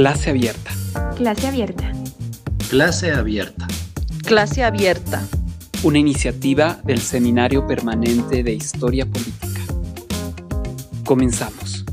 Clase 0.00 0.30
abierta. 0.30 0.70
Clase 1.14 1.46
abierta. 1.46 1.92
Clase 2.70 3.12
abierta. 3.12 3.68
Clase 4.24 4.64
abierta. 4.64 5.22
Una 5.82 5.98
iniciativa 5.98 6.80
del 6.84 7.00
Seminario 7.00 7.66
Permanente 7.66 8.42
de 8.42 8.54
Historia 8.54 9.04
Política. 9.04 9.60
Comenzamos. 11.04 11.84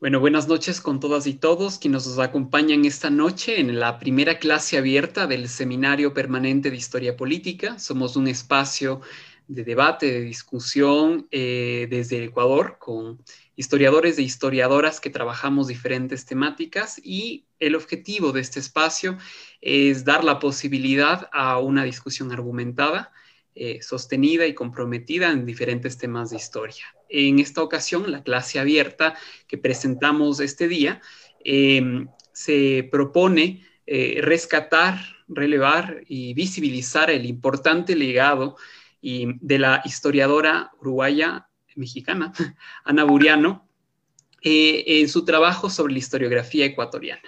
Bueno, 0.00 0.18
buenas 0.18 0.48
noches 0.48 0.80
con 0.80 0.98
todas 0.98 1.28
y 1.28 1.34
todos 1.34 1.78
quienes 1.78 2.08
nos 2.08 2.18
acompañan 2.18 2.84
esta 2.86 3.08
noche 3.08 3.60
en 3.60 3.78
la 3.78 4.00
primera 4.00 4.40
clase 4.40 4.78
abierta 4.78 5.28
del 5.28 5.48
Seminario 5.48 6.12
Permanente 6.12 6.72
de 6.72 6.76
Historia 6.76 7.16
Política. 7.16 7.78
Somos 7.78 8.16
un 8.16 8.26
espacio 8.26 9.00
de 9.48 9.64
debate, 9.64 10.10
de 10.10 10.20
discusión 10.20 11.28
eh, 11.30 11.86
desde 11.88 12.24
Ecuador 12.24 12.76
con 12.78 13.22
historiadores 13.54 14.18
e 14.18 14.22
historiadoras 14.22 15.00
que 15.00 15.10
trabajamos 15.10 15.68
diferentes 15.68 16.26
temáticas 16.26 17.00
y 17.02 17.46
el 17.58 17.74
objetivo 17.74 18.32
de 18.32 18.40
este 18.40 18.60
espacio 18.60 19.16
es 19.60 20.04
dar 20.04 20.24
la 20.24 20.38
posibilidad 20.38 21.28
a 21.32 21.58
una 21.58 21.84
discusión 21.84 22.32
argumentada, 22.32 23.12
eh, 23.54 23.80
sostenida 23.82 24.46
y 24.46 24.54
comprometida 24.54 25.30
en 25.30 25.46
diferentes 25.46 25.96
temas 25.96 26.30
de 26.30 26.36
historia. 26.36 26.84
En 27.08 27.38
esta 27.38 27.62
ocasión, 27.62 28.10
la 28.10 28.22
clase 28.22 28.58
abierta 28.58 29.16
que 29.46 29.56
presentamos 29.56 30.40
este 30.40 30.68
día 30.68 31.00
em, 31.44 32.08
se 32.32 32.86
propone 32.90 33.64
eh, 33.86 34.18
rescatar, 34.20 34.98
relevar 35.28 36.02
y 36.08 36.34
visibilizar 36.34 37.10
el 37.10 37.24
importante 37.24 37.94
legado 37.94 38.56
de 39.40 39.58
la 39.58 39.82
historiadora 39.84 40.72
uruguaya 40.80 41.48
mexicana, 41.76 42.32
Ana 42.84 43.04
Buriano, 43.04 43.68
eh, 44.42 45.00
en 45.00 45.08
su 45.08 45.24
trabajo 45.24 45.70
sobre 45.70 45.92
la 45.92 46.00
historiografía 46.00 46.66
ecuatoriana. 46.66 47.22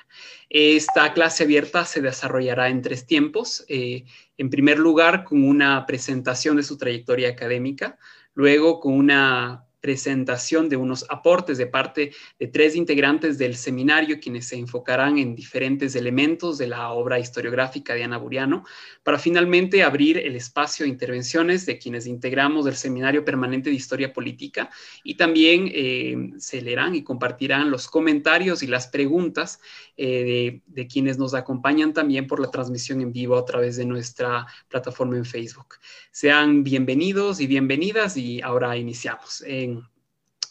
Esta 0.50 1.12
clase 1.12 1.44
abierta 1.44 1.84
se 1.84 2.00
desarrollará 2.00 2.68
en 2.68 2.82
tres 2.82 3.06
tiempos. 3.06 3.64
Eh, 3.68 4.04
en 4.36 4.50
primer 4.50 4.78
lugar, 4.78 5.24
con 5.24 5.44
una 5.44 5.86
presentación 5.86 6.56
de 6.56 6.62
su 6.62 6.76
trayectoria 6.76 7.28
académica, 7.28 7.98
luego 8.34 8.80
con 8.80 8.94
una 8.94 9.67
presentación 9.80 10.68
de 10.68 10.76
unos 10.76 11.04
aportes 11.08 11.58
de 11.58 11.66
parte 11.66 12.12
de 12.38 12.46
tres 12.48 12.74
integrantes 12.74 13.38
del 13.38 13.56
seminario, 13.56 14.18
quienes 14.20 14.46
se 14.46 14.56
enfocarán 14.56 15.18
en 15.18 15.34
diferentes 15.34 15.94
elementos 15.94 16.58
de 16.58 16.66
la 16.66 16.90
obra 16.90 17.18
historiográfica 17.18 17.94
de 17.94 18.04
Ana 18.04 18.18
Buriano, 18.18 18.64
para 19.02 19.18
finalmente 19.18 19.82
abrir 19.82 20.18
el 20.18 20.36
espacio 20.36 20.84
de 20.84 20.90
intervenciones 20.90 21.66
de 21.66 21.78
quienes 21.78 22.06
integramos 22.06 22.66
el 22.66 22.74
Seminario 22.74 23.24
Permanente 23.24 23.70
de 23.70 23.76
Historia 23.76 24.12
Política 24.12 24.70
y 25.04 25.14
también 25.16 25.70
eh, 25.72 26.30
se 26.38 26.60
leerán 26.60 26.94
y 26.94 27.02
compartirán 27.02 27.70
los 27.70 27.88
comentarios 27.88 28.62
y 28.62 28.66
las 28.66 28.88
preguntas 28.88 29.60
eh, 29.96 30.60
de, 30.66 30.86
quienes 30.86 31.18
nos 31.18 31.34
acompañan 31.34 31.92
también 31.92 32.26
por 32.26 32.40
la 32.40 32.50
transmisión 32.50 33.00
en 33.00 33.12
vivo 33.12 33.36
a 33.36 33.44
través 33.44 33.76
de 33.76 33.84
nuestra 33.84 34.46
plataforma 34.68 35.16
en 35.16 35.24
Facebook. 35.24 35.76
Sean 36.10 36.64
bienvenidos 36.64 37.40
y 37.40 37.46
bienvenidas 37.46 38.16
y 38.16 38.40
ahora 38.40 38.76
iniciamos 38.76 39.42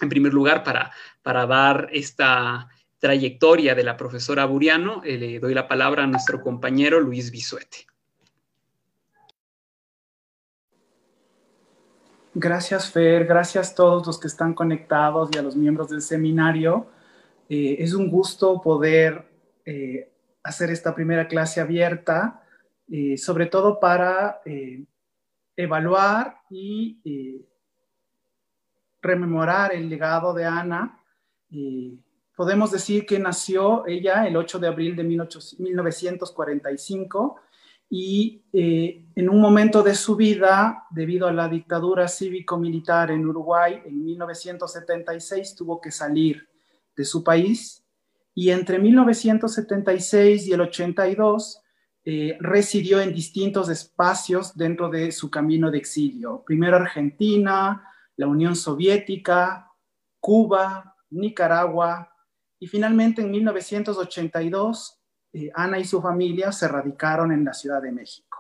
primer 0.10 0.34
lugar, 0.34 0.64
para, 0.64 0.92
para 1.24 1.46
dar 1.46 1.90
esta 1.92 2.70
trayectoria 3.00 3.76
de 3.76 3.84
la 3.84 3.98
profesora 3.98 4.46
Buriano, 4.46 5.02
eh, 5.04 5.18
le 5.18 5.40
doy 5.40 5.54
la 5.54 5.68
palabra 5.68 6.04
a 6.04 6.08
nuestro 6.08 6.42
compañero 6.42 7.00
Luis 7.00 7.32
Bisuete. 7.32 7.86
Gracias, 12.34 12.92
Fer. 12.92 13.26
Gracias 13.26 13.72
a 13.72 13.76
todos 13.76 14.06
los 14.06 14.20
que 14.20 14.28
están 14.28 14.54
conectados 14.54 15.30
y 15.34 15.38
a 15.38 15.42
los 15.42 15.56
miembros 15.56 15.90
del 15.90 16.02
seminario. 16.02 16.88
Eh, 17.50 17.78
es 17.80 17.94
un 17.94 18.10
gusto 18.10 18.62
poder 18.62 19.28
eh, 19.66 20.12
hacer 20.44 20.70
esta 20.70 20.94
primera 20.94 21.28
clase 21.28 21.62
abierta, 21.62 22.44
sobre 23.18 23.48
todo 23.48 23.82
para 23.82 24.40
evaluar 25.58 26.38
y 26.50 27.02
rememorar 29.02 29.74
el 29.74 29.90
legado 29.90 30.34
de 30.34 30.46
Ana. 30.46 31.02
podemos 32.36 32.72
decir 32.72 33.06
que 33.06 33.20
nació 33.20 33.86
ella 33.88 34.28
el 34.28 34.38
8 34.38 34.60
de 34.60 34.68
abril 34.68 34.96
de 34.96 35.04
1945 35.04 37.42
y 37.90 38.44
eh, 38.52 39.06
en 39.16 39.30
un 39.30 39.40
momento 39.40 39.82
de 39.82 39.96
su 39.96 40.16
vida, 40.16 40.86
debido 40.90 41.28
a 41.28 41.32
la 41.32 41.48
dictadura 41.48 42.08
cívico-militar 42.08 43.12
en 43.12 43.26
Uruguay, 43.26 43.82
en 43.86 44.04
1976 44.04 45.56
tuvo 45.56 45.80
que 45.80 45.92
salir 45.92 46.48
de 46.96 47.06
su 47.06 47.24
país 47.24 47.84
y 48.34 48.52
entre 48.52 48.78
1976 48.78 50.48
y 50.48 50.54
el 50.54 50.62
82 50.62 51.62
eh, 52.04 52.38
residió 52.40 53.02
en 53.02 53.14
distintos 53.14 53.70
espacios 53.70 54.56
dentro 54.56 54.90
de 54.90 55.12
su 55.12 55.32
camino 55.32 55.72
de 55.72 55.78
exilio. 55.78 56.44
Primero 56.46 56.78
Argentina, 56.78 57.84
la 58.18 58.28
Unión 58.28 58.56
Soviética, 58.56 59.72
Cuba, 60.20 60.96
Nicaragua 61.12 62.14
y 62.60 62.68
finalmente 62.68 63.22
en 63.22 63.32
1982 63.32 65.00
eh, 65.34 65.52
Ana 65.54 65.80
y 65.80 65.86
su 65.86 66.02
familia 66.02 66.52
se 66.52 66.68
radicaron 66.68 67.32
en 67.32 67.46
la 67.46 67.54
Ciudad 67.54 67.82
de 67.82 67.92
México. 67.92 68.40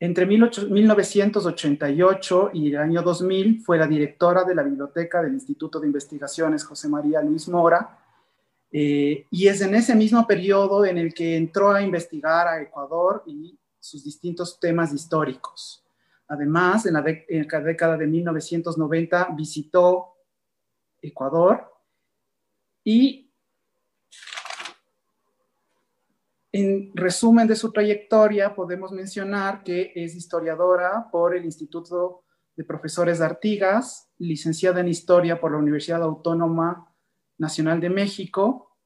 Entre 0.00 0.26
1988 0.26 2.50
y 2.52 2.70
el 2.70 2.78
año 2.78 3.02
2000 3.02 3.62
fue 3.62 3.78
la 3.78 3.86
directora 3.86 4.44
de 4.44 4.54
la 4.54 4.62
biblioteca 4.62 5.22
del 5.22 5.34
Instituto 5.34 5.78
de 5.78 5.86
Investigaciones 5.86 6.64
José 6.64 6.88
María 6.88 7.22
Luis 7.22 7.48
Mora 7.48 7.98
eh, 8.72 9.26
y 9.30 9.46
es 9.46 9.60
en 9.60 9.74
ese 9.74 9.94
mismo 9.94 10.26
periodo 10.26 10.84
en 10.84 10.98
el 10.98 11.14
que 11.14 11.36
entró 11.36 11.70
a 11.70 11.80
investigar 11.80 12.48
a 12.48 12.60
Ecuador 12.60 13.22
y 13.26 13.56
sus 13.78 14.02
distintos 14.02 14.58
temas 14.58 14.92
históricos. 14.92 15.83
Además, 16.28 16.86
en 16.86 16.94
la, 16.94 17.02
década 17.02 17.96
de 17.96 18.06
1990 18.06 19.28
visitó 19.36 20.14
Ecuador 21.02 21.70
y 22.82 23.30
en 26.52 26.92
resumen 26.94 27.46
de 27.46 27.56
su 27.56 27.72
trayectoria 27.72 28.54
podemos 28.54 28.92
mencionar 28.92 29.62
que 29.64 29.92
es 29.94 30.14
historiadora 30.14 31.08
por 31.10 31.36
el 31.36 31.44
Instituto 31.44 32.24
de 32.56 32.64
Profesores 32.64 33.18
de 33.18 33.24
Artigas, 33.24 34.08
licenciada 34.18 34.80
en 34.80 34.88
Historia 34.88 35.40
por 35.40 35.52
la 35.52 35.58
Universidad 35.58 36.02
Autónoma 36.02 36.94
Nacional 37.36 37.80
de 37.80 37.90
México, 37.90 38.78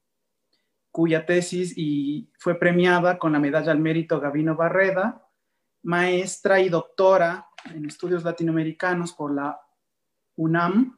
cuya 0.91 1.25
tesis 1.25 1.73
y 1.77 2.31
fue 2.39 2.55
premiada 2.55 3.19
con 3.19 3.31
la 3.31 3.39
medalla 3.39 3.71
al 3.71 3.79
mérito 3.79 4.19
Gavino 4.19 4.55
Barreda, 4.55 5.28
maestra 5.83 6.59
y 6.59 6.69
doctora 6.69 7.47
en 7.73 7.85
estudios 7.85 8.23
latinoamericanos 8.23 9.13
por 9.13 9.33
la 9.33 9.59
UNAM. 10.35 10.97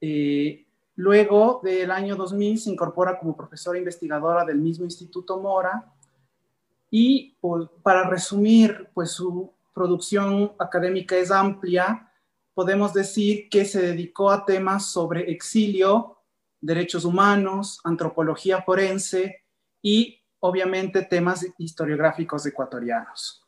Eh, 0.00 0.66
luego 0.96 1.60
del 1.62 1.90
año 1.90 2.16
2000 2.16 2.58
se 2.58 2.70
incorpora 2.70 3.18
como 3.18 3.36
profesora 3.36 3.78
investigadora 3.78 4.44
del 4.44 4.58
mismo 4.58 4.84
Instituto 4.84 5.40
Mora 5.40 5.92
y 6.90 7.36
pues, 7.40 7.68
para 7.82 8.08
resumir, 8.08 8.88
pues 8.94 9.10
su 9.12 9.52
producción 9.74 10.52
académica 10.58 11.16
es 11.16 11.30
amplia. 11.30 12.10
Podemos 12.54 12.92
decir 12.92 13.48
que 13.48 13.64
se 13.64 13.82
dedicó 13.82 14.30
a 14.30 14.44
temas 14.44 14.86
sobre 14.90 15.30
exilio, 15.30 16.18
derechos 16.60 17.04
humanos, 17.04 17.80
antropología 17.84 18.62
forense 18.62 19.44
y 19.82 20.20
obviamente 20.40 21.02
temas 21.02 21.46
historiográficos 21.58 22.46
ecuatorianos. 22.46 23.47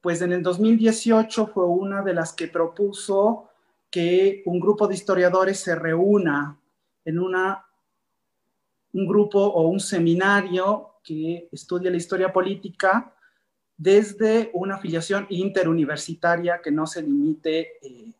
pues 0.00 0.22
en 0.22 0.32
el 0.32 0.42
2018 0.42 1.48
fue 1.48 1.66
una 1.66 2.02
de 2.02 2.14
las 2.14 2.32
que 2.32 2.48
propuso 2.48 3.50
que 3.90 4.42
un 4.46 4.60
grupo 4.60 4.86
de 4.86 4.94
historiadores 4.94 5.58
se 5.58 5.74
reúna 5.74 6.58
en 7.04 7.18
una 7.18 7.65
un 8.96 9.06
grupo 9.06 9.38
o 9.38 9.68
un 9.68 9.78
seminario 9.78 10.94
que 11.02 11.48
estudia 11.52 11.90
la 11.90 11.98
historia 11.98 12.32
política 12.32 13.12
desde 13.76 14.50
una 14.54 14.76
afiliación 14.76 15.26
interuniversitaria 15.28 16.62
que 16.62 16.70
no 16.70 16.86
se 16.86 17.02
limite 17.02 17.76
eh, 17.86 18.14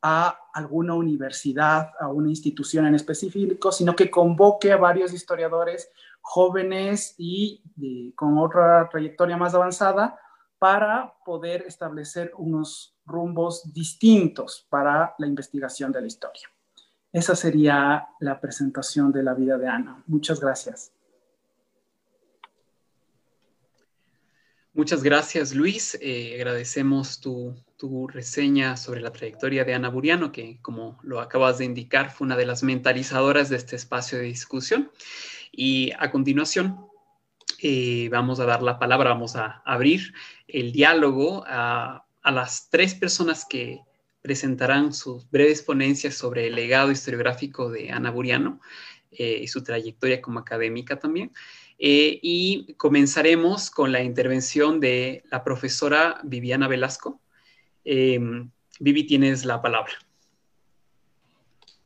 a 0.00 0.48
alguna 0.54 0.94
universidad, 0.94 1.90
a 2.00 2.08
una 2.08 2.30
institución 2.30 2.86
en 2.86 2.94
específico, 2.94 3.70
sino 3.70 3.94
que 3.94 4.10
convoque 4.10 4.72
a 4.72 4.78
varios 4.78 5.12
historiadores 5.12 5.90
jóvenes 6.22 7.14
y 7.18 7.60
con 8.14 8.38
otra 8.38 8.88
trayectoria 8.90 9.36
más 9.36 9.54
avanzada 9.54 10.18
para 10.58 11.14
poder 11.26 11.64
establecer 11.66 12.32
unos 12.38 12.96
rumbos 13.04 13.70
distintos 13.74 14.66
para 14.70 15.14
la 15.18 15.26
investigación 15.26 15.92
de 15.92 16.00
la 16.00 16.06
historia. 16.06 16.48
Esa 17.18 17.34
sería 17.34 18.06
la 18.20 18.40
presentación 18.40 19.10
de 19.10 19.24
la 19.24 19.34
vida 19.34 19.58
de 19.58 19.66
Ana. 19.66 20.04
Muchas 20.06 20.38
gracias. 20.38 20.92
Muchas 24.72 25.02
gracias, 25.02 25.52
Luis. 25.52 25.98
Eh, 26.00 26.36
agradecemos 26.36 27.20
tu, 27.20 27.56
reseña 28.06 28.76
sobre 28.76 29.00
la 29.00 29.10
trayectoria 29.10 29.64
de 29.64 29.74
Ana 29.74 29.88
Buriano, 29.88 30.30
que 30.30 30.60
como 30.62 30.96
lo 31.02 31.20
acabas 31.20 31.58
de 31.58 31.64
indicar, 31.64 32.12
fue 32.12 32.24
una 32.24 32.36
de 32.36 32.46
las 32.46 32.62
mentalizadoras 32.62 33.48
de 33.48 33.56
este 33.56 33.74
espacio 33.74 34.18
de 34.18 34.24
discusión. 34.24 34.92
Y 35.50 35.90
a 35.98 36.12
continuación, 36.12 36.86
eh, 37.60 38.08
vamos 38.12 38.38
a 38.38 38.44
dar 38.44 38.62
la 38.62 38.78
palabra, 38.78 39.10
vamos 39.10 39.34
a 39.34 39.60
abrir 39.66 40.14
el 40.46 40.70
diálogo 40.70 41.42
a 41.48 42.04
las 42.22 42.70
tres 42.70 42.94
personas 42.94 43.44
que 43.44 43.80
presentarán 44.28 44.92
sus 44.92 45.26
breves 45.30 45.62
ponencias 45.62 46.14
sobre 46.14 46.48
el 46.48 46.54
legado 46.54 46.90
historiográfico 46.90 47.70
de 47.70 47.90
Ana 47.90 48.10
Buriano 48.10 48.60
eh, 49.10 49.40
y 49.42 49.46
su 49.48 49.64
trayectoria 49.64 50.20
como 50.20 50.38
académica 50.38 50.98
también. 50.98 51.32
Eh, 51.78 52.18
y 52.20 52.74
comenzaremos 52.74 53.70
con 53.70 53.90
la 53.90 54.02
intervención 54.02 54.80
de 54.80 55.24
la 55.30 55.42
profesora 55.42 56.20
Viviana 56.24 56.68
Velasco. 56.68 57.22
Em, 57.86 58.50
Vivi, 58.78 59.04
tienes 59.04 59.46
la 59.46 59.62
palabra. 59.62 59.94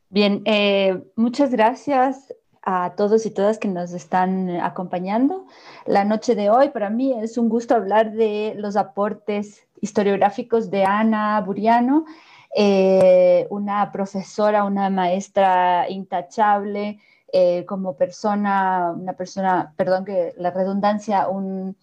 Bien, 0.09 0.41
eh, 0.43 1.01
muchas 1.15 1.49
gracias 1.49 2.33
a 2.61 2.93
todos 2.97 3.25
y 3.25 3.31
todas 3.31 3.57
que 3.57 3.69
nos 3.69 3.93
están 3.93 4.49
acompañando. 4.49 5.47
La 5.85 6.03
noche 6.03 6.35
de 6.35 6.49
hoy 6.49 6.71
para 6.71 6.89
mí 6.89 7.13
es 7.13 7.37
un 7.37 7.47
gusto 7.47 7.73
hablar 7.73 8.11
de 8.11 8.53
los 8.57 8.75
aportes 8.75 9.65
historiográficos 9.83 10.71
de 10.71 10.85
Ana 10.85 11.41
Buriano, 11.41 12.05
eh, 12.55 13.47
una 13.49 13.91
profesora, 13.91 14.63
una 14.63 14.89
maestra 14.89 15.89
intachable, 15.89 16.99
eh, 17.31 17.65
como 17.65 17.97
persona, 17.97 18.93
una 18.95 19.13
persona, 19.13 19.73
perdón 19.75 20.05
que 20.05 20.33
la 20.37 20.51
redundancia, 20.51 21.27
una 21.29 21.73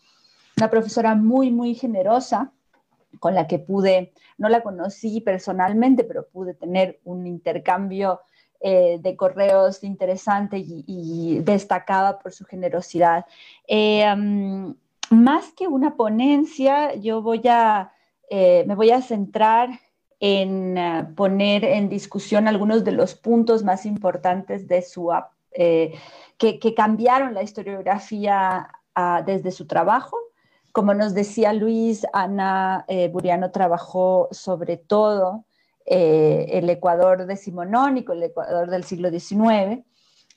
profesora 0.71 1.17
muy, 1.17 1.51
muy 1.51 1.75
generosa 1.75 2.53
con 3.19 3.35
la 3.35 3.49
que 3.49 3.59
pude, 3.59 4.13
no 4.39 4.49
la 4.49 4.63
conocí 4.63 5.21
personalmente, 5.21 6.05
pero 6.05 6.29
pude 6.29 6.55
tener 6.55 7.01
un 7.05 7.27
intercambio 7.27 8.21
eh, 8.61 8.99
de 9.01 9.17
correos 9.17 9.83
interesante 9.83 10.57
y, 10.59 11.41
destacada 11.41 12.21
por 12.21 12.33
su 12.33 12.45
generosidad. 12.45 13.27
más 15.11 15.53
que 15.57 15.67
una 15.67 15.97
ponencia, 15.97 16.95
yo 16.95 17.23
voy 17.23 17.43
a 17.49 17.93
me 18.31 18.75
voy 18.77 18.93
a 18.93 19.03
centrar 19.03 19.71
en 20.21 20.79
eh, 20.79 21.07
poner 21.17 21.65
en 21.65 21.89
discusión 21.89 22.47
algunos 22.47 22.85
de 22.85 22.93
los 22.93 23.15
puntos 23.15 23.65
más 23.65 23.87
importantes 23.87 24.69
de 24.69 24.83
su, 24.83 25.11
eh, 25.53 25.95
que, 26.39 26.75
cambiaron 26.75 27.35
la 27.35 27.43
historiografía 27.43 28.69
ah, 28.95 29.23
desde 29.25 29.51
su 29.51 29.67
trabajo. 29.67 30.17
Como 30.73 30.95
nos 30.95 31.15
decía 31.15 31.53
Luis, 31.53 32.07
Ana 32.13 32.87
Buriano 33.11 33.51
trabajó 33.51 34.29
sobre 34.31 34.77
todo 34.77 35.45
el 35.85 36.71
Ecuador 36.71 37.27
decimonónico, 37.27 38.13
el 38.13 38.23
Ecuador 38.23 38.71
del 38.71 38.85
siglo 38.85 39.11
XIX, 39.11 39.85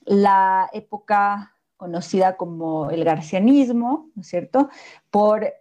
la 0.06 0.71
época 0.74 1.52
conocida 1.83 2.38
como 2.38 2.89
el 2.91 3.03
garcianismo, 3.03 4.09
¿no 4.15 4.21
es 4.21 4.27
cierto?, 4.30 4.69
por 5.12 5.51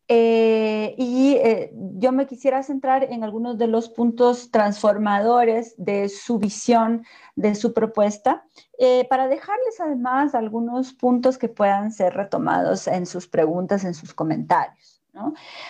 Eh, 0.08 0.94
y 0.98 1.34
eh, 1.34 1.72
yo 1.96 2.12
me 2.12 2.26
quisiera 2.26 2.62
centrar 2.62 3.04
en 3.10 3.24
algunos 3.24 3.58
de 3.58 3.66
los 3.66 3.88
puntos 3.88 4.52
transformadores 4.52 5.74
de 5.78 6.08
su 6.08 6.38
visión, 6.38 7.04
de 7.34 7.56
su 7.56 7.74
propuesta, 7.74 8.44
eh, 8.78 9.04
para 9.08 9.26
dejarles 9.26 9.80
además 9.80 10.36
algunos 10.36 10.92
puntos 10.92 11.38
que 11.38 11.48
puedan 11.48 11.90
ser 11.90 12.14
retomados 12.14 12.86
en 12.86 13.04
sus 13.04 13.26
preguntas, 13.26 13.84
en 13.84 13.94
sus 13.94 14.14
comentarios. 14.14 15.02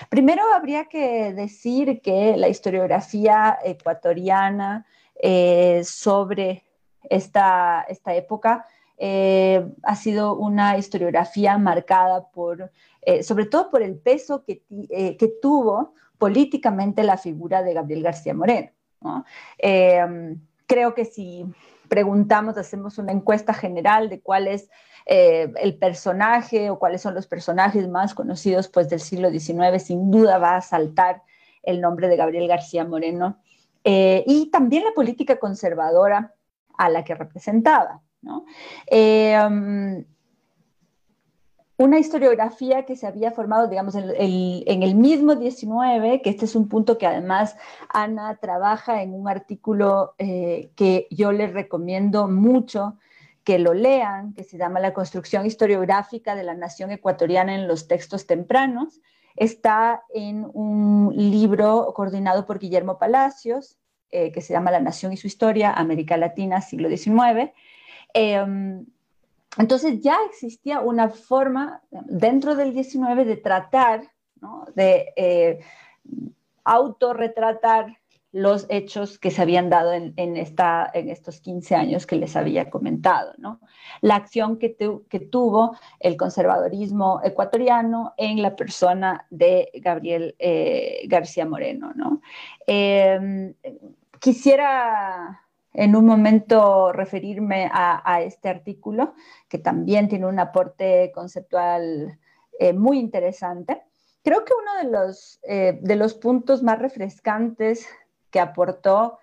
Primero 0.08 0.42
habría 0.52 0.87
que 0.87 1.32
decir 1.32 2.02
que 2.02 2.37
la 2.37 2.49
historiografía 2.49 3.56
ecuatoriana 3.62 4.84
sobre 5.84 6.64
esta, 7.08 7.87
esta 7.88 8.14
época 8.16 8.66
ha 8.99 9.96
sido 9.96 10.34
una 10.34 10.76
historiografía 10.76 11.58
marcada 11.58 12.28
por 12.28 12.72
eh, 13.06 13.22
sobre 13.22 13.46
todo 13.46 13.70
por 13.70 13.82
el 13.82 13.96
peso 13.96 14.42
que, 14.42 14.64
eh, 14.90 15.16
que, 15.16 15.28
tuvo 15.40 15.94
políticamente 16.18 17.04
la 17.04 17.16
figura 17.16 17.62
de 17.62 17.72
Gabriel 17.72 18.02
García 18.02 18.34
Moreno. 18.34 18.72
Em, 19.58 20.40
creo 20.66 20.92
que 20.92 21.04
si 21.04 21.46
preguntamos, 21.88 22.58
hacemos 22.58 22.98
una 22.98 23.12
encuesta 23.12 23.54
general 23.54 24.08
de 24.08 24.20
cuál 24.20 24.48
es 24.48 24.68
eh, 25.06 25.52
el 25.62 25.78
personaje 25.78 26.68
o 26.68 26.80
cuáles 26.80 27.00
son 27.00 27.14
los 27.14 27.28
personajes 27.28 27.88
más 27.88 28.12
conocidos 28.12 28.66
pues, 28.66 28.88
del 28.88 28.98
siglo 28.98 29.30
XIX, 29.30 29.80
sin 29.80 30.10
duda 30.10 30.38
va 30.38 30.56
a 30.56 30.60
saltar 30.60 31.22
el 31.62 31.80
nombre 31.80 32.08
de 32.08 32.16
Gabriel 32.16 32.48
García 32.48 32.84
Moreno 32.84 33.38
y 33.84 34.50
también 34.50 34.82
la 34.82 34.90
política 34.94 35.38
conservadora 35.38 36.34
a 36.76 36.88
la 36.88 37.04
que 37.04 37.14
representaba. 37.14 38.02
Em, 38.88 40.04
una 41.78 41.99
historiografía 41.99 42.85
que 42.85 42.97
se 42.97 43.06
había 43.06 43.33
formado, 43.33 43.68
digamos, 43.68 43.95
en 43.95 44.83
el, 44.83 44.95
mismo 44.95 45.35
19, 45.35 46.23
que 46.23 46.30
este 46.30 46.47
es 46.47 46.56
un 46.56 46.68
punto 46.68 46.97
que 46.97 47.06
además 47.06 47.56
Ana 47.90 48.37
trabaja 48.37 49.02
en 49.02 49.12
un 49.12 49.28
artículo 49.28 50.14
eh, 50.18 50.71
que 50.75 51.06
yo 51.11 51.33
les 51.33 51.52
recomiendo 51.52 52.28
mucho 52.28 52.97
que 53.45 53.59
lo 53.59 53.75
lean, 53.75 54.33
que 54.33 54.42
se 54.42 54.56
llama 54.59 54.80
La 54.80 54.95
construcción 54.95 55.45
historiográfica 55.45 56.35
de 56.35 56.45
la 56.45 56.54
nación 56.54 56.90
ecuatoriana 56.90 57.54
en 57.54 57.68
los 57.68 57.87
textos 57.87 58.26
tempranos. 58.26 59.00
Está 59.37 60.02
en 60.14 60.50
un 60.54 61.12
libro 61.14 61.92
coordinado 61.95 62.47
por 62.47 62.59
Guillermo 62.59 62.99
Palacios, 62.99 63.78
eh, 64.11 64.33
que 64.33 64.40
se 64.40 64.54
llama 64.54 64.71
La 64.71 64.80
nación 64.80 65.12
y 65.12 65.18
su 65.18 65.26
historia, 65.26 65.73
América 65.73 66.16
Latina, 66.16 66.62
siglo 66.62 66.88
XIX. 66.88 67.52
Entonces 69.58 70.00
ya 70.00 70.18
existía 70.30 70.80
una 70.80 71.08
forma 71.08 71.82
dentro 71.90 72.54
del 72.56 72.75
19 72.75 73.25
de 73.25 73.36
tratar, 73.36 74.10
de 74.75 75.12
eh, 75.16 75.60
autorretratar 76.64 77.96
los 78.32 78.66
hechos 78.68 79.18
que 79.18 79.30
se 79.30 79.40
habían 79.40 79.70
dado 79.70 79.94
en, 79.94 80.36
estos 80.36 81.40
15 81.40 81.75
años 81.75 82.06
que 82.06 82.16
les 82.16 82.36
había 82.36 82.68
comentado, 82.68 83.32
¿no? 83.38 83.60
La 84.02 84.16
acción 84.16 84.58
que, 84.58 84.76
tuvo 85.30 85.78
el 86.00 86.18
conservadorismo 86.18 87.22
ecuatoriano 87.25 88.12
en 88.18 88.42
la 88.42 88.54
persona 88.54 89.26
de 89.30 89.70
Gabriel 89.76 90.34
eh, 90.38 91.04
García 91.08 91.46
Moreno, 91.46 91.92
¿no? 91.94 92.20
Em, 92.66 93.54
quisiera 94.20 95.45
en 95.76 95.95
un 95.95 96.06
momento 96.06 96.90
referirme 96.90 97.71
a, 97.71 98.23
este 98.23 98.49
artículo, 98.49 99.14
que 99.49 99.59
también 99.59 100.09
tiene 100.09 100.26
un 100.26 100.38
aporte 100.38 101.12
conceptual 101.14 102.18
eh, 102.59 102.73
muy 102.73 102.99
interesante. 102.99 103.83
Creo 104.25 104.45
que 104.45 104.54
uno 104.54 104.75
de 104.83 104.90
los, 104.90 105.38
eh, 105.42 105.78
de 105.83 105.97
los 105.97 106.14
puntos 106.14 106.62
más 106.62 106.78
refrescantes 106.78 107.87
que 108.30 108.40
aportó 108.40 109.18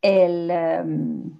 em, 0.00 1.38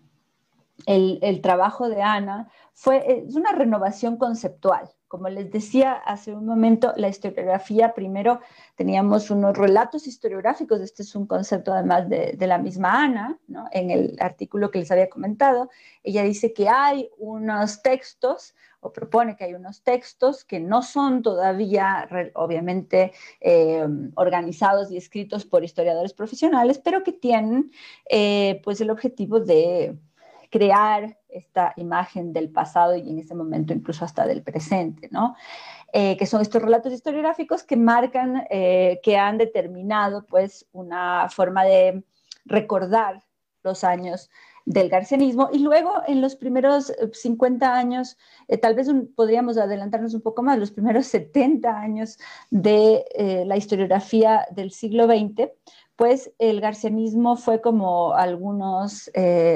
el, 0.87 1.19
el, 1.23 1.41
trabajo 1.41 1.89
de 1.89 2.03
Ana 2.03 2.51
fue 2.75 3.25
es 3.27 3.37
una 3.37 3.53
renovación 3.53 4.19
conceptual. 4.19 4.91
Como 5.09 5.31
les 5.31 5.50
decía 5.50 5.93
hace 5.95 6.35
un 6.35 6.45
momento, 6.45 6.93
la 6.97 7.09
historiografía, 7.09 7.95
primero 7.95 8.41
teníamos 8.77 9.31
unos 9.31 9.57
relatos 9.57 10.07
historiográficos, 10.07 10.83
este 10.83 11.03
es 11.03 11.15
un 11.17 11.27
concepto 11.27 11.73
además 11.73 12.09
de, 12.11 12.37
la 12.47 12.59
misma 12.59 13.05
Ana, 13.05 13.38
¿no? 13.49 13.67
en 13.73 13.91
el 13.91 14.17
artículo 14.21 14.71
que 14.71 14.81
les 14.81 14.91
había 14.91 15.09
comentado, 15.09 15.71
ella 16.03 16.23
dice 16.23 16.53
que 16.53 16.69
hay 16.69 17.09
unos 17.17 17.81
textos 17.83 18.55
o 18.81 18.93
propone 18.93 19.35
que 19.35 19.45
hay 19.45 19.55
unos 19.55 19.83
textos 19.83 20.45
que 20.45 20.61
no 20.61 20.83
son 20.83 21.23
todavía, 21.23 22.09
obviamente, 22.35 23.12
eh, 23.41 23.87
organizados 24.15 24.91
y 24.91 24.99
escritos 24.99 25.47
por 25.47 25.65
historiadores 25.65 26.12
profesionales, 26.12 26.79
pero 26.79 27.03
que 27.03 27.12
tienen 27.12 27.73
eh, 28.09 28.61
pues 28.62 28.81
el 28.81 28.91
objetivo 28.91 29.41
de 29.41 29.99
crear 30.50 31.19
esta 31.28 31.75
imagen 31.76 32.33
del 32.33 32.50
pasado 32.50 32.97
y 32.97 33.09
en 33.09 33.19
ese 33.19 33.35
momento 33.35 33.73
incluso 33.73 34.05
hasta 34.05 34.26
del 34.26 34.43
presente, 34.43 35.09
¿no? 35.11 35.37
Eh, 35.93 36.17
que 36.17 36.26
son 36.26 36.43
estos 36.43 36.62
relatos 36.62 36.93
historiográficos 36.93 37.62
que 37.62 37.76
marcan, 37.76 38.45
que 38.50 39.17
han 39.17 39.38
determinado 39.38 40.26
pues 40.26 40.67
una 40.73 41.28
forma 41.31 41.64
de 41.64 42.05
recordar 42.45 43.23
los 43.62 43.85
años 43.85 44.31
del 44.69 44.90
garcianismo 44.90 45.49
y 45.50 45.61
luego 45.61 46.02
en 46.07 46.21
los 46.21 46.37
primeros 46.37 46.93
50 47.12 47.64
eh, 47.64 47.69
años, 47.69 48.19
eh, 48.49 48.59
tal 48.59 48.75
vez 48.75 48.88
podríamos 49.17 49.57
adelantarnos 49.57 50.12
un 50.12 50.21
poco 50.21 50.43
más, 50.43 50.59
los 50.59 50.71
primeros 50.71 51.07
70 51.07 51.71
años 51.71 52.19
de 52.50 53.05
eh, 53.14 53.45
la 53.47 53.57
historiografía 53.57 54.47
del 54.50 54.71
siglo 54.71 55.07
XX, 55.07 55.50
pues 55.99 56.33
el 56.38 56.62
garcianismo 56.62 57.37
fue 57.37 57.61
como 57.61 58.14
algunos, 58.14 59.11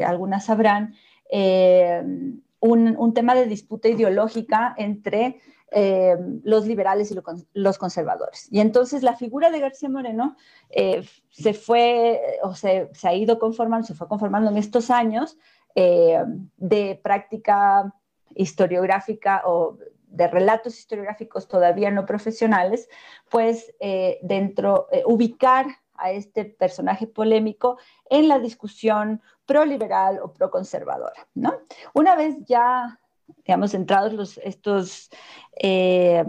algunas 0.04 0.44
sabrán, 0.44 0.94
un, 1.30 2.96
un, 2.98 3.14
tema 3.14 3.34
de 3.34 3.46
disputa 3.46 3.88
ideológica 3.88 4.74
entre 4.76 5.40
eh, 5.74 6.18
los 6.44 6.66
liberales 6.66 7.10
y 7.10 7.18
los 7.54 7.78
conservadores. 7.78 8.46
Y 8.50 8.60
entonces 8.60 9.02
la 9.02 9.16
figura 9.16 9.50
de 9.50 9.58
García 9.58 9.88
Moreno 9.88 10.36
eh, 10.68 11.02
se 11.30 11.54
fue, 11.54 12.20
o 12.42 12.54
se, 12.54 12.90
ha 13.02 13.14
ido 13.14 13.38
conformando, 13.38 13.86
se 13.86 13.94
fue 13.94 14.06
conformando 14.06 14.50
en 14.50 14.58
estos 14.58 14.90
años 14.90 15.38
eh, 15.74 16.22
de 16.58 17.00
práctica 17.02 17.94
historiográfica 18.34 19.44
o 19.46 19.78
de 20.08 20.28
relatos 20.28 20.78
historiográficos 20.78 21.48
todavía 21.48 21.90
no 21.90 22.04
profesionales, 22.04 22.86
pues 23.30 23.74
dentro, 24.20 24.88
ubicar 25.06 25.64
a 26.02 26.10
este 26.10 26.44
personaje 26.44 27.06
polémico 27.06 27.78
en 28.10 28.28
la 28.28 28.38
discusión 28.38 29.22
pro-liberal 29.46 30.20
o 30.22 30.32
pro-conservadora. 30.32 31.26
¿no? 31.34 31.54
Una 31.94 32.16
vez 32.16 32.36
ya 32.46 32.98
digamos, 33.44 33.74
entrados 33.74 34.12
los, 34.12 34.38
estos, 34.38 35.10
eh, 35.56 36.24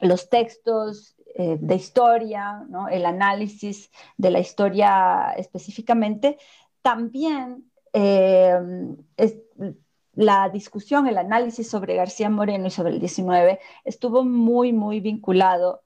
los 0.00 0.28
textos 0.28 1.16
eh, 1.34 1.56
de 1.60 1.74
historia, 1.74 2.64
¿no? 2.68 2.88
el 2.88 3.06
análisis 3.06 3.90
de 4.16 4.30
la 4.30 4.40
historia 4.40 5.34
específicamente, 5.36 6.38
también 6.82 7.70
eh, 7.92 8.58
la 10.14 10.48
discusión, 10.48 11.06
el 11.08 11.18
análisis 11.18 11.68
sobre 11.68 11.96
García 11.96 12.30
Moreno 12.30 12.66
y 12.66 12.70
sobre 12.70 12.92
el 12.92 13.00
19 13.00 13.58
estuvo 13.84 14.24
muy, 14.24 14.72
muy 14.72 15.00
vinculado 15.00 15.82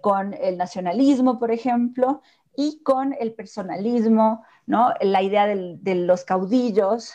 con 0.00 0.34
el 0.34 0.56
nacionalismo, 0.56 1.38
por 1.38 1.50
ejemplo, 1.50 2.20
y 2.56 2.82
con 2.82 3.14
el 3.18 3.34
personalismo, 3.34 4.44
¿no? 4.66 4.92
la 5.00 5.22
idea 5.22 5.46
de 5.46 5.94
los 5.94 6.24
caudillos, 6.24 7.14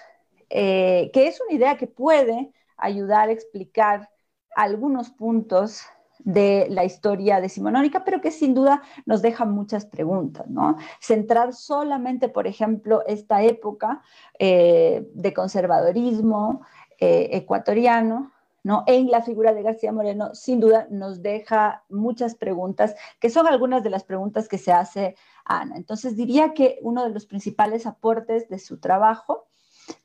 eh, 0.50 1.12
que 1.13 1.27
es 1.27 1.39
una 1.41 1.56
idea 1.56 1.77
que 1.77 1.88
puede 1.88 2.51
ayudar 2.77 3.29
a 3.29 3.32
explicar 3.32 4.10
algunos 4.56 5.12
puntos 5.12 5.84
de 6.20 6.68
la 6.70 6.84
historia 6.84 7.39
decimonónica, 7.39 8.03
pero 8.03 8.20
que 8.20 8.32
sin 8.32 8.53
duda 8.53 8.82
nos 9.06 9.22
deja 9.22 9.46
muchas 9.46 9.86
preguntas, 9.86 10.48
¿no? 10.50 10.75
Centrar 11.00 11.53
solamente, 11.53 12.27
por 12.27 12.46
ejemplo, 12.46 13.06
esta 13.08 13.41
época 13.41 14.01
eh, 14.38 15.08
de 15.13 15.34
conservadorismo 15.34 16.62
eh, 17.00 17.29
ecuatoriano, 17.32 18.34
¿no? 18.63 18.84
En 18.88 19.10
la 19.10 19.22
figura 19.22 19.54
de 19.54 19.63
García 19.63 19.92
Moreno, 19.92 20.34
sin 20.36 20.60
duda 20.60 20.88
nos 20.89 21.22
deja 21.22 21.84
muchas 21.89 22.36
preguntas, 22.36 22.96
que 23.20 23.30
son 23.30 23.48
algunas 23.48 23.84
de 23.84 23.89
las 23.89 24.04
preguntas 24.04 24.48
que 24.48 24.58
se 24.58 24.72
hace 24.72 25.16
Ana. 25.46 25.75
Entonces 25.78 26.16
diría 26.16 26.54
que 26.54 26.80
uno 26.82 27.04
de 27.04 27.12
los 27.12 27.25
principales 27.25 27.86
aportes 27.86 28.50
de 28.50 28.60
su 28.60 28.80
trabajo 28.80 29.48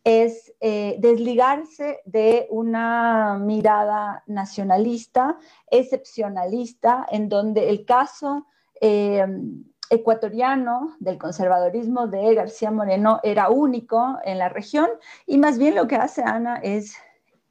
es 0.03 0.53
eh, 0.61 0.97
desligarse 0.99 2.01
de 2.05 2.47
una 2.51 3.39
mirada 3.39 4.23
nacionalista, 4.27 5.39
excepcionalista, 5.71 7.07
en 7.11 7.29
donde 7.29 7.69
el 7.69 7.85
caso 7.85 8.47
eh, 8.81 9.27
ecuatoriano 9.91 10.97
del 10.99 11.19
conservadorismo 11.19 12.07
de 12.07 12.35
García 12.35 12.71
Moreno 12.71 13.21
era 13.23 13.51
único 13.51 14.19
en 14.25 14.39
la 14.39 14.49
región 14.49 14.89
y 15.27 15.39
más 15.39 15.59
bien 15.59 15.75
lo 15.75 15.87
que 15.87 15.97
hace 15.97 16.23
Ana 16.23 16.57
es 16.57 16.97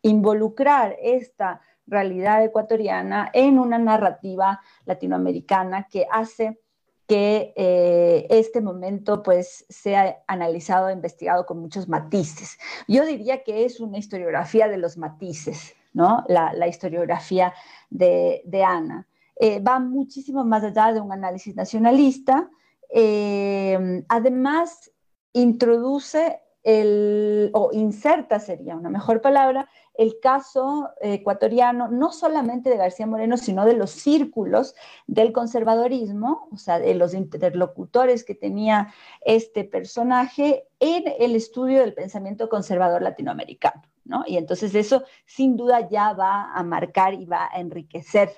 involucrar 0.04 0.96
esta 1.02 1.62
realidad 1.88 2.44
ecuatoriana 2.44 3.30
en 3.34 3.58
una 3.58 3.80
narrativa 3.80 4.62
latinoamericana 4.86 5.88
que 5.90 6.06
hace 6.10 6.60
que 7.08 7.54
eh, 7.58 8.28
este 8.30 8.62
momento 8.62 9.24
pues 9.24 9.66
sea 9.68 10.24
analizado 10.28 10.88
e 10.88 10.94
investigado 10.94 11.46
con 11.46 11.60
muchos 11.60 11.90
matices. 11.90 12.58
Yo 12.88 13.06
diría 13.06 13.44
que 13.44 13.66
es 13.66 13.80
una 13.80 13.98
historiografía 13.98 14.70
de 14.70 14.78
los 14.78 14.98
matices, 14.98 15.76
¿no? 15.94 16.24
La, 16.28 16.68
historiografía 16.68 17.54
de, 17.90 18.64
Ana. 18.66 19.08
Eh, 19.36 19.60
va 19.60 19.80
muchísimo 19.80 20.46
más 20.46 20.64
allá 20.64 20.94
de 20.94 21.02
un 21.02 21.12
análisis 21.12 21.56
nacionalista. 21.56 22.50
Eh, 22.90 24.04
además, 24.08 24.92
introduce 25.34 26.40
el, 26.64 27.50
o 27.54 27.72
inserta 27.74 28.40
sería 28.40 28.76
una 28.76 28.90
mejor 28.90 29.22
palabra, 29.22 29.70
el 29.96 30.20
caso 30.22 30.90
ecuatoriano, 31.02 31.88
no 31.88 32.12
solamente 32.12 32.70
de 32.70 32.78
García 32.78 33.06
Moreno, 33.06 33.38
sino 33.38 33.66
de 33.66 33.74
los 33.74 33.92
círculos 33.92 34.74
del 35.06 35.34
conservadorismo, 35.34 36.48
o 36.52 36.58
sea, 36.58 36.80
de 36.80 36.96
los 36.96 37.14
interlocutores 37.14 38.24
que 38.24 38.34
tenía 38.34 38.94
este 39.24 39.64
personaje 39.66 40.68
en 40.80 41.04
el 41.20 41.36
estudio 41.36 41.80
del 41.80 41.94
pensamiento 41.94 42.50
conservador 42.50 43.02
latinoamericano. 43.02 43.84
¿no? 44.06 44.24
Y 44.26 44.38
entonces 44.38 44.74
eso 44.76 45.04
sin 45.26 45.56
duda 45.56 45.88
ya 45.90 46.14
va 46.14 46.52
a 46.54 46.64
marcar 46.64 47.14
y 47.14 47.26
va 47.26 47.50
a 47.52 47.60
enriquecer 47.60 48.32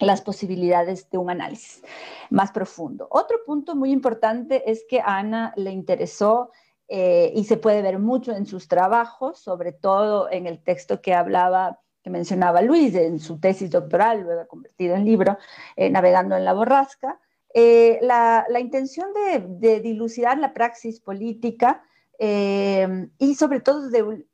las 0.00 0.20
posibilidades 0.20 1.08
de 1.10 1.18
un 1.18 1.30
análisis 1.30 1.82
más 2.30 2.50
profundo. 2.52 3.08
Otro 3.10 3.38
punto 3.46 3.74
muy 3.74 3.90
importante 3.90 4.70
es 4.70 4.84
que 4.88 5.00
a 5.00 5.18
Ana 5.18 5.52
le 5.56 5.70
interesó 5.70 6.50
eh, 6.88 7.32
y 7.34 7.44
se 7.44 7.56
puede 7.56 7.80
ver 7.80 7.98
mucho 7.98 8.32
en 8.32 8.46
sus 8.46 8.68
trabajos, 8.68 9.38
sobre 9.38 9.72
todo 9.72 10.30
en 10.30 10.46
el 10.46 10.62
texto 10.62 11.00
que 11.00 11.14
hablaba, 11.14 11.80
que 12.02 12.10
mencionaba 12.10 12.60
Luis 12.60 12.94
en 12.94 13.18
su 13.18 13.40
tesis 13.40 13.70
doctoral, 13.70 14.20
luego 14.20 14.46
convertido 14.46 14.94
en 14.94 15.04
libro, 15.04 15.38
eh, 15.76 15.88
Navegando 15.88 16.36
en 16.36 16.44
la 16.44 16.52
borrasca, 16.52 17.18
eh, 17.54 17.98
la, 18.02 18.44
intención 18.60 19.08
de, 19.14 19.80
dilucidar 19.80 20.38
la 20.38 20.52
praxis 20.52 21.00
política 21.00 21.82
y 22.18 23.34
sobre 23.34 23.60
todo 23.60 23.90
de, 23.90 24.26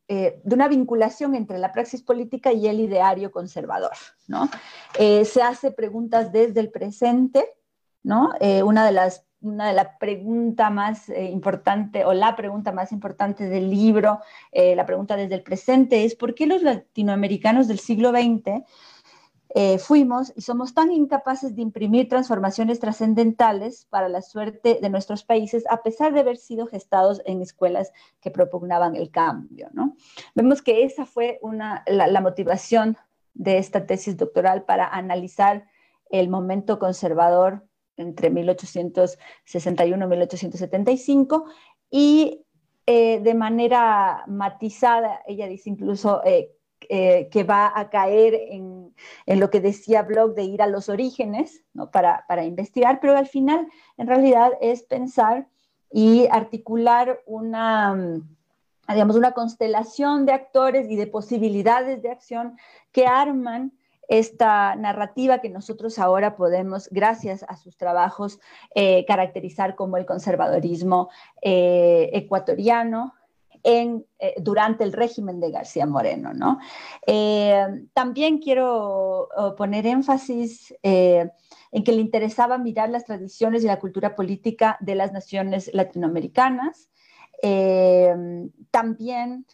una 0.45 0.69
vinculación 0.69 1.35
entre 1.35 1.59
la 1.59 1.73
praxis 1.73 2.03
política 2.03 2.53
y 2.53 2.67
el 2.67 2.81
ideario 2.81 3.31
conservador. 3.31 3.93
¿no? 4.27 4.49
se 4.95 5.43
hace 5.43 5.71
preguntas 5.71 6.31
desde 6.31 6.61
el 6.61 6.71
presente, 6.71 7.49
¿no? 8.03 8.33
una 8.65 8.85
de 8.85 8.93
las 8.93 9.25
una 9.43 9.69
de 9.69 9.75
las 9.75 9.97
preguntas 9.99 10.71
más 10.73 11.09
eh, 11.09 11.31
importante 11.31 12.05
o 12.05 12.13
la 12.13 12.37
pregunta 12.37 12.73
más 12.73 12.93
importante 12.93 13.49
del 13.49 13.71
libro, 13.71 14.21
eh, 14.53 14.77
la 14.77 14.87
pregunta 14.87 15.17
desde 15.17 15.35
el 15.35 15.43
presente, 15.43 16.05
es 16.05 16.15
por 16.15 16.35
qué 16.35 16.47
los 16.47 16.63
latinoamericanos 16.63 17.69
del 17.69 17.79
siglo 17.79 18.11
XX 18.11 18.65
eh, 19.53 19.79
fuimos 19.79 20.33
y 20.37 20.43
somos 20.43 20.75
tan 20.75 20.93
incapaces 20.93 21.57
de 21.57 21.63
imprimir 21.63 22.09
transformaciones 22.09 22.79
trascendentales 22.79 23.85
para 23.91 24.09
la 24.09 24.23
suerte 24.23 24.79
de 24.81 24.91
nuestros 24.91 25.25
países, 25.25 25.65
a 25.69 25.83
pesar 25.83 26.13
de 26.13 26.21
haber 26.21 26.37
sido 26.37 26.69
gestados 26.69 27.21
en 27.25 27.43
escuelas 27.43 27.93
que 28.21 28.31
propugnaban 28.31 28.95
el 28.95 29.11
cambio. 29.11 29.69
¿no? 29.73 29.97
Vemos 30.37 30.63
que 30.63 30.85
esa 30.85 31.05
fue 31.05 31.41
una, 31.43 31.83
la, 31.89 32.21
motivación 32.21 32.97
de 33.35 33.59
esta 33.59 33.87
tesis 33.87 34.17
doctoral 34.17 34.63
para 34.65 34.87
analizar 34.87 35.67
el 36.11 36.29
momento 36.29 36.79
conservador 36.79 37.67
entre 37.97 38.31
1861 38.31 40.05
y 40.05 40.09
1875 40.09 41.45
y 41.91 42.45
eh, 42.87 43.21
de 43.21 43.35
manera 43.35 44.25
matizada, 44.27 45.23
ella 45.27 45.47
dice 45.47 45.71
incluso 45.71 46.23
eh, 46.25 46.53
eh, 46.89 47.29
que 47.31 47.45
va 47.45 47.71
a 47.73 47.91
caer 47.91 48.35
en, 48.35 48.95
lo 49.27 49.51
que 49.51 49.61
decía 49.61 50.03
Bloch 50.03 50.35
de 50.35 50.45
ir 50.45 50.63
a 50.63 50.67
los 50.67 50.89
orígenes 50.89 51.63
para, 51.93 52.45
investigar, 52.45 52.99
pero 53.01 53.17
al 53.17 53.27
final 53.27 53.69
en 53.97 54.07
realidad 54.07 54.53
es 54.61 54.83
pensar 54.83 55.47
y 55.93 56.27
articular 56.33 57.21
una, 57.27 58.23
digamos, 58.89 59.15
una 59.15 59.33
constelación 59.33 60.27
de 60.27 60.33
actores 60.33 60.91
y 60.91 60.97
de 60.97 61.07
posibilidades 61.07 62.03
de 62.03 62.11
acción 62.11 62.57
que 62.93 63.07
arman 63.07 63.73
esta 64.11 64.75
narrativa 64.75 65.39
que 65.39 65.49
nosotros 65.49 66.01
ahora 66.01 66.35
podemos, 66.35 66.89
gracias 66.91 67.45
a 67.47 67.57
sus 67.57 67.77
trabajos, 67.77 68.41
eh, 68.75 69.05
caracterizar 69.07 69.77
como 69.77 69.97
el 69.97 70.05
conservadorismo 70.05 71.11
eh, 71.41 72.11
ecuatoriano, 72.13 73.15
eh, 73.63 74.03
durante 74.39 74.83
el 74.83 74.93
régimen 74.93 75.39
de 75.39 75.53
García 75.53 75.87
Moreno. 75.87 76.33
¿no? 76.33 76.59
También 77.93 78.39
quiero 78.39 79.29
oh, 79.37 79.55
poner 79.55 79.87
énfasis 79.87 80.75
en 80.83 81.85
que 81.85 81.93
le 81.93 82.01
interesaba 82.01 82.59
mirar 82.59 82.91
las 82.91 83.05
tradiciones 83.05 83.63
y 83.63 83.67
la 83.67 83.79
cultura 83.79 84.17
política 84.17 84.77
de 84.81 84.97
las 84.97 85.13
naciones 85.13 85.71
latinoamericanas. 85.73 86.91
también 88.73 89.47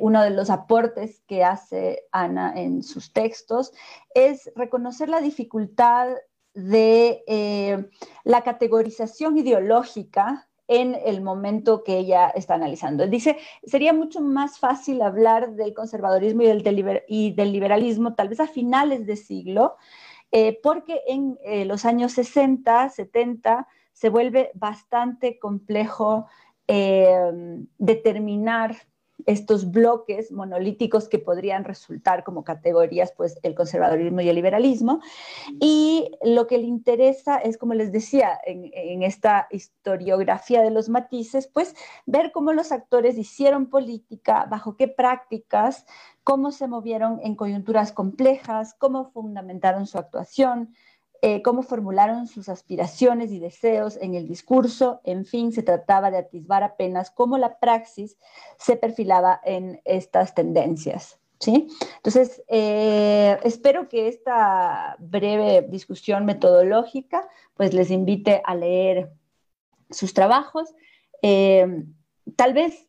uno 0.00 0.22
de 0.22 0.30
los 0.30 0.50
aportes 0.50 1.20
que 1.26 1.42
hace 1.42 2.04
Ana 2.12 2.52
en 2.54 2.84
sus 2.84 3.12
textos 3.12 3.72
es 4.14 4.52
reconocer 4.54 5.08
la 5.08 5.20
dificultad 5.20 6.08
de 6.54 7.90
la 8.22 8.42
categorización 8.42 9.36
ideológica 9.36 10.48
en 10.66 10.96
el 11.04 11.20
momento 11.20 11.84
que 11.84 11.98
ella 11.98 12.28
está 12.28 12.54
analizando. 12.54 13.06
Dice, 13.06 13.36
sería 13.64 13.92
mucho 13.92 14.20
más 14.20 14.58
fácil 14.58 15.02
hablar 15.02 15.54
del 15.54 15.74
conservadorismo 15.74 16.42
y 16.42 17.32
del, 17.32 17.52
liberalismo 17.52 18.14
tal 18.14 18.28
vez 18.28 18.40
a 18.40 18.46
finales 18.46 19.06
de 19.06 19.16
siglo, 19.16 19.76
eh, 20.32 20.58
porque 20.62 21.02
en 21.06 21.38
eh, 21.44 21.64
los 21.64 21.84
años 21.84 22.12
60, 22.12 22.88
70 22.88 23.68
se 23.92 24.08
vuelve 24.08 24.50
bastante 24.54 25.38
complejo 25.38 26.26
eh, 26.66 27.30
determinar 27.78 28.74
estos 29.26 29.70
bloques 29.70 30.30
monolíticos 30.30 31.08
que 31.08 31.18
podrían 31.18 31.64
resultar 31.64 32.24
como 32.24 32.44
categorías, 32.44 33.12
pues 33.16 33.38
el 33.42 33.54
conservadorismo 33.54 34.20
y 34.20 34.28
el 34.28 34.36
liberalismo. 34.36 35.00
Y 35.60 36.10
lo 36.22 36.46
que 36.46 36.58
le 36.58 36.64
interesa 36.64 37.38
es, 37.38 37.56
como 37.56 37.74
les 37.74 37.92
decía, 37.92 38.38
en, 38.44 39.02
esta 39.02 39.48
historiografía 39.50 40.62
de 40.62 40.70
los 40.70 40.88
matices, 40.88 41.46
pues 41.46 41.74
ver 42.06 42.32
cómo 42.32 42.52
los 42.52 42.72
actores 42.72 43.18
hicieron 43.18 43.66
política, 43.66 44.46
bajo 44.50 44.76
qué 44.76 44.88
prácticas, 44.88 45.86
cómo 46.22 46.52
se 46.52 46.68
movieron 46.68 47.20
en 47.22 47.34
coyunturas 47.34 47.92
complejas, 47.92 48.74
cómo 48.78 49.10
fundamentaron 49.10 49.86
su 49.86 49.98
actuación, 49.98 50.74
eh, 51.26 51.40
cómo 51.40 51.62
formularon 51.62 52.26
sus 52.26 52.50
aspiraciones 52.50 53.32
y 53.32 53.38
deseos 53.38 53.96
en 53.96 54.14
el 54.14 54.28
discurso, 54.28 55.00
en 55.04 55.24
fin, 55.24 55.52
se 55.52 55.62
trataba 55.62 56.10
de 56.10 56.18
atisbar 56.18 56.62
apenas 56.62 57.10
cómo 57.10 57.38
la 57.38 57.58
praxis 57.58 58.18
se 58.58 58.76
perfilaba 58.76 59.40
en 59.42 59.80
estas 59.86 60.34
tendencias. 60.34 61.18
¿sí? 61.40 61.68
Entonces, 61.96 62.42
eh, 62.48 63.38
espero 63.42 63.88
que 63.88 64.08
esta 64.08 64.96
breve 64.98 65.62
discusión 65.62 66.26
metodológica 66.26 67.26
pues 67.54 67.72
les 67.72 67.90
invite 67.90 68.42
a 68.44 68.54
leer 68.54 69.10
sus 69.88 70.12
trabajos. 70.12 70.74
Eh, 71.22 71.86
tal 72.36 72.52
vez 72.52 72.86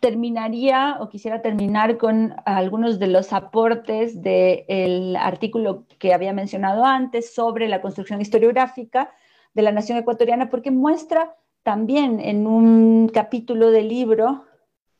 terminaría 0.00 0.98
o 1.00 1.08
quisiera 1.08 1.42
terminar 1.42 1.96
con 1.96 2.34
algunos 2.44 2.98
de 2.98 3.06
los 3.06 3.32
aportes 3.32 4.22
del 4.22 5.16
artículo 5.16 5.84
que 5.98 6.12
había 6.12 6.32
mencionado 6.32 6.84
antes 6.84 7.34
sobre 7.34 7.68
la 7.68 7.80
construcción 7.80 8.20
historiográfica 8.20 9.12
de 9.54 9.62
la 9.62 9.72
nación 9.72 9.98
ecuatoriana, 9.98 10.50
porque 10.50 10.70
muestra 10.70 11.34
también 11.62 12.20
en 12.20 12.46
un 12.46 13.08
capítulo 13.08 13.70
del 13.70 13.88
libro 13.88 14.44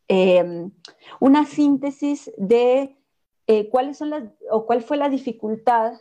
em, 0.08 0.70
una 1.20 1.44
síntesis 1.44 2.32
de 2.38 2.96
eh, 3.46 3.68
cuáles 3.68 3.98
son 3.98 4.10
las, 4.10 4.24
o 4.50 4.66
cuál 4.66 4.82
fue 4.82 4.96
la 4.96 5.08
dificultad 5.08 5.92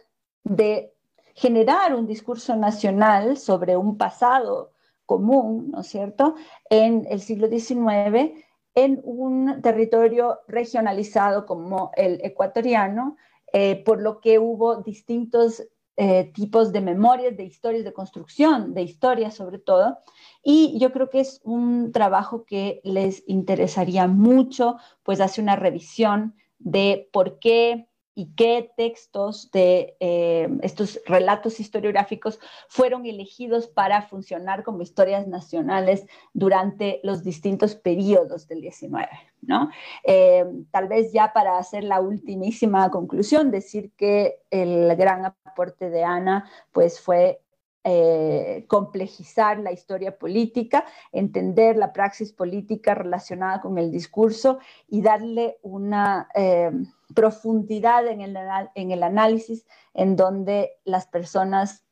de 0.43 0.93
generar 1.34 1.93
un 1.93 2.08
discurso 2.08 2.55
nacional 2.55 3.38
sobre 3.38 3.75
un 3.75 3.97
pasado 3.97 4.71
común, 5.05 5.69
¿no 5.71 5.81
es 5.81 5.88
cierto?, 5.88 6.36
en 6.69 7.05
el 7.10 7.19
siglo 7.19 7.47
XIX 7.47 8.44
en 8.76 9.02
un 9.04 9.62
territorio 9.62 10.42
regionalizado 10.48 11.46
como 11.46 11.92
el 11.96 12.20
ecuatoriano, 12.24 13.16
eh, 13.54 13.82
por 13.84 14.02
lo 14.02 14.20
que 14.20 14.38
hubo 14.38 14.84
distintos 14.84 15.64
eh, 15.98 16.32
tipos 16.34 16.74
de 16.74 16.82
memorias, 16.82 17.38
de 17.38 17.46
historias 17.46 17.86
de 17.86 17.94
construcción, 17.94 18.74
de 18.74 18.82
historias 18.82 19.34
sobre 19.34 19.60
todo. 19.60 19.98
Y 20.44 20.78
yo 20.78 20.92
creo 20.92 21.10
que 21.10 21.22
es 21.22 21.40
un 21.46 21.94
trabajo 21.94 22.44
que 22.44 22.82
les 22.84 23.24
interesaría 23.28 24.08
mucho, 24.08 24.76
pues 25.04 25.22
hace 25.22 25.42
una 25.42 25.56
revisión 25.56 26.36
de 26.60 27.10
por 27.14 27.40
qué 27.40 27.88
y 28.15 28.34
qué 28.36 28.71
textos 28.78 29.51
de 29.51 29.97
eh, 29.99 30.49
estos 30.62 31.01
relatos 31.06 31.60
historiográficos 31.60 32.39
fueron 32.69 33.06
elegidos 33.06 33.67
para 33.67 34.01
funcionar 34.04 34.63
como 34.63 34.82
historias 34.82 35.28
nacionales 35.28 36.06
durante 36.34 37.01
los 37.04 37.23
distintos 37.23 37.75
periodos 37.75 38.47
del 38.47 38.62
19. 38.62 39.10
¿no? 39.41 39.69
Eh, 40.04 40.45
tal 40.71 40.88
vez 40.88 41.12
ya 41.12 41.34
para 41.34 41.58
hacer 41.58 41.84
la 41.84 41.99
ultimísima 41.99 42.89
conclusión, 42.89 43.51
decir 43.51 43.91
que 43.97 44.39
el 44.49 44.95
gran 44.95 45.25
aporte 45.25 45.89
de 45.89 46.04
Ana 46.04 46.49
pues, 46.71 46.99
fue 46.99 47.41
eh, 47.88 48.65
complejizar 48.67 49.60
la 49.60 49.71
historia 49.71 50.17
política, 50.17 50.86
entender 51.12 51.78
la 51.78 51.93
praxis 51.93 52.34
política 52.34 52.95
relacionada 52.95 53.62
con 53.62 53.78
el 53.78 53.91
discurso 53.91 54.58
y 54.88 55.04
darle 55.04 55.60
una 55.62 56.28
eh, 56.34 56.71
profundidad 57.13 58.08
en 58.08 58.21
el, 58.21 59.04
análisis 59.04 59.67
en 59.93 60.15
donde 60.15 60.71
las 60.84 61.06
personas, 61.06 61.86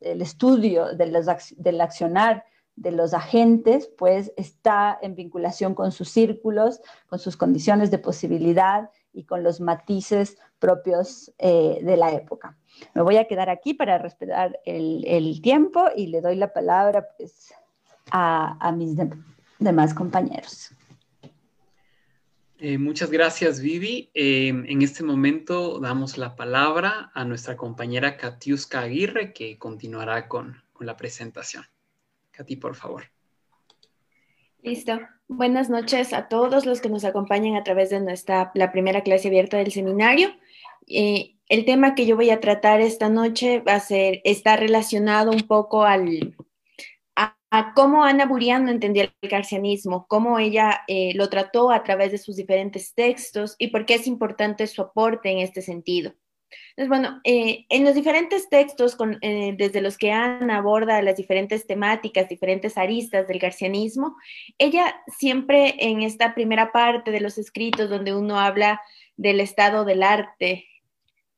el 0.00 0.22
estudio 0.22 0.86
del 0.96 1.80
accionar 1.80 2.44
de 2.74 2.90
los 2.90 3.14
agentes, 3.14 3.88
pues 3.96 4.32
está 4.36 4.98
en 5.02 5.14
vinculación 5.14 5.76
con 5.76 5.92
sus 5.92 6.08
círculos, 6.08 6.80
con 7.06 7.20
sus 7.20 7.36
condiciones 7.36 7.92
de 7.92 7.98
posibilidad 7.98 8.90
y 9.12 9.22
con 9.22 9.44
los 9.44 9.60
matices 9.60 10.36
propios 10.58 11.32
eh, 11.38 11.78
de 11.80 11.96
la 11.96 12.10
época. 12.10 12.58
Me 12.94 13.02
voy 13.02 13.16
a 13.16 13.26
quedar 13.26 13.50
aquí 13.50 13.74
para 13.74 13.98
respetar 13.98 14.60
el, 14.64 15.40
tiempo 15.42 15.86
y 15.96 16.08
le 16.08 16.20
doy 16.20 16.36
la 16.36 16.52
palabra 16.52 17.08
pues, 17.16 17.52
a, 18.10 18.72
mis 18.76 18.96
demás 19.58 19.94
compañeros. 19.94 20.70
Eh, 22.58 22.78
muchas 22.78 23.10
gracias, 23.10 23.60
Vivi. 23.60 24.10
Em, 24.14 24.64
en 24.66 24.82
este 24.82 25.02
momento 25.02 25.80
damos 25.80 26.16
la 26.16 26.36
palabra 26.36 27.10
a 27.12 27.24
nuestra 27.24 27.56
compañera 27.56 28.16
Katiuska 28.16 28.80
Aguirre, 28.80 29.32
que 29.32 29.58
continuará 29.58 30.28
con, 30.28 30.62
con 30.72 30.86
la 30.86 30.96
presentación. 30.96 31.64
Katy, 32.30 32.56
por 32.56 32.74
favor. 32.74 33.04
Listo. 34.62 35.00
Buenas 35.28 35.70
noches 35.70 36.12
a 36.12 36.28
todos 36.28 36.66
los 36.66 36.80
que 36.80 36.88
nos 36.88 37.04
acompañan 37.04 37.56
a 37.56 37.64
través 37.64 37.90
de 37.90 38.00
nuestra, 38.00 38.50
la 38.54 38.70
primera 38.70 39.02
clase 39.02 39.28
abierta 39.28 39.56
del 39.56 39.72
seminario. 39.72 40.30
Eh, 40.86 41.36
el 41.52 41.66
tema 41.66 41.94
que 41.94 42.06
yo 42.06 42.16
voy 42.16 42.30
a 42.30 42.40
tratar 42.40 42.80
esta 42.80 43.10
noche 43.10 43.60
va 43.60 43.74
a 43.74 43.80
ser, 43.80 44.22
está 44.24 44.56
relacionado 44.56 45.30
un 45.30 45.42
poco 45.42 45.84
al, 45.84 46.34
a, 47.14 47.74
cómo 47.74 48.04
Ana 48.04 48.24
Buriano 48.24 48.70
entendió 48.70 49.02
el 49.02 49.28
garcianismo, 49.28 50.06
cómo 50.08 50.38
ella 50.38 50.80
eh, 50.88 51.12
lo 51.14 51.28
trató 51.28 51.70
a 51.70 51.82
través 51.82 52.10
de 52.10 52.16
sus 52.16 52.36
diferentes 52.36 52.94
textos 52.94 53.54
y 53.58 53.66
por 53.66 53.84
qué 53.84 53.96
es 53.96 54.06
importante 54.06 54.66
su 54.66 54.80
aporte 54.80 55.30
en 55.30 55.40
este 55.40 55.60
sentido. 55.60 56.14
Entonces, 56.70 56.88
bueno, 56.88 57.20
eh, 57.22 57.66
en 57.68 57.84
los 57.84 57.94
diferentes 57.94 58.48
textos 58.48 58.96
eh, 59.20 59.54
desde 59.54 59.82
los 59.82 59.98
que 59.98 60.10
Ana 60.10 60.56
aborda 60.56 61.02
las 61.02 61.18
diferentes 61.18 61.66
temáticas, 61.66 62.30
diferentes 62.30 62.78
aristas 62.78 63.28
del 63.28 63.38
garcianismo, 63.38 64.16
ella 64.56 65.02
siempre 65.18 65.74
en 65.80 66.00
esta 66.00 66.34
primera 66.34 66.72
parte 66.72 67.10
de 67.10 67.20
los 67.20 67.36
escritos 67.36 67.90
donde 67.90 68.14
uno 68.14 68.40
habla 68.40 68.80
del 69.18 69.40
estado 69.40 69.84
del 69.84 70.02
arte, 70.02 70.66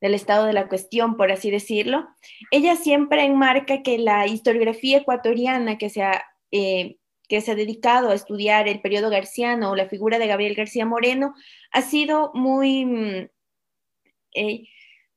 del 0.04 0.12
estado 0.12 0.44
de 0.44 0.52
la 0.52 0.68
cuestión, 0.68 1.16
por 1.16 1.32
así 1.32 1.50
decirlo, 1.50 2.06
ella 2.50 2.76
siempre 2.76 3.24
enmarca 3.24 3.82
que 3.82 3.96
la 3.96 4.26
historiografía 4.26 4.98
ecuatoriana 4.98 5.78
que 5.78 5.88
se 5.88 6.02
ha, 6.02 6.22
eh, 6.50 6.98
que 7.26 7.40
se 7.40 7.52
ha 7.52 7.54
dedicado 7.54 8.10
a 8.10 8.14
estudiar 8.14 8.68
el 8.68 8.82
periodo 8.82 9.08
garciano 9.08 9.70
o 9.70 9.76
la 9.76 9.88
figura 9.88 10.18
de 10.18 10.26
Gabriel 10.26 10.56
García 10.56 10.84
Moreno 10.84 11.34
ha 11.72 11.80
sido 11.80 12.32
muy... 12.34 12.84
Mm, 12.84 13.28
eh, 14.34 14.68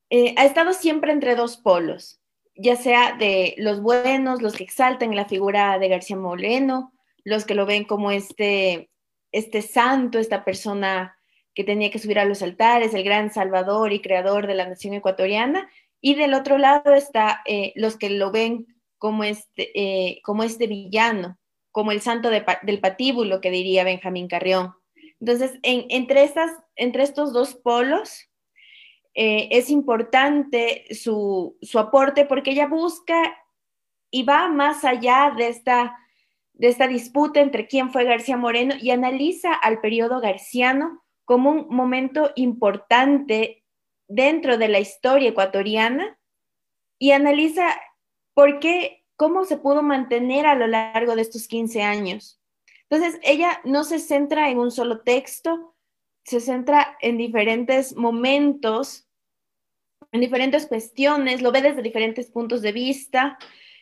eh, 0.08 0.34
ha 0.38 0.46
estado 0.46 0.72
siempre 0.72 1.12
entre 1.12 1.36
dos 1.36 1.58
polos, 1.58 2.22
ya 2.56 2.76
sea 2.76 3.12
de 3.12 3.56
los 3.58 3.82
buenos, 3.82 4.40
los 4.40 4.56
que 4.56 4.64
exaltan 4.64 5.14
la 5.14 5.26
figura 5.26 5.78
de 5.78 5.88
García 5.88 6.16
Moreno, 6.16 6.94
los 7.24 7.44
que 7.44 7.54
lo 7.54 7.66
ven 7.66 7.84
como 7.84 8.10
este, 8.10 8.88
este 9.32 9.60
santo, 9.60 10.18
esta 10.18 10.46
persona 10.46 11.17
que 11.58 11.64
tenía 11.64 11.90
que 11.90 11.98
subir 11.98 12.20
a 12.20 12.24
los 12.24 12.40
altares, 12.40 12.94
el 12.94 13.02
gran 13.02 13.32
salvador 13.32 13.92
y 13.92 14.00
creador 14.00 14.46
de 14.46 14.54
la 14.54 14.68
nación 14.68 14.94
ecuatoriana, 14.94 15.68
y 16.00 16.14
del 16.14 16.34
otro 16.34 16.56
lado 16.56 16.94
está 16.94 17.42
eh, 17.46 17.72
los 17.74 17.96
que 17.96 18.10
lo 18.10 18.30
ven 18.30 18.68
como 18.96 19.24
este, 19.24 19.72
eh, 19.74 20.20
como 20.22 20.44
este 20.44 20.68
villano, 20.68 21.36
como 21.72 21.90
el 21.90 22.00
santo 22.00 22.30
del 22.30 22.78
patíbulo 22.78 23.40
que 23.40 23.50
diría 23.50 23.82
Benjamín 23.82 24.28
Carrión. 24.28 24.72
Entonces, 25.18 25.58
entre, 25.64 26.22
estas, 26.22 26.52
entre 26.76 27.02
estos 27.02 27.32
dos 27.32 27.56
polos, 27.56 28.30
eh, 29.14 29.48
es 29.50 29.68
importante 29.68 30.84
su, 30.94 31.58
su, 31.60 31.80
aporte 31.80 32.24
porque 32.24 32.52
ella 32.52 32.68
busca 32.68 33.36
y 34.12 34.22
va 34.22 34.46
más 34.46 34.84
allá 34.84 35.34
de 35.36 35.48
esta, 35.48 35.98
de 36.52 36.68
esta 36.68 36.86
disputa 36.86 37.40
entre 37.40 37.66
quién 37.66 37.90
fue 37.90 38.04
García 38.04 38.36
Moreno 38.36 38.76
y 38.80 38.90
analiza 38.90 39.54
al 39.54 39.80
periodo 39.80 40.20
garciano 40.20 41.02
como 41.28 41.50
un 41.50 41.66
momento 41.68 42.32
importante 42.36 43.62
dentro 44.08 44.56
de 44.56 44.68
la 44.68 44.80
historia 44.80 45.28
ecuatoriana 45.28 46.18
y 46.98 47.10
analiza 47.10 47.78
por 48.32 48.60
qué, 48.60 49.04
cómo 49.14 49.44
se 49.44 49.58
pudo 49.58 49.82
mantener 49.82 50.46
a 50.46 50.54
lo 50.54 50.66
largo 50.66 51.16
de 51.16 51.20
estos 51.20 51.46
15 51.46 51.82
años. 51.82 52.40
Entonces, 52.88 53.20
ella 53.22 53.60
no 53.64 53.84
se 53.84 53.98
centra 53.98 54.48
en 54.48 54.58
un 54.58 54.70
solo 54.70 55.02
texto, 55.02 55.76
se 56.24 56.40
centra 56.40 56.96
en 57.02 57.18
diferentes 57.18 57.94
momentos, 57.94 59.06
en 60.12 60.22
diferentes 60.22 60.64
cuestiones, 60.64 61.42
lo 61.42 61.52
ve 61.52 61.60
desde 61.60 61.82
diferentes 61.82 62.30
puntos 62.30 62.62
de 62.62 62.72
vista 62.72 63.38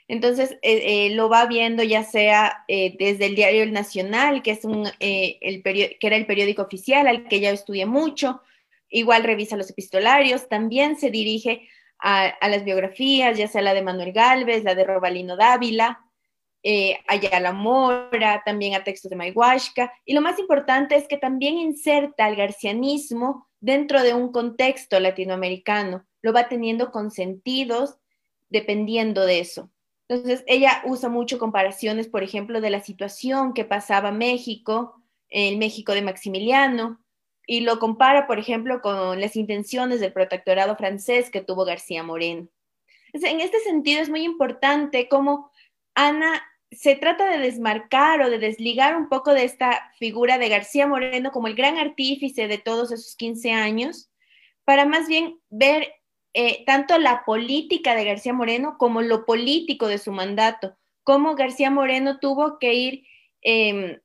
entonces, 0.08 0.52
eh, 0.62 1.06
eh, 1.06 1.14
lo 1.14 1.28
va 1.28 1.46
viendo 1.46 1.82
ya 1.82 2.04
sea 2.04 2.64
eh, 2.68 2.94
desde 2.98 3.26
el 3.26 3.34
diario 3.34 3.64
El 3.64 3.72
Nacional, 3.72 4.42
que, 4.42 4.52
es 4.52 4.64
un, 4.64 4.88
el 5.00 5.62
que 5.62 5.98
era 6.00 6.16
el 6.16 6.26
periódico 6.26 6.62
oficial 6.62 7.08
al 7.08 7.26
que 7.26 7.40
ya 7.40 7.50
estudié 7.50 7.86
mucho, 7.86 8.40
igual 8.88 9.24
revisa 9.24 9.56
los 9.56 9.70
epistolarios, 9.70 10.48
también 10.48 10.96
se 10.96 11.10
dirige 11.10 11.68
a, 11.98 12.36
las 12.48 12.64
biografías, 12.64 13.36
ya 13.36 13.48
sea 13.48 13.62
la 13.62 13.74
de 13.74 13.82
Manuel 13.82 14.12
Galvez, 14.12 14.62
la 14.62 14.74
de 14.76 14.84
Robalino 14.84 15.36
Dávila, 15.36 16.02
a 17.06 17.40
la 17.40 17.52
Mora, 17.52 18.42
también 18.44 18.74
a 18.74 18.84
textos 18.84 19.10
de 19.10 19.16
Mayhuasca, 19.16 19.92
y 20.04 20.14
lo 20.14 20.20
más 20.20 20.38
importante 20.38 20.96
es 20.96 21.08
que 21.08 21.16
también 21.16 21.58
inserta 21.58 22.28
el 22.28 22.36
garcianismo 22.36 23.48
dentro 23.60 24.02
de 24.02 24.14
un 24.14 24.30
contexto 24.30 25.00
latinoamericano, 25.00 26.04
lo 26.22 26.32
va 26.32 26.48
teniendo 26.48 26.90
con 26.90 27.10
sentidos 27.10 27.96
dependiendo 28.48 29.26
de 29.26 29.40
eso. 29.40 29.70
Entonces, 30.08 30.44
ella 30.46 30.82
usa 30.84 31.08
mucho 31.08 31.38
comparaciones, 31.38 32.08
por 32.08 32.22
ejemplo, 32.22 32.60
de 32.60 32.70
la 32.70 32.80
situación 32.80 33.54
que 33.54 33.64
pasaba 33.64 34.12
México, 34.12 35.02
el 35.28 35.58
México 35.58 35.92
de 35.94 36.02
Maximiliano, 36.02 37.00
y 37.46 37.60
lo 37.60 37.78
compara, 37.78 38.26
por 38.26 38.38
ejemplo, 38.38 38.80
con 38.80 39.20
las 39.20 39.36
intenciones 39.36 40.00
del 40.00 40.12
protectorado 40.12 40.76
francés 40.76 41.30
que 41.30 41.40
tuvo 41.40 41.64
García 41.64 42.02
Moreno. 42.02 42.48
En 43.12 43.40
este 43.40 43.60
sentido, 43.60 44.02
es 44.02 44.10
muy 44.10 44.22
importante 44.22 45.08
cómo 45.08 45.50
Ana 45.94 46.42
se 46.70 46.96
trata 46.96 47.30
de 47.30 47.38
desmarcar 47.38 48.20
o 48.22 48.30
de 48.30 48.38
desligar 48.38 48.96
un 48.96 49.08
poco 49.08 49.32
de 49.32 49.44
esta 49.44 49.92
figura 49.98 50.38
de 50.38 50.48
García 50.48 50.86
Moreno 50.86 51.30
como 51.30 51.46
el 51.46 51.54
gran 51.54 51.78
artífice 51.78 52.48
de 52.48 52.58
todos 52.58 52.92
esos 52.92 53.16
15 53.16 53.52
años, 53.52 54.10
para 54.64 54.84
más 54.84 55.06
bien 55.06 55.40
ver 55.48 55.92
eh, 56.38 56.64
tanto 56.66 56.98
la 56.98 57.24
política 57.24 57.94
de 57.94 58.04
García 58.04 58.34
Moreno 58.34 58.76
como 58.76 59.00
lo 59.00 59.24
político 59.24 59.88
de 59.88 59.96
su 59.96 60.12
mandato, 60.12 60.76
cómo 61.02 61.34
García 61.34 61.70
Moreno 61.70 62.18
tuvo 62.18 62.58
que 62.58 62.74
ir, 62.74 63.04
em, 63.40 63.98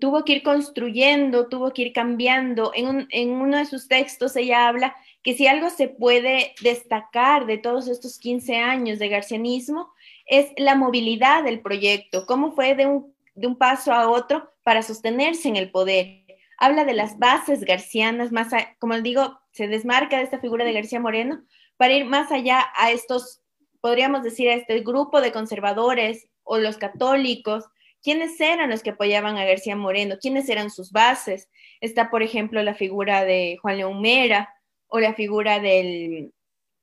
tuvo 0.00 0.24
que 0.24 0.32
ir 0.32 0.42
construyendo, 0.42 1.50
tuvo 1.50 1.74
que 1.74 1.82
ir 1.82 1.92
cambiando. 1.92 2.72
En, 2.74 3.32
uno 3.32 3.58
de 3.58 3.66
sus 3.66 3.86
textos 3.86 4.34
ella 4.34 4.66
habla 4.66 4.96
que 5.22 5.34
si 5.34 5.46
algo 5.46 5.68
se 5.68 5.88
puede 5.88 6.54
destacar 6.62 7.44
de 7.44 7.58
todos 7.58 7.86
estos 7.86 8.18
15 8.18 8.56
años 8.56 8.98
de 8.98 9.10
garcianismo 9.10 9.92
es 10.24 10.46
la 10.56 10.74
movilidad 10.74 11.44
del 11.44 11.60
proyecto, 11.60 12.24
cómo 12.24 12.52
fue 12.52 12.74
de 12.74 12.86
un, 12.86 13.14
de 13.34 13.46
un 13.46 13.58
paso 13.58 13.92
a 13.92 14.08
otro 14.08 14.50
para 14.62 14.82
sostenerse 14.82 15.48
en 15.48 15.56
el 15.56 15.70
poder. 15.70 16.21
Habla 16.62 16.84
de 16.84 16.94
las 16.94 17.18
bases 17.18 17.64
garcianas, 17.64 18.30
más, 18.30 18.52
como 18.78 18.96
digo, 19.00 19.36
se 19.50 19.66
desmarca 19.66 20.18
de 20.18 20.22
esta 20.22 20.38
figura 20.38 20.64
de 20.64 20.72
García 20.72 21.00
Moreno 21.00 21.42
para 21.76 21.92
ir 21.92 22.04
más 22.04 22.30
allá 22.30 22.64
a 22.76 22.92
estos, 22.92 23.42
podríamos 23.80 24.22
decir, 24.22 24.48
a 24.48 24.54
este 24.54 24.78
grupo 24.78 25.20
de 25.20 25.32
conservadores 25.32 26.28
o 26.44 26.58
los 26.58 26.76
católicos, 26.76 27.64
quiénes 28.00 28.40
eran 28.40 28.70
los 28.70 28.84
que 28.84 28.90
apoyaban 28.90 29.38
a 29.38 29.44
García 29.44 29.74
Moreno, 29.74 30.18
quiénes 30.20 30.48
eran 30.48 30.70
sus 30.70 30.92
bases. 30.92 31.50
Está, 31.80 32.10
por 32.10 32.22
ejemplo, 32.22 32.62
la 32.62 32.74
figura 32.74 33.24
de 33.24 33.58
Juan 33.60 33.78
León 33.78 34.00
Mera 34.00 34.54
o 34.86 35.00
la 35.00 35.14
figura 35.14 35.58
del, 35.58 36.32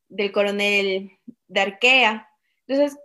del 0.09 0.33
coronel 0.33 1.09
Darquea. 1.47 2.27
Entonces, 2.67 2.99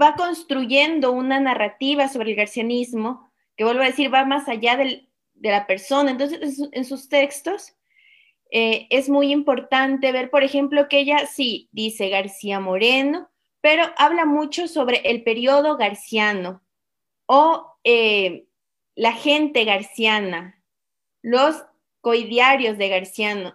va 0.00 0.14
construyendo 0.14 1.10
una 1.10 1.40
narrativa 1.40 2.06
sobre 2.06 2.30
el 2.30 2.36
garcianismo 2.36 3.28
que, 3.56 3.64
vuelvo 3.64 3.82
a 3.82 3.86
decir, 3.86 4.14
va 4.14 4.24
más 4.24 4.48
allá 4.48 4.76
del, 4.76 5.10
de 5.36 5.50
la 5.50 5.66
persona. 5.66 6.10
Entonces, 6.10 6.60
en 6.72 6.84
sus 6.84 7.08
textos 7.08 7.74
eh, 8.50 8.86
es 8.90 9.08
muy 9.08 9.32
importante 9.32 10.12
ver, 10.12 10.30
por 10.30 10.44
ejemplo, 10.44 10.88
que 10.88 11.00
ella 11.00 11.26
sí 11.26 11.68
dice 11.72 12.08
García 12.08 12.60
Moreno, 12.60 13.28
pero 13.60 13.84
habla 13.96 14.24
mucho 14.24 14.68
sobre 14.68 14.98
el 15.10 15.22
periodo 15.22 15.76
garciano 15.76 16.62
o 17.26 17.74
eh, 17.84 18.46
la 18.94 19.12
gente 19.12 19.64
garciana, 19.64 20.62
los 21.22 21.64
coidiarios 22.00 22.78
de, 22.78 22.88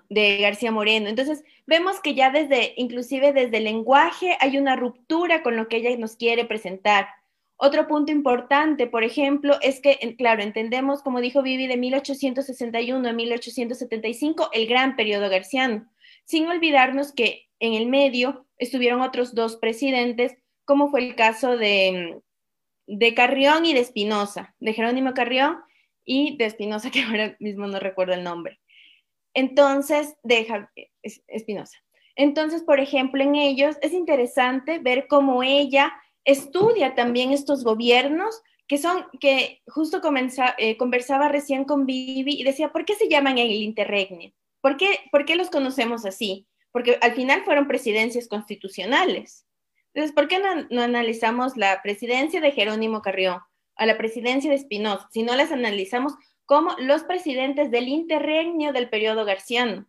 de 0.09 0.37
García 0.39 0.71
Moreno. 0.71 1.07
Entonces, 1.07 1.45
vemos 1.65 2.01
que 2.01 2.13
ya 2.13 2.31
desde, 2.31 2.73
inclusive 2.75 3.31
desde 3.31 3.57
el 3.57 3.63
lenguaje, 3.63 4.35
hay 4.41 4.57
una 4.57 4.75
ruptura 4.75 5.41
con 5.41 5.55
lo 5.55 5.69
que 5.69 5.77
ella 5.77 5.95
nos 5.97 6.17
quiere 6.17 6.43
presentar. 6.43 7.07
Otro 7.63 7.87
punto 7.87 8.11
importante, 8.11 8.87
por 8.87 9.03
ejemplo, 9.03 9.55
es 9.61 9.81
que, 9.81 10.15
claro, 10.17 10.41
entendemos, 10.41 11.03
como 11.03 11.21
dijo 11.21 11.43
Vivi, 11.43 11.67
de 11.67 11.77
1861 11.77 13.07
a 13.07 13.13
1875, 13.13 14.49
el 14.51 14.65
gran 14.65 14.95
periodo 14.95 15.29
garciano, 15.29 15.87
sin 16.25 16.47
olvidarnos 16.47 17.11
que 17.11 17.49
en 17.59 17.75
el 17.75 17.85
medio 17.85 18.47
estuvieron 18.57 19.01
otros 19.01 19.35
dos 19.35 19.57
presidentes, 19.57 20.35
como 20.65 20.89
fue 20.89 21.01
el 21.01 21.13
caso 21.13 21.55
de, 21.55 22.19
de 22.87 23.13
Carrión 23.13 23.63
y 23.63 23.75
de 23.75 23.81
Espinosa, 23.81 24.55
de 24.59 24.73
Jerónimo 24.73 25.13
Carrión 25.13 25.59
y 26.03 26.37
de 26.37 26.45
Espinosa, 26.45 26.89
que 26.91 27.03
ahora 27.03 27.35
mismo 27.39 27.67
no 27.67 27.79
recuerdo 27.79 28.15
el 28.15 28.23
nombre. 28.23 28.59
Entonces, 29.35 30.15
de 30.23 30.67
Espinosa. 31.27 31.77
Entonces, 32.15 32.63
por 32.63 32.79
ejemplo, 32.79 33.21
en 33.21 33.35
ellos 33.35 33.77
es 33.83 33.93
interesante 33.93 34.79
ver 34.79 35.05
cómo 35.07 35.43
ella 35.43 35.93
estudia 36.25 36.95
también 36.95 37.31
estos 37.31 37.63
gobiernos 37.63 38.41
que 38.67 38.77
son, 38.77 39.05
que 39.19 39.61
justo 39.67 40.01
eh, 40.57 40.77
conversaba 40.77 41.27
recién 41.27 41.65
con 41.65 41.85
Vivi 41.85 42.39
y 42.39 42.43
decía, 42.43 42.71
¿por 42.71 42.85
qué 42.85 42.95
se 42.95 43.09
llaman 43.09 43.37
el 43.37 43.51
interregnio? 43.51 44.31
¿Por 44.61 44.77
qué, 44.77 44.99
¿Por 45.11 45.25
qué 45.25 45.35
los 45.35 45.49
conocemos 45.49 46.05
así? 46.05 46.47
Porque 46.71 46.97
al 47.01 47.13
final 47.13 47.43
fueron 47.43 47.67
presidencias 47.67 48.29
constitucionales. 48.29 49.45
Entonces, 49.93 50.15
¿por 50.15 50.29
qué 50.29 50.39
no, 50.39 50.67
no 50.69 50.83
analizamos 50.83 51.57
la 51.57 51.81
presidencia 51.81 52.39
de 52.39 52.51
Jerónimo 52.51 53.01
Carrión 53.01 53.39
a 53.75 53.85
la 53.85 53.97
presidencia 53.97 54.49
de 54.49 54.55
Espinosa, 54.55 55.09
si 55.11 55.23
no 55.23 55.35
las 55.35 55.51
analizamos 55.51 56.13
como 56.45 56.73
los 56.79 57.03
presidentes 57.03 57.71
del 57.71 57.89
interregnio 57.89 58.71
del 58.71 58.89
periodo 58.89 59.25
garciano? 59.25 59.85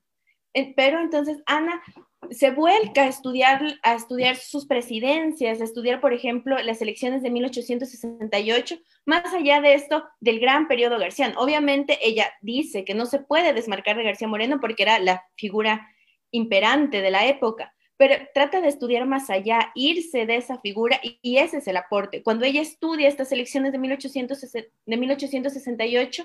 Pero 0.75 1.01
entonces 1.01 1.40
Ana 1.47 1.83
se 2.31 2.51
vuelca 2.51 3.03
a 3.03 3.09
estudiar, 3.09 3.79
a 3.83 3.95
estudiar 3.95 4.37
sus 4.37 4.67
presidencias, 4.67 5.61
a 5.61 5.65
estudiar, 5.65 6.01
por 6.01 6.13
ejemplo, 6.13 6.57
las 6.59 6.81
elecciones 6.81 7.23
de 7.23 7.31
1868, 7.31 8.77
más 9.05 9.33
allá 9.35 9.61
de 9.61 9.75
esto 9.75 10.05
del 10.21 10.39
gran 10.39 10.69
periodo 10.69 10.99
garciano. 10.99 11.35
Obviamente 11.39 11.99
ella 12.03 12.33
dice 12.41 12.85
que 12.85 12.95
no 12.95 13.07
se 13.07 13.19
puede 13.19 13.53
desmarcar 13.53 13.97
de 13.97 14.05
García 14.05 14.29
Moreno 14.29 14.61
porque 14.61 14.85
era 14.85 14.99
la 14.99 15.25
figura 15.37 15.89
imperante 16.31 17.03
de 17.03 17.11
la 17.11 17.27
época, 17.27 17.75
pero 17.97 18.15
trata 18.33 18.61
de 18.61 18.69
estudiar 18.69 19.07
más 19.07 19.29
allá, 19.29 19.71
irse 19.75 20.25
de 20.27 20.37
esa 20.37 20.59
figura 20.61 21.01
y, 21.03 21.37
ese 21.37 21.59
es 21.59 21.69
el 21.69 21.77
aporte. 21.77 22.23
Cuando 22.23 22.45
ella 22.45 22.63
estudia 22.63 23.09
estas 23.09 23.33
elecciones 23.33 23.73
de, 23.73 23.79
1800, 23.79 24.41
de 24.87 24.97
1868, 24.97 26.25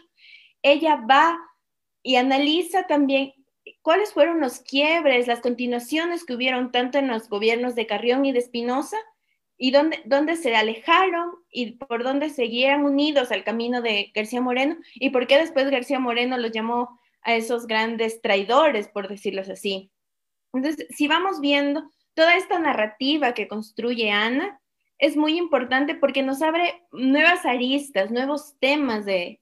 ella 0.62 0.96
va 1.10 1.38
y 2.02 2.16
analiza 2.16 2.88
también 2.88 3.34
cuáles 3.82 4.14
fueron 4.14 4.40
los 4.40 4.60
quiebres, 4.60 5.28
las 5.28 5.40
continuaciones 5.40 6.26
que 6.26 6.34
hubieron 6.34 6.72
tanto 6.72 6.98
en 6.98 7.08
los 7.08 7.30
gobiernos 7.30 7.76
de 7.76 7.88
Carrión 7.88 8.26
y 8.26 8.32
de 8.32 8.40
Espinosa, 8.40 8.98
y 9.58 9.72
dónde, 9.72 10.02
dónde 10.06 10.36
se 10.36 10.56
alejaron 10.56 11.32
y 11.50 11.72
por 11.74 12.04
dónde 12.04 12.30
seguían 12.30 12.86
unidos 12.86 13.32
al 13.32 13.44
camino 13.44 13.82
de 13.82 14.12
García 14.14 14.42
Moreno, 14.42 14.78
y 14.96 15.10
por 15.10 15.28
qué 15.28 15.38
después 15.38 15.70
García 15.70 16.00
Moreno 16.00 16.38
los 16.38 16.52
llamó 16.52 17.00
a 17.22 17.36
esos 17.36 17.68
grandes 17.68 18.22
traidores, 18.22 18.88
por 18.88 19.08
decirlos 19.08 19.50
así. 19.50 19.92
Entonces, 20.54 20.88
si 20.96 21.08
vamos 21.08 21.42
viendo 21.42 21.92
toda 22.14 22.36
esta 22.36 22.60
narrativa 22.60 23.34
que 23.34 23.48
construye 23.48 24.12
Ana, 24.12 24.62
es 25.00 25.16
muy 25.16 25.38
importante 25.38 25.96
porque 25.96 26.24
nos 26.24 26.42
abre 26.42 26.84
nuevas 26.92 27.46
aristas, 27.46 28.12
nuevos 28.12 28.56
temas 28.60 29.06
de, 29.06 29.42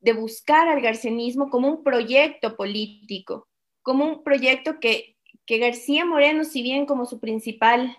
de 0.00 0.12
buscar 0.12 0.68
al 0.68 0.80
garcianismo 0.80 1.50
como 1.50 1.68
un 1.68 1.84
proyecto 1.84 2.56
político, 2.56 3.48
como 3.86 4.04
un 4.04 4.24
proyecto 4.24 4.80
que, 4.80 5.14
García 5.48 6.04
Moreno, 6.04 6.42
si 6.42 6.60
bien 6.60 6.86
como 6.86 7.06
su 7.06 7.20
principal 7.20 7.96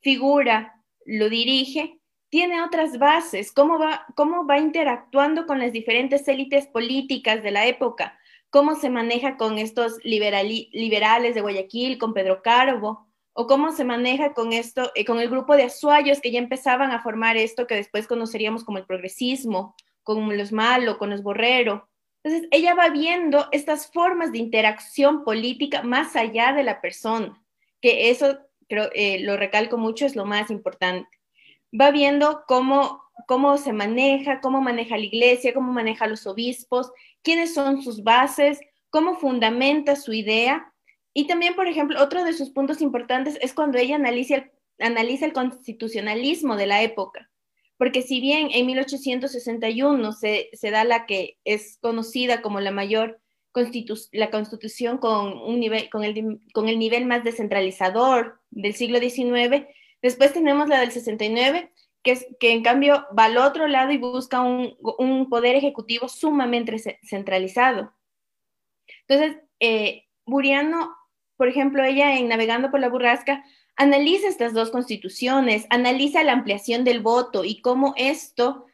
figura 0.00 0.80
lo 1.04 1.28
dirige, 1.28 1.98
tiene 2.28 2.62
otras 2.62 3.00
bases, 3.00 3.50
cómo 3.50 3.80
va, 3.80 4.06
cómo 4.14 4.46
va 4.46 4.60
interactuando 4.60 5.44
con 5.46 5.58
las 5.58 5.72
diferentes 5.72 6.28
élites 6.28 6.68
políticas 6.68 7.42
de 7.42 7.50
la 7.50 7.66
época, 7.66 8.16
cómo 8.48 8.76
se 8.76 8.90
maneja 8.90 9.36
con 9.36 9.58
estos 9.58 9.98
liberales 10.04 11.34
de 11.34 11.40
Guayaquil, 11.40 11.98
con 11.98 12.14
Pedro 12.14 12.40
Cárbo, 12.40 13.08
o 13.32 13.48
cómo 13.48 13.72
se 13.72 13.84
maneja 13.84 14.34
con 14.34 14.52
esto, 14.52 14.92
eh, 14.94 15.04
con 15.04 15.18
el 15.18 15.28
grupo 15.28 15.56
de 15.56 15.64
azuayos 15.64 16.20
que 16.20 16.30
ya 16.30 16.38
empezaban 16.38 16.92
a 16.92 17.02
formar 17.02 17.36
esto 17.36 17.66
que 17.66 17.74
después 17.74 18.06
conoceríamos 18.06 18.62
como 18.62 18.78
el 18.78 18.86
progresismo, 18.86 19.74
con 20.04 20.38
los 20.38 20.52
malos, 20.52 20.96
con 20.96 21.10
los 21.10 21.24
borrero. 21.24 21.88
Entonces, 22.24 22.48
ella 22.52 22.74
va 22.74 22.88
viendo 22.88 23.48
estas 23.52 23.92
formas 23.92 24.32
de 24.32 24.38
interacción 24.38 25.24
política 25.24 25.82
más 25.82 26.16
allá 26.16 26.54
de 26.54 26.62
la 26.62 26.80
persona, 26.80 27.38
que 27.82 28.08
eso, 28.08 28.38
eh, 28.70 29.20
lo 29.20 29.36
recalco 29.36 29.76
mucho, 29.76 30.06
es 30.06 30.16
lo 30.16 30.24
más 30.24 30.50
importante. 30.50 31.06
Va 31.78 31.90
viendo 31.90 32.44
cómo, 32.48 33.02
cómo 33.26 33.58
se 33.58 33.74
maneja, 33.74 34.40
cómo 34.40 34.62
maneja 34.62 34.96
la 34.96 35.04
iglesia, 35.04 35.52
cómo 35.52 35.70
maneja 35.70 36.06
los 36.06 36.26
obispos, 36.26 36.90
quiénes 37.22 37.52
son 37.52 37.82
sus 37.82 38.02
bases, 38.02 38.58
cómo 38.88 39.16
fundamenta 39.16 39.94
su 39.94 40.14
idea. 40.14 40.72
Y 41.12 41.26
también, 41.26 41.54
por 41.54 41.68
ejemplo, 41.68 42.02
otro 42.02 42.24
de 42.24 42.32
sus 42.32 42.48
puntos 42.48 42.80
importantes 42.80 43.38
es 43.42 43.52
cuando 43.52 43.76
ella 43.76 43.96
analiza 43.96 45.26
el 45.26 45.32
constitucionalismo 45.34 46.56
de 46.56 46.66
la 46.66 46.82
época 46.82 47.30
porque 47.76 48.02
si 48.02 48.20
bien 48.20 48.48
en 48.52 48.66
1861 48.66 50.12
se, 50.12 50.50
se 50.52 50.70
da 50.70 50.84
la 50.84 51.06
que 51.06 51.38
es 51.44 51.78
conocida 51.80 52.42
como 52.42 52.60
la 52.60 52.70
mayor 52.70 53.20
la 54.12 54.30
constitución 54.30 54.98
con, 54.98 55.38
un 55.38 55.60
nivel, 55.60 55.88
con, 55.88 56.02
el, 56.02 56.40
con 56.52 56.68
el 56.68 56.78
nivel 56.78 57.06
más 57.06 57.22
descentralizador 57.22 58.40
del 58.50 58.74
siglo 58.74 58.98
XIX, 58.98 59.66
después 60.02 60.32
tenemos 60.32 60.68
la 60.68 60.80
del 60.80 60.90
69, 60.90 61.72
que, 62.02 62.12
es, 62.12 62.26
que 62.40 62.52
en 62.52 62.62
cambio 62.62 63.06
va 63.16 63.26
al 63.26 63.36
otro 63.36 63.68
lado 63.68 63.92
y 63.92 63.98
busca 63.98 64.40
un, 64.40 64.76
un 64.98 65.28
poder 65.28 65.54
ejecutivo 65.54 66.08
sumamente 66.08 66.76
centralizado. 67.04 67.94
Entonces, 69.06 69.40
eh, 69.60 70.04
Buriano, 70.26 70.94
por 71.36 71.48
ejemplo, 71.48 71.84
ella 71.84 72.18
en 72.18 72.28
Navegando 72.28 72.70
por 72.70 72.80
la 72.80 72.88
Burrasca, 72.88 73.44
Analiza 73.76 74.28
estas 74.28 74.54
dos 74.54 74.70
constituciones, 74.70 75.66
analiza 75.70 76.22
la 76.22 76.32
ampliación 76.32 76.84
del 76.84 77.00
voto 77.00 77.44
y 77.44 77.60
cómo 77.60 77.94
esto 77.96 78.66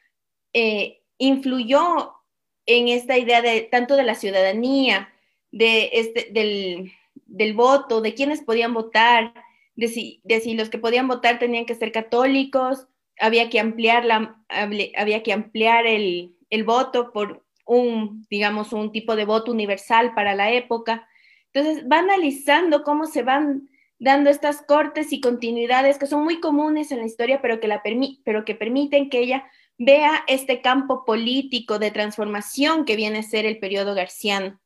eh, 0.52 1.02
influyó 1.18 2.14
en 2.66 2.88
esta 2.88 3.16
idea 3.18 3.42
de 3.42 3.62
tanto 3.62 3.96
de 3.96 4.04
la 4.04 4.14
ciudadanía, 4.14 5.12
de 5.50 5.90
este, 5.92 6.28
del, 6.30 7.54
voto, 7.54 8.00
de 8.00 8.14
quiénes 8.14 8.42
podían 8.42 8.74
votar, 8.74 9.32
de 9.74 9.88
si, 9.88 10.20
los 10.54 10.68
que 10.68 10.78
podían 10.78 11.08
votar 11.08 11.38
tenían 11.38 11.66
que 11.66 11.74
ser 11.74 11.92
católicos, 11.92 12.86
había 13.18 13.50
que 13.50 13.60
ampliar, 13.60 14.04
la, 14.04 14.42
había 14.96 15.22
que 15.22 15.32
ampliar 15.32 15.86
el, 15.86 16.36
el 16.50 16.64
voto 16.64 17.12
por 17.12 17.44
un, 17.66 18.26
digamos, 18.28 18.72
un 18.72 18.92
tipo 18.92 19.16
de 19.16 19.24
voto 19.24 19.52
universal 19.52 20.14
para 20.14 20.34
la 20.34 20.50
época. 20.52 21.08
Entonces, 21.52 21.84
va 21.90 21.98
analizando 21.98 22.82
cómo 22.82 23.06
se 23.06 23.22
van 23.22 23.68
dando 24.00 24.30
estas 24.30 24.62
cortes 24.62 25.12
y 25.12 25.20
continuidades 25.20 25.98
que 25.98 26.06
son 26.06 26.24
muy 26.24 26.40
comunes 26.40 26.90
en 26.90 26.98
la 26.98 27.06
historia, 27.06 27.40
pero 27.40 27.60
que, 27.60 27.68
la 27.68 27.82
pero 28.24 28.44
que 28.46 28.54
permiten 28.54 29.10
que 29.10 29.20
ella 29.20 29.44
vea 29.76 30.24
este 30.26 30.62
campo 30.62 31.04
político 31.04 31.78
de 31.78 31.90
transformación 31.90 32.86
que 32.86 32.96
viene 32.96 33.18
a 33.18 33.22
ser 33.22 33.44
el 33.44 33.58
periodo 33.58 33.94
garciano, 33.94 34.58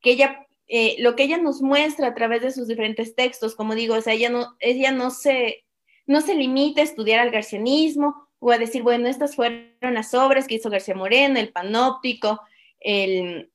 que 0.00 0.12
ella, 0.12 0.46
eh, 0.66 0.96
lo 1.00 1.16
que 1.16 1.24
ella 1.24 1.36
nos 1.36 1.60
muestra 1.60 2.08
a 2.08 2.14
través 2.14 2.40
de 2.40 2.50
sus 2.50 2.66
diferentes 2.66 3.14
textos, 3.14 3.54
como 3.54 3.74
digo, 3.74 3.94
o 3.94 4.00
sea, 4.00 4.14
ella 4.14 4.30
no, 4.30 4.56
ella 4.58 4.90
no 4.90 5.10
se, 5.10 5.66
no 6.06 6.22
se 6.22 6.34
limita 6.34 6.80
a 6.80 6.84
estudiar 6.84 7.20
al 7.20 7.30
garcianismo 7.30 8.26
o 8.38 8.52
a 8.52 8.58
decir, 8.58 8.82
bueno, 8.82 9.06
estas 9.08 9.36
fueron 9.36 9.68
las 9.80 10.14
obras 10.14 10.46
que 10.46 10.54
hizo 10.54 10.70
García 10.70 10.94
Moreno, 10.94 11.38
el 11.38 11.52
panóptico, 11.52 12.40
el, 12.80 13.50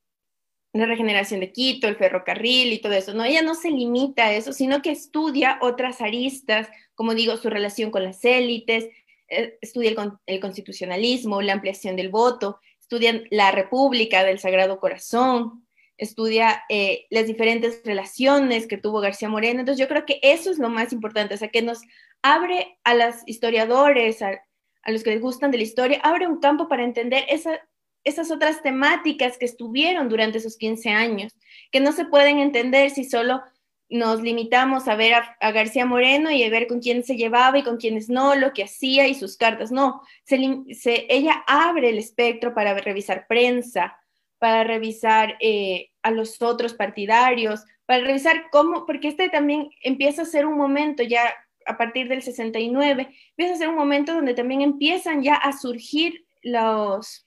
la 0.73 0.88
regeneración 0.88 1.39
de 1.39 1.51
Quito, 1.51 1.88
el 1.88 1.95
ferrocarril 1.95 2.73
y 2.73 2.79
todo 2.79 2.93
eso. 2.93 3.13
No, 3.13 3.23
ella 3.23 3.43
no 3.43 3.53
se 3.53 3.69
limita 3.69 4.25
a 4.25 4.33
eso, 4.33 4.53
sino 4.53 4.81
que 4.81 4.91
estudia 4.91 5.59
otras 5.62 6.01
aristas, 6.01 6.67
como 6.95 7.13
digo, 7.13 7.38
su 7.38 7.49
relación 7.49 7.91
con 7.91 8.03
las 8.03 8.25
élites, 8.25 8.89
eh, 9.29 9.57
estudia 9.62 9.93
el, 10.25 10.39
constitucionalismo, 10.39 11.41
la 11.43 11.53
ampliación 11.53 11.95
del 11.95 12.09
voto, 12.09 12.59
estudia 12.79 13.23
la 13.29 13.51
República 13.51 14.23
del 14.23 14.39
Sagrado 14.39 14.79
Corazón, 14.79 15.65
estudia 15.95 16.63
eh, 16.69 17.05
las 17.12 17.27
diferentes 17.27 17.81
relaciones 17.86 18.65
que 18.65 18.77
tuvo 18.77 18.99
García 18.99 19.29
Moreno. 19.29 19.59
Entonces 19.59 19.79
yo 19.79 19.88
creo 19.88 20.07
que 20.07 20.19
eso 20.23 20.49
es 20.49 20.57
lo 20.57 20.69
más 20.69 20.91
importante, 20.91 21.36
o 21.36 21.38
sea, 21.38 21.49
que 21.49 21.62
nos 21.62 21.81
abre 22.23 22.79
a 22.83 22.95
los 22.95 23.15
historiadores, 23.27 24.23
a, 24.23 24.41
a 24.81 24.91
los 24.91 25.03
que 25.03 25.12
les 25.12 25.21
gustan 25.21 25.51
de 25.51 25.57
la 25.57 25.63
historia, 25.63 25.99
abre 26.01 26.25
un 26.25 26.39
campo 26.39 26.67
para 26.67 26.83
entender 26.83 27.25
esa 27.29 27.59
esas 28.03 28.31
otras 28.31 28.61
temáticas 28.61 29.37
que 29.37 29.45
estuvieron 29.45 30.09
durante 30.09 30.37
esos 30.37 30.57
15 30.57 30.89
años, 30.89 31.33
que 31.71 31.79
no 31.79 31.91
se 31.91 32.05
pueden 32.05 32.39
entender 32.39 32.89
si 32.89 33.03
solo 33.03 33.41
nos 33.89 34.21
limitamos 34.21 34.87
a 34.87 34.95
ver 34.95 35.13
a, 35.13 35.51
García 35.51 35.85
Moreno 35.85 36.31
y 36.31 36.43
a 36.43 36.49
ver 36.49 36.67
con 36.67 36.79
quién 36.79 37.03
se 37.03 37.15
llevaba 37.15 37.59
y 37.59 37.63
con 37.63 37.77
quiénes 37.77 38.09
no, 38.09 38.35
lo 38.35 38.51
que 38.51 38.63
hacía 38.63 39.07
y 39.07 39.13
sus 39.13 39.37
cartas. 39.37 39.71
No, 39.71 40.01
se, 40.25 41.05
ella 41.09 41.43
abre 41.45 41.89
el 41.89 41.99
espectro 41.99 42.53
para 42.55 42.73
revisar 42.73 43.27
prensa, 43.27 43.95
para 44.39 44.63
revisar 44.63 45.37
eh, 45.39 45.91
a 46.01 46.11
los 46.11 46.41
otros 46.41 46.73
partidarios, 46.73 47.63
para 47.85 48.03
revisar 48.03 48.49
cómo, 48.51 48.85
porque 48.85 49.09
este 49.09 49.29
también 49.29 49.69
empieza 49.81 50.23
a 50.23 50.25
ser 50.25 50.45
un 50.45 50.57
momento 50.57 51.03
ya 51.03 51.33
a 51.65 51.77
partir 51.77 52.09
del 52.09 52.21
69, 52.21 53.09
empieza 53.29 53.53
a 53.53 53.57
ser 53.57 53.69
un 53.69 53.75
momento 53.75 54.13
donde 54.13 54.33
también 54.33 54.61
empiezan 54.61 55.21
ya 55.21 55.35
a 55.35 55.53
surgir 55.53 56.25
los, 56.41 57.25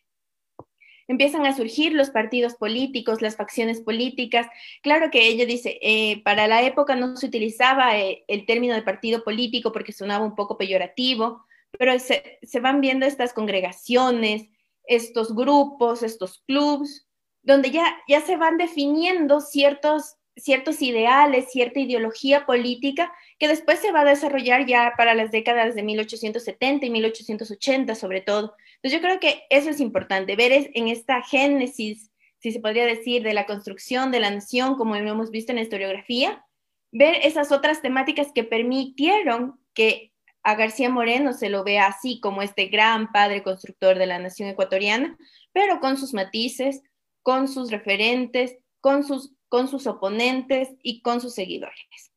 empiezan 1.09 1.47
a 1.47 1.55
surgir 1.55 1.93
los 1.93 2.11
partidos 2.11 2.55
políticos, 2.55 3.23
las 3.23 3.37
facciones 3.37 3.81
políticas. 3.81 4.47
Claro 4.83 5.11
que 5.11 5.27
ella 5.29 5.47
dice, 5.47 5.79
eh, 5.83 6.23
para 6.25 6.49
la 6.49 6.63
época 6.63 6.97
no 6.97 7.17
se 7.17 7.27
utilizaba 7.27 7.99
eh, 7.99 8.25
el 8.29 8.47
término 8.47 8.75
de 8.75 8.83
partido 8.83 9.23
político 9.23 9.73
porque 9.73 9.93
sonaba 9.93 10.25
un 10.25 10.35
poco 10.35 10.59
peyorativo, 10.59 11.45
pero 11.79 11.99
se, 11.99 12.61
van 12.61 12.81
viendo 12.81 13.07
estas 13.07 13.33
congregaciones, 13.33 14.49
estos 14.85 15.35
grupos, 15.35 16.03
estos 16.03 16.43
clubs, 16.47 17.07
donde 17.43 17.71
ya, 17.71 17.85
ya 18.09 18.21
se 18.21 18.37
van 18.37 18.57
definiendo 18.57 19.41
ciertos, 19.41 20.17
ciertos 20.37 20.83
ideales, 20.83 21.51
cierta 21.51 21.81
ideología 21.81 22.47
política 22.47 23.13
que 23.39 23.49
después 23.49 23.79
se 23.79 23.93
va 23.93 24.01
a 24.01 24.05
desarrollar 24.05 24.67
ya 24.67 24.95
para 24.97 25.15
las 25.15 25.31
décadas 25.31 25.75
de 25.75 25.83
1870 25.83 26.87
y 26.87 26.91
1880 26.91 27.95
sobre 27.95 28.21
todo. 28.21 28.55
Entonces 28.87 29.03
yo 29.03 29.09
creo 29.09 29.19
que 29.19 29.43
eso 29.51 29.69
es 29.69 29.81
importante, 29.81 30.37
ver 30.37 30.71
en 30.73 30.87
esta 30.87 31.21
génesis, 31.21 32.13
si 32.39 32.53
se 32.53 32.61
podría 32.61 32.87
decir, 32.87 33.25
de 33.25 33.35
la 33.35 33.45
construcción 33.45 34.13
de 34.13 34.21
la 34.21 34.31
nación, 34.31 34.77
como 34.77 34.95
lo 34.95 35.11
hemos 35.11 35.33
visto 35.33 35.51
en 35.51 35.57
la 35.57 35.63
historiografía, 35.63 36.47
ver 36.93 37.17
esas 37.25 37.51
otras 37.51 37.83
temáticas 37.83 38.29
que 38.33 38.45
permitieron 38.45 39.59
que 39.75 40.13
a 40.45 40.55
García 40.55 40.89
Moreno 40.89 41.33
se 41.33 41.49
lo 41.49 41.65
vea 41.65 41.89
así 41.89 42.21
como 42.21 42.43
este 42.43 42.67
gran 42.67 43.11
padre 43.11 43.43
constructor 43.43 43.99
de 43.99 44.07
la 44.07 44.21
nación 44.21 44.51
ecuatoriana, 44.51 45.19
pero 45.53 45.81
con 45.81 45.97
sus 45.97 46.15
matices, 46.15 46.81
con 47.25 47.49
sus 47.49 47.73
referentes, 47.73 48.57
con 48.81 49.03
sus, 49.03 49.33
con 49.49 49.67
sus 49.67 49.89
oponentes 49.89 50.69
y 50.81 51.03
con 51.03 51.21
sus 51.21 51.35
seguidores. 51.35 52.13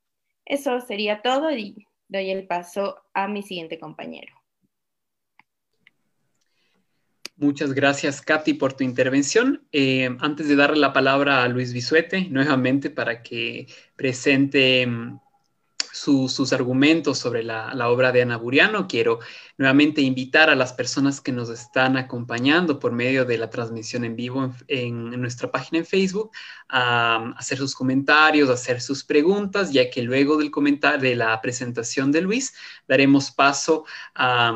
Eso 0.46 0.82
sería 0.82 1.24
todo 1.24 1.50
y 1.50 1.88
doy 2.08 2.30
el 2.30 2.46
paso 2.46 3.02
a 3.16 3.28
mi 3.28 3.42
siguiente 3.42 3.80
compañero. 3.80 4.39
Muchas 7.42 7.72
gracias, 7.72 8.22
Katy, 8.22 8.56
por 8.56 8.74
tu 8.74 8.84
intervención. 8.84 9.66
Eh, 9.72 10.14
antes 10.20 10.50
de 10.50 10.58
darle 10.58 10.76
la 10.76 10.92
palabra 10.92 11.42
a 11.42 11.48
Luis 11.48 11.72
Bisuete, 11.72 12.28
nuevamente 12.30 12.90
para 12.90 13.24
que 13.24 13.66
presente 13.96 14.86
mm, 14.86 15.22
sus 15.94 16.52
argumentos 16.52 17.18
sobre 17.18 17.42
la, 17.44 17.90
obra 17.90 18.12
de 18.12 18.24
Ana 18.24 18.36
Buriano. 18.36 18.90
Quiero 18.90 19.20
nuevamente 19.58 20.02
invitar 20.02 20.50
a 20.50 20.56
las 20.56 20.74
personas 20.74 21.22
que 21.22 21.32
nos 21.32 21.50
están 21.50 21.96
acompañando 21.96 22.78
por 22.78 22.92
medio 22.92 23.24
de 23.24 23.38
la 23.38 23.50
transmisión 23.50 24.04
en 24.04 24.18
vivo 24.18 24.54
en, 24.68 25.12
nuestra 25.22 25.50
página 25.50 25.80
en 25.80 25.86
Facebook 25.86 26.32
a, 26.68 27.34
hacer 27.38 27.58
sus 27.58 27.74
comentarios, 27.74 28.50
a 28.50 28.54
hacer 28.54 28.82
sus 28.82 29.06
preguntas, 29.06 29.72
ya 29.72 29.90
que 29.90 30.02
luego 30.02 30.36
del 30.36 30.52
comentario 30.52 31.00
de 31.00 31.16
la 31.16 31.40
presentación 31.40 32.12
de 32.12 32.20
Luis 32.20 32.54
daremos 32.86 33.32
paso 33.32 33.86
a, 34.14 34.54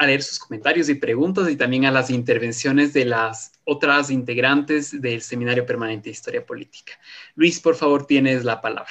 a 0.00 0.06
leer 0.06 0.22
sus 0.22 0.38
comentarios 0.38 0.88
y 0.88 0.94
preguntas 0.94 1.50
y 1.50 1.56
también 1.56 1.84
a 1.84 1.90
las 1.90 2.08
intervenciones 2.08 2.94
de 2.94 3.04
las 3.04 3.52
otras 3.64 4.10
integrantes 4.10 4.98
del 4.98 5.20
Seminario 5.20 5.66
Permanente 5.66 6.04
de 6.04 6.12
Historia 6.12 6.46
Política. 6.46 6.94
Luis, 7.34 7.60
por 7.60 7.74
favor, 7.74 8.06
tienes 8.06 8.42
la 8.42 8.62
palabra. 8.62 8.90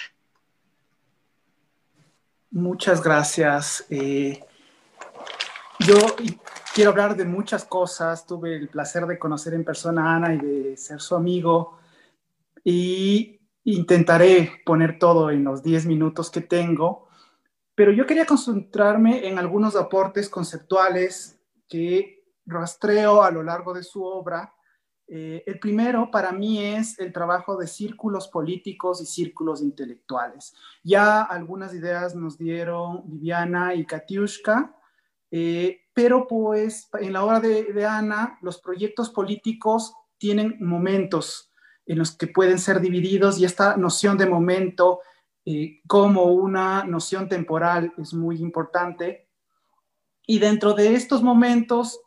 Muchas 2.52 3.02
gracias. 3.02 3.88
Eh, 3.90 4.40
yo 5.80 5.96
quiero 6.76 6.92
hablar 6.92 7.18
de 7.18 7.26
muchas 7.26 7.66
cosas. 7.66 8.28
Tuve 8.28 8.56
el 8.56 8.68
placer 8.68 9.08
de 9.08 9.18
conocer 9.18 9.56
en 9.56 9.64
persona 9.64 10.14
a 10.14 10.16
Ana 10.18 10.36
y 10.36 10.38
de 10.38 10.78
ser 10.78 11.02
su 11.02 11.16
amigo. 11.16 11.80
Y 12.64 13.40
intentaré 13.64 14.62
poner 14.64 15.00
todo 15.00 15.32
en 15.32 15.44
los 15.44 15.64
10 15.64 15.88
minutos 15.88 16.30
que 16.30 16.42
tengo. 16.42 17.09
Pero 17.80 17.94
yo 17.94 18.06
quería 18.06 18.26
concentrarme 18.26 19.26
en 19.26 19.40
algunos 19.40 19.78
aportes 19.78 20.28
conceptuales 20.28 21.40
que 21.70 22.26
rastreo 22.46 23.24
a 23.24 23.32
lo 23.32 23.42
largo 23.42 23.74
de 23.74 23.84
su 23.84 24.04
obra 24.04 24.54
eh, 25.08 25.44
el 25.48 25.60
primero 25.60 26.12
para 26.12 26.34
mí 26.34 26.62
es 26.62 27.00
el 27.00 27.14
trabajo 27.14 27.56
de 27.56 27.68
círculos 27.68 28.28
políticos 28.28 29.02
y 29.02 29.06
círculos 29.06 29.62
intelectuales. 29.62 30.54
Ya 30.84 31.22
algunas 31.22 31.74
ideas 31.74 32.16
nos 32.16 32.38
dieron 32.38 33.04
Viviana 33.06 33.74
y 33.74 33.86
Katiushka, 33.86 34.76
eh, 35.32 35.84
pero 35.94 36.28
pues 36.28 36.90
en 37.00 37.14
la 37.14 37.24
obra 37.24 37.40
de, 37.40 37.86
Ana 37.86 38.40
los 38.42 38.60
proyectos 38.60 39.10
políticos 39.10 39.94
tienen 40.18 40.58
momentos 40.60 41.50
en 41.86 41.98
los 41.98 42.12
que 42.12 42.28
pueden 42.28 42.60
ser 42.60 42.82
divididos 42.82 43.40
y 43.40 43.46
esta 43.46 43.78
noción 43.78 44.18
de 44.18 44.26
momento 44.26 45.00
eh, 45.52 45.82
como 45.88 46.26
una 46.26 46.84
noción 46.84 47.28
temporal 47.28 47.92
es 47.98 48.14
muy 48.14 48.38
importante. 48.38 49.28
Y 50.28 50.38
dentro 50.38 50.76
de 50.76 50.94
estos 50.94 51.24
momentos 51.24 52.00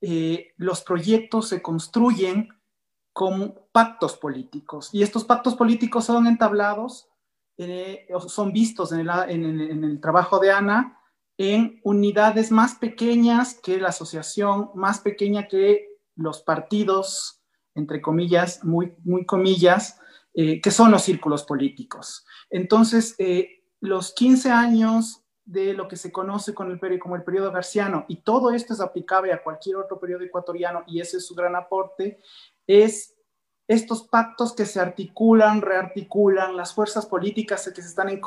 eh, 0.00 0.54
los 0.56 0.80
proyectos 0.80 1.50
se 1.50 1.60
construyen 1.60 2.48
como 3.12 3.68
pactos 3.70 4.16
políticos 4.16 4.88
y 4.94 5.02
estos 5.02 5.24
pactos 5.24 5.56
políticos 5.56 6.06
son 6.06 6.26
entablados, 6.26 7.10
eh, 7.58 8.08
son 8.28 8.54
vistos 8.54 8.92
en 8.92 9.10
el, 9.10 10.00
trabajo 10.00 10.38
de 10.38 10.52
Ana 10.52 10.98
en 11.36 11.82
unidades 11.84 12.50
más 12.50 12.76
pequeñas 12.76 13.60
que 13.62 13.78
la 13.78 13.88
asociación, 13.88 14.70
más 14.74 15.00
pequeña 15.00 15.48
que 15.48 15.86
los 16.14 16.40
partidos, 16.40 17.42
entre 17.74 18.00
comillas, 18.00 18.64
muy 18.64 19.26
comillas, 19.26 20.00
eh, 20.36 20.60
que 20.60 20.70
son 20.70 20.92
los 20.92 21.02
círculos 21.02 21.42
políticos. 21.42 22.24
Entonces, 22.50 23.16
los 23.80 24.12
15 24.14 24.50
años 24.50 25.24
de 25.44 25.72
lo 25.72 25.88
que 25.88 25.96
se 25.96 26.12
conoce 26.12 26.54
con 26.54 26.70
el, 26.70 26.98
como 26.98 27.16
el 27.16 27.24
periodo 27.24 27.50
garciano, 27.50 28.04
y 28.08 28.16
todo 28.16 28.50
esto 28.50 28.74
es 28.74 28.80
aplicable 28.80 29.32
a 29.32 29.42
cualquier 29.42 29.76
otro 29.76 29.98
periodo 29.98 30.22
ecuatoriano, 30.22 30.84
y 30.86 31.00
ese 31.00 31.16
es 31.16 31.26
su 31.26 31.34
gran 31.34 31.56
aporte, 31.56 32.20
es 32.66 33.16
estos 33.68 34.02
pactos 34.04 34.54
que 34.54 34.66
se 34.66 34.80
articulan, 34.80 35.60
rearticulan, 35.60 36.56
las 36.56 36.72
fuerzas 36.72 37.06
políticas 37.06 37.70
que 37.74 37.82
se 37.82 37.88
están 37.88 38.08
en 38.08 38.20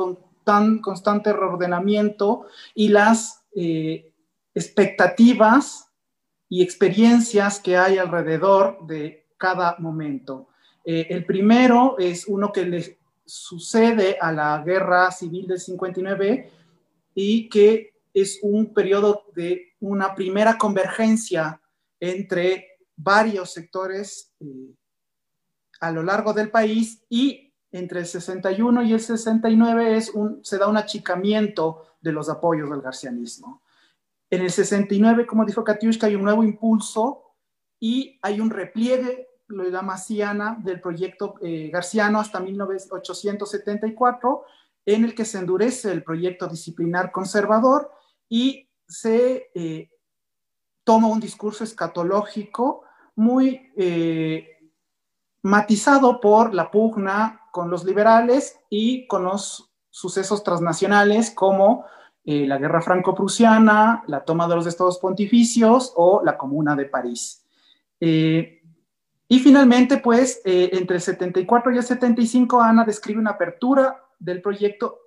tan 0.44 0.80
constante 0.80 1.32
reordenamiento 1.32 2.48
y 2.74 2.90
las 2.90 3.46
eh, 3.56 4.14
expectativas 4.54 5.92
y 6.50 6.64
experiencias 6.64 7.60
que 7.60 7.78
hay 7.78 7.98
alrededor 7.98 8.86
de 8.86 9.28
cada 9.38 9.76
momento. 9.80 10.50
Eh, 10.92 11.06
el 11.12 11.24
primero 11.24 12.00
es 12.00 12.28
uno 12.28 12.52
que 12.52 12.66
le 12.66 12.98
sucede 13.24 14.18
a 14.20 14.32
la 14.32 14.64
guerra 14.66 15.12
civil 15.12 15.46
del 15.46 15.60
59, 15.60 16.50
y 17.14 17.48
que 17.48 17.94
es 18.12 18.40
un 18.42 18.74
periodo 18.74 19.26
de 19.36 19.76
una 19.82 20.16
primera 20.16 20.58
convergencia 20.58 21.62
entre 22.00 22.80
varios 22.96 23.54
sectores 23.54 24.34
eh, 24.40 24.74
a 25.80 25.92
lo 25.92 26.02
largo 26.02 26.34
del 26.34 26.50
país 26.50 27.04
y 27.08 27.54
entre 27.72 28.00
el 28.00 28.08
61 28.08 28.82
y 28.82 28.94
el 28.94 29.00
69 29.00 29.96
es 29.96 30.12
se 30.42 30.58
da 30.58 30.68
un 30.68 30.78
achicamiento 30.78 31.84
de 32.02 32.14
los 32.14 32.30
apoyos 32.30 32.68
del 32.68 32.82
garcianismo. 32.82 33.62
En 34.32 34.42
el 34.42 34.50
69, 34.50 35.28
como 35.28 35.46
dijo 35.46 35.64
Katiushka, 35.64 36.08
hay 36.08 36.16
un 36.16 36.24
nuevo 36.24 36.44
impulso 36.44 37.36
y 37.80 38.18
hay 38.24 38.40
un 38.40 38.50
repliegue, 38.50 39.29
lo 39.50 39.68
llama 39.68 39.98
Siana, 39.98 40.58
del 40.60 40.80
proyecto 40.80 41.36
eh, 41.42 41.70
garciano 41.72 42.20
hasta 42.20 42.40
1874 42.40 44.44
en 44.86 45.04
el 45.04 45.14
que 45.14 45.26
se 45.26 45.40
endurece 45.40 45.92
el 45.92 46.04
proyecto 46.04 46.48
disciplinar 46.48 47.12
conservador 47.12 47.92
y 48.28 48.70
se 48.88 49.50
eh, 49.54 49.90
toma 50.84 51.08
un 51.08 51.20
discurso 51.20 51.64
escatológico 51.64 52.84
muy 53.16 53.72
eh, 53.76 54.58
matizado 55.42 56.20
por 56.20 56.54
la 56.54 56.72
pugna 56.72 57.42
con 57.52 57.70
los 57.70 57.84
liberales 57.84 58.60
y 58.70 59.08
con 59.08 59.24
los 59.24 59.72
sucesos 59.90 60.44
transnacionales 60.44 61.32
como 61.32 61.86
la 62.26 62.60
guerra 62.60 62.80
franco-prusiana, 62.80 64.04
la 64.06 64.24
toma 64.24 64.48
de 64.48 64.56
los 64.56 64.68
estados 64.68 65.00
pontificios 65.00 65.94
o 65.96 66.22
la 66.24 66.38
Comuna 66.38 66.76
de 66.76 66.86
París. 66.86 67.44
Y 69.32 69.40
finalmente, 69.40 70.00
pues, 70.00 70.42
entre 70.44 70.98
el 70.98 71.02
74 71.02 71.72
y 71.72 71.78
el 71.78 71.84
75, 71.84 72.60
Ana 72.62 72.84
describe 72.84 73.20
una 73.20 73.32
apertura 73.32 74.04
del 74.18 74.42
proyecto 74.42 75.00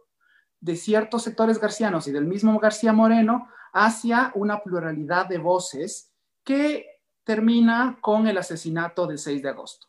de 0.60 0.76
ciertos 0.76 1.24
sectores 1.24 1.58
garcianos 1.58 2.06
y 2.06 2.12
del 2.12 2.24
mismo 2.24 2.56
García 2.60 2.92
Moreno 2.92 3.48
hacia 3.72 4.30
una 4.36 4.62
pluralidad 4.62 5.26
de 5.26 5.38
voces 5.38 6.12
que 6.44 6.86
termina 7.24 7.98
con 8.00 8.28
el 8.28 8.38
asesinato 8.38 9.08
del 9.08 9.18
6 9.18 9.42
de 9.42 9.48
agosto. 9.48 9.88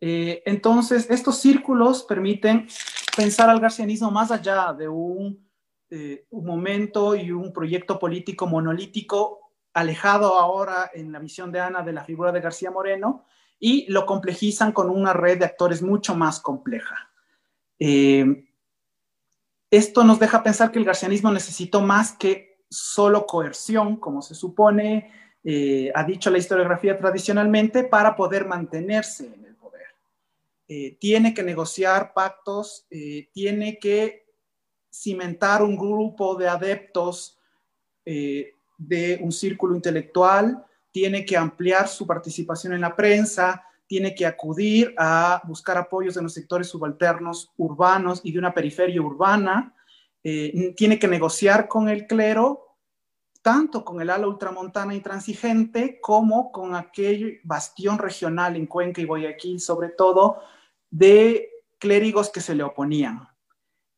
Eh, 0.00 0.42
entonces, 0.46 1.10
estos 1.10 1.38
círculos 1.38 2.04
permiten 2.04 2.68
pensar 3.16 3.50
al 3.50 3.60
garcianismo 3.60 4.10
más 4.12 4.30
allá 4.30 4.72
de 4.72 4.88
un, 4.88 5.48
eh, 5.90 6.26
un 6.30 6.44
momento 6.44 7.16
y 7.16 7.32
un 7.32 7.52
proyecto 7.52 7.98
político 7.98 8.46
monolítico 8.46 9.43
alejado 9.74 10.38
ahora 10.38 10.90
en 10.94 11.12
la 11.12 11.18
visión 11.18 11.52
de 11.52 11.60
Ana 11.60 11.82
de 11.82 11.92
la 11.92 12.04
figura 12.04 12.32
de 12.32 12.40
García 12.40 12.70
Moreno 12.70 13.26
y 13.58 13.90
lo 13.90 14.06
complejizan 14.06 14.72
con 14.72 14.88
una 14.88 15.12
red 15.12 15.38
de 15.38 15.44
actores 15.44 15.82
mucho 15.82 16.14
más 16.14 16.40
compleja. 16.40 17.10
Eh, 17.78 18.46
esto 19.70 20.04
nos 20.04 20.20
deja 20.20 20.42
pensar 20.42 20.70
que 20.70 20.78
el 20.78 20.84
garcianismo 20.84 21.32
necesitó 21.32 21.80
más 21.80 22.12
que 22.12 22.62
solo 22.70 23.26
coerción, 23.26 23.96
como 23.96 24.22
se 24.22 24.36
supone, 24.36 25.10
eh, 25.42 25.90
ha 25.94 26.04
dicho 26.04 26.30
la 26.30 26.38
historiografía 26.38 26.96
tradicionalmente, 26.96 27.82
para 27.82 28.14
poder 28.14 28.46
mantenerse 28.46 29.26
en 29.26 29.44
el 29.44 29.56
poder. 29.56 29.88
Eh, 30.68 30.96
tiene 31.00 31.34
que 31.34 31.42
negociar 31.42 32.12
pactos, 32.14 32.86
tiene 33.32 33.78
que 33.80 34.26
cimentar 34.88 35.62
un 35.62 35.76
grupo 35.76 36.36
de 36.36 36.48
adeptos 36.48 37.38
de 38.86 39.18
un 39.22 39.32
círculo 39.32 39.74
intelectual, 39.74 40.64
tiene 40.90 41.24
que 41.24 41.36
ampliar 41.36 41.88
su 41.88 42.06
participación 42.06 42.72
en 42.72 42.80
la 42.80 42.94
prensa, 42.94 43.64
tiene 43.86 44.14
que 44.14 44.26
acudir 44.26 44.94
a 44.96 45.42
buscar 45.44 45.76
apoyos 45.76 46.14
de 46.14 46.22
los 46.22 46.32
sectores 46.32 46.68
subalternos 46.68 47.52
urbanos 47.56 48.20
y 48.24 48.32
de 48.32 48.38
una 48.38 48.54
periferia 48.54 49.02
urbana, 49.02 49.74
eh, 50.22 50.72
tiene 50.76 50.98
que 50.98 51.08
negociar 51.08 51.68
con 51.68 51.88
el 51.88 52.06
clero, 52.06 52.78
tanto 53.42 53.84
con 53.84 54.00
el 54.00 54.08
ala 54.08 54.26
ultramontana 54.26 54.94
intransigente 54.94 56.00
como 56.00 56.50
con 56.50 56.74
aquel 56.74 57.40
bastión 57.44 57.98
regional 57.98 58.56
en 58.56 58.66
Cuenca 58.66 59.02
y 59.02 59.04
Guayaquil, 59.04 59.60
sobre 59.60 59.90
todo, 59.90 60.38
de 60.90 61.50
clérigos 61.78 62.30
que 62.30 62.40
se 62.40 62.54
le 62.54 62.62
oponían. 62.62 63.28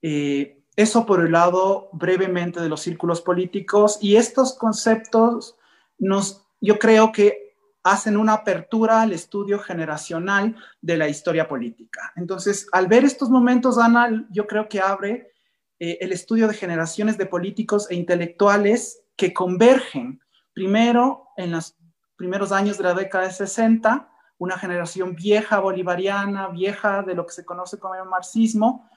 Eh, 0.03 0.56
eso 0.77 1.07
por 1.07 1.25
el 1.25 1.33
lado 1.33 1.89
brevemente 1.93 2.61
de 2.61 2.69
los 2.69 2.83
círculos 2.83 3.23
políticos 3.23 3.99
y 4.01 4.17
estos 4.17 4.53
conceptos 4.55 5.57
nos, 5.99 6.47
yo 6.61 6.79
creo 6.79 7.13
que 7.13 7.57
hacen 7.83 8.17
una 8.17 8.35
apertura 8.35 9.01
al 9.03 9.13
estudio 9.13 9.59
generacional 9.59 10.57
de 10.83 10.97
la 10.97 11.09
historia 11.09 11.49
política. 11.49 12.13
Entonces, 12.17 12.67
al 12.73 12.89
ver 12.89 13.05
estos 13.05 13.31
momentos, 13.31 13.79
Ana, 13.79 14.27
yo 14.31 14.47
creo 14.47 14.69
que 14.69 14.81
abre 14.81 15.33
eh, 15.79 15.99
el 16.01 16.13
estudio 16.13 16.49
de 16.49 16.55
generaciones 16.55 17.17
de 17.17 17.27
políticos 17.27 17.87
e 17.91 17.95
intelectuales 17.95 19.03
que 19.17 19.33
convergen, 19.33 20.21
primero 20.53 21.29
en 21.37 21.53
los 21.53 21.77
primeros 22.17 22.51
años 22.51 22.77
de 22.77 22.85
la 22.85 22.95
década 22.95 23.27
de 23.27 23.33
60, 23.33 24.09
una 24.39 24.59
generación 24.59 25.15
vieja 25.15 25.61
bolivariana, 25.61 26.49
vieja 26.49 27.03
de 27.03 27.15
lo 27.15 27.25
que 27.25 27.33
se 27.33 27.45
conoce 27.45 27.79
como 27.79 27.95
el 27.95 28.05
marxismo, 28.09 28.91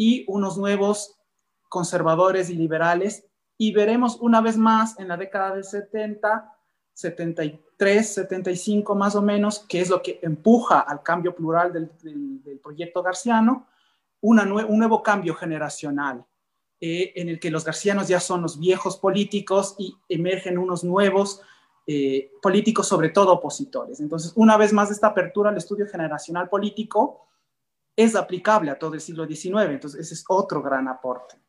y 0.00 0.24
unos 0.28 0.56
nuevos 0.56 1.20
conservadores 1.68 2.48
y 2.48 2.54
liberales. 2.54 3.26
Y 3.58 3.72
veremos 3.72 4.16
una 4.22 4.40
vez 4.40 4.56
más 4.56 4.98
en 4.98 5.08
la 5.08 5.18
década 5.18 5.54
del 5.54 5.62
70, 5.62 6.56
73, 6.94 8.14
75 8.14 8.94
más 8.94 9.14
o 9.14 9.20
menos, 9.20 9.58
que 9.68 9.82
es 9.82 9.90
lo 9.90 10.00
que 10.00 10.18
empuja 10.22 10.80
al 10.80 11.02
cambio 11.02 11.34
plural 11.34 11.70
del, 11.74 12.58
proyecto 12.62 13.02
garciano, 13.02 13.66
una 14.22 14.44
un 14.44 14.78
nuevo 14.78 15.02
cambio 15.02 15.34
generacional 15.34 16.24
eh, 16.80 17.12
en 17.16 17.28
el 17.28 17.38
que 17.38 17.50
los 17.50 17.66
garcianos 17.66 18.08
ya 18.08 18.20
son 18.20 18.40
los 18.40 18.58
viejos 18.58 18.96
políticos 18.96 19.74
y 19.78 19.94
emergen 20.08 20.56
unos 20.56 20.82
nuevos 20.82 21.42
eh, 21.86 22.30
políticos, 22.40 22.88
sobre 22.88 23.10
todo 23.10 23.34
opositores. 23.34 24.00
Entonces, 24.00 24.32
una 24.34 24.56
vez 24.56 24.72
más, 24.72 24.90
esta 24.90 25.08
apertura 25.08 25.50
al 25.50 25.58
estudio 25.58 25.86
generacional 25.86 26.48
político 26.48 27.26
es 27.96 28.16
aplicable 28.16 28.70
a 28.70 28.78
todo 28.78 28.94
el 28.94 29.00
siglo 29.00 29.26
XIX, 29.26 29.70
entonces 29.70 30.00
ese 30.00 30.14
es 30.14 30.24
otro 30.28 30.62
gran 30.62 30.88
aporte. 30.88 31.40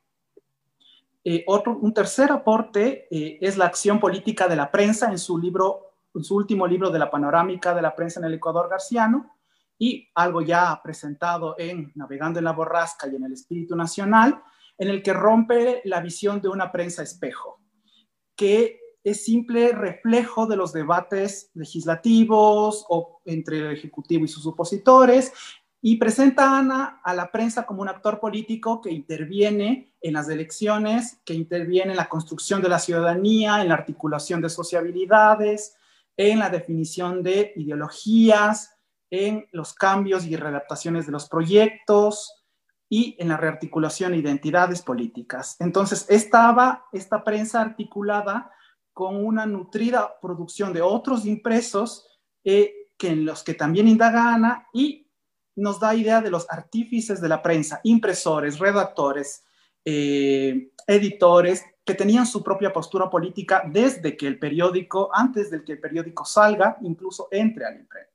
Eh, 1.23 1.43
otro, 1.47 1.77
un 1.77 1.93
tercer 1.93 2.31
aporte 2.31 3.07
es 3.09 3.57
la 3.57 3.65
acción 3.65 3.99
política 3.99 4.47
de 4.47 4.55
la 4.55 4.71
prensa 4.71 5.11
en 5.11 5.19
su 5.19 5.37
libro, 5.37 5.93
en 6.15 6.23
su 6.23 6.35
último 6.35 6.65
libro 6.65 6.89
de 6.89 6.99
la 6.99 7.11
panorámica 7.11 7.75
de 7.75 7.81
la 7.81 7.95
prensa 7.95 8.19
en 8.19 8.25
el 8.25 8.33
Ecuador 8.33 8.69
garciano, 8.69 9.37
y 9.81 10.07
algo 10.13 10.43
ya 10.43 10.79
presentado 10.83 11.55
en 11.57 11.91
Navegando 11.95 12.37
en 12.37 12.45
la 12.45 12.51
Borrasca 12.51 13.07
y 13.07 13.15
en 13.15 13.23
el 13.23 13.33
Espíritu 13.33 13.75
Nacional, 13.75 14.39
en 14.77 14.89
el 14.89 15.01
que 15.01 15.11
rompe 15.11 15.81
la 15.85 16.01
visión 16.01 16.39
de 16.39 16.49
una 16.49 16.71
prensa 16.71 17.01
espejo, 17.01 17.59
que 18.35 18.79
es 19.03 19.25
simple 19.25 19.71
reflejo 19.71 20.45
de 20.45 20.55
los 20.55 20.71
debates 20.71 21.49
legislativos 21.55 22.85
o 22.89 23.21
entre 23.25 23.57
el 23.57 23.71
Ejecutivo 23.71 24.25
y 24.25 24.27
sus 24.27 24.45
opositores, 24.45 25.33
y 25.82 25.97
presenta 25.97 26.43
a 26.43 26.59
Ana 26.59 27.01
a 27.03 27.13
la 27.13 27.32
prensa 27.32 27.65
como 27.65 27.82
un 27.82 27.89
actor 27.89 28.19
político 28.19 28.82
que 28.82 28.91
interviene 28.91 29.95
en 30.01 30.13
las 30.13 30.29
elecciones, 30.29 31.19
que 31.25 31.34
interviene 31.34 31.91
en 31.91 31.97
la 31.97 32.09
construcción 32.09 32.61
de 32.61 32.69
la 32.69 32.79
ciudadanía, 32.79 33.61
en 33.61 33.69
la 33.69 33.75
articulación 33.75 34.41
de 34.41 34.49
sociabilidades, 34.49 35.75
en 36.15 36.39
la 36.39 36.49
definición 36.49 37.23
de 37.23 37.53
ideologías, 37.55 38.77
en 39.09 39.47
los 39.51 39.73
cambios 39.73 40.25
y 40.25 40.36
readaptaciones 40.36 41.07
de 41.07 41.11
los 41.11 41.27
proyectos, 41.27 42.41
y 42.93 43.15
en 43.19 43.29
la 43.29 43.38
rearticulación 43.38 44.11
de 44.11 44.17
identidades 44.17 44.82
políticas. 44.82 45.55
Entonces, 45.61 46.05
estaba 46.09 46.88
esta 46.91 47.23
prensa 47.23 47.61
articulada 47.61 48.51
con 48.91 49.15
una 49.15 49.45
nutrida 49.45 50.19
producción 50.19 50.73
de 50.73 50.82
otros 50.82 51.25
impresos 51.25 52.05
eh, 52.43 52.89
que 52.97 53.07
en 53.07 53.23
los 53.23 53.43
que 53.43 53.53
también 53.53 53.88
indaga 53.88 54.34
Ana 54.34 54.67
y 54.73 55.07
nos 55.56 55.80
da 55.80 55.95
idea 55.95 56.22
de 56.22 56.32
los 56.32 56.49
artífices 56.49 57.22
de 57.22 57.30
la 57.30 57.41
prensa, 57.41 57.80
impresores, 57.84 58.60
redactores, 58.60 59.43
eh, 59.86 60.72
editores, 60.88 61.64
que 61.84 61.95
tenían 61.95 62.28
su 62.28 62.43
propia 62.43 62.72
postura 62.72 63.10
política 63.10 63.64
desde 63.66 64.16
que 64.16 64.28
el 64.28 64.38
periódico, 64.38 65.10
antes 65.14 65.49
de 65.49 65.64
que 65.64 65.74
el 65.74 65.80
periódico 65.80 66.26
salga, 66.26 66.78
incluso 66.82 67.28
entre 67.32 67.66
al 67.66 67.80
impreso 67.80 68.12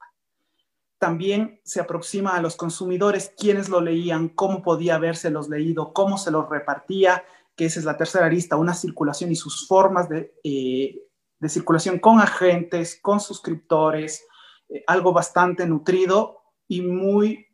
también 0.98 1.60
se 1.64 1.80
aproxima 1.80 2.36
a 2.36 2.40
los 2.40 2.56
consumidores, 2.56 3.32
quiénes 3.36 3.68
lo 3.68 3.80
leían, 3.80 4.28
cómo 4.28 4.62
podía 4.62 4.98
los 4.98 5.48
leído, 5.48 5.92
cómo 5.92 6.16
se 6.16 6.30
los 6.30 6.48
repartía, 6.48 7.24
que 7.54 7.66
esa 7.66 7.80
es 7.80 7.84
la 7.84 7.96
tercera 7.96 8.26
arista, 8.26 8.56
una 8.56 8.74
circulación 8.74 9.30
y 9.30 9.36
sus 9.36 9.66
formas 9.66 10.08
de, 10.08 10.34
eh, 10.42 11.02
circulación 11.48 11.98
con 11.98 12.20
agentes, 12.20 12.98
con 13.00 13.20
suscriptores, 13.20 14.26
eh, 14.68 14.82
algo 14.86 15.12
bastante 15.12 15.66
nutrido 15.66 16.38
y 16.68 16.82
muy 16.82 17.46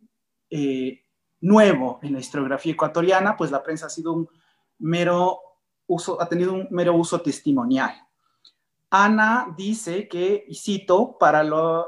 eh, 0.50 1.04
nuevo 1.40 1.98
en 2.02 2.14
la 2.14 2.20
historiografía 2.20 2.72
ecuatoriana, 2.72 3.36
pues 3.36 3.50
la 3.50 3.62
prensa 3.62 3.86
ha 3.86 3.90
sido 3.90 4.12
un 4.12 4.28
mero 4.78 5.38
uso, 5.86 6.20
ha 6.20 6.28
tenido 6.28 6.52
un 6.52 6.68
mero 6.70 6.94
uso 6.94 7.20
testimonial. 7.20 7.92
Ana 8.90 9.54
dice 9.56 10.06
que, 10.06 10.44
y 10.46 10.54
cito, 10.54 11.16
para 11.18 11.40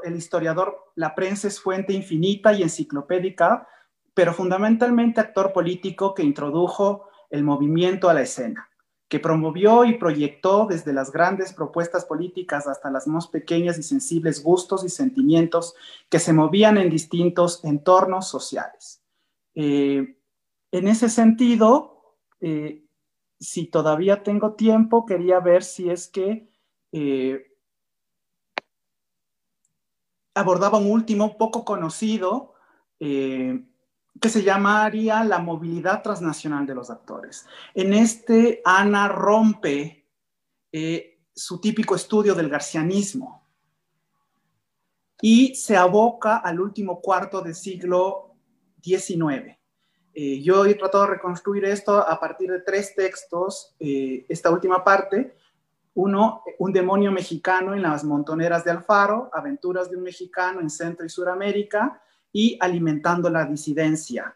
el 0.03 0.15
historiador, 0.15 0.91
la 0.95 1.13
prensa 1.13 1.47
es 1.47 1.59
fuente 1.59 1.93
infinita 1.93 2.51
y 2.53 2.63
enciclopédica, 2.63 3.67
pero 4.15 4.33
fundamentalmente 4.33 5.21
actor 5.21 5.53
político 5.53 6.15
que 6.15 6.23
introdujo 6.23 7.09
el 7.29 7.43
movimiento 7.43 8.09
a 8.09 8.13
la 8.15 8.21
escena, 8.21 8.69
que 9.15 9.21
promovió 9.21 9.85
y 9.85 9.97
proyectó 9.97 10.65
desde 10.65 10.91
las 10.91 11.09
grandes 11.09 11.53
propuestas 11.53 12.03
políticas 12.03 12.67
hasta 12.67 12.91
las 12.91 13.07
más 13.07 13.27
pequeñas 13.27 13.77
y 13.77 13.83
sensibles 13.83 14.43
gustos 14.43 14.83
y 14.83 14.89
sentimientos 14.89 15.73
que 16.09 16.19
se 16.19 16.33
movían 16.33 16.77
en 16.77 16.89
distintos 16.89 17.63
entornos 17.63 18.27
sociales. 18.27 19.01
Eh, 19.53 20.17
en 20.69 20.87
ese 20.89 21.07
sentido, 21.07 22.17
eh, 22.41 22.83
si 23.39 23.67
todavía 23.67 24.21
tengo 24.21 24.55
tiempo, 24.55 25.05
quería 25.05 25.39
ver 25.39 25.63
si 25.63 25.89
es 25.89 26.09
que 26.09 26.49
eh, 26.91 27.55
abordaba 30.33 30.77
un 30.77 30.91
último 30.91 31.37
poco 31.37 31.63
conocido 31.63 32.53
que 34.19 34.29
se 34.29 34.43
llamaría 34.43 35.23
la 35.23 35.39
movilidad 35.39 36.01
transnacional 36.01 36.65
de 36.65 36.75
los 36.75 36.89
actores. 36.89 37.45
En 37.73 37.93
este, 37.93 38.61
Ana 38.63 39.07
rompe 39.07 40.07
eh, 40.71 41.19
su 41.33 41.59
típico 41.59 41.95
estudio 41.95 42.33
del 42.33 42.49
garcianismo 42.49 43.45
y 45.21 45.55
se 45.55 45.75
aboca 45.75 46.37
al 46.37 46.59
último 46.59 47.01
cuarto 47.01 47.41
del 47.41 47.55
siglo 47.55 48.35
XIX. 48.81 49.57
yo 50.43 50.65
he 50.65 50.75
tratado 50.75 51.05
de 51.05 51.11
reconstruir 51.11 51.65
esto 51.65 51.97
a 51.97 52.19
partir 52.19 52.51
de 52.51 52.61
tres 52.61 52.93
textos, 52.95 53.75
esta 53.79 54.49
última 54.49 54.83
parte, 54.83 55.35
uno, 55.95 56.43
un 56.59 56.71
demonio 56.71 57.11
mexicano 57.11 57.73
en 57.73 57.81
las 57.81 58.03
montoneras 58.03 58.63
de 58.63 58.71
Alfaro, 58.71 59.29
aventuras 59.33 59.89
de 59.89 59.97
un 59.97 60.03
mexicano 60.03 60.59
en 60.59 60.69
Centro 60.69 61.05
y 61.05 61.09
Suramérica 61.09 62.01
y 62.35 62.57
alimentando 62.59 63.29
la 63.29 63.45
disidencia. 63.45 64.35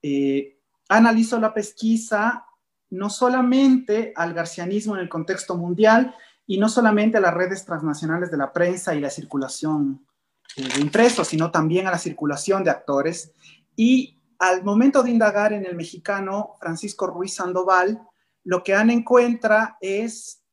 Eh, 0.00 0.60
analizó 0.88 1.40
la 1.40 1.52
pesquisa 1.52 2.46
no 2.90 3.10
solamente 3.10 4.12
al 4.14 4.34
garcianismo 4.34 4.94
en 4.94 5.00
el 5.00 5.08
contexto 5.08 5.56
mundial 5.56 6.14
y 6.46 6.58
no 6.58 6.68
solamente 6.68 7.18
a 7.18 7.20
las 7.20 7.34
redes 7.34 7.64
transnacionales 7.64 8.30
de 8.30 8.36
la 8.36 8.52
prensa 8.52 8.94
y 8.94 9.00
la 9.00 9.10
circulación 9.10 10.06
eh, 10.54 10.62
de 10.62 10.80
impresos, 10.80 11.26
sino 11.26 11.50
también 11.50 11.88
a 11.88 11.90
la 11.90 11.98
circulación 11.98 12.62
de 12.62 12.70
actores. 12.70 13.32
Y 13.74 14.16
al 14.38 14.62
momento 14.62 15.02
de 15.02 15.10
indagar 15.10 15.52
en 15.52 15.66
el 15.66 15.74
mexicano 15.74 16.54
Francisco 16.60 17.08
Ruiz 17.08 17.34
Sandoval, 17.34 18.00
lo 18.44 18.62
que 18.62 18.74
Ana 18.74 18.92
encuentra 18.92 19.76
es 19.80 20.44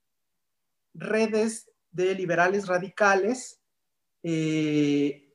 redes 0.95 1.69
de 1.91 2.15
liberales 2.15 2.65
radicales 2.65 3.61
eh, 4.23 5.31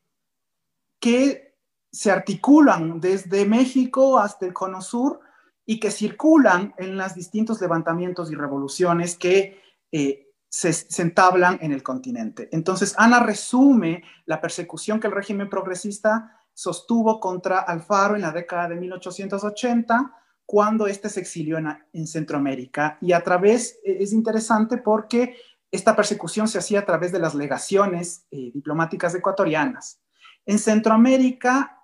que 0.99 1.52
se 1.93 2.11
articulan 2.11 3.01
desde 3.01 3.45
México 3.45 4.19
hasta 4.19 4.47
el 4.47 4.55
Cono 4.55 4.81
Sur 4.81 5.21
y 5.67 5.79
que 5.79 5.91
circulan 5.91 6.75
en 6.79 6.97
los 6.97 7.15
distintos 7.15 7.61
levantamientos 7.61 8.33
y 8.33 8.35
revoluciones 8.35 9.17
que 9.17 9.61
eh, 9.93 10.31
se, 10.49 10.73
se, 10.73 11.03
entablan 11.03 11.59
en 11.61 11.73
el 11.73 11.83
continente. 11.83 12.49
Entonces, 12.51 12.95
Ana 12.99 13.21
resume 13.21 14.03
la 14.27 14.41
persecución 14.41 15.01
que 15.01 15.07
el 15.07 15.13
régimen 15.13 15.49
progresista 15.49 16.39
sostuvo 16.55 17.21
contra 17.21 17.61
Alfaro 17.61 18.17
en 18.17 18.23
la 18.23 18.33
década 18.33 18.69
de 18.69 18.77
1880, 18.77 20.15
cuando 20.45 20.87
éste 20.87 21.09
se 21.09 21.21
exilió 21.21 21.59
en, 21.59 21.69
en 21.93 22.07
Centroamérica. 22.07 22.99
Y 23.01 23.13
a 23.13 23.23
través, 23.23 23.79
es 23.85 24.13
interesante 24.13 24.79
porque 24.79 25.37
esta 25.71 25.95
persecución 25.97 26.49
se 26.49 26.59
hacía 26.59 26.81
a 26.81 26.87
través 26.87 27.13
de 27.13 27.19
las 27.19 27.35
legaciones 27.35 28.27
eh, 28.31 28.51
diplomáticas 28.53 29.15
ecuatorianas. 29.15 30.01
En 30.45 30.59
Centroamérica 30.59 31.82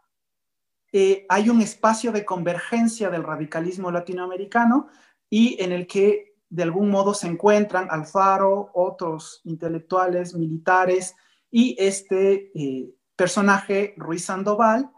eh, 0.93 1.27
hay 1.29 1.51
un 1.51 1.61
espacio 1.61 2.13
de 2.13 2.25
convergencia 2.25 3.11
del 3.11 3.25
radicalismo 3.25 3.91
latinoamericano 3.91 4.89
y 5.29 5.63
en 5.63 5.73
el 5.73 5.87
que 5.87 6.37
de 6.49 6.63
algún 6.63 6.91
modo 6.91 7.13
se 7.13 7.27
encuentran 7.27 7.89
Alfaro, 7.91 8.71
otros 8.73 9.43
intelectuales, 9.45 10.35
militares 10.35 11.15
y 11.51 11.77
este 11.79 12.51
eh, 12.55 12.95
personaje, 13.17 13.95
Ruiz 13.99 14.25
Sandoval, 14.25 14.91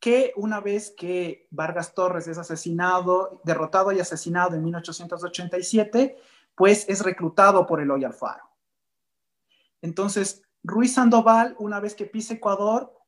que 0.00 0.32
una 0.36 0.60
vez 0.60 0.92
que 0.96 1.46
Vargas 1.50 1.94
Torres 1.94 2.26
es 2.26 2.38
asesinado, 2.38 3.40
derrotado 3.44 3.92
y 3.92 4.00
asesinado 4.00 4.56
en 4.56 4.64
1887, 4.64 6.16
pues 6.56 6.88
es 6.88 7.04
reclutado 7.04 7.66
por 7.66 7.80
Eloy 7.80 8.04
Alfaro. 8.04 8.44
Entonces, 9.82 10.42
Ruiz 10.62 10.94
Sandoval, 10.94 11.54
una 11.58 11.80
vez 11.80 11.94
que 11.94 12.06
pisa 12.06 12.34
Ecuador, 12.34 12.99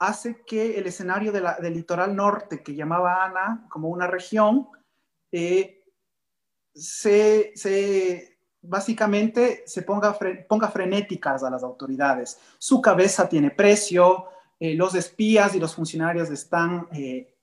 hace 0.00 0.42
que 0.46 0.78
el 0.78 0.86
escenario 0.86 1.30
del 1.30 1.74
litoral 1.74 2.16
norte, 2.16 2.62
que 2.62 2.74
llamaba 2.74 3.22
Ana 3.22 3.66
como 3.68 3.90
una 3.90 4.06
región, 4.06 4.66
eh, 5.30 5.84
se, 6.74 8.38
básicamente 8.62 9.62
se 9.66 9.82
ponga, 9.82 10.18
ponga 10.48 10.68
frenéticas 10.68 11.44
a 11.44 11.50
las 11.50 11.62
autoridades. 11.62 12.40
Su 12.58 12.80
cabeza 12.80 13.28
tiene 13.28 13.50
precio, 13.50 14.28
eh, 14.58 14.74
los 14.74 14.94
espías 14.94 15.54
y 15.54 15.60
los 15.60 15.74
funcionarios 15.74 16.30
están 16.30 16.88
eh, 16.92 17.36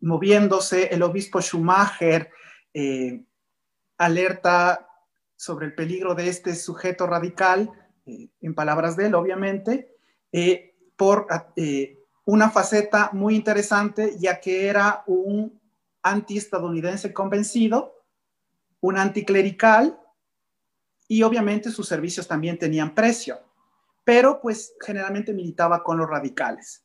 moviéndose, 0.00 0.88
el 0.92 1.02
obispo 1.04 1.40
Schumacher 1.40 2.30
alerta 3.96 4.86
sobre 5.36 5.66
el 5.66 5.74
peligro 5.74 6.14
de 6.14 6.28
este 6.28 6.54
sujeto 6.54 7.06
radical, 7.06 7.70
en 8.04 8.54
palabras 8.54 8.96
de 8.96 9.06
él, 9.06 9.14
obviamente, 9.14 9.96
por 10.96 11.26
una 12.24 12.50
faceta 12.50 13.10
muy 13.12 13.34
interesante, 13.36 14.16
ya 14.18 14.40
que 14.40 14.66
era 14.66 15.04
un 15.06 15.60
antiestadounidense 16.02 17.12
convencido, 17.12 18.04
un 18.80 18.96
anticlerical, 18.96 19.98
y 21.08 21.22
obviamente 21.22 21.70
sus 21.70 21.88
servicios 21.88 22.26
también 22.26 22.58
tenían 22.58 22.94
precio, 22.94 23.38
pero 24.04 24.40
pues 24.40 24.74
generalmente 24.84 25.32
militaba 25.32 25.82
con 25.82 25.98
los 25.98 26.08
radicales. 26.08 26.84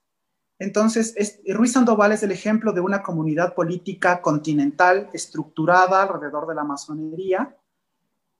Entonces, 0.59 1.15
Ruiz 1.47 1.71
Sandoval 1.71 2.11
es 2.11 2.21
el 2.21 2.31
ejemplo 2.31 2.71
de 2.71 2.81
una 2.81 3.01
comunidad 3.01 3.55
política 3.55 4.21
continental 4.21 5.09
estructurada 5.11 6.03
alrededor 6.03 6.47
de 6.47 6.53
la 6.53 6.63
masonería 6.63 7.57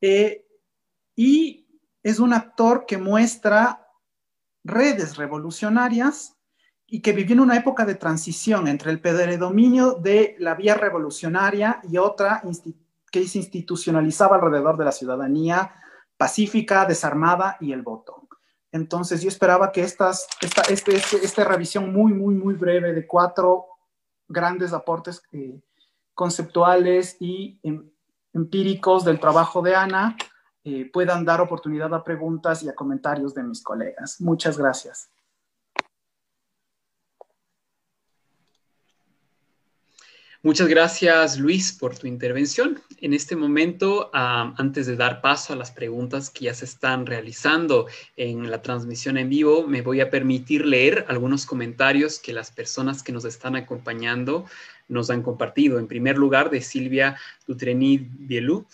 eh, 0.02 0.46
y 1.16 1.68
es 2.04 2.20
un 2.20 2.34
actor 2.34 2.86
que 2.86 3.00
muestra 3.00 3.81
redes 4.64 5.18
revolucionarias 5.18 6.38
y 6.88 7.02
que 7.02 7.14
vivió 7.14 7.42
una 7.42 7.58
época 7.58 7.86
de 7.86 7.96
transición 7.96 8.68
entre 8.68 8.92
el 8.92 9.00
predominio 9.00 9.94
de 9.94 10.36
la 10.40 10.56
vía 10.56 10.76
revolucionaria 10.76 11.80
y 11.90 11.98
otra 11.98 12.44
que 13.12 13.28
se 13.28 13.38
institucionalizaba 13.38 14.36
alrededor 14.36 14.78
de 14.78 14.86
la 14.86 14.92
ciudadanía 14.92 15.74
pacífica, 16.18 16.86
desarmada 16.86 17.58
y 17.60 17.72
el 17.72 17.82
voto. 17.82 18.28
Entonces 18.72 19.22
yo 19.22 19.30
esperaba 19.30 19.72
que 19.72 19.82
estas, 19.82 20.28
esta, 20.42 20.62
este, 20.64 20.96
este, 20.96 21.18
esta 21.18 21.44
revisión 21.44 21.92
muy, 21.92 22.14
muy, 22.14 22.36
muy 22.36 22.54
breve 22.54 22.94
de 22.94 23.08
cuatro 23.08 23.66
grandes 24.28 24.72
aportes 24.72 25.22
eh, 25.32 25.60
conceptuales 26.14 27.18
y 27.20 27.60
em, 27.64 27.90
empíricos 28.34 29.04
del 29.04 29.20
trabajo 29.20 29.62
de 29.62 29.76
Ana 29.76 30.16
eh, 30.64 30.90
puedan 30.92 31.26
dar 31.26 31.42
oportunidad 31.42 31.94
a 31.94 32.04
preguntas 32.04 32.62
y 32.64 32.70
a 32.70 32.76
comentarios 32.76 33.34
de 33.34 33.44
mis 33.44 33.64
colegas. 33.64 34.22
Muchas 34.22 34.58
gracias. 34.58 35.10
Muchas 40.44 40.68
gracias, 40.68 41.38
Luis, 41.38 41.72
por 41.72 41.96
tu 41.96 42.08
intervención. 42.08 42.82
En 43.00 43.14
este 43.14 43.36
momento, 43.36 44.10
antes 44.12 44.88
de 44.88 44.96
dar 44.96 45.22
paso 45.22 45.54
a 45.54 45.56
las 45.56 45.70
preguntas 45.70 46.32
que 46.32 46.46
ya 46.46 46.56
se 46.56 46.66
están 46.66 47.06
realizando 47.06 47.86
en 48.18 48.50
la 48.50 48.64
transmisión 48.64 49.20
en 49.20 49.30
vivo, 49.30 49.68
me 49.68 49.84
voy 49.84 50.02
a 50.02 50.10
permitir 50.10 50.66
leer 50.66 51.06
algunos 51.10 51.46
comentarios 51.46 52.18
que 52.18 52.34
las 52.34 52.50
personas 52.50 53.04
que 53.04 53.12
nos 53.12 53.24
están 53.24 53.56
acompañando 53.56 54.46
nos 54.88 55.12
han 55.12 55.22
compartido. 55.22 55.78
En 55.78 55.86
primer 55.86 56.18
lugar, 56.18 56.50
de 56.50 56.62
Silvia 56.62 57.18
Dutreni 57.46 58.00
Bielú. 58.00 58.66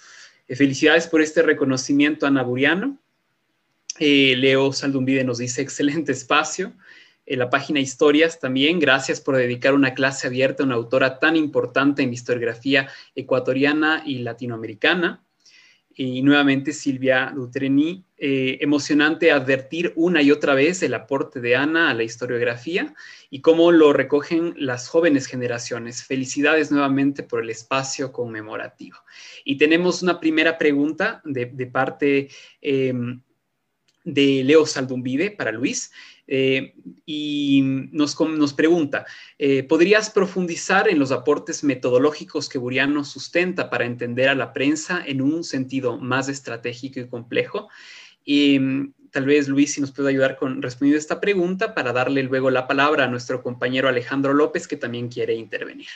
Eh, 0.48 0.56
felicidades 0.56 1.08
por 1.08 1.22
este 1.22 1.42
reconocimiento, 1.42 2.26
Ana 2.26 2.44
Buriano. 2.44 2.98
Eh, 4.00 4.36
Leo 4.38 4.72
Saldumbide 4.72 5.24
nos 5.24 5.40
dice, 5.40 5.62
excelente 5.62 6.12
espacio 6.12 6.74
en 7.26 7.40
la 7.40 7.50
página 7.50 7.80
Historias 7.80 8.40
también. 8.40 8.80
Gracias 8.80 9.20
por 9.20 9.36
dedicar 9.36 9.74
una 9.74 9.94
clase 9.94 10.28
abierta 10.28 10.64
a 10.64 10.66
una 10.66 10.76
autora 10.76 11.20
tan 11.20 11.36
importante 11.36 12.02
en 12.02 12.10
la 12.10 12.16
historiografía 12.16 12.90
ecuatoriana 13.16 14.04
y 14.06 14.20
latinoamericana. 14.20 15.24
Y 16.00 16.22
nuevamente 16.22 16.74
Silvia 16.74 17.34
Dutreni, 17.36 18.06
eh, 18.20 18.60
emocionante 18.62 19.32
advertir 19.32 19.94
una 19.96 20.22
y 20.22 20.30
otra 20.30 20.54
vez 20.54 20.84
el 20.84 20.94
aporte 20.94 21.42
de 21.42 21.56
Ana 21.56 21.90
a 21.90 21.96
la 21.96 22.04
historiografía 22.04 22.94
y 23.32 23.42
cómo 23.42 23.72
lo 23.72 23.94
recogen 23.94 24.54
las 24.58 24.88
jóvenes 24.88 25.26
generaciones. 25.26 26.04
Felicidades 26.04 26.72
nuevamente 26.72 27.24
por 27.24 27.42
el 27.42 27.50
espacio 27.50 28.12
conmemorativo. 28.12 28.98
Y 29.44 29.58
tenemos 29.58 30.04
una 30.04 30.20
primera 30.20 30.60
pregunta 30.60 31.20
de, 31.26 31.48
parte 31.66 32.30
em, 32.62 33.20
de 34.04 34.44
Leo 34.44 34.68
Saldumbide 34.68 35.32
para 35.32 35.52
Luis. 35.52 35.92
Eh, 36.28 36.76
y 37.06 37.62
nos, 37.64 38.16
pregunta, 38.54 39.06
eh, 39.38 39.64
¿podrías 39.64 40.10
profundizar 40.10 40.90
en 40.90 41.00
los 41.00 41.12
aportes 41.12 41.64
metodológicos 41.64 42.50
que 42.50 42.58
Buriano 42.58 43.06
sustenta 43.06 43.70
para 43.70 43.86
entender 43.86 44.28
a 44.28 44.36
la 44.36 44.52
prensa 44.52 45.02
en 45.06 45.22
un 45.22 45.44
sentido 45.44 45.98
más 45.98 46.28
estratégico 46.28 47.00
y 47.00 47.08
complejo? 47.08 47.70
Y 48.26 48.60
mm, 48.60 48.94
tal 49.12 49.26
vez 49.26 49.48
Luis 49.48 49.74
si 49.74 49.82
nos 49.82 49.92
puede 49.92 50.10
ayudar 50.10 50.38
con 50.38 50.62
respondiendo 50.62 51.00
esta 51.00 51.22
pregunta 51.22 51.74
para 51.74 51.94
darle 51.94 52.24
luego 52.24 52.50
la 52.50 52.68
palabra 52.68 53.06
a 53.06 53.08
nuestro 53.08 53.42
compañero 53.42 53.88
Alejandro 53.88 54.34
López 54.34 54.68
que 54.68 54.76
también 54.76 55.08
quiere 55.08 55.34
intervenir. 55.36 55.88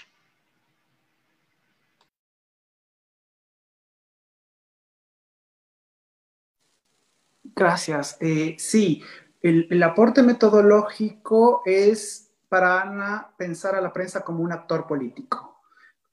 Gracias. 7.55 8.17
Eh, 8.21 8.55
sí, 8.57 9.03
el, 9.41 9.83
aporte 9.83 10.21
metodológico 10.23 11.63
es 11.65 12.31
para 12.47 12.81
Ana 12.81 13.33
pensar 13.37 13.75
a 13.75 13.81
la 13.81 13.91
prensa 13.91 14.23
como 14.23 14.43
un 14.43 14.51
actor 14.51 14.85
político. 14.85 15.61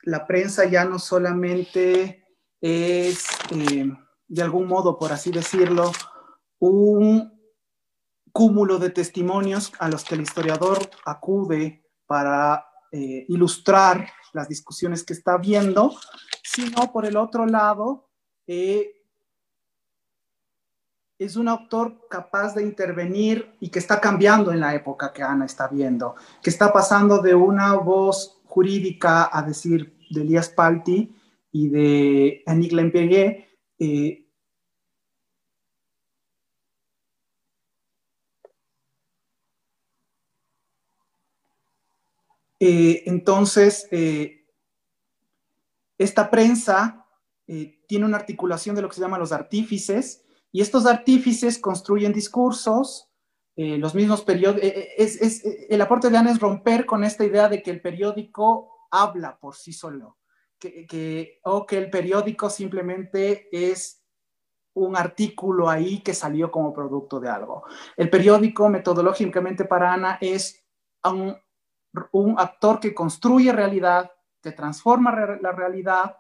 La 0.03 0.27
prensa 0.27 0.65
ya 0.65 0.85
no 0.85 0.99
solamente 0.99 2.25
es, 2.61 3.27
eh, 3.51 3.91
de 4.29 4.43
algún 4.43 4.67
modo, 4.67 4.99
por 4.99 5.13
así 5.13 5.31
decirlo, 5.31 5.93
un 6.59 7.39
cúmulo 8.33 8.79
de 8.79 8.91
testimonios 8.91 9.73
a 9.79 9.89
los 9.89 10.05
que 10.05 10.15
el 10.15 10.23
historiador 10.23 10.79
acude 11.05 11.85
para 12.07 12.65
eh, 12.93 13.27
ilustrar 13.29 14.09
las 14.33 14.49
discusiones 14.49 15.05
que 15.05 15.13
está 15.13 15.37
viendo, 15.37 15.95
sino 16.43 16.93
por 16.93 17.05
el 17.05 17.17
otro 17.17 17.47
lado, 17.47 18.09
eh, 18.47 18.98
es 21.19 21.35
un 21.35 21.49
autor 21.49 22.07
capaz 22.09 22.55
de 22.55 22.63
intervenir 22.63 23.53
y 23.61 23.71
que 23.71 23.81
está 23.81 24.01
cambiando 24.01 24.53
en 24.53 24.61
la 24.61 24.75
época 24.75 25.13
que 25.13 25.23
Ana 25.23 25.47
está 25.47 25.67
viendo, 25.67 26.15
que 26.43 26.51
está 26.51 26.73
pasando 26.73 27.19
de 27.19 27.35
una 27.35 27.75
voz 27.75 28.41
jurídica 28.45 29.29
a 29.33 29.43
decir 29.43 29.97
de 30.11 30.23
Elías 30.23 30.49
Palti 30.49 31.15
y 31.51 31.69
de 31.69 32.43
Annick 32.47 32.73
Lemperrier, 32.73 33.49
eh, 33.81 34.27
eh, 42.61 43.03
entonces, 43.07 43.89
eh, 43.91 44.47
esta 45.99 46.31
prensa 46.31 47.05
tiene 47.87 48.05
una 48.05 48.19
articulación 48.19 48.77
de 48.77 48.83
lo 48.83 48.89
que 48.89 48.95
se 48.95 49.01
llama 49.01 49.19
los 49.19 49.33
artífices, 49.33 50.23
y 50.53 50.61
estos 50.61 50.87
artífices 50.87 51.59
construyen 51.59 52.13
discursos, 52.13 53.11
eh, 53.57 53.77
los 53.77 53.95
mismos 53.95 54.23
periódicos, 54.23 54.65
eh, 54.65 54.95
eh, 54.99 55.67
el 55.69 55.81
aporte 55.81 56.11
de 56.11 56.17
Ana 56.17 56.31
es 56.31 56.39
romper 56.39 56.87
con 56.87 57.05
esta 57.05 57.25
idea 57.25 57.49
de 57.49 57.63
que 57.63 57.71
el 57.71 57.81
periódico 57.81 58.87
habla 58.91 59.39
por 59.39 59.57
sí 59.57 59.73
solo, 59.73 60.17
que, 60.59 61.41
o 61.45 61.67
que 61.67 61.79
el 61.79 61.91
periódico 61.91 62.49
simplemente 62.49 63.49
es 63.53 64.03
un 64.75 64.97
artículo 64.97 65.69
ahí 65.69 66.01
que 66.01 66.15
salió 66.15 66.51
como 66.51 66.73
producto 66.73 67.19
de 67.21 67.29
algo. 67.29 67.65
El 67.97 68.09
periódico, 68.09 68.69
metodológicamente 68.69 69.65
para 69.65 69.93
Ana, 69.93 70.19
es 70.21 70.65
un, 71.05 71.37
un 72.13 72.39
actor 72.39 72.79
que 72.79 72.95
construye 72.95 73.53
realidad, 73.53 74.11
que 74.41 74.53
transforma 74.53 75.11
la 75.41 75.53
realidad 75.53 76.17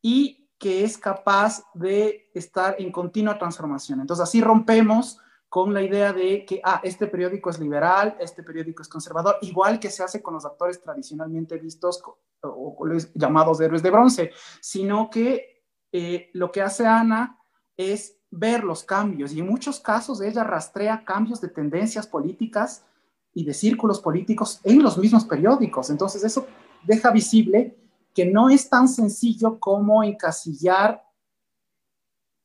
y 0.00 0.45
que 0.58 0.84
es 0.84 0.96
capaz 0.96 1.62
de 1.74 2.30
estar 2.34 2.76
en 2.78 2.90
continua 2.90 3.38
transformación. 3.38 4.00
Entonces, 4.00 4.22
así 4.22 4.40
rompemos 4.40 5.18
con 5.48 5.72
la 5.72 5.82
idea 5.82 6.12
de 6.12 6.44
que, 6.44 6.60
ah, 6.64 6.80
este 6.82 7.06
periódico 7.06 7.50
es 7.50 7.58
liberal, 7.58 8.16
este 8.20 8.42
periódico 8.42 8.82
es 8.82 8.88
conservador, 8.88 9.36
igual 9.42 9.78
que 9.78 9.90
se 9.90 10.02
hace 10.02 10.22
con 10.22 10.34
los 10.34 10.44
actores 10.44 10.80
tradicionalmente 10.82 11.56
vistos 11.58 12.02
o, 12.42 12.76
llamados 13.14 13.60
héroes 13.60 13.82
de 13.82 13.90
bronce, 13.90 14.30
sino 14.60 15.08
que 15.08 15.64
eh, 15.92 16.30
lo 16.34 16.50
que 16.50 16.62
hace 16.62 16.86
Ana 16.86 17.38
es 17.76 18.18
ver 18.30 18.64
los 18.64 18.84
cambios 18.84 19.32
y 19.32 19.40
en 19.40 19.46
muchos 19.46 19.80
casos 19.80 20.20
ella 20.20 20.44
rastrea 20.44 21.04
cambios 21.04 21.40
de 21.40 21.48
tendencias 21.48 22.06
políticas 22.06 22.84
y 23.32 23.44
de 23.44 23.54
círculos 23.54 24.00
políticos 24.00 24.60
en 24.64 24.82
los 24.82 24.98
mismos 24.98 25.24
periódicos. 25.24 25.90
Entonces 25.90 26.24
eso 26.24 26.46
deja 26.82 27.10
visible 27.10 27.76
que 28.16 28.24
no 28.24 28.48
es 28.48 28.70
tan 28.70 28.88
sencillo 28.88 29.60
como 29.60 30.02
encasillar 30.02 31.04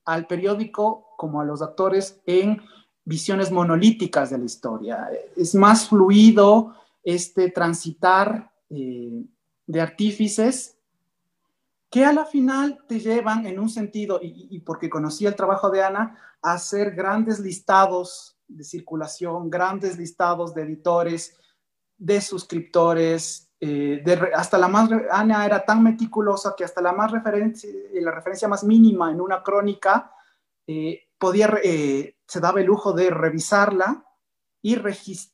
al 0.03 0.27
periódico 0.27 1.15
como 1.15 1.39
a 1.39 1.45
los 1.45 1.61
actores 1.61 2.19
en 2.25 2.61
visiones 3.05 3.51
monolíticas 3.51 4.31
de 4.31 4.37
la 4.37 4.43
historia. 4.43 5.09
Es 5.37 5.55
más 5.55 5.87
fluido 5.87 6.75
este 7.03 7.49
transitar 7.49 8.51
eh, 8.69 9.23
de 9.65 9.81
artífices 9.81 10.77
que 11.89 12.03
a 12.03 12.11
la 12.11 12.25
final 12.25 12.83
te 12.85 12.99
llevan 12.99 13.45
en 13.45 13.57
un 13.57 13.69
sentido, 13.69 14.19
y, 14.21 14.47
y, 14.51 14.59
porque 14.59 14.89
conocí 14.89 15.25
el 15.25 15.35
trabajo 15.37 15.69
de 15.69 15.83
Ana, 15.83 16.17
a 16.41 16.53
hacer 16.53 16.91
grandes 16.91 17.39
listados 17.39 18.37
de 18.45 18.65
circulación, 18.65 19.49
grandes 19.49 19.97
listados 19.97 20.53
de 20.53 20.63
editores, 20.63 21.37
de 21.97 22.19
suscriptores, 22.19 23.50
eh, 23.61 24.03
hasta 24.35 24.57
la 24.57 24.67
más, 24.67 24.89
Ana 25.11 25.45
era 25.45 25.63
tan 25.63 25.83
meticulosa 25.83 26.55
que 26.57 26.63
hasta 26.63 26.81
la 26.81 26.91
más 26.91 27.11
referencia, 27.11 27.69
la 27.93 28.11
referencia 28.11 28.47
más 28.47 28.63
mínima 28.63 29.11
en 29.11 29.21
una 29.21 29.43
crónica, 29.43 30.11
eh, 30.67 31.03
podía, 31.17 31.49
se 31.63 32.39
daba 32.39 32.59
el 32.59 32.65
lujo 32.65 32.93
de 32.93 33.11
revisarla 33.11 34.03
y, 34.61 34.75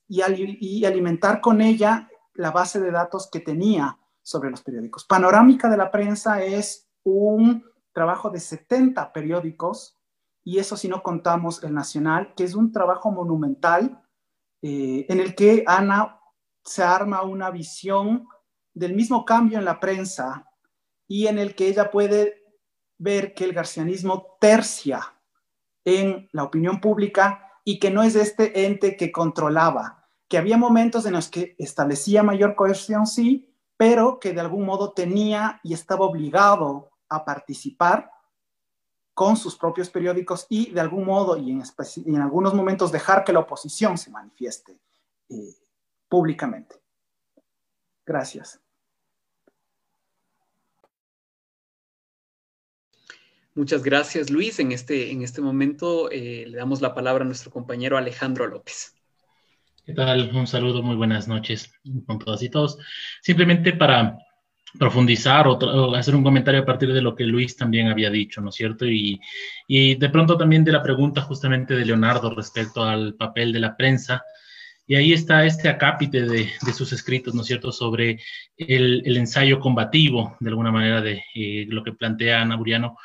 y, 0.10 0.86
alimentar 0.86 1.42
con 1.42 1.62
ella 1.62 2.10
la 2.34 2.52
base 2.52 2.80
de 2.80 2.92
datos 2.92 3.30
que 3.32 3.40
tenía 3.40 3.98
sobre 4.22 4.50
los 4.50 4.62
periódicos. 4.62 5.06
Panorámica 5.06 5.70
de 5.70 5.78
la 5.78 5.90
prensa 5.90 6.44
es 6.44 6.90
un 7.04 7.64
trabajo 7.94 8.30
de 8.30 8.40
70 8.40 9.14
periódicos 9.14 9.98
y 10.44 10.60
eso 10.60 10.78
si 10.78 10.88
no 10.88 11.02
contamos 11.04 11.64
el 11.64 11.74
Nacional, 11.74 12.34
que 12.36 12.44
es 12.44 12.56
un 12.56 12.72
trabajo 12.72 13.12
monumental 13.12 14.02
eh, 14.62 15.06
en 15.10 15.20
el 15.20 15.36
que 15.36 15.64
Ana 15.68 16.17
se 16.68 16.84
arma 16.84 17.24
una 17.24 17.50
visión 17.50 18.28
del 18.74 18.94
mismo 18.94 19.26
cambio 19.26 19.58
en 19.58 19.66
la 19.66 19.80
prensa 19.80 20.52
y 21.08 21.28
en 21.28 21.40
el 21.40 21.56
que 21.56 21.68
ella 21.68 21.90
puede 21.90 22.44
ver 22.98 23.34
que 23.34 23.46
el 23.46 23.54
garcianismo 23.54 24.38
tercia 24.40 25.16
en 25.86 26.30
la 26.34 26.44
opinión 26.44 26.82
pública 26.82 27.52
y 27.64 27.80
que 27.80 27.90
no 27.90 28.04
es 28.04 28.16
este 28.16 28.66
ente 28.66 28.98
que 28.98 29.12
controlaba, 29.12 30.10
que 30.28 30.38
había 30.38 30.58
momentos 30.58 31.06
en 31.06 31.14
los 31.14 31.30
que 31.30 31.56
establecía 31.58 32.22
mayor 32.22 32.56
coerción, 32.56 33.08
sí, 33.08 33.54
pero 33.78 34.20
que 34.20 34.34
de 34.34 34.42
algún 34.42 34.66
modo 34.66 34.92
tenía 34.92 35.62
y 35.64 35.74
estaba 35.74 36.06
obligado 36.06 36.92
a 37.08 37.24
participar 37.24 38.12
con 39.14 39.38
sus 39.38 39.56
propios 39.56 39.90
periódicos 39.90 40.46
y 40.50 40.72
de 40.72 40.82
algún 40.82 41.06
modo 41.06 41.38
y 41.38 41.52
en, 41.52 41.64
en 42.06 42.22
algunos 42.22 42.54
momentos 42.54 42.92
dejar 42.92 43.24
que 43.24 43.34
la 43.34 43.40
oposición 43.40 43.98
se 43.98 44.12
manifieste 44.12 44.80
eh, 45.30 45.56
públicamente. 46.10 46.76
Gracias. 48.06 48.62
Muchas 53.58 53.82
gracias, 53.82 54.30
Luis. 54.30 54.60
En 54.60 54.72
este, 54.72 55.12
en 55.12 55.24
este 55.24 55.42
momento 55.42 56.12
eh, 56.12 56.46
le 56.48 56.58
damos 56.58 56.80
la 56.80 56.94
palabra 56.94 57.24
a 57.24 57.26
nuestro 57.26 57.50
compañero 57.50 57.98
Alejandro 57.98 58.46
López. 58.46 58.96
¿Qué 59.84 59.94
tal? 59.94 60.30
Un 60.36 60.46
saludo, 60.46 60.84
muy 60.84 60.96
buenas 60.96 61.28
noches 61.28 61.72
con 62.06 62.20
todas 62.20 62.44
y 62.44 62.50
todos. 62.50 62.78
Simplemente 63.22 63.74
para 63.74 64.16
profundizar 64.78 65.48
o, 65.48 65.96
hacer 65.96 66.16
un 66.16 66.24
comentario 66.24 66.62
a 66.62 66.66
partir 66.66 66.94
de 66.94 67.02
lo 67.02 67.16
que 67.16 67.24
Luis 67.24 67.56
también 67.56 67.88
había 67.88 68.12
dicho, 68.12 68.42
¿no 68.42 68.50
es 68.50 68.56
cierto? 68.56 68.86
Y, 68.86 69.20
y, 69.68 69.96
de 69.96 70.10
pronto 70.10 70.38
también 70.38 70.64
de 70.64 70.74
la 70.74 70.84
pregunta 70.84 71.22
justamente 71.22 71.74
de 71.74 71.86
Leonardo 71.86 72.30
respecto 72.30 72.84
al 72.84 73.16
papel 73.16 73.52
de 73.52 73.60
la 73.60 73.76
prensa. 73.76 74.24
Y 74.88 74.96
ahí 74.96 75.12
está 75.12 75.46
este 75.46 75.68
acápite 75.68 76.22
de, 76.22 76.50
de 76.66 76.74
sus 76.74 76.94
escritos, 76.94 77.36
¿no 77.36 77.42
es 77.42 77.48
cierto?, 77.48 77.74
sobre 77.74 78.22
el, 78.58 79.04
el 79.06 79.18
ensayo 79.18 79.60
combativo, 79.60 80.38
de 80.40 80.50
alguna 80.50 80.72
manera, 80.72 81.02
de 81.02 81.24
eh, 81.36 81.66
lo 81.68 81.84
que 81.84 81.92
plantea 81.92 82.42
Ana 82.42 82.56
Buriano. 82.56 82.98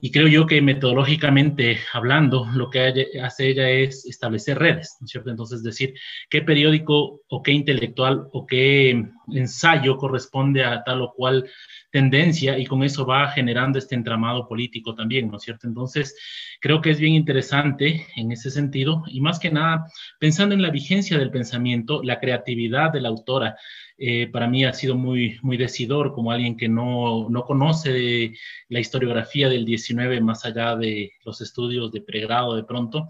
Y 0.00 0.10
creo 0.10 0.28
yo 0.28 0.46
que 0.46 0.60
metodológicamente 0.60 1.78
hablando, 1.92 2.46
lo 2.54 2.68
que 2.68 3.08
hace 3.22 3.48
ella 3.48 3.70
es 3.70 4.04
establecer 4.04 4.58
redes, 4.58 4.96
¿no 5.00 5.06
es 5.06 5.10
cierto? 5.10 5.30
Entonces, 5.30 5.62
decir 5.62 5.94
qué 6.28 6.42
periódico 6.42 7.22
o 7.28 7.42
qué 7.42 7.52
intelectual 7.52 8.26
o 8.32 8.44
qué 8.44 9.06
ensayo 9.32 9.96
corresponde 9.96 10.64
a 10.64 10.82
tal 10.84 11.00
o 11.00 11.14
cual 11.14 11.48
tendencia 11.90 12.58
y 12.58 12.66
con 12.66 12.82
eso 12.82 13.06
va 13.06 13.28
generando 13.28 13.78
este 13.78 13.94
entramado 13.94 14.48
político 14.48 14.94
también, 14.94 15.30
¿no 15.30 15.36
es 15.36 15.44
cierto? 15.44 15.68
Entonces, 15.68 16.16
creo 16.60 16.80
que 16.80 16.90
es 16.90 16.98
bien 16.98 17.14
interesante 17.14 18.06
en 18.16 18.32
ese 18.32 18.50
sentido 18.50 19.04
y 19.06 19.20
más 19.20 19.38
que 19.38 19.50
nada, 19.50 19.86
pensando 20.18 20.54
en 20.54 20.62
la 20.62 20.70
vigencia 20.70 21.18
del 21.18 21.30
pensamiento, 21.30 22.02
la 22.02 22.18
creatividad 22.18 22.92
de 22.92 23.00
la 23.00 23.10
autora, 23.10 23.56
eh, 23.96 24.28
para 24.28 24.48
mí 24.48 24.64
ha 24.64 24.72
sido 24.72 24.96
muy, 24.96 25.38
muy 25.42 25.56
decidor 25.56 26.12
como 26.12 26.32
alguien 26.32 26.56
que 26.56 26.68
no, 26.68 27.28
no 27.30 27.44
conoce 27.44 28.32
la 28.68 28.80
historiografía 28.80 29.48
del 29.48 29.64
19 29.64 30.20
más 30.20 30.44
allá 30.44 30.74
de 30.76 31.12
los 31.24 31.40
estudios 31.40 31.92
de 31.92 32.00
pregrado 32.00 32.56
de 32.56 32.64
pronto. 32.64 33.08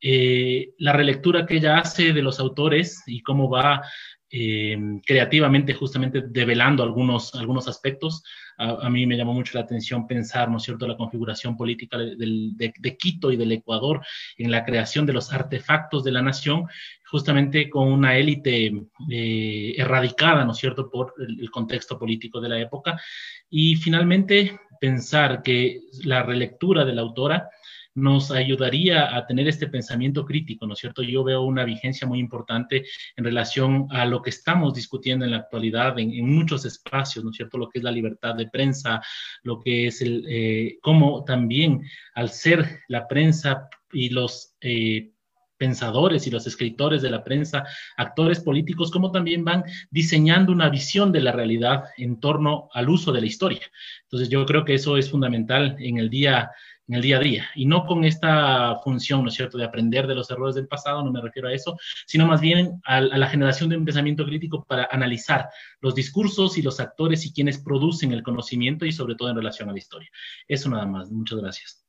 Eh, 0.00 0.74
la 0.78 0.92
relectura 0.92 1.46
que 1.46 1.56
ella 1.56 1.78
hace 1.78 2.12
de 2.12 2.22
los 2.22 2.38
autores 2.38 3.02
y 3.06 3.22
cómo 3.22 3.50
va 3.50 3.82
eh, 4.30 4.76
creativamente 5.06 5.72
justamente 5.72 6.22
develando 6.28 6.82
algunos, 6.82 7.34
algunos 7.34 7.66
aspectos. 7.68 8.22
A, 8.58 8.90
mí 8.90 9.06
me 9.06 9.16
llamó 9.16 9.32
mucho 9.32 9.56
la 9.56 9.64
atención 9.64 10.06
pensar, 10.08 10.50
¿no 10.50 10.56
es 10.56 10.64
cierto?, 10.64 10.86
la 10.86 10.96
configuración 10.96 11.56
política 11.56 11.96
de, 11.96 12.14
de, 12.56 12.96
Quito 12.96 13.30
y 13.30 13.36
del 13.36 13.52
Ecuador 13.52 14.00
en 14.36 14.50
la 14.50 14.64
creación 14.64 15.06
de 15.06 15.12
los 15.12 15.32
artefactos 15.32 16.02
de 16.02 16.10
la 16.10 16.22
nación, 16.22 16.66
justamente 17.06 17.70
con 17.70 17.86
una 17.86 18.16
élite 18.16 18.72
eh, 19.10 19.74
erradicada, 19.78 20.44
¿no 20.44 20.52
es 20.52 20.58
cierto?, 20.58 20.90
por 20.90 21.14
el 21.18 21.50
contexto 21.50 21.98
político 21.98 22.40
de 22.40 22.48
la 22.48 22.58
época. 22.58 23.00
Y 23.48 23.76
finalmente 23.76 24.58
pensar 24.80 25.42
que 25.42 25.80
la 26.04 26.22
relectura 26.22 26.84
de 26.84 26.94
la 26.94 27.02
autora 27.02 27.50
nos 27.98 28.30
ayudaría 28.30 29.16
a 29.16 29.26
tener 29.26 29.48
este 29.48 29.66
pensamiento 29.66 30.24
crítico, 30.24 30.66
¿no 30.66 30.74
es 30.74 30.78
cierto? 30.78 31.02
Yo 31.02 31.24
veo 31.24 31.42
una 31.42 31.64
vigencia 31.64 32.06
muy 32.06 32.18
importante 32.18 32.84
en 33.16 33.24
relación 33.24 33.86
a 33.90 34.04
lo 34.04 34.22
que 34.22 34.30
estamos 34.30 34.74
discutiendo 34.74 35.24
en 35.24 35.32
la 35.32 35.38
actualidad 35.38 35.98
en, 35.98 36.28
muchos 36.28 36.64
espacios, 36.64 37.24
¿no 37.24 37.30
es 37.30 37.36
cierto? 37.36 37.58
Lo 37.58 37.68
que 37.68 37.78
es 37.78 37.84
la 37.84 37.90
libertad 37.90 38.34
de 38.34 38.48
prensa, 38.48 39.02
lo 39.42 39.60
que 39.60 39.88
es 39.88 40.00
el, 40.00 40.24
eh, 40.28 40.78
cómo 40.82 41.24
también 41.24 41.82
al 42.14 42.30
ser 42.30 42.80
la 42.88 43.06
prensa 43.08 43.68
y 43.92 44.10
los... 44.10 44.54
Eh, 44.60 45.12
pensadores 45.58 46.26
y 46.26 46.30
los 46.30 46.46
escritores 46.46 47.02
de 47.02 47.10
la 47.10 47.24
prensa, 47.24 47.66
actores 47.96 48.40
políticos, 48.40 48.90
como 48.90 49.10
también 49.10 49.44
van 49.44 49.64
diseñando 49.90 50.52
una 50.52 50.68
visión 50.68 51.12
de 51.12 51.20
la 51.20 51.32
realidad 51.32 51.84
en 51.96 52.20
torno 52.20 52.68
al 52.72 52.88
uso 52.88 53.12
de 53.12 53.20
la 53.20 53.26
historia. 53.26 53.62
Entonces 54.04 54.28
yo 54.28 54.46
creo 54.46 54.64
que 54.64 54.74
eso 54.74 54.96
es 54.96 55.10
fundamental 55.10 55.76
en 55.80 55.98
el 55.98 56.08
día 56.08 56.52
en 56.88 56.94
el 56.94 57.02
día 57.02 57.18
a 57.18 57.20
día 57.20 57.48
y 57.54 57.66
no 57.66 57.84
con 57.84 58.04
esta 58.04 58.76
función, 58.82 59.22
¿no 59.22 59.28
es 59.28 59.34
cierto?, 59.34 59.58
de 59.58 59.64
aprender 59.64 60.06
de 60.06 60.14
los 60.14 60.30
errores 60.30 60.54
del 60.54 60.66
pasado, 60.66 61.02
no 61.02 61.12
me 61.12 61.20
refiero 61.20 61.48
a 61.48 61.52
eso, 61.52 61.76
sino 62.06 62.26
más 62.26 62.40
bien 62.40 62.80
a, 62.84 63.00
la 63.00 63.28
generación 63.28 63.68
de 63.68 63.76
un 63.76 63.84
pensamiento 63.84 64.24
crítico 64.24 64.64
para 64.64 64.88
analizar 64.90 65.48
los 65.80 65.94
discursos 65.94 66.58
y 66.58 66.62
los 66.62 66.80
actores 66.80 67.24
y 67.26 67.32
quienes 67.32 67.58
producen 67.58 68.12
el 68.12 68.22
conocimiento 68.22 68.86
y 68.86 68.92
sobre 68.92 69.14
todo 69.14 69.30
en 69.30 69.36
relación 69.36 69.68
a 69.68 69.72
la 69.72 69.78
historia. 69.78 70.08
Eso 70.46 70.68
nada 70.70 70.86
más. 70.86 71.10
Muchas 71.10 71.38
gracias. 71.38 71.87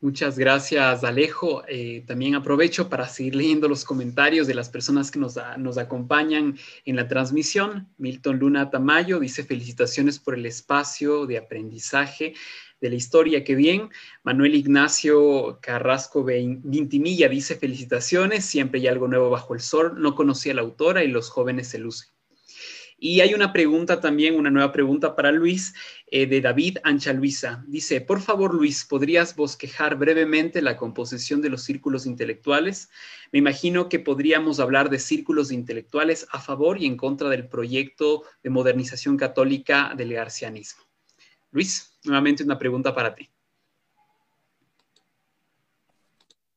Muchas 0.00 0.38
gracias, 0.38 1.02
Alejo. 1.02 1.64
Eh, 1.66 2.04
también 2.06 2.36
aprovecho 2.36 2.88
para 2.88 3.08
seguir 3.08 3.34
leyendo 3.34 3.66
los 3.66 3.84
comentarios 3.84 4.46
de 4.46 4.54
las 4.54 4.68
personas 4.68 5.10
que 5.10 5.18
nos, 5.18 5.36
acompañan 5.76 6.56
en 6.84 6.94
la 6.94 7.08
transmisión. 7.08 7.88
Milton 7.98 8.38
Luna 8.38 8.70
Tamayo 8.70 9.18
dice 9.18 9.42
felicitaciones 9.42 10.20
por 10.20 10.36
el 10.36 10.46
espacio 10.46 11.26
de 11.26 11.38
aprendizaje 11.38 12.34
de 12.80 12.90
la 12.90 12.94
historia, 12.94 13.42
qué 13.42 13.56
bien. 13.56 13.90
Manuel 14.22 14.54
Ignacio 14.54 15.58
Carrasco 15.60 16.22
Vintimilla 16.22 17.28
dice 17.28 17.56
felicitaciones, 17.56 18.44
siempre 18.44 18.78
hay 18.78 18.86
algo 18.86 19.08
nuevo 19.08 19.30
bajo 19.30 19.54
el 19.54 19.60
sol. 19.60 20.00
No 20.00 20.14
conocía 20.14 20.52
a 20.52 20.54
la 20.54 20.62
autora 20.62 21.02
y 21.02 21.08
los 21.08 21.28
jóvenes 21.28 21.66
se 21.66 21.78
lucen. 21.78 22.17
Y 23.00 23.20
hay 23.20 23.32
una 23.32 23.52
pregunta 23.52 24.00
también, 24.00 24.36
una 24.36 24.50
nueva 24.50 24.72
pregunta 24.72 25.14
para 25.14 25.30
Luis, 25.30 25.72
eh, 26.08 26.26
de 26.26 26.40
David 26.40 26.78
Ancha 26.82 27.12
Luisa. 27.12 27.64
Dice, 27.68 28.00
por 28.00 28.20
favor, 28.20 28.52
Luis, 28.52 28.84
¿podrías 28.84 29.36
bosquejar 29.36 29.96
brevemente 29.96 30.60
la 30.60 30.76
composición 30.76 31.40
de 31.40 31.48
los 31.48 31.62
círculos 31.62 32.06
intelectuales? 32.06 32.90
Me 33.30 33.38
imagino 33.38 33.88
que 33.88 34.00
podríamos 34.00 34.58
hablar 34.58 34.90
de 34.90 34.98
círculos 34.98 35.52
intelectuales 35.52 36.26
a 36.32 36.40
favor 36.40 36.82
y 36.82 36.86
en 36.86 36.96
contra 36.96 37.28
del 37.28 37.46
proyecto 37.46 38.24
de 38.42 38.50
modernización 38.50 39.16
católica 39.16 39.94
del 39.96 40.12
garcianismo. 40.12 40.82
Luis, 41.52 41.96
nuevamente 42.04 42.42
una 42.42 42.58
pregunta 42.58 42.94
para 42.96 43.14
ti. 43.14 43.30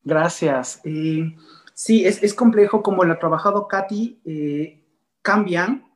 Gracias. 0.04 0.82
Eh, 0.84 1.36
sí, 1.76 2.04
es, 2.04 2.34
complejo 2.34 2.82
como 2.82 3.04
lo 3.04 3.14
ha 3.14 3.20
trabajado 3.20 3.68
Katy, 3.68 4.20
eh, 4.26 4.84
cambian 5.22 5.91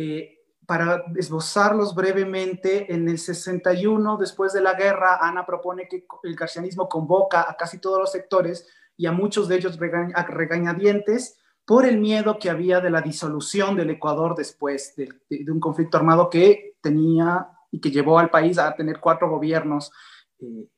eh, 0.00 0.44
para 0.64 1.02
esbozarlos 1.16 1.92
brevemente, 1.92 2.92
en 2.94 3.08
el 3.08 3.18
61, 3.18 4.16
después 4.18 4.52
de 4.52 4.60
la 4.60 4.74
guerra, 4.74 5.18
Ana 5.20 5.44
propone 5.44 5.88
que 5.88 6.06
el 6.22 6.36
garcianismo 6.36 6.88
convoca 6.88 7.50
a 7.50 7.56
casi 7.56 7.80
todos 7.80 7.98
los 7.98 8.12
sectores 8.12 8.68
y 8.96 9.06
a 9.06 9.12
muchos 9.12 9.48
de 9.48 9.56
ellos 9.56 9.76
regañadientes 9.76 11.40
por 11.64 11.84
el 11.84 11.98
miedo 11.98 12.38
que 12.38 12.48
había 12.48 12.80
de 12.80 12.90
la 12.90 13.00
disolución 13.00 13.74
del 13.74 13.90
Ecuador 13.90 14.36
después 14.36 14.94
de, 14.94 15.08
un 15.50 15.58
conflicto 15.58 15.96
armado 15.96 16.30
que 16.30 16.76
tenía 16.80 17.48
y 17.72 17.80
que 17.80 17.90
llevó 17.90 18.20
al 18.20 18.30
país 18.30 18.56
a 18.58 18.72
tener 18.76 19.00
cuatro 19.00 19.28
gobiernos 19.28 19.90
eh, 20.38 20.68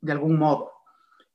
de 0.00 0.12
algún 0.12 0.36
modo. 0.36 0.72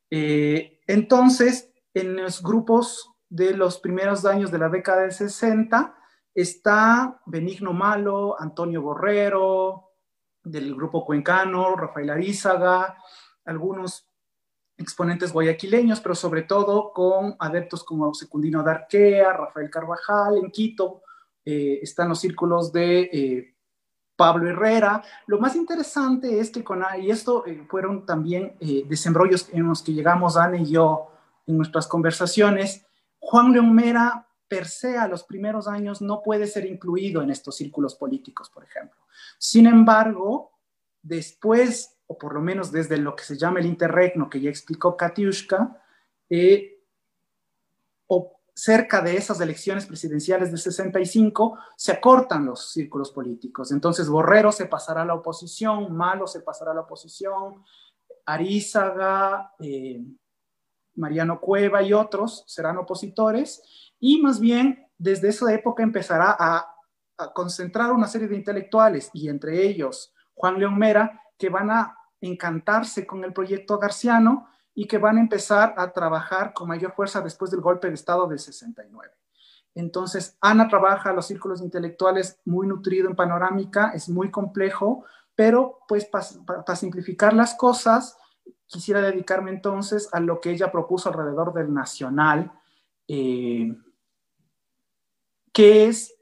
Eh, 0.09 0.81
entonces, 0.87 1.71
en 1.93 2.17
los 2.17 2.43
grupos 2.43 3.13
de 3.29 3.55
los 3.55 3.79
primeros 3.79 4.25
años 4.25 4.51
de 4.51 4.57
la 4.57 4.67
década 4.67 5.03
del 5.03 5.13
60, 5.13 5.95
Está 6.39 7.19
Benigno 7.25 7.73
Malo, 7.73 8.39
Antonio 8.39 8.81
Borrero, 8.81 9.89
del 10.41 10.73
grupo 10.73 11.05
cuencano, 11.05 11.75
Rafael 11.75 12.11
Arízaga, 12.11 12.97
algunos 13.43 14.07
exponentes 14.77 15.33
guayaquileños, 15.33 15.99
pero 15.99 16.15
sobre 16.15 16.43
todo 16.43 16.93
con 16.93 17.35
adeptos 17.39 17.83
como 17.83 18.13
Secundino 18.13 18.63
Darquea, 18.63 19.33
Rafael 19.33 19.69
Carvajal, 19.69 20.37
en 20.37 20.49
Quito 20.49 21.01
eh, 21.43 21.79
están 21.81 22.07
los 22.07 22.21
círculos 22.21 22.71
de 22.71 23.01
eh, 23.11 23.55
Pablo 24.15 24.49
Herrera. 24.49 25.03
Lo 25.27 25.39
más 25.39 25.57
interesante 25.57 26.39
es 26.39 26.51
que 26.51 26.63
con, 26.63 26.85
y 27.01 27.11
esto 27.11 27.45
eh, 27.45 27.65
fueron 27.67 28.05
también 28.05 28.55
desembrollos 28.87 29.49
en 29.51 29.67
los 29.67 29.83
que 29.83 29.91
llegamos 29.91 30.37
Ana 30.37 30.55
y 30.55 30.71
yo 30.71 31.11
en 31.47 31.57
nuestras 31.57 31.85
conversaciones, 31.85 32.85
Juan 33.19 33.51
León 33.51 33.75
Mera 33.75 34.28
per 34.50 34.68
se 34.68 34.97
a 34.97 35.08
los 35.08 35.24
primeros 35.24 35.68
años 35.68 36.02
no 36.02 36.22
puede 36.22 36.47
ser 36.47 36.66
incluido 36.66 37.22
en 37.22 37.30
estos 37.30 37.56
círculos 37.56 37.95
políticos, 37.95 38.50
por 38.50 38.64
ejemplo. 38.64 39.00
Sin 39.38 39.68
embargo, 39.68 40.52
después 41.02 42.00
o 42.12 42.18
por 42.18 42.34
lo 42.34 42.41
menos 42.41 42.72
desde 42.72 42.97
lo 42.97 43.16
que 43.16 43.24
se 43.24 43.38
llama 43.38 43.60
el 43.60 43.68
interregno, 43.68 44.32
que 44.32 44.41
ya 44.41 44.50
explicó 44.50 44.97
Katiushka, 44.97 45.80
eh, 46.28 46.84
o 48.08 48.41
cerca 48.52 49.02
de 49.04 49.16
esas 49.16 49.39
elecciones 49.41 49.86
presidenciales 49.86 50.50
del 50.50 50.58
65, 50.58 51.60
se 51.78 51.91
acortan 51.91 52.47
los 52.47 52.72
círculos 52.72 53.12
políticos. 53.12 53.72
Entonces, 53.72 54.10
Borrero 54.10 54.52
se 54.52 54.66
pasará 54.66 55.04
a 55.04 55.06
la 55.06 55.14
oposición, 55.14 55.95
Malo 55.95 56.26
se 56.26 56.41
pasará 56.41 56.72
a 56.72 56.74
la 56.74 56.82
oposición, 56.82 57.64
Arízaga, 58.26 59.54
eh, 59.60 60.04
Mariano 60.95 61.39
Cueva 61.39 61.81
y 61.81 61.93
otros 61.93 62.43
serán 62.47 62.77
opositores, 62.77 63.93
y 63.99 64.21
más 64.21 64.39
bien 64.39 64.87
desde 64.97 65.29
esa 65.29 65.51
época 65.53 65.83
empezará 65.83 66.35
a, 66.37 66.75
concentrar 67.33 67.91
una 67.91 68.07
serie 68.07 68.29
de 68.29 68.35
intelectuales, 68.37 69.09
y 69.13 69.27
entre 69.27 69.67
ellos 69.67 70.13
Juan 70.35 70.57
León 70.57 70.77
Mera, 70.77 71.21
que 71.37 71.49
van 71.49 71.69
a 71.69 71.97
encantarse 72.21 73.05
con 73.05 73.23
el 73.25 73.33
proyecto 73.33 73.77
garciano 73.77 74.47
y 74.73 74.87
que 74.87 74.97
van 74.97 75.17
a 75.17 75.21
empezar 75.21 75.73
a 75.77 75.91
trabajar 75.91 76.53
con 76.53 76.69
mayor 76.69 76.93
fuerza 76.93 77.19
después 77.19 77.51
del 77.51 77.59
golpe 77.59 77.89
de 77.89 77.95
Estado 77.95 78.25
del 78.27 78.39
69. 78.39 79.13
Entonces, 79.75 80.37
Ana 80.41 80.67
trabaja 80.67 81.13
los 81.13 81.27
círculos 81.27 81.61
intelectuales 81.61 82.39
muy 82.45 82.67
nutrido 82.67 83.09
en 83.09 83.15
panorámica, 83.15 83.91
es 83.93 84.09
muy 84.09 84.31
complejo, 84.31 85.03
pero 85.35 85.79
pues 85.87 86.05
para 86.05 86.75
simplificar 86.75 87.33
las 87.33 87.55
cosas, 87.55 88.17
quisiera 88.66 89.02
dedicarme 89.02 89.52
entonces 89.52 90.10
a 90.12 90.20
lo 90.20 90.39
que 90.39 90.52
ella 90.52 90.72
propuso 90.72 91.10
alrededor 91.10 91.54
del 91.54 91.74
nacional, 91.74 92.52
eh, 93.08 93.76
que 95.52 95.86
es 95.86 96.16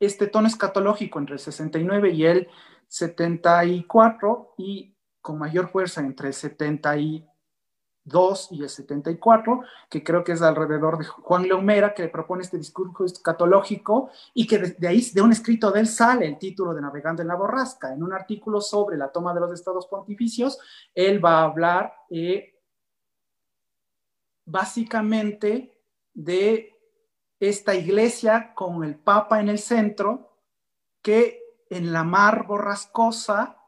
este 0.00 0.26
tono 0.26 0.48
escatológico 0.48 1.18
entre 1.18 1.34
el 1.34 1.40
69 1.40 2.10
y 2.10 2.24
el 2.24 2.48
74 2.88 4.54
y 4.58 4.94
con 5.20 5.38
mayor 5.38 5.70
fuerza 5.70 6.00
entre 6.00 6.28
el 6.28 6.34
72 6.34 7.00
y 7.00 7.26
el 8.04 8.68
74, 8.68 9.62
que 9.88 10.02
creo 10.02 10.24
que 10.24 10.32
es 10.32 10.42
alrededor 10.42 10.98
de 10.98 11.04
Juan 11.04 11.44
León 11.44 11.64
Mera, 11.64 11.94
que 11.94 12.08
propone 12.08 12.42
este 12.42 12.58
discurso 12.58 13.04
escatológico 13.04 14.10
y 14.34 14.46
que 14.46 14.58
de, 14.58 14.88
ahí, 14.88 15.00
de 15.12 15.22
un 15.22 15.32
escrito 15.32 15.70
de 15.70 15.80
él, 15.80 15.86
sale 15.86 16.26
el 16.26 16.38
título 16.38 16.74
de 16.74 16.80
Navegando 16.80 17.22
en 17.22 17.28
la 17.28 17.36
Borrasca. 17.36 17.92
En 17.92 18.02
un 18.02 18.12
artículo 18.12 18.60
sobre 18.60 18.96
la 18.96 19.12
toma 19.12 19.32
de 19.32 19.40
los 19.40 19.52
estados 19.52 19.86
pontificios, 19.86 20.58
él 20.94 21.24
va 21.24 21.40
a 21.40 21.44
hablar 21.44 21.94
eh, 22.10 22.58
básicamente 24.44 25.78
de 26.12 26.76
esta 27.38 27.74
iglesia 27.74 28.52
con 28.54 28.84
el 28.84 28.96
Papa 28.96 29.40
en 29.40 29.48
el 29.48 29.58
centro, 29.58 30.38
que 31.00 31.40
en 31.70 31.92
la 31.92 32.04
mar 32.04 32.46
borrascosa 32.46 33.61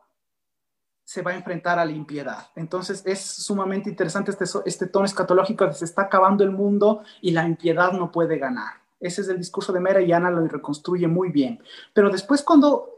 se 1.05 1.21
va 1.21 1.33
a 1.33 1.37
enfrentar 1.37 1.79
a 1.79 1.85
la 1.85 1.93
impiedad. 1.93 2.49
Entonces 2.57 3.03
es 3.05 3.21
sumamente 3.21 3.91
interesante 3.91 4.31
este, 4.31 4.45
este 4.65 4.87
tono 4.87 5.05
escatológico 5.05 5.67
de 5.67 5.75
se 5.75 5.85
está 5.85 6.03
acabando 6.03 6.43
el 6.43 6.51
mundo 6.51 7.03
y 7.21 7.31
la 7.31 7.47
impiedad 7.47 7.93
no 7.93 8.11
puede 8.11 8.39
ganar. 8.39 8.83
Ese 8.99 9.21
es 9.21 9.29
el 9.29 9.39
discurso 9.39 9.73
de 9.73 9.81
Mera 9.81 10.01
y 10.01 10.13
Ana 10.13 10.31
lo 10.31 10.47
reconstruye 10.49 11.07
muy 11.07 11.31
bien. 11.31 11.63
Pero 11.93 12.09
después 12.09 12.43
cuando 12.43 12.91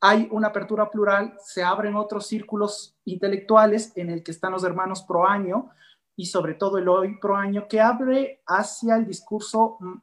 hay 0.00 0.28
una 0.30 0.48
apertura 0.48 0.88
plural, 0.88 1.36
se 1.44 1.64
abren 1.64 1.96
otros 1.96 2.26
círculos 2.26 2.96
intelectuales 3.04 3.92
en 3.96 4.10
el 4.10 4.22
que 4.22 4.30
están 4.30 4.52
los 4.52 4.64
hermanos 4.64 5.02
pro 5.02 5.26
año 5.26 5.70
y 6.14 6.26
sobre 6.26 6.54
todo 6.54 6.78
el 6.78 6.88
hoy 6.88 7.18
pro 7.18 7.36
año 7.36 7.66
que 7.68 7.80
abre 7.80 8.42
hacia 8.46 8.96
el 8.96 9.06
discurso, 9.06 9.78
mm, 9.80 9.94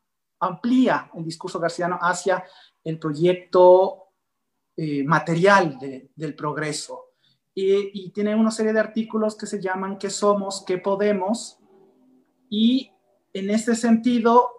amplía 0.41 1.09
el 1.13 1.23
discurso 1.23 1.59
garciano 1.59 1.97
hacia 2.01 2.43
el 2.83 2.99
proyecto 2.99 4.07
eh, 4.75 5.03
material 5.03 5.77
del 6.15 6.35
progreso 6.35 7.08
y, 7.53 8.11
tiene 8.11 8.35
una 8.35 8.51
serie 8.51 8.73
de 8.73 8.79
artículos 8.79 9.35
que 9.35 9.45
se 9.45 9.61
llaman 9.61 9.97
¿Qué 9.97 10.09
somos? 10.09 10.63
¿Qué 10.65 10.77
podemos? 10.77 11.59
Y 12.49 12.91
en 13.33 13.49
este 13.49 13.75
sentido 13.75 14.49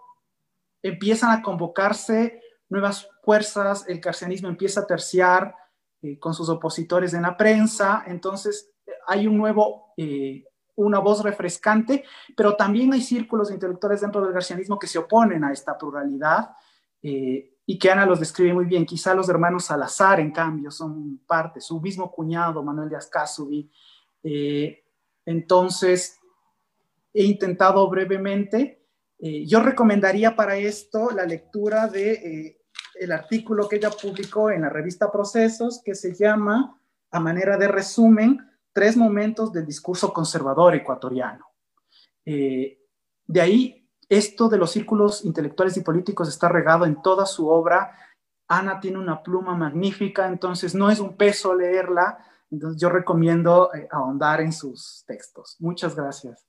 empiezan 0.81 1.31
a 1.31 1.41
convocarse 1.41 2.41
nuevas 2.69 3.07
fuerzas, 3.23 3.85
el 3.87 3.99
carcianismo 3.99 4.47
empieza 4.47 4.81
a 4.81 4.87
terciar 4.87 5.55
eh, 6.01 6.17
con 6.17 6.33
sus 6.33 6.49
opositores 6.49 7.13
en 7.13 7.23
la 7.23 7.35
prensa, 7.37 8.03
entonces 8.07 8.71
hay 9.07 9.27
un 9.27 9.37
nuevo, 9.37 9.93
eh, 9.97 10.45
una 10.75 10.99
voz 10.99 11.21
refrescante, 11.23 12.05
pero 12.35 12.55
también 12.55 12.93
hay 12.93 13.01
círculos 13.01 13.51
intelectuales 13.51 14.01
dentro 14.01 14.21
del 14.21 14.33
garcianismo 14.33 14.79
que 14.79 14.87
se 14.87 14.99
oponen 14.99 15.43
a 15.43 15.51
esta 15.51 15.77
pluralidad. 15.77 16.51
Eh, 17.03 17.57
y 17.71 17.79
que 17.79 17.89
Ana 17.89 18.05
los 18.05 18.19
describe 18.19 18.53
muy 18.53 18.65
bien. 18.65 18.85
Quizá 18.85 19.13
los 19.13 19.29
hermanos 19.29 19.63
Salazar, 19.63 20.19
en 20.19 20.31
cambio, 20.31 20.69
son 20.71 21.19
parte, 21.19 21.61
su 21.61 21.79
mismo 21.79 22.11
cuñado, 22.11 22.61
Manuel 22.61 22.89
de 22.89 22.97
Ascasubi. 22.97 23.71
Eh, 24.21 24.83
entonces, 25.25 26.19
he 27.13 27.23
intentado 27.23 27.89
brevemente, 27.89 28.85
eh, 29.17 29.45
yo 29.45 29.61
recomendaría 29.61 30.35
para 30.35 30.57
esto 30.57 31.11
la 31.11 31.23
lectura 31.25 31.87
de 31.87 32.11
eh, 32.11 32.61
el 32.95 33.13
artículo 33.13 33.69
que 33.69 33.77
ella 33.77 33.89
publicó 33.89 34.51
en 34.51 34.63
la 34.63 34.69
revista 34.69 35.09
Procesos, 35.09 35.81
que 35.81 35.95
se 35.95 36.13
llama, 36.13 36.77
a 37.09 37.19
manera 37.21 37.57
de 37.57 37.69
resumen, 37.69 38.47
Tres 38.73 38.95
momentos 38.95 39.51
del 39.51 39.65
discurso 39.65 40.13
conservador 40.13 40.73
ecuatoriano. 40.75 41.45
de 42.23 43.41
ahí 43.41 43.80
esto 44.11 44.49
de 44.49 44.57
los 44.57 44.71
círculos 44.71 45.23
intelectuales 45.23 45.77
y 45.77 45.81
políticos 45.81 46.27
está 46.27 46.49
regado 46.49 46.85
en 46.85 47.01
toda 47.01 47.25
su 47.25 47.47
obra. 47.47 47.95
Ana 48.45 48.81
tiene 48.81 48.99
una 48.99 49.23
pluma 49.23 49.55
magnífica, 49.55 50.27
entonces 50.27 50.75
no 50.75 50.91
es 50.91 50.99
un 50.99 51.15
peso 51.15 51.55
leerla. 51.55 52.17
Entonces 52.51 52.81
yo 52.81 52.89
recomiendo 52.89 53.73
eh, 53.73 53.87
ahondar 53.89 54.41
en 54.41 54.51
sus 54.51 55.05
textos. 55.07 55.55
Muchas 55.59 55.95
gracias. 55.95 56.45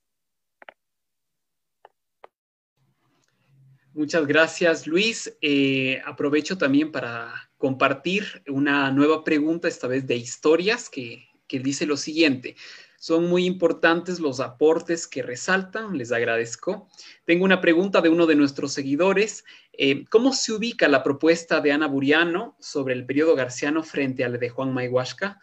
Muchas 3.94 4.26
gracias, 4.26 4.88
Luis. 4.88 5.32
Eh, 5.40 6.02
aprovecho 6.04 6.58
también 6.58 6.90
para 6.90 7.32
compartir 7.58 8.42
una 8.48 8.90
nueva 8.90 9.22
pregunta, 9.22 9.68
esta 9.68 9.86
vez 9.86 10.04
de 10.04 10.16
historias, 10.16 10.90
que, 10.90 11.28
que 11.46 11.60
dice 11.60 11.86
lo 11.86 11.96
siguiente. 11.96 12.56
Son 13.02 13.28
muy 13.28 13.46
importantes 13.46 14.20
los 14.20 14.38
aportes 14.38 15.08
que 15.08 15.24
resaltan, 15.24 15.98
les 15.98 16.12
agradezco. 16.12 16.86
Tengo 17.24 17.44
una 17.44 17.60
pregunta 17.60 18.00
de 18.00 18.08
uno 18.08 18.26
de 18.26 18.36
nuestros 18.36 18.72
seguidores. 18.72 19.44
Eh, 19.72 20.04
¿Cómo 20.08 20.32
se 20.32 20.52
ubica 20.52 20.86
la 20.86 21.02
propuesta 21.02 21.60
de 21.60 21.72
Ana 21.72 21.88
Buriano 21.88 22.56
sobre 22.60 22.94
el 22.94 23.04
periodo 23.04 23.34
garciano 23.34 23.82
frente 23.82 24.24
al 24.24 24.38
de 24.38 24.48
Juan 24.50 24.72
Mayhuasca? 24.72 25.40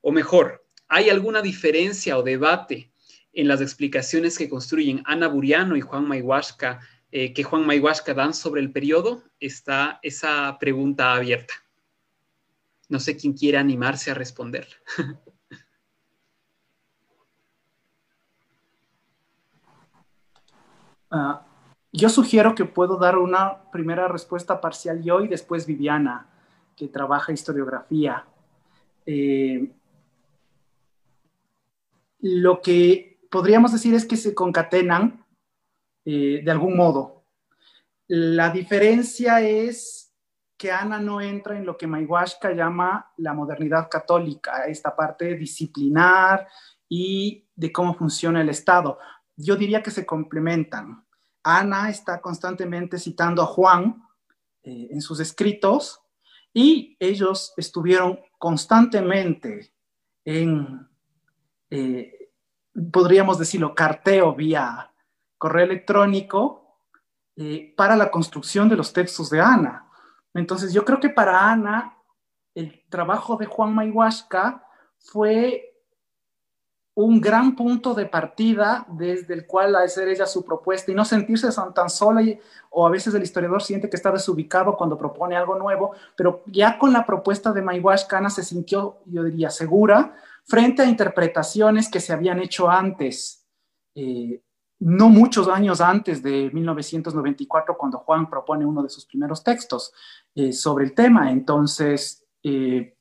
O 0.00 0.10
mejor, 0.10 0.66
¿hay 0.88 1.08
alguna 1.08 1.40
diferencia 1.40 2.18
o 2.18 2.24
debate 2.24 2.90
en 3.32 3.46
las 3.46 3.60
explicaciones 3.60 4.36
que 4.36 4.48
construyen 4.48 5.00
Ana 5.04 5.28
Buriano 5.28 5.76
y 5.76 5.80
Juan 5.82 6.08
Mayhuasca 6.08 6.80
eh, 7.12 7.32
que 7.32 7.44
Juan 7.44 7.64
Mayhuasca 7.64 8.12
dan 8.12 8.34
sobre 8.34 8.60
el 8.60 8.72
periodo? 8.72 9.22
Está 9.38 10.00
esa 10.02 10.56
pregunta 10.58 11.14
abierta. 11.14 11.54
No 12.88 12.98
sé 12.98 13.16
quién 13.16 13.34
quiere 13.34 13.56
animarse 13.56 14.10
a 14.10 14.14
responder. 14.14 14.66
Ah, 21.10 21.46
yo 21.92 22.08
sugiero 22.08 22.54
que 22.54 22.64
puedo 22.64 22.98
dar 22.98 23.16
una 23.16 23.70
primera 23.70 24.08
respuesta 24.08 24.60
parcial 24.60 25.02
yo 25.02 25.20
y 25.20 25.28
después 25.28 25.66
Viviana, 25.66 26.28
que 26.76 26.88
trabaja 26.88 27.32
historiografía. 27.32 28.26
Eh, 29.06 29.72
lo 32.20 32.60
que 32.60 33.20
podríamos 33.30 33.72
decir 33.72 33.94
es 33.94 34.04
que 34.04 34.16
se 34.16 34.34
concatenan 34.34 35.24
eh, 36.04 36.42
de 36.44 36.50
algún 36.50 36.76
modo. 36.76 37.24
La 38.06 38.50
diferencia 38.50 39.40
es 39.40 40.14
que 40.56 40.72
Ana 40.72 40.98
no 40.98 41.20
entra 41.20 41.56
en 41.56 41.64
lo 41.64 41.76
que 41.76 41.86
Mayhuashka 41.86 42.52
llama 42.52 43.12
la 43.16 43.32
modernidad 43.32 43.88
católica, 43.88 44.64
esta 44.64 44.94
parte 44.94 45.36
disciplinar 45.36 46.48
y 46.88 47.46
de 47.54 47.70
cómo 47.70 47.94
funciona 47.94 48.40
el 48.40 48.48
Estado 48.48 48.98
yo 49.38 49.56
diría 49.56 49.82
que 49.82 49.90
se 49.90 50.04
complementan. 50.04 51.04
Ana 51.42 51.88
está 51.88 52.20
constantemente 52.20 52.98
citando 52.98 53.42
a 53.42 53.46
Juan 53.46 54.02
eh, 54.62 54.88
en 54.90 55.00
sus 55.00 55.20
escritos 55.20 56.00
y 56.52 56.96
ellos 56.98 57.54
estuvieron 57.56 58.18
constantemente 58.38 59.72
en, 60.24 60.86
eh, 61.70 62.32
podríamos 62.92 63.38
decirlo, 63.38 63.74
carteo 63.74 64.34
vía 64.34 64.92
correo 65.38 65.64
electrónico 65.64 66.80
eh, 67.36 67.72
para 67.76 67.96
la 67.96 68.10
construcción 68.10 68.68
de 68.68 68.76
los 68.76 68.92
textos 68.92 69.30
de 69.30 69.40
Ana. 69.40 69.88
Entonces, 70.34 70.72
yo 70.72 70.84
creo 70.84 70.98
que 71.00 71.10
para 71.10 71.50
Ana, 71.50 71.96
el 72.54 72.84
trabajo 72.88 73.36
de 73.36 73.46
Juan 73.46 73.72
Mayhuasca 73.72 74.64
fue 74.98 75.67
un 77.00 77.20
gran 77.20 77.54
punto 77.54 77.94
de 77.94 78.06
partida 78.06 78.84
desde 78.88 79.32
el 79.32 79.46
cual 79.46 79.76
hacer 79.76 80.08
ella 80.08 80.26
su 80.26 80.44
propuesta 80.44 80.90
y 80.90 80.96
no 80.96 81.04
sentirse 81.04 81.48
tan 81.72 81.88
sola 81.88 82.20
o 82.70 82.84
a 82.84 82.90
veces 82.90 83.14
el 83.14 83.22
historiador 83.22 83.62
siente 83.62 83.88
que 83.88 83.94
está 83.94 84.10
desubicado 84.10 84.76
cuando 84.76 84.98
propone 84.98 85.36
algo 85.36 85.56
nuevo, 85.56 85.92
pero 86.16 86.42
ya 86.46 86.76
con 86.76 86.92
la 86.92 87.06
propuesta 87.06 87.52
de 87.52 87.62
Mayhuasca, 87.62 88.18
Ana 88.18 88.30
se 88.30 88.42
sintió, 88.42 88.96
yo 89.06 89.22
diría, 89.22 89.48
segura 89.48 90.16
frente 90.42 90.82
a 90.82 90.86
interpretaciones 90.86 91.88
que 91.88 92.00
se 92.00 92.12
habían 92.12 92.40
hecho 92.40 92.68
antes, 92.68 93.46
eh, 93.94 94.42
no 94.80 95.08
muchos 95.08 95.46
años 95.46 95.80
antes 95.80 96.20
de 96.20 96.50
1994, 96.52 97.78
cuando 97.78 97.98
Juan 97.98 98.28
propone 98.28 98.66
uno 98.66 98.82
de 98.82 98.88
sus 98.88 99.06
primeros 99.06 99.44
textos 99.44 99.92
eh, 100.34 100.52
sobre 100.52 100.86
el 100.86 100.94
tema. 100.94 101.30
Entonces, 101.30 102.26
eh, 102.42 102.97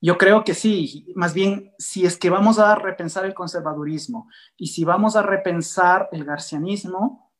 yo 0.00 0.16
creo 0.16 0.44
que 0.44 0.54
sí, 0.54 1.12
más 1.16 1.34
bien, 1.34 1.74
si 1.78 2.06
es 2.06 2.16
que 2.16 2.30
vamos 2.30 2.58
a 2.58 2.74
repensar 2.76 3.24
el 3.24 3.34
conservadurismo 3.34 4.28
y 4.56 4.68
si 4.68 4.84
vamos 4.84 5.16
a 5.16 5.22
repensar 5.22 6.08
el 6.12 6.24
garcianismo, 6.24 7.32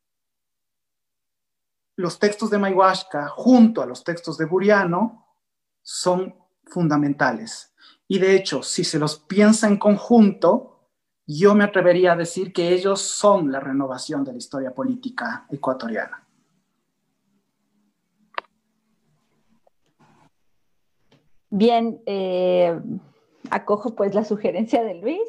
los 1.97 2.19
textos 2.19 2.51
de 2.51 2.59
Mayhuasca 2.59 3.29
junto 3.29 3.83
a 3.83 3.87
los 3.87 4.05
textos 4.05 4.39
de 4.39 4.45
Buriano 4.45 5.27
son 5.83 6.35
fundamentales. 6.65 7.75
Y 8.07 8.19
de 8.19 8.37
hecho, 8.37 8.63
si 8.63 8.85
se 8.85 8.99
los 8.99 9.19
piensa 9.19 9.67
en 9.67 9.79
conjunto, 9.79 10.91
yo 11.27 11.55
me 11.55 11.65
atrevería 11.65 12.13
a 12.13 12.17
decir 12.17 12.53
que 12.53 12.73
ellos 12.73 13.03
son 13.03 13.53
la 13.53 13.61
renovación 13.61 14.25
de 14.25 14.33
la 14.33 14.39
historia 14.39 14.75
política 14.75 15.47
ecuatoriana. 15.51 16.28
Bien, 21.51 22.01
eh, 22.07 22.79
acojo 23.51 23.95
pues 23.95 24.15
la 24.15 24.25
sugerencia 24.25 24.83
de 24.83 24.95
Luis 24.95 25.23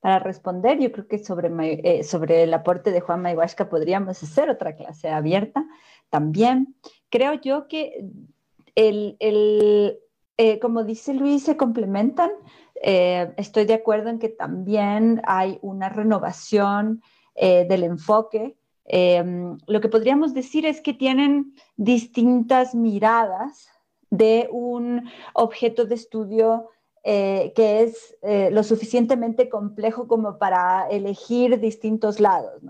para 0.00 0.18
responder. 0.18 0.78
Yo 0.78 0.92
creo 0.92 1.08
que 1.08 1.18
sobre, 1.18 1.50
eh, 1.84 2.04
sobre 2.04 2.44
el 2.44 2.54
aporte 2.54 2.92
de 2.92 3.00
Juan 3.00 3.22
Mayhuasca 3.22 3.68
podríamos 3.68 4.22
hacer 4.22 4.48
otra 4.48 4.74
clase 4.74 5.08
abierta 5.08 5.66
también. 6.10 6.76
Creo 7.10 7.34
yo 7.34 7.68
que 7.68 8.04
el, 8.74 9.16
el 9.20 9.98
eh, 10.38 10.58
como 10.60 10.84
dice 10.84 11.14
Luis, 11.14 11.44
se 11.44 11.56
complementan. 11.56 12.30
Eh, 12.82 13.32
estoy 13.36 13.64
de 13.64 13.74
acuerdo 13.74 14.10
en 14.10 14.18
que 14.18 14.28
también 14.28 15.22
hay 15.24 15.58
una 15.62 15.88
renovación 15.88 17.02
del 17.38 17.82
enfoque. 17.82 18.56
lo 19.66 19.80
que 19.82 19.88
podríamos 19.90 20.32
decir 20.32 20.64
es 20.64 20.80
que 20.80 20.94
tienen 20.94 21.54
distintas 21.76 22.74
miradas 22.74 23.68
de 24.10 24.48
un 24.50 25.10
objeto 25.34 25.84
de 25.84 25.94
estudio 25.94 26.70
que 27.04 27.84
es 27.84 28.16
lo 28.50 28.64
suficientemente 28.64 29.48
complejo 29.48 30.08
como 30.08 30.38
para 30.38 30.88
elegir 30.90 31.60
distintos 31.60 32.18
lados. 32.18 32.60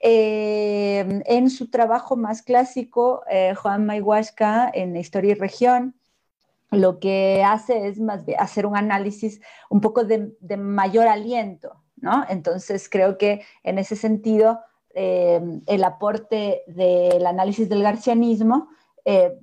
en 0.00 1.50
su 1.50 1.68
trabajo 1.68 2.14
más 2.14 2.42
clásico, 2.42 3.24
Juan 3.60 3.84
Mayhuasca 3.84 4.70
en 4.72 4.96
Historia 4.96 5.32
y 5.32 5.34
Región, 5.34 5.96
lo 6.72 6.98
que 6.98 7.44
hace 7.44 7.86
es 7.86 8.00
más 8.00 8.24
hacer 8.38 8.66
un 8.66 8.76
análisis 8.76 9.40
un 9.68 9.80
poco 9.80 10.04
de, 10.04 10.32
mayor 10.56 11.06
aliento, 11.06 11.82
¿no? 11.96 12.24
Entonces 12.28 12.88
creo 12.88 13.18
que 13.18 13.42
en 13.62 13.78
ese 13.78 13.94
sentido 13.94 14.60
eh, 14.94 15.40
el 15.66 15.84
aporte 15.84 16.62
del 16.66 17.26
análisis 17.26 17.68
del 17.68 17.82
garcianismo 17.82 18.68
eh, 19.04 19.38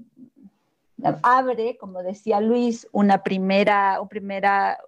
abre, 1.24 1.78
como 1.78 2.04
decía 2.04 2.42
Luis, 2.42 2.88
una 2.92 3.24
primera, 3.24 4.00
una 4.00 4.10
primera 4.10 4.80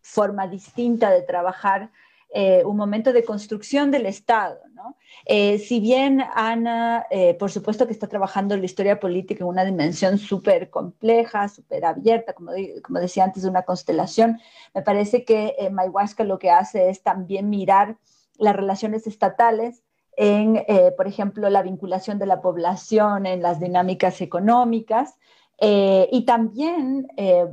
forma 0.00 0.46
distinta 0.46 1.10
de 1.10 1.22
trabajar 1.22 1.90
eh, 2.32 2.62
un 2.64 2.76
momento 2.76 3.12
de 3.12 3.24
construcción 3.24 3.90
del 3.90 4.06
Estado. 4.06 4.60
¿no? 4.72 4.96
Eh, 5.26 5.58
si 5.58 5.80
bien 5.80 6.22
Ana, 6.34 7.06
eh, 7.10 7.34
por 7.34 7.50
supuesto 7.50 7.88
que 7.88 7.92
está 7.92 8.06
trabajando 8.06 8.56
la 8.56 8.64
historia 8.64 9.00
política 9.00 9.42
en 9.42 9.48
una 9.48 9.64
dimensión 9.64 10.16
súper 10.16 10.70
compleja, 10.70 11.48
súper 11.48 11.84
abierta, 11.84 12.32
como, 12.32 12.52
como, 12.84 13.00
decía 13.00 13.24
antes, 13.24 13.42
una 13.42 13.62
constelación, 13.62 14.38
me 14.74 14.82
parece 14.82 15.24
que 15.24 15.56
Mayhuasca 15.72 16.22
lo 16.22 16.38
que 16.38 16.50
hace 16.50 16.88
es 16.88 17.02
también 17.02 17.50
mirar 17.50 17.96
las 18.38 18.54
relaciones 18.54 19.08
estatales 19.08 19.82
en, 20.16 20.64
por 20.96 21.08
ejemplo, 21.08 21.48
la 21.50 21.62
vinculación 21.62 22.18
de 22.18 22.26
la 22.26 22.40
población 22.42 23.26
en 23.26 23.42
las 23.42 23.58
dinámicas 23.58 24.20
económicas, 24.20 25.16
y 25.60 26.24
también 26.24 27.08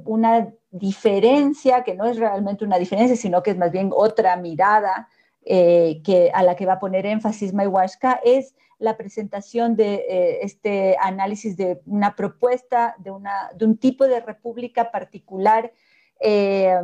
una 0.06 0.50
diferencia, 0.72 1.84
que 1.84 1.96
no 1.96 2.06
es 2.06 2.18
realmente 2.18 2.66
una 2.66 2.78
diferencia, 2.78 3.16
sino 3.16 3.44
que 3.44 3.52
es 3.52 3.58
más 3.58 3.72
bien 3.72 3.92
otra 3.94 4.36
mirada 4.38 5.08
eh, 5.50 6.02
que, 6.04 6.30
a 6.34 6.44
la 6.44 6.56
que 6.56 6.66
va 6.66 6.74
a 6.74 6.80
poner 6.80 7.06
énfasis 7.06 7.54
Mayhuasca, 7.54 8.20
es 8.24 8.54
la 8.80 8.98
presentación 8.98 9.76
de 9.76 10.06
eh, 10.10 10.40
este 10.42 10.98
análisis 11.00 11.56
de 11.56 11.82
una 11.86 12.16
propuesta 12.16 12.96
de, 13.00 13.12
una, 13.12 13.50
de 13.56 13.66
un 13.66 13.78
tipo 13.78 14.06
de 14.06 14.20
república 14.20 14.92
particular 14.92 15.72
eh, 16.20 16.76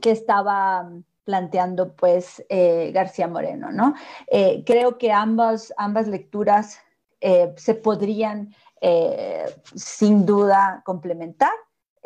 que 0.00 0.10
estaba 0.10 0.90
planteando 1.24 1.94
pues 1.94 2.44
García 2.92 3.28
Moreno. 3.28 3.72
¿no? 3.72 3.94
creo 4.66 4.98
que 4.98 5.10
ambas, 5.10 5.72
ambas 5.78 6.06
lecturas 6.06 6.80
se 7.56 7.74
podrían 7.74 8.54
sin 9.74 10.26
duda 10.26 10.82
complementar. 10.84 11.52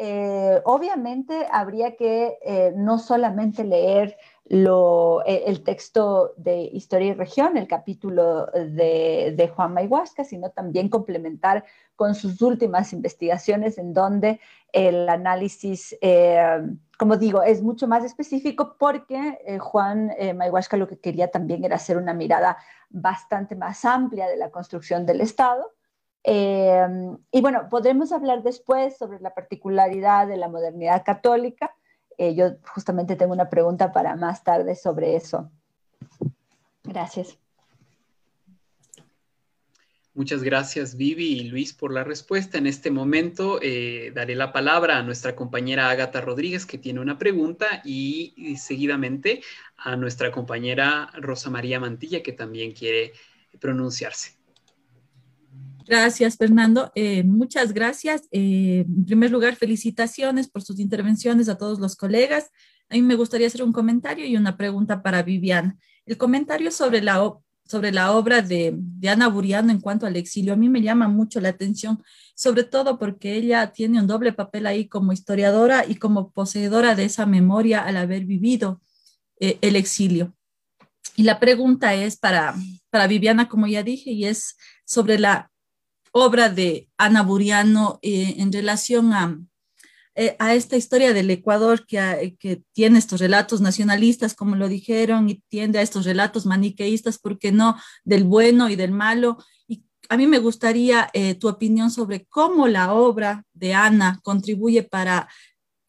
Eh, 0.01 0.63
obviamente 0.65 1.49
habría 1.51 1.97
que 1.97 2.39
eh, 2.45 2.73
no 2.77 3.01
solamente 3.01 3.65
leer 3.65 4.17
eh, 4.49 5.43
el 5.47 5.65
texto 5.65 6.35
de 6.37 6.61
Historia 6.73 7.09
y 7.09 7.15
Región, 7.15 7.57
el 7.57 7.67
capítulo 7.67 8.47
de, 8.47 9.53
Juan 9.57 9.75
Mayhuasca, 9.75 10.23
sino 10.23 10.51
también 10.51 10.89
complementar 10.89 11.65
con 11.97 12.15
sus 12.15 12.41
últimas 12.43 12.93
investigaciones 12.93 13.77
en 13.77 13.93
donde 13.93 14.39
el 14.73 15.09
análisis, 15.09 15.99
como 16.97 17.17
digo, 17.17 17.43
es 17.43 17.61
mucho 17.63 17.89
más 17.89 18.05
específico 18.05 18.77
porque 18.79 19.59
Juan 19.59 20.13
Mayhuasca 20.37 20.77
lo 20.77 20.87
que 20.87 21.01
quería 21.01 21.33
también 21.33 21.65
era 21.65 21.75
hacer 21.75 21.97
una 21.97 22.15
mirada 22.15 22.57
bastante 22.89 23.57
más 23.57 23.85
amplia 23.85 24.29
de 24.29 24.37
la 24.37 24.51
construcción 24.51 25.05
del 25.07 25.21
Estado 25.23 25.73
Em, 26.23 27.17
y 27.31 27.41
bueno, 27.41 27.69
podremos 27.71 28.13
hablar 28.13 28.43
después 28.43 28.97
sobre 28.97 29.21
la 29.21 29.35
particularidad 29.35 30.27
de 30.27 30.37
la 30.37 30.49
modernidad 30.49 31.05
católica. 31.05 31.75
Eh, 32.17 32.35
yo 32.35 32.57
justamente 32.75 33.17
tengo 33.17 33.33
una 33.33 33.49
pregunta 33.49 33.93
para 33.93 34.17
más 34.17 34.43
tarde 34.43 34.75
sobre 34.75 35.17
eso. 35.17 35.51
Gracias. 36.85 37.39
Muchas 40.19 40.43
gracias 40.43 40.97
Vivi 40.97 41.35
y 41.35 41.45
Luis 41.45 41.73
por 41.73 41.93
la 41.93 42.03
respuesta. 42.03 42.59
En 42.59 42.67
este 42.67 42.91
momento 42.91 43.61
eh, 43.63 44.11
daré 44.13 44.35
la 44.35 44.53
palabra 44.53 44.99
a 44.99 45.05
nuestra 45.05 45.37
compañera 45.37 45.91
Ágata 45.91 46.21
Rodríguez 46.21 46.67
que 46.67 46.77
tiene 46.77 46.99
una 46.99 47.19
pregunta 47.19 47.83
y, 47.85 48.57
seguidamente 48.57 49.43
a 49.77 49.95
nuestra 49.95 50.33
compañera 50.33 51.09
Rosa 51.15 51.51
María 51.51 51.79
Mantilla 51.79 52.21
que 52.21 52.33
también 52.33 52.73
quiere 52.73 53.13
pronunciarse. 53.61 54.38
Gracias, 55.89 56.37
Fernando. 56.37 56.93
Eh, 56.95 57.23
muchas 57.23 57.73
gracias. 57.73 58.29
Eh, 58.31 58.85
en 58.87 59.07
primer 59.07 59.31
lugar, 59.31 59.57
felicitaciones 59.57 60.47
por 60.47 60.61
sus 60.61 60.79
intervenciones 60.81 61.49
a 61.49 61.57
todos 61.57 61.81
los 61.81 61.97
colegas. 61.97 62.51
A 62.91 62.95
mí 62.95 63.01
me 63.01 63.15
gustaría 63.15 63.47
hacer 63.47 63.63
un 63.63 63.73
comentario 63.73 64.27
y 64.27 64.37
una 64.37 64.59
pregunta 64.59 65.03
para 65.03 65.23
Viviana. 65.23 65.79
El 66.05 66.19
comentario 66.19 66.71
sobre 66.73 67.01
la, 67.01 67.33
sobre 67.65 67.91
la 67.91 68.13
obra 68.13 68.43
de, 68.43 68.75
de 68.77 69.09
Ana 69.09 69.29
Buriano 69.29 69.73
en 69.73 69.81
cuanto 69.81 70.05
al 70.05 70.17
exilio, 70.17 70.53
a 70.53 70.57
mí 70.57 70.69
me 70.69 70.83
llama 70.83 71.09
mucho 71.09 71.41
la 71.41 71.49
atención, 71.49 72.03
sobre 72.35 72.65
todo 72.65 72.99
porque 72.99 73.37
ella 73.37 73.73
tiene 73.73 73.99
un 73.99 74.07
doble 74.07 74.35
papel 74.35 74.67
ahí 74.67 74.89
como 74.89 75.15
historiadora 75.15 75.87
y 75.89 75.95
como 75.95 76.33
poseedora 76.33 76.97
de 76.97 77.05
esa 77.05 77.25
memoria 77.25 77.83
al 77.83 77.97
haber 77.97 78.27
vivido 78.27 78.83
eh, 79.41 79.57
el 79.63 79.75
exilio. 79.75 80.35
Y 81.17 81.23
la 81.23 81.41
pregunta 81.41 81.95
es 81.95 82.19
para, 82.19 82.55
para 82.91 83.07
Viviana, 83.07 83.49
como 83.49 83.67
ya 83.67 83.83
dije, 83.83 84.11
y 84.11 84.27
es 84.27 84.57
sobre 84.85 85.19
la 85.19 85.51
obra 86.13 86.49
de 86.49 86.89
Ana 86.97 87.23
Buriano 87.23 87.99
eh, 88.03 88.37
en 88.39 88.53
relación 88.53 89.13
a, 89.13 89.39
eh, 90.15 90.37
a, 90.39 90.55
esta 90.55 90.77
historia 90.77 91.13
del 91.13 91.31
Ecuador 91.31 91.87
que, 91.87 92.37
que, 92.39 92.63
tiene 92.73 92.99
estos 92.99 93.21
relatos 93.21 93.61
nacionalistas, 93.61 94.35
como 94.35 94.57
lo 94.57 94.69
dijeron, 94.69 95.29
y 95.29 95.43
tiende 95.49 95.79
a 95.79 95.83
estos 95.83 96.05
relatos 96.05 96.47
maniqueístas, 96.47 97.19
porque 97.19 97.53
no? 97.53 97.77
Del 98.05 98.25
bueno 98.25 98.69
y 98.69 98.77
del 98.77 98.93
malo. 98.93 99.39
Y 99.67 99.85
a 100.09 100.17
mí 100.17 100.27
me 100.27 100.39
gustaría 100.39 101.11
eh, 101.13 101.35
tu 101.35 101.49
opinión 101.49 101.91
sobre 101.91 102.27
cómo 102.27 102.69
la 102.69 102.93
obra 102.93 103.45
de 103.53 103.75
Ana 103.75 104.21
contribuye 104.23 104.83
para 104.83 105.29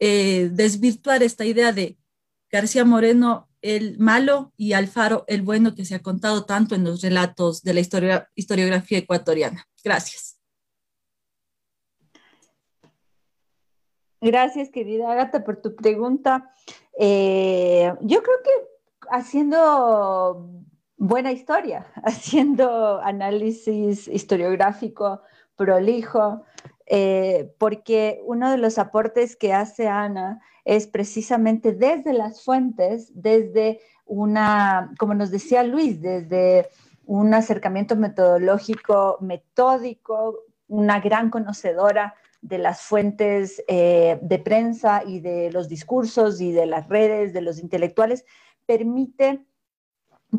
desvirtuar 0.01 1.23
esta 1.23 1.43
idea 1.43 1.73
de 1.73 1.97
García 2.49 2.85
Moreno 2.85 3.48
el 3.61 3.97
malo 3.99 4.53
y 4.57 4.73
Alfaro 4.73 5.25
el 5.27 5.41
bueno 5.41 5.75
que 5.75 5.85
se 5.85 5.95
ha 5.95 6.01
contado 6.01 6.45
tanto 6.45 6.75
en 6.75 6.83
los 6.83 7.01
relatos 7.01 7.61
de 7.63 7.73
la 7.73 7.81
historiografía 8.35 8.97
ecuatoriana. 8.97 9.65
Gracias. 9.83 10.39
Gracias, 14.21 14.69
querida 14.69 15.11
Agata, 15.11 15.43
por 15.43 15.61
tu 15.61 15.75
pregunta. 15.75 16.53
Eh, 16.99 17.93
yo 18.01 18.21
creo 18.21 18.37
que 18.43 18.51
haciendo 19.11 20.65
buena 20.97 21.31
historia, 21.31 21.87
haciendo 22.03 22.99
análisis 22.99 24.07
historiográfico 24.07 25.21
prolijo, 25.55 26.43
eh, 26.91 27.53
porque 27.59 28.19
uno 28.25 28.49
de 28.49 28.57
los 28.57 28.79
aportes 28.79 29.35
que 29.35 29.53
hace 29.53 29.87
Ana 29.87 30.41
es 30.65 30.87
precisamente 30.87 31.71
desde 31.71 32.13
las 32.13 32.43
fuentes, 32.43 33.11
desde 33.13 33.79
una, 34.05 34.91
como 34.97 35.13
nos 35.13 35.29
decía 35.29 35.61
Luis, 35.61 36.01
desde 36.01 36.67
un 37.05 37.31
acercamiento 37.35 37.95
metodológico, 37.95 39.17
metódico, 39.21 40.45
una 40.67 40.99
gran 40.99 41.29
conocedora 41.29 42.15
de 42.41 42.57
las 42.57 42.81
fuentes 42.81 43.63
eh, 43.67 44.17
de 44.23 44.39
prensa 44.39 45.03
y 45.05 45.19
de 45.19 45.51
los 45.51 45.69
discursos 45.69 46.41
y 46.41 46.51
de 46.51 46.65
las 46.65 46.89
redes, 46.89 47.33
de 47.33 47.41
los 47.41 47.59
intelectuales, 47.59 48.25
permite, 48.65 49.45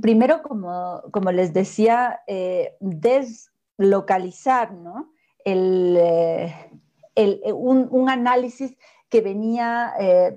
primero, 0.03 0.43
como, 0.43 1.33
les 1.33 1.53
decía, 1.53 2.23
eh, 2.27 2.77
deslocalizar 2.81 4.73
¿no? 4.73 5.13
El, 5.45 5.97
eh, 5.97 7.53
un, 7.53 8.09
análisis 8.09 8.77
que 9.09 9.21
venía, 9.21 9.93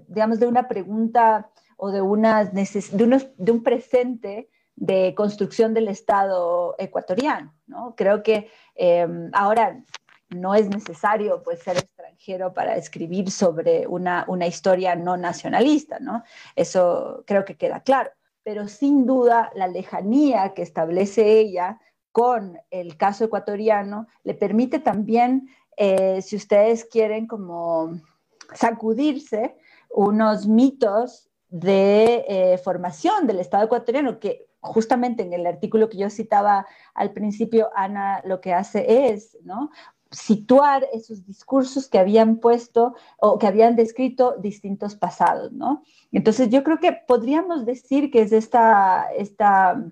digamos, 0.07 0.39
de 0.39 0.47
una 0.47 0.67
pregunta 0.67 1.51
o 1.77 1.91
de, 1.91 2.01
una 2.01 2.45
de, 2.45 3.51
un 3.51 3.63
presente 3.63 4.49
de 4.75 5.13
construcción 5.15 5.73
del 5.73 5.89
Estado 5.89 6.75
ecuatoriano. 6.79 7.53
¿no? 7.67 7.93
Creo 7.95 8.23
que 8.23 8.49
ahora 9.33 9.83
no 10.33 10.55
es 10.55 10.69
necesario 10.69 11.41
pues, 11.43 11.59
ser 11.59 11.77
extranjero 11.77 12.53
para 12.53 12.75
escribir 12.75 13.31
sobre 13.31 13.87
una, 13.87 14.25
historia 14.47 14.95
no 14.95 15.17
nacionalista, 15.17 15.99
¿no? 15.99 16.23
Eso 16.55 17.23
creo 17.25 17.45
que 17.45 17.55
queda 17.55 17.81
claro. 17.81 18.11
Pero 18.43 18.67
sin 18.67 19.05
duda 19.05 19.51
la 19.55 19.67
lejanía 19.67 20.53
que 20.53 20.61
establece 20.61 21.39
ella 21.39 21.79
con 22.13 22.59
el 22.69 22.95
caso 22.95 23.25
ecuatoriano 23.25 24.07
le 24.23 24.35
permite 24.35 24.79
también, 24.79 25.49
eh, 25.75 26.21
si 26.21 26.35
ustedes 26.37 26.85
quieren, 26.85 27.27
como 27.27 27.99
sacudirse 28.53 29.57
unos 29.89 30.47
mitos 30.47 31.29
de 31.49 32.23
eh, 32.27 32.57
formación 32.59 33.25
del 33.25 33.39
Estado 33.39 33.65
ecuatoriano 33.65 34.19
que 34.19 34.47
justamente 34.61 35.23
en 35.23 35.33
el 35.33 35.45
artículo 35.47 35.89
que 35.89 35.97
yo 35.97 36.09
citaba 36.11 36.67
al 36.93 37.13
principio, 37.13 37.69
Ana 37.75 38.21
lo 38.25 38.41
que 38.41 38.53
hace 38.53 39.09
es 39.09 39.35
¿no? 39.43 39.71
situar 40.11 40.87
esos 40.93 41.25
discursos 41.25 41.89
que 41.89 41.97
habían 41.97 42.37
puesto 42.37 42.93
o 43.19 43.39
que 43.39 43.47
habían 43.47 43.75
descrito 43.75 44.35
distintos 44.37 44.95
pasados, 44.95 45.51
¿no? 45.51 45.81
Entonces 46.11 46.49
yo 46.49 46.63
creo 46.63 46.79
que 46.79 46.93
podríamos 46.93 47.65
decir 47.65 48.11
que 48.11 48.21
es 48.21 48.31
esta, 48.31 49.07
esta 49.17 49.83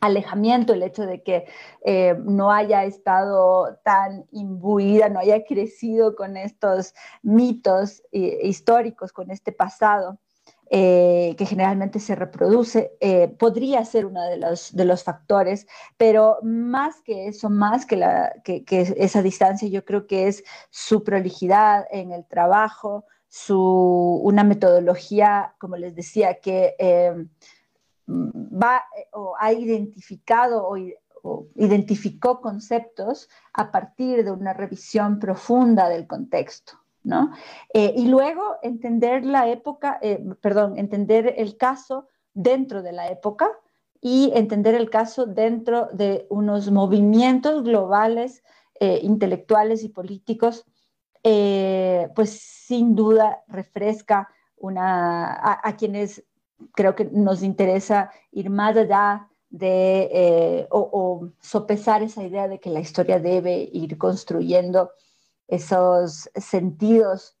alejamiento, 0.00 0.72
el 0.72 0.82
hecho 0.82 1.06
de 1.06 1.22
que 1.22 1.46
eh, 1.84 2.16
no 2.24 2.52
haya 2.52 2.84
estado 2.84 3.78
tan 3.84 4.26
imbuida, 4.32 5.08
no 5.08 5.20
haya 5.20 5.44
crecido 5.44 6.14
con 6.14 6.36
estos 6.36 6.94
mitos 7.22 8.02
eh, 8.12 8.38
históricos, 8.42 9.12
con 9.12 9.30
este 9.30 9.52
pasado, 9.52 10.18
eh, 10.70 11.34
que 11.38 11.46
generalmente 11.46 11.98
se 11.98 12.14
reproduce, 12.14 12.92
podría 13.38 13.84
ser 13.86 14.04
uno 14.04 14.22
de 14.24 14.36
los, 14.36 14.76
de 14.76 14.84
los 14.84 15.02
factores, 15.02 15.66
pero 15.96 16.38
más 16.42 17.00
que 17.02 17.28
eso, 17.28 17.48
más 17.48 17.86
que, 17.86 18.36
esa 18.98 19.22
distancia, 19.22 19.66
yo 19.68 19.84
creo 19.86 20.06
que 20.06 20.28
es 20.28 20.44
su 20.68 21.02
prolijidad 21.02 21.86
en 21.90 22.12
el 22.12 22.26
trabajo, 22.26 23.06
su, 23.28 24.20
una 24.22 24.44
metodología, 24.44 25.54
como 25.58 25.76
les 25.76 25.94
decía, 25.94 26.38
que 26.40 26.76
va 28.08 28.84
o 29.12 29.34
ha 29.38 29.52
identificado 29.52 30.66
o 30.66 31.46
identificó 31.56 32.40
conceptos 32.40 33.28
a 33.52 33.70
partir 33.70 34.24
de 34.24 34.30
una 34.30 34.52
revisión 34.52 35.18
profunda 35.18 35.88
del 35.88 36.06
contexto. 36.06 36.74
¿no? 37.04 37.32
Eh, 37.72 37.94
y 37.96 38.08
luego 38.08 38.56
entender 38.62 39.24
la 39.24 39.48
época, 39.48 39.98
eh, 40.02 40.22
perdón, 40.40 40.78
entender 40.78 41.34
el 41.38 41.56
caso 41.56 42.08
dentro 42.34 42.82
de 42.82 42.92
la 42.92 43.08
época 43.08 43.48
y 44.00 44.30
entender 44.34 44.74
el 44.74 44.90
caso 44.90 45.26
dentro 45.26 45.88
de 45.92 46.26
unos 46.28 46.70
movimientos 46.70 47.64
globales, 47.64 48.42
eh, 48.78 49.00
intelectuales 49.02 49.82
y 49.82 49.88
políticos, 49.88 50.64
pues 52.14 52.40
sin 52.40 52.94
duda 52.94 53.42
refresca 53.48 54.30
a, 54.76 55.74
quienes 55.76 56.24
creo 56.74 56.94
que 56.94 57.04
nos 57.06 57.42
interesa 57.42 58.10
ir 58.32 58.50
más 58.50 58.76
allá 58.76 59.28
de 59.50 60.66
o, 60.70 61.30
sopesar 61.40 62.02
esa 62.02 62.22
idea 62.22 62.48
de 62.48 62.60
que 62.60 62.70
la 62.70 62.80
historia 62.80 63.18
debe 63.18 63.68
ir 63.72 63.96
construyendo 63.96 64.90
esos 65.46 66.30
sentidos 66.34 67.38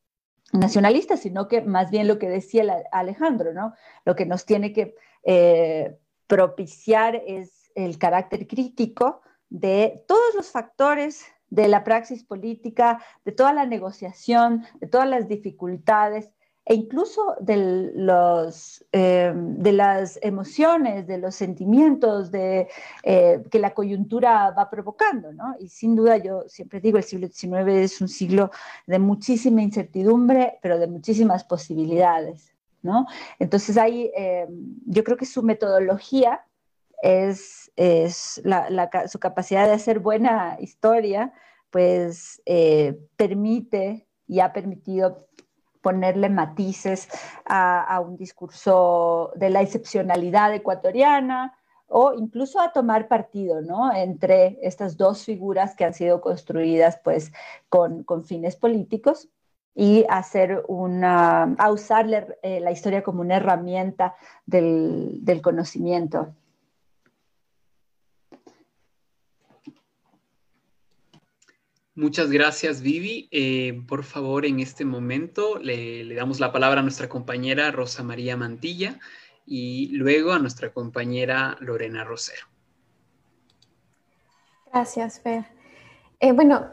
nacionalistas, 0.52 1.20
sino 1.20 1.48
que 1.48 1.60
más 1.60 1.90
bien 1.90 2.08
lo 2.08 2.18
que 2.18 2.28
decía 2.28 2.64
Alejandro, 2.92 3.52
¿no? 3.52 3.74
Lo 4.04 4.16
que 4.16 4.24
nos 4.24 4.46
tiene 4.46 4.72
que 4.72 4.94
eh, 5.24 5.98
propiciar 6.26 7.22
es 7.26 7.70
el 7.74 7.98
carácter 7.98 8.46
crítico 8.46 9.20
de 9.50 10.04
todos 10.06 10.34
los 10.34 10.50
factores 10.50 11.26
de 11.50 11.68
la 11.68 11.84
praxis 11.84 12.24
política, 12.24 13.02
de 13.24 13.32
toda 13.32 13.52
la 13.52 13.66
negociación, 13.66 14.64
de 14.80 14.86
todas 14.86 15.08
las 15.08 15.28
dificultades 15.28 16.30
e 16.68 16.74
incluso 16.74 17.34
de, 17.40 17.92
los, 17.94 18.84
eh, 18.92 19.32
de 19.34 19.72
las 19.72 20.18
emociones, 20.20 21.06
de 21.06 21.16
los 21.16 21.34
sentimientos 21.34 22.30
de, 22.30 22.68
eh, 23.04 23.42
que 23.50 23.58
la 23.58 23.72
coyuntura 23.72 24.50
va 24.50 24.68
provocando. 24.68 25.32
¿no? 25.32 25.56
Y 25.58 25.70
sin 25.70 25.96
duda 25.96 26.18
yo 26.18 26.44
siempre 26.46 26.82
digo, 26.82 26.98
el 26.98 27.04
siglo 27.04 27.26
XIX 27.26 27.66
es 27.68 28.02
un 28.02 28.08
siglo 28.08 28.50
de 28.86 28.98
muchísima 28.98 29.62
incertidumbre, 29.62 30.58
pero 30.60 30.78
de 30.78 30.88
muchísimas 30.88 31.42
posibilidades. 31.42 32.52
¿no? 32.82 33.06
Entonces 33.38 33.78
ahí 33.78 34.10
eh, 34.14 34.46
yo 34.84 35.04
creo 35.04 35.16
que 35.16 35.24
su 35.24 35.42
metodología 35.42 36.44
es, 37.02 37.72
es 37.76 38.42
su 39.06 39.18
capacidad 39.18 39.64
de 39.64 39.72
hacer 39.72 40.00
buena 40.00 40.58
historia, 40.60 41.32
pues 41.70 42.42
permite 43.16 44.06
y 44.26 44.40
ha 44.40 44.52
permitido 44.52 45.27
ponerle 45.88 46.28
matices 46.28 47.08
a, 47.46 47.98
un 48.04 48.18
discurso 48.18 49.32
de 49.36 49.48
la 49.48 49.62
excepcionalidad 49.62 50.52
ecuatoriana 50.52 51.56
o 51.86 52.12
incluso 52.12 52.60
a 52.60 52.72
tomar 52.72 53.08
partido 53.08 53.62
¿no? 53.62 53.90
entre 53.94 54.58
estas 54.60 54.98
dos 54.98 55.24
figuras 55.24 55.74
que 55.74 55.86
han 55.86 55.94
sido 55.94 56.20
construidas 56.20 57.00
pues 57.02 57.32
con, 57.70 58.04
fines 58.22 58.54
políticos 58.56 59.30
y 59.74 60.04
hacer 60.10 60.62
una, 60.68 61.54
a 61.56 61.72
usar 61.72 62.36
eh, 62.42 62.60
la 62.60 62.70
historia 62.70 63.02
como 63.02 63.22
una 63.22 63.36
herramienta 63.36 64.14
del 64.44 65.40
conocimiento. 65.42 66.34
Muchas 71.98 72.30
gracias, 72.30 72.80
Vivi. 72.80 73.28
Eh, 73.32 73.82
por 73.88 74.04
favor, 74.04 74.46
en 74.46 74.60
este 74.60 74.84
momento 74.84 75.58
le, 75.58 76.14
damos 76.14 76.38
la 76.38 76.52
palabra 76.52 76.78
a 76.78 76.82
nuestra 76.84 77.08
compañera 77.08 77.72
Rosa 77.72 78.04
María 78.04 78.36
Mantilla 78.36 79.00
y 79.44 79.88
luego 79.88 80.30
a 80.30 80.38
nuestra 80.38 80.72
compañera 80.72 81.56
Lorena 81.58 82.04
Rosero. 82.04 82.46
Gracias, 84.72 85.18
Fer. 85.18 85.46
Eh, 86.20 86.30
bueno, 86.30 86.66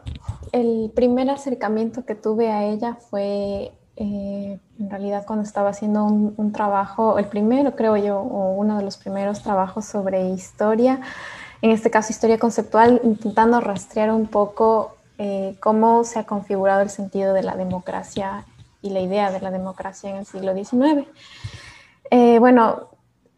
el 0.52 0.92
primer 0.94 1.32
acercamiento 1.32 2.06
que 2.06 2.14
tuve 2.14 2.52
a 2.52 2.64
ella 2.64 2.94
fue 2.94 3.72
eh, 3.96 4.60
en 4.80 4.90
realidad 4.92 5.26
cuando 5.26 5.44
estaba 5.44 5.70
haciendo 5.70 6.06
un, 6.06 6.36
un, 6.38 6.52
trabajo, 6.52 7.18
el 7.18 7.26
primero 7.26 7.76
creo 7.76 7.98
yo, 7.98 8.20
o 8.20 8.52
uno 8.52 8.78
de 8.78 8.84
los 8.84 8.98
primeros 8.98 9.42
trabajos 9.42 9.86
sobre 9.86 10.30
historia, 10.30 11.02
en 11.64 11.72
este 11.72 11.90
caso 11.90 12.12
historia 12.12 12.38
conceptual, 12.38 13.02
intentando 13.04 13.60
rastrear 13.60 14.12
un 14.12 14.28
poco 14.28 14.95
eh, 15.18 15.56
cómo 15.60 16.04
se 16.04 16.20
ha 16.20 16.26
configurado 16.26 16.82
el 16.82 16.90
sentido 16.90 17.34
de 17.34 17.44
la 17.44 17.56
democracia 17.56 18.46
y 18.82 18.90
la 18.90 19.00
idea 19.00 19.32
de 19.32 19.42
la 19.42 19.52
democracia 19.52 20.10
en 20.10 20.18
el 20.18 20.26
siglo 20.26 20.54
XIX. 20.54 21.08
Eh, 22.12 22.40
bueno, 22.40 22.90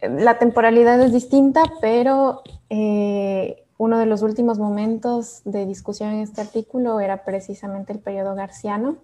la 0.02 0.38
temporalidad 0.38 1.00
es 1.02 1.14
distinta, 1.14 1.64
pero 1.82 2.42
eh, 2.70 3.64
uno 3.78 4.00
de 4.00 4.06
los 4.06 4.22
últimos 4.22 4.60
momentos 4.60 5.42
de 5.46 5.66
discusión 5.66 6.10
en 6.10 6.22
este 6.22 6.42
artículo 6.42 7.00
era 7.00 7.24
precisamente 7.24 7.94
el 7.94 8.00
periodo 8.00 8.36
garciano. 8.36 8.98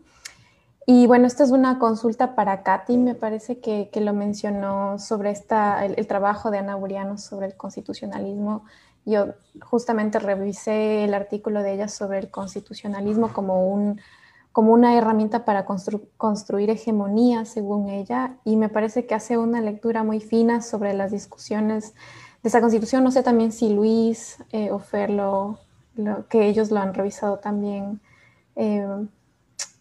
Y 0.86 1.08
bueno, 1.08 1.28
esta 1.28 1.44
es 1.44 1.52
una 1.52 1.80
consulta 1.80 2.36
para 2.36 2.62
Katy, 2.62 2.98
me 2.98 3.16
parece 3.16 3.60
que, 3.60 3.90
que 3.92 4.02
lo 4.02 4.14
mencionó 4.14 5.00
sobre 5.00 5.32
esta, 5.32 5.86
el, 5.86 6.08
trabajo 6.08 6.52
de 6.52 6.58
Ana 6.58 6.76
Buriano 6.76 7.18
sobre 7.18 7.48
el 7.48 7.56
constitucionalismo. 7.56 8.66
Yo 9.06 9.34
justamente 9.62 10.20
revisé 10.20 11.04
el 11.04 11.14
artículo 11.14 11.62
de 11.62 11.74
ella 11.74 11.88
sobre 11.88 12.20
el 12.20 12.30
constitucionalismo 12.30 13.34
como, 13.34 13.68
un, 13.68 14.00
como 14.52 14.72
una 14.74 14.98
herramienta 14.98 15.46
para 15.46 15.66
construir 15.66 16.70
hegemonía, 16.70 17.46
según 17.46 17.90
ella, 17.90 18.38
y 18.46 18.56
me 18.56 18.70
parece 18.70 19.06
que 19.06 19.16
hace 19.16 19.38
una 19.38 19.62
lectura 19.62 20.04
muy 20.04 20.20
fina 20.22 20.62
sobre 20.62 20.94
las 20.94 21.12
discusiones 21.12 21.94
de 22.42 22.50
esa 22.50 22.62
constitución. 22.62 23.04
No 23.04 23.12
sé 23.12 23.24
también 23.24 23.52
si 23.52 23.74
Luis 23.74 24.38
eh, 24.52 24.72
o 24.72 24.80
Fer, 24.80 25.12
que 26.30 26.48
ellos 26.48 26.72
lo 26.72 26.80
han 26.80 26.94
revisado 26.94 27.40
también. 27.40 28.00
Eh, 28.56 28.88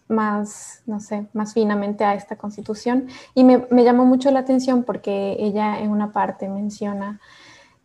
más, 0.09 0.83
no 0.85 0.99
sé, 0.99 1.27
más 1.33 1.53
finamente 1.53 2.03
a 2.03 2.13
esta 2.13 2.35
constitución. 2.35 3.07
Y 3.33 3.43
me, 3.43 3.65
me, 3.71 3.83
llamó 3.83 4.05
mucho 4.05 4.31
la 4.31 4.39
atención 4.39 4.83
porque 4.83 5.37
ella 5.39 5.79
en 5.79 5.89
una 5.91 6.11
parte 6.11 6.49
menciona 6.49 7.19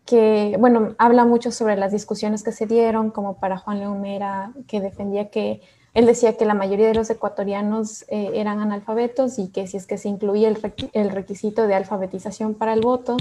que, 0.09 0.57
bueno, 0.59 0.95
habla 0.97 1.27
mucho 1.27 1.53
sobre 1.53 1.77
las 1.77 1.93
discusiones 1.93 2.43
que 2.43 2.51
se 2.51 2.65
dieron, 2.65 3.11
como 3.11 3.35
para 3.35 3.59
Juan 3.59 3.81
León 3.81 4.01
Mera, 4.01 4.53
que 4.67 4.81
defendía 4.81 5.29
que, 5.29 5.61
él 5.93 6.07
decía 6.07 6.35
que 6.39 6.47
la 6.47 6.55
mayoría 6.55 6.87
de 6.87 6.95
los 6.95 7.11
ecuatorianos 7.11 8.07
eh, 8.09 8.31
eran 8.33 8.61
analfabetos 8.61 9.39
y 9.39 9.49
que 9.49 9.67
si 9.67 9.77
es 9.77 9.87
que 9.87 9.99
se 9.99 10.09
incluía 10.09 10.49
el, 10.49 11.11
requisito 11.11 11.67
de 11.67 11.75
alfabetización 11.75 12.55
para 12.55 12.73
el 12.73 12.81
voto, 12.81 13.19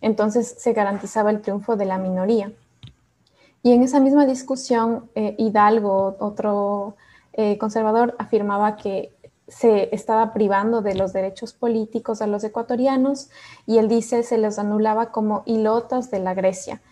entonces 0.00 0.56
se 0.58 0.72
garantizaba 0.72 1.30
el 1.30 1.40
triunfo 1.40 1.76
de 1.76 1.84
la 1.84 1.98
minoría. 1.98 2.50
Y 3.62 3.70
en 3.70 3.84
esa 3.84 4.00
misma 4.00 4.26
discusión, 4.26 5.08
eh, 5.14 5.36
Hidalgo, 5.38 6.16
otro 6.18 6.96
eh, 7.32 7.58
conservador 7.58 8.16
afirmaba 8.18 8.74
que 8.76 9.12
se 9.48 9.94
estaba 9.94 10.32
privando 10.32 10.82
de 10.82 10.94
los 10.94 11.12
derechos 11.12 11.54
políticos 11.54 12.20
a 12.20 12.26
los 12.26 12.44
ecuatorianos 12.44 13.30
y 13.66 13.78
él 13.78 13.88
dice 13.88 14.22
se 14.22 14.38
los 14.38 14.58
anulaba 14.58 15.10
como 15.10 15.42
hilotas 15.46 16.10
de 16.10 16.20
la 16.20 16.34
Grecia. 16.34 16.82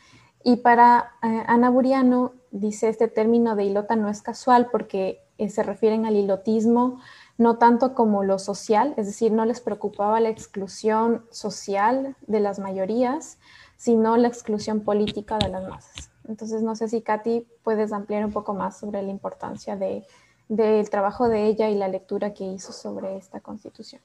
Y 0.43 0.57
para 0.57 1.13
eh, 1.23 1.45
Ana 1.47 1.71
Buriano, 1.71 2.33
dice 2.51 2.89
este 2.89 3.09
término 3.09 3.57
de 3.57 3.65
hilota 3.65 3.97
no 3.97 4.09
es 4.09 4.23
casual 4.23 4.69
porque 4.71 5.21
eh, 5.39 5.51
se 5.51 5.63
refieren 5.63 6.07
al 6.07 6.17
hilotismo 6.17 6.99
no 7.39 7.59
tanto 7.59 7.95
como 7.95 8.25
lo 8.25 8.39
social, 8.39 8.95
es 8.97 9.07
decir, 9.07 9.31
no 9.31 9.45
les 9.45 9.61
preocupaba 9.61 10.21
la 10.21 10.31
exclusión 10.31 11.27
social 11.31 12.17
de 12.27 12.41
las 12.41 12.59
mayorías, 12.59 13.39
sino 13.77 14.17
la 14.17 14.29
exclusión 14.29 14.81
política 14.81 15.37
de 15.37 15.51
las 15.51 15.69
masas. 15.69 16.11
Entonces, 16.27 16.63
no 16.63 16.75
sé 16.75 16.89
si 16.89 17.03
Katy 17.03 17.47
puedes 17.63 17.93
ampliar 17.93 18.25
un 18.25 18.33
poco 18.33 18.55
más 18.55 18.79
sobre 18.79 19.03
la 19.03 19.11
importancia 19.11 19.77
de, 19.77 20.07
del 20.49 20.89
trabajo 20.91 21.29
de 21.29 21.47
ella 21.47 21.69
y 21.71 21.75
la 21.75 21.89
lectura 21.89 22.35
que 22.35 22.45
hizo 22.45 22.73
sobre 22.73 23.17
esta 23.17 23.41
constitución. 23.41 24.03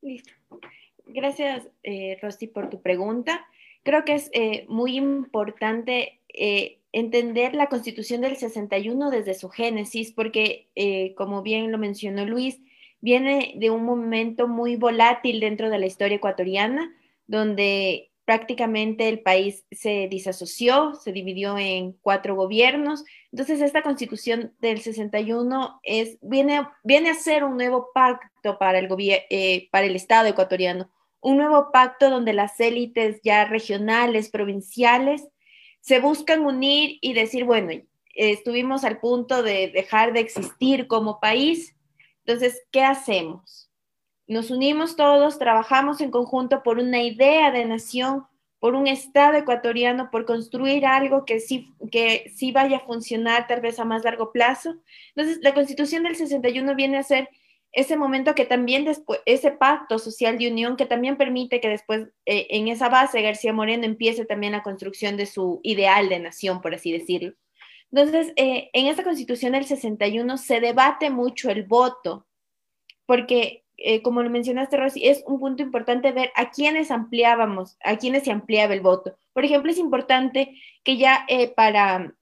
Listo. 0.00 0.32
Gracias, 1.06 1.68
eh, 1.82 2.18
por 2.52 2.70
tu 2.70 2.80
pregunta. 2.80 3.46
Creo 3.82 4.04
que 4.04 4.14
es 4.14 4.30
eh, 4.32 4.66
muy 4.68 4.96
importante 4.96 6.20
eh, 6.28 6.78
entender 6.92 7.54
la 7.54 7.68
constitución 7.68 8.20
del 8.20 8.36
61 8.36 9.10
desde 9.10 9.34
su 9.34 9.48
génesis, 9.48 10.12
porque, 10.12 10.68
eh, 10.74 11.14
como 11.14 11.42
bien 11.42 11.72
lo 11.72 11.78
mencionó 11.78 12.24
Luis, 12.24 12.60
viene 13.00 13.54
de 13.56 13.70
un 13.70 13.84
momento 13.84 14.48
muy 14.48 14.76
volátil 14.76 15.40
dentro 15.40 15.70
de 15.70 15.78
la 15.78 15.86
historia 15.86 16.16
ecuatoriana, 16.16 16.94
donde 17.26 18.10
prácticamente 18.28 19.08
el 19.08 19.20
país 19.20 19.64
se 19.70 20.06
disasoció, 20.10 20.92
se 20.96 21.12
dividió 21.12 21.56
en 21.56 21.92
cuatro 22.02 22.36
gobiernos. 22.36 23.02
Entonces, 23.32 23.62
esta 23.62 23.80
constitución 23.80 24.52
del 24.60 24.82
61 24.82 25.80
es, 25.82 26.18
viene, 26.20 26.68
viene 26.84 27.08
a 27.08 27.14
ser 27.14 27.42
un 27.42 27.56
nuevo 27.56 27.88
pacto 27.94 28.58
eh, 28.60 29.68
para 29.72 29.86
el 29.86 29.96
Estado 29.96 30.28
ecuatoriano, 30.28 30.90
un 31.20 31.38
nuevo 31.38 31.70
pacto 31.72 32.10
donde 32.10 32.34
las 32.34 32.60
élites 32.60 33.18
ya 33.24 33.46
regionales, 33.46 34.28
provinciales, 34.28 35.26
se 35.80 35.98
buscan 35.98 36.44
unir 36.44 36.98
y 37.00 37.14
decir, 37.14 37.44
bueno, 37.44 37.82
estuvimos 38.14 38.84
al 38.84 39.00
punto 39.00 39.42
de 39.42 39.68
dejar 39.68 40.12
de 40.12 40.20
existir 40.20 40.86
como 40.86 41.18
país, 41.18 41.74
entonces, 42.26 42.60
¿qué 42.72 42.82
hacemos? 42.82 43.67
Nos 44.28 44.50
unimos 44.50 44.94
todos, 44.94 45.38
trabajamos 45.38 46.02
en 46.02 46.10
conjunto 46.10 46.62
por 46.62 46.78
una 46.78 47.02
idea 47.02 47.50
de 47.50 47.64
nación, 47.64 48.26
por 48.60 48.74
un 48.74 48.86
Estado 48.86 49.38
ecuatoriano, 49.38 50.10
por 50.10 50.26
construir 50.26 50.84
algo 50.84 51.24
que 51.24 51.40
sí, 51.40 51.72
que 51.90 52.30
sí 52.36 52.52
vaya 52.52 52.76
a 52.76 52.86
funcionar 52.86 53.46
tal 53.46 53.62
vez 53.62 53.78
a 53.78 53.86
más 53.86 54.04
largo 54.04 54.30
plazo. 54.30 54.76
Entonces, 55.16 55.38
la 55.42 55.54
Constitución 55.54 56.02
del 56.02 56.14
61 56.14 56.74
viene 56.74 56.98
a 56.98 57.02
ser 57.04 57.30
ese 57.72 57.96
momento 57.96 58.34
que 58.34 58.44
también 58.44 58.84
después, 58.84 59.20
ese 59.24 59.50
pacto 59.50 59.98
social 59.98 60.36
de 60.36 60.50
unión 60.50 60.76
que 60.76 60.84
también 60.84 61.16
permite 61.16 61.60
que 61.60 61.68
después 61.68 62.08
eh, 62.26 62.48
en 62.50 62.68
esa 62.68 62.90
base 62.90 63.22
García 63.22 63.54
Moreno 63.54 63.84
empiece 63.84 64.26
también 64.26 64.52
la 64.52 64.62
construcción 64.62 65.16
de 65.16 65.24
su 65.24 65.60
ideal 65.62 66.10
de 66.10 66.18
nación, 66.18 66.60
por 66.60 66.74
así 66.74 66.92
decirlo. 66.92 67.32
Entonces, 67.90 68.34
eh, 68.36 68.68
en 68.74 68.88
esta 68.88 69.04
constitución 69.04 69.52
del 69.52 69.64
61 69.64 70.36
se 70.36 70.60
debate 70.60 71.08
mucho 71.08 71.50
el 71.50 71.62
voto, 71.62 72.26
porque 73.06 73.64
eh, 73.78 74.02
como 74.02 74.22
lo 74.22 74.30
mencionaste, 74.30 74.76
Rosy, 74.76 75.06
es 75.06 75.22
un 75.26 75.38
punto 75.38 75.62
importante 75.62 76.10
ver 76.10 76.32
a 76.34 76.50
quiénes 76.50 76.90
ampliábamos, 76.90 77.76
a 77.84 77.96
quiénes 77.96 78.24
se 78.24 78.32
ampliaba 78.32 78.74
el 78.74 78.80
voto. 78.80 79.16
Por 79.32 79.44
ejemplo, 79.44 79.70
es 79.70 79.78
importante 79.78 80.60
que 80.82 80.96
ya 80.96 81.24
eh, 81.28 81.48
para, 81.48 82.12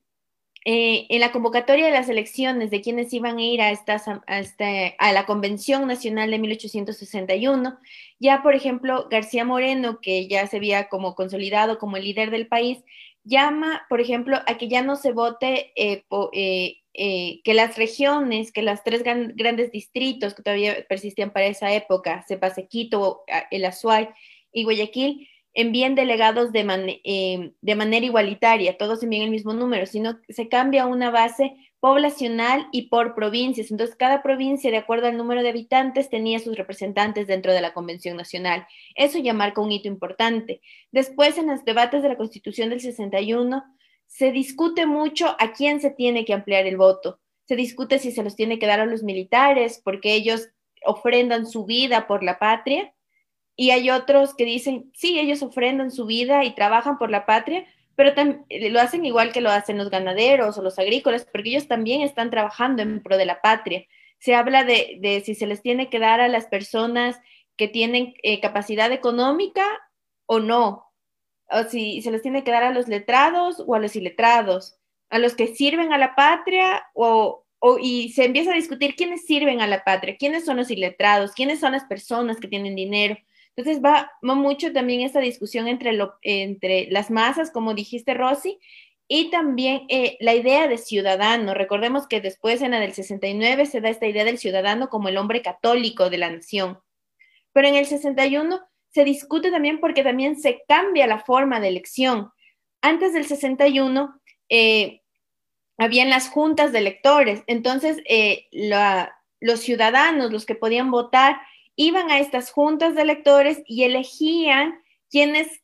eh, 0.67 1.07
en 1.09 1.21
la 1.21 1.33
convocatoria 1.33 1.87
de 1.87 1.93
las 1.93 2.11
elecciones 2.11 2.71
de 2.71 2.83
quienes 2.83 3.11
iban 3.15 3.39
a 3.39 3.43
ir 3.43 3.63
a, 3.63 3.71
estas, 3.71 4.07
a, 4.07 4.39
este, 4.39 4.97
a 4.99 5.13
la 5.13 5.25
Convención 5.25 5.87
Nacional 5.87 6.31
de 6.31 6.39
1861, 6.39 7.79
ya, 8.19 8.43
por 8.43 8.55
ejemplo, 8.55 9.09
García 9.11 9.47
Moreno, 9.47 10.01
que 10.03 10.29
ya 10.29 10.47
se 10.47 10.59
había 10.59 10.89
como 10.91 11.15
consolidado 11.15 11.79
como 11.79 11.97
el 11.97 12.05
líder 12.05 12.31
del 12.31 12.49
país, 12.49 12.85
llama, 13.25 13.87
por 13.89 14.03
ejemplo, 14.03 14.39
a 14.47 14.59
que 14.59 14.69
ya 14.69 14.83
no 14.83 14.97
se 14.97 15.13
vote 15.13 15.73
eh, 15.75 16.05
que 16.97 17.55
las 17.55 17.77
regiones, 17.77 18.53
que 18.53 18.63
las 18.63 18.83
tres 18.83 19.03
grandes 19.03 19.71
distritos 19.71 20.35
que 20.35 20.43
todavía 20.43 20.87
persistían 20.89 21.31
para 21.31 21.47
esa 21.47 21.73
época, 21.73 22.25
Cepase, 22.27 22.69
Quito, 22.69 23.25
El 23.51 23.65
Azuay 23.65 24.09
y 24.53 24.65
Guayaquil, 24.65 25.29
envíen 25.57 25.95
delegados 25.95 26.53
de, 26.53 27.01
eh, 27.05 27.53
de 27.63 27.75
manera 27.75 28.05
igualitaria, 28.05 28.77
todos 28.77 29.03
envían 29.03 29.23
el 29.23 29.31
mismo 29.31 29.55
número, 29.55 29.87
sino 29.87 30.19
se 30.29 30.49
cambia 30.49 30.87
una 30.87 31.11
base 31.11 31.57
poblacional 31.81 32.67
y 32.73 32.89
por 32.89 33.15
provincias. 33.15 33.71
Entonces, 33.71 33.97
cada 33.97 34.23
provincia, 34.23 34.71
de 34.71 34.77
acuerdo 34.77 35.07
al 35.07 35.17
número 35.17 35.43
de 35.43 35.49
habitantes, 35.49 36.11
tenía 36.11 36.41
sus 36.41 36.57
representantes 36.57 37.27
dentro 37.27 37.55
de 37.55 37.63
la 37.63 37.73
Convención 37.73 38.19
Nacional. 38.19 38.67
Eso 38.95 39.19
ya 39.19 39.33
marca 39.33 39.63
un 39.63 39.73
hito 39.73 39.89
importante. 39.89 40.61
Después, 40.93 41.39
en 41.39 41.47
los 41.47 41.65
debates 41.65 42.03
de 42.03 42.11
la 42.11 42.17
Constitución 42.19 42.69
del 42.69 42.81
61, 42.81 43.65
se 44.07 44.33
discute 44.33 44.87
mucho 44.87 45.37
a 45.39 45.53
quién 45.53 45.81
se 45.81 45.91
tiene 45.91 46.25
que 46.25 46.33
ampliar 46.33 46.67
el 46.67 46.77
voto. 46.77 47.21
Se 47.45 47.57
discute 47.57 47.99
si 47.99 48.13
se 48.13 48.23
los 48.23 48.37
tiene 48.37 48.59
que 48.59 48.67
dar 48.67 48.81
a 48.81 48.87
los 48.87 49.03
militares 49.03 49.81
porque 49.85 50.15
ellos 50.15 50.49
ofrendan 50.85 51.47
su 51.47 51.65
vida 51.65 52.07
por 52.07 52.23
la 52.23 52.39
patria. 52.39 52.93
Y 53.57 53.71
hay 53.71 53.91
otros 53.91 54.35
que 54.35 54.45
dicen, 54.45 54.91
sí, 54.95 55.19
ellos 55.19 55.43
ofrendan 55.43 55.91
su 55.91 56.07
vida 56.07 56.45
y 56.45 56.55
trabajan 56.55 56.99
por 56.99 57.11
la 57.11 57.25
patria, 57.25 57.67
pero 57.95 58.13
eh, 58.49 58.71
lo 58.71 58.81
hacen 58.81 59.07
igual 59.07 59.33
que 59.33 59.41
lo 59.41 59.51
hacen 59.51 59.79
los 59.79 59.91
ganaderos 59.91 60.59
o 60.59 60.63
los 60.63 60.79
agrícolas, 60.79 61.25
porque 61.25 61.51
ellos 61.51 61.67
también 61.67 62.03
están 62.03 62.31
trabajando 62.31 62.83
en 62.83 63.03
pro 63.03 63.17
de 63.17 63.25
la 63.25 63.41
patria. 63.41 63.87
Se 64.19 64.35
habla 64.35 64.65
de, 64.65 65.23
si 65.25 65.35
se 65.35 65.47
les 65.47 65.63
tiene 65.63 65.89
que 65.89 65.99
dar 65.99 66.21
a 66.21 66.29
las 66.29 66.47
personas 66.47 67.19
que 67.57 67.69
tienen 67.69 68.15
eh, 68.23 68.41
capacidad 68.41 68.93
económica 68.93 69.65
o 70.27 70.41
no, 70.41 70.86
o 71.51 71.65
si 71.65 72.03
se 72.03 72.11
los 72.11 72.23
tiene 72.23 72.45
que 72.45 72.51
dar 72.51 72.63
a 72.63 72.73
los 72.73 72.89
letrados 72.89 73.63
o 73.67 73.75
a 73.75 73.79
los 73.79 73.97
iletrados, 73.97 74.79
a 75.11 75.19
los 75.19 75.35
que 75.35 75.49
sirven 75.49 75.93
a 75.93 75.99
la 75.99 76.15
patria 76.15 76.85
o, 76.95 77.45
y 77.81 78.11
se 78.11 78.25
empieza 78.25 78.53
a 78.53 78.57
discutir 78.57 78.97
quiénes 78.97 79.27
sirven 79.27 79.61
a 79.61 79.67
la 79.67 79.85
patria, 79.85 80.17
quiénes 80.17 80.45
son 80.45 80.57
los 80.57 80.71
iletrados, 80.71 81.33
quiénes 81.33 81.61
son 81.61 81.73
las 81.73 81.85
personas 81.85 82.39
que 82.39 82.49
tienen 82.49 82.75
dinero. 82.75 83.17
Entonces 83.55 83.83
va, 83.83 84.13
mucho 84.23 84.73
también 84.73 85.01
esta 85.01 85.21
discusión 85.21 85.67
entre, 85.67 85.93
lo, 85.93 86.15
entre 86.23 86.89
las 86.91 87.11
masas, 87.11 87.51
como 87.51 87.75
dijiste 87.75 88.13
Rosy, 88.13 88.59
y 89.09 89.31
también 89.31 89.87
eh, 89.89 90.17
la 90.21 90.35
idea 90.35 90.69
de 90.69 90.79
ciudadano. 90.79 91.55
Recordemos 91.55 92.07
que 92.07 92.21
después 92.21 92.61
en 92.61 92.73
la 92.73 92.81
del 92.81 92.93
69 92.93 93.67
se 93.67 93.81
da 93.81 93.89
esta 93.89 94.07
idea 94.07 94.25
del 94.25 94.39
ciudadano 94.39 94.89
como 94.89 95.09
el 95.09 95.17
hombre 95.17 95.43
católico 95.43 96.11
de 96.11 96.19
la 96.19 96.31
nación. 96.31 96.81
Pero 97.53 97.69
en 97.69 97.77
el 97.77 97.87
61 97.87 98.61
se 98.97 99.05
discute 99.05 99.51
también 99.51 99.79
porque 99.79 100.03
también 100.03 100.41
se 100.41 100.63
cambia 100.67 101.07
la 101.07 101.19
forma 101.19 101.61
de 101.61 101.69
elección. 101.69 102.31
Antes 102.81 103.13
del 103.13 103.27
61, 103.27 104.19
eh, 104.49 105.03
habían 105.77 106.09
las 106.09 106.31
juntas 106.31 106.73
de 106.73 106.79
electores, 106.79 107.43
entonces 107.47 107.99
eh, 108.09 108.47
los 109.39 109.61
ciudadanos, 109.61 110.33
los 110.33 110.47
que 110.47 110.55
podían 110.55 110.91
votar, 110.91 111.39
iban 111.77 112.11
a 112.11 112.21
estas 112.21 112.51
juntas 112.51 112.95
de 112.95 113.03
electores 113.03 113.63
y 113.67 113.83
elegían 113.83 114.81
quienes 115.11 115.61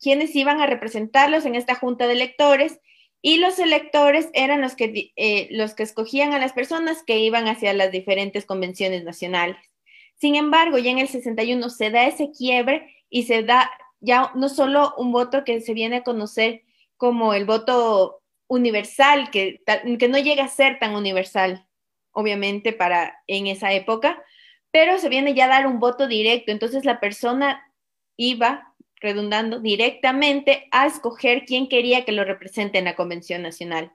quienes 0.00 0.34
iban 0.34 0.60
a 0.60 0.66
representarlos 0.66 1.46
en 1.46 1.54
esta 1.54 1.76
junta 1.76 2.08
de 2.08 2.14
electores 2.14 2.80
y 3.22 3.38
los 3.38 3.60
electores 3.60 4.28
eran 4.34 4.60
los 4.60 4.74
que, 4.74 5.12
eh, 5.14 5.46
los 5.52 5.74
que 5.74 5.84
escogían 5.84 6.32
a 6.32 6.40
las 6.40 6.52
personas 6.52 7.04
que 7.04 7.20
iban 7.20 7.46
hacia 7.46 7.72
las 7.74 7.92
diferentes 7.92 8.44
convenciones 8.44 9.04
nacionales. 9.04 9.56
Sin 10.16 10.34
embargo, 10.36 10.78
ya 10.78 10.90
en 10.90 10.98
el 10.98 11.08
61 11.08 11.68
se 11.70 11.90
da 11.90 12.06
ese 12.06 12.30
quiebre 12.30 12.94
y 13.10 13.24
se 13.24 13.42
da 13.42 13.70
ya 14.00 14.30
no 14.34 14.48
solo 14.48 14.94
un 14.98 15.12
voto 15.12 15.44
que 15.44 15.60
se 15.60 15.74
viene 15.74 15.96
a 15.96 16.04
conocer 16.04 16.62
como 16.96 17.34
el 17.34 17.44
voto 17.44 18.22
universal, 18.46 19.30
que, 19.30 19.62
que 19.98 20.08
no 20.08 20.18
llega 20.18 20.44
a 20.44 20.48
ser 20.48 20.78
tan 20.78 20.94
universal, 20.94 21.66
obviamente, 22.12 22.72
para 22.72 23.22
en 23.26 23.46
esa 23.46 23.72
época, 23.72 24.22
pero 24.70 24.98
se 24.98 25.08
viene 25.08 25.34
ya 25.34 25.46
a 25.46 25.48
dar 25.48 25.66
un 25.66 25.80
voto 25.80 26.06
directo. 26.06 26.52
Entonces 26.52 26.84
la 26.84 27.00
persona 27.00 27.72
iba, 28.16 28.74
redundando, 29.00 29.60
directamente 29.60 30.68
a 30.70 30.86
escoger 30.86 31.44
quién 31.44 31.68
quería 31.68 32.04
que 32.04 32.12
lo 32.12 32.24
represente 32.24 32.78
en 32.78 32.84
la 32.86 32.96
Convención 32.96 33.42
Nacional. 33.42 33.92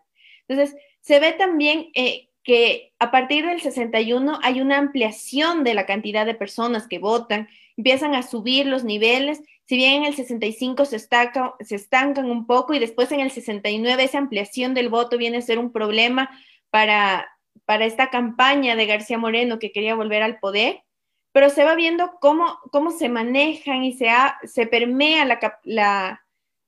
Entonces, 0.48 0.76
se 1.02 1.20
ve 1.20 1.34
también 1.34 1.90
eh, 1.96 2.29
que 2.44 2.94
a 3.00 3.12
partir 3.12 3.46
del 3.46 3.62
61 3.62 4.40
hay 4.42 4.62
una 4.62 4.78
ampliación 4.78 5.64
de 5.64 5.74
la 5.74 5.86
cantidad 5.86 6.26
de 6.26 6.36
personas 6.36 6.88
que 6.88 7.00
votan, 7.00 7.48
empiezan 7.78 8.16
a 8.16 8.24
subir 8.24 8.66
los 8.66 8.84
niveles, 8.84 9.42
si 9.66 9.78
bien 9.78 10.02
en 10.02 10.06
el 10.06 10.16
65 10.16 10.86
se, 10.86 11.00
se 11.00 11.76
estancan 11.76 12.30
un 12.30 12.48
poco 12.48 12.74
y 12.74 12.80
después 12.80 13.12
en 13.12 13.20
el 13.20 13.32
69 13.32 14.04
esa 14.04 14.18
ampliación 14.18 14.74
del 14.74 14.90
voto 14.90 15.18
viene 15.18 15.38
a 15.38 15.42
ser 15.42 15.60
un 15.60 15.72
problema 15.72 16.30
para, 16.70 17.30
para 17.66 17.86
esta 17.86 18.10
campaña 18.10 18.76
de 18.76 18.88
García 18.88 19.18
Moreno 19.18 19.60
que 19.60 19.72
quería 19.72 19.96
volver 19.96 20.24
al 20.24 20.40
poder, 20.40 20.84
pero 21.32 21.50
se 21.50 21.64
va 21.64 21.76
viendo 21.76 22.18
cómo, 22.20 22.58
cómo 22.72 22.92
se 22.92 23.10
manejan 23.10 23.84
y 23.84 23.94
se, 23.94 24.10
se 24.44 24.66
permea 24.66 25.26
la, 25.26 26.20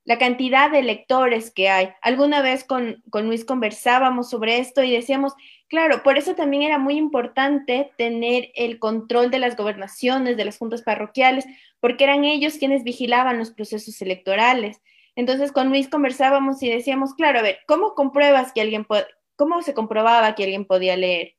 la 0.04 0.18
cantidad 0.18 0.72
de 0.72 0.84
lectores 0.84 1.52
que 1.52 1.70
hay. 1.70 1.90
Alguna 2.02 2.42
vez 2.42 2.64
con, 2.64 3.04
con, 3.10 3.28
Luis 3.28 3.46
conversábamos 3.46 4.30
sobre 4.30 4.60
esto 4.60 4.84
y 4.84 4.92
decíamos, 4.92 5.34
claro, 5.72 6.04
por 6.04 6.18
eso 6.18 6.36
también 6.36 6.64
era 6.64 6.78
muy 6.78 6.98
importante 6.98 7.94
tener 7.98 8.52
el 8.56 8.78
control 8.78 9.32
de 9.32 9.40
las 9.40 9.56
gobernaciones, 9.56 10.36
de 10.36 10.44
las 10.44 10.58
juntas 10.58 10.82
parroquiales, 10.82 11.46
porque 11.80 12.04
eran 12.04 12.26
ellos 12.26 12.58
quienes 12.58 12.84
vigilaban 12.84 13.40
los 13.40 13.52
procesos 13.52 14.02
electorales. 14.02 14.82
Entonces 15.16 15.54
con 15.54 15.70
Luis 15.70 15.88
conversábamos 15.88 16.62
y 16.62 16.70
decíamos, 16.70 17.14
claro, 17.14 17.40
a 17.40 17.42
ver, 17.42 17.60
¿cómo 17.68 17.96
compruebas 17.96 18.52
que 18.52 18.60
alguien 18.60 18.86
cómo 19.38 19.62
se 19.62 19.74
comprobaba 19.74 20.36
que 20.36 20.44
alguien 20.44 20.66
podía 20.66 20.98
leer? 20.98 21.36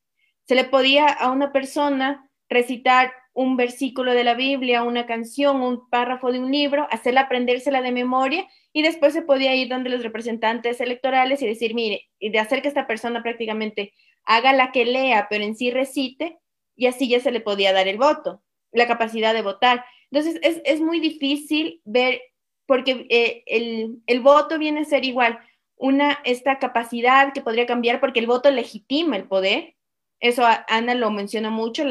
Se 0.46 0.54
le 0.54 0.64
podía 0.64 1.08
a 1.08 1.30
una 1.30 1.52
persona 1.52 2.30
recitar 2.48 3.12
un 3.34 3.58
versículo 3.58 4.14
de 4.14 4.24
la 4.24 4.34
Biblia, 4.34 4.82
una 4.82 5.04
canción, 5.04 5.60
un 5.62 5.90
párrafo 5.90 6.32
de 6.32 6.38
un 6.38 6.50
libro, 6.50 6.88
hacerla 6.90 7.22
aprendérsela 7.22 7.82
de 7.82 7.92
memoria 7.92 8.46
y 8.72 8.82
después 8.82 9.12
se 9.12 9.22
podía 9.22 9.54
ir 9.54 9.68
donde 9.68 9.90
los 9.90 10.02
representantes 10.02 10.80
electorales 10.80 11.42
y 11.42 11.46
decir, 11.46 11.74
mire, 11.74 12.08
y 12.18 12.30
de 12.30 12.38
hacer 12.38 12.62
que 12.62 12.68
esta 12.68 12.86
persona 12.86 13.22
prácticamente 13.22 13.92
haga 14.24 14.52
la 14.52 14.72
que 14.72 14.84
lea, 14.84 15.26
pero 15.28 15.44
en 15.44 15.56
sí 15.56 15.70
recite, 15.70 16.38
y 16.76 16.86
así 16.86 17.08
ya 17.08 17.20
se 17.20 17.30
le 17.30 17.40
podía 17.40 17.72
dar 17.72 17.88
el 17.88 17.98
voto, 17.98 18.42
la 18.72 18.86
capacidad 18.86 19.34
de 19.34 19.42
votar. 19.42 19.84
Entonces 20.10 20.40
es, 20.42 20.80
muy 20.80 21.00
difícil 21.00 21.80
ver, 21.84 22.20
porque 22.66 23.06
eh, 23.10 23.42
el, 23.46 24.02
el 24.06 24.20
voto 24.20 24.58
viene 24.58 24.80
a 24.80 24.84
ser 24.84 25.04
igual, 25.04 25.38
una, 25.82 26.20
esta 26.24 26.60
capacidad 26.60 27.32
que 27.32 27.40
podría 27.40 27.66
cambiar 27.66 27.98
porque 27.98 28.20
el 28.20 28.28
voto 28.28 28.50
legitima 28.52 29.16
el 29.16 29.26
poder. 29.26 29.74
Eso 30.20 30.44
Ana 30.68 30.94
lo 30.94 31.10
menciona 31.10 31.50
mucho, 31.50 31.82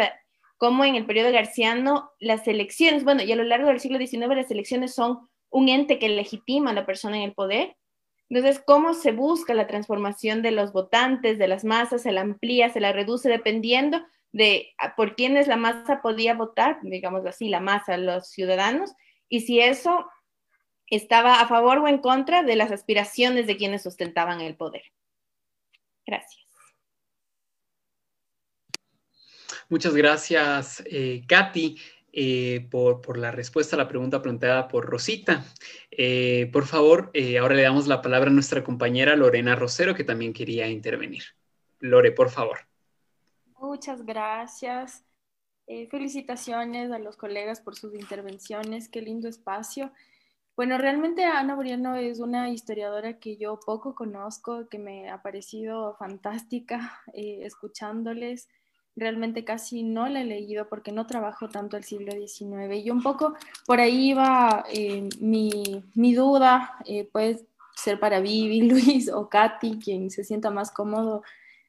como 0.55 0.85
en 0.85 0.95
el 0.95 1.05
periodo 1.05 1.31
garciano 1.33 2.11
las 2.17 2.47
elecciones, 2.47 3.03
bueno, 3.03 3.21
y 3.21 3.31
a 3.33 3.35
lo 3.35 3.43
largo 3.43 3.67
del 3.67 3.81
siglo 3.81 3.97
XIX 3.97 4.29
las 4.29 4.49
elecciones 4.49 4.95
son 4.95 5.27
un 5.49 5.67
ente 5.67 5.99
que 5.99 6.07
legitima 6.07 6.71
a 6.71 6.73
la 6.73 6.85
persona 6.85 7.17
en 7.17 7.23
el 7.23 7.33
poder. 7.33 7.75
Entonces, 8.31 8.63
¿cómo 8.65 8.93
se 8.93 9.11
busca 9.11 9.53
la 9.53 9.67
transformación 9.67 10.41
de 10.41 10.51
los 10.51 10.71
votantes, 10.71 11.37
de 11.37 11.49
las 11.49 11.65
masas? 11.65 12.03
Se 12.03 12.13
la 12.13 12.21
amplía, 12.21 12.69
se 12.69 12.79
la 12.79 12.93
reduce 12.93 13.27
dependiendo 13.27 14.01
de 14.31 14.73
por 14.95 15.17
quiénes 15.17 15.49
la 15.49 15.57
masa 15.57 16.01
podía 16.01 16.33
votar, 16.33 16.79
digamos 16.81 17.25
así, 17.25 17.49
la 17.49 17.59
masa, 17.59 17.97
los 17.97 18.29
ciudadanos, 18.29 18.93
y 19.27 19.41
si 19.41 19.59
eso 19.59 20.05
estaba 20.87 21.41
a 21.41 21.47
favor 21.49 21.79
o 21.79 21.89
en 21.89 21.97
contra 21.97 22.41
de 22.41 22.55
las 22.55 22.71
aspiraciones 22.71 23.47
de 23.47 23.57
quienes 23.57 23.83
sustentaban 23.83 24.39
el 24.39 24.55
poder. 24.55 24.83
Gracias. 26.05 26.45
Muchas 29.67 29.93
gracias, 29.93 30.81
eh, 30.85 31.21
Katy, 31.27 31.77
eh, 32.13 32.67
por, 32.69 33.17
la 33.17 33.31
respuesta 33.31 33.75
a 33.75 33.79
la 33.79 33.87
pregunta 33.87 34.21
planteada 34.21 34.67
por 34.67 34.85
Rosita. 34.85 35.45
Eh, 35.91 36.49
por 36.51 36.65
favor, 36.65 37.11
ahora 37.39 37.55
le 37.55 37.63
damos 37.63 37.87
la 37.87 38.01
palabra 38.01 38.29
a 38.29 38.33
nuestra 38.33 38.63
compañera 38.63 39.15
Lorena 39.15 39.55
Rosero, 39.55 39.95
que 39.95 40.03
también 40.03 40.33
quería 40.33 40.67
intervenir. 40.67 41.23
Lore, 41.79 42.11
por 42.11 42.29
favor. 42.29 42.59
Muchas 43.59 44.05
gracias. 44.05 45.05
felicitaciones 45.89 46.91
a 46.91 46.99
los 46.99 47.15
colegas 47.15 47.61
por 47.61 47.75
sus 47.75 47.93
intervenciones. 47.95 48.89
Qué 48.89 49.01
lindo 49.01 49.29
espacio. 49.29 49.91
Bueno, 50.57 50.77
realmente 50.77 51.23
Ana 51.23 51.55
Buriano 51.55 51.95
es 51.95 52.19
una 52.19 52.49
historiadora 52.49 53.19
que 53.19 53.37
yo 53.37 53.57
poco 53.65 53.95
conozco, 53.95 54.67
que 54.67 54.79
me 54.79 55.09
ha 55.09 55.21
parecido 55.21 55.95
fantástica 55.95 57.01
escuchándoles 57.13 58.49
realmente 58.95 59.43
casi 59.43 59.83
no 59.83 60.07
la 60.07 60.21
he 60.21 60.25
leído 60.25 60.67
porque 60.67 60.91
no 60.91 61.07
trabajo 61.07 61.49
tanto 61.49 61.77
el 61.77 61.83
siglo 61.83 62.11
XIX. 62.11 62.75
Y 62.83 62.89
un 62.89 63.01
poco 63.01 63.35
por 63.65 63.79
ahí 63.79 64.13
va 64.13 64.65
eh, 64.71 65.07
mi, 65.19 65.83
mi, 65.95 66.13
duda, 66.13 66.75
eh, 66.85 67.07
puede 67.11 67.45
ser 67.75 67.99
para 67.99 68.19
Vivi, 68.19 68.61
Luis 68.69 69.09
o 69.11 69.29
Katy, 69.29 69.79
quien 69.79 70.11
se 70.11 70.23
sienta 70.23 70.49
más 70.49 70.71
cómodo 70.71 71.23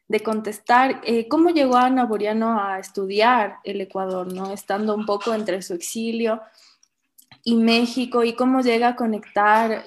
de 0.08 0.20
contestar. 0.20 1.00
Eh, 1.04 1.28
¿Cómo 1.28 1.50
llegó 1.50 1.76
Ana 1.76 2.04
Boriano 2.04 2.60
a 2.60 2.78
estudiar 2.78 3.58
el 3.64 3.80
Ecuador, 3.80 4.32
¿no? 4.32 4.52
estando 4.52 4.94
un 4.94 5.06
poco 5.06 5.32
entre 5.32 5.62
su 5.62 5.74
exilio 5.74 6.42
y 7.44 7.56
México 7.56 8.22
y 8.22 8.34
cómo 8.34 8.60
llega 8.60 8.88
a 8.88 8.96
conectar 8.96 9.84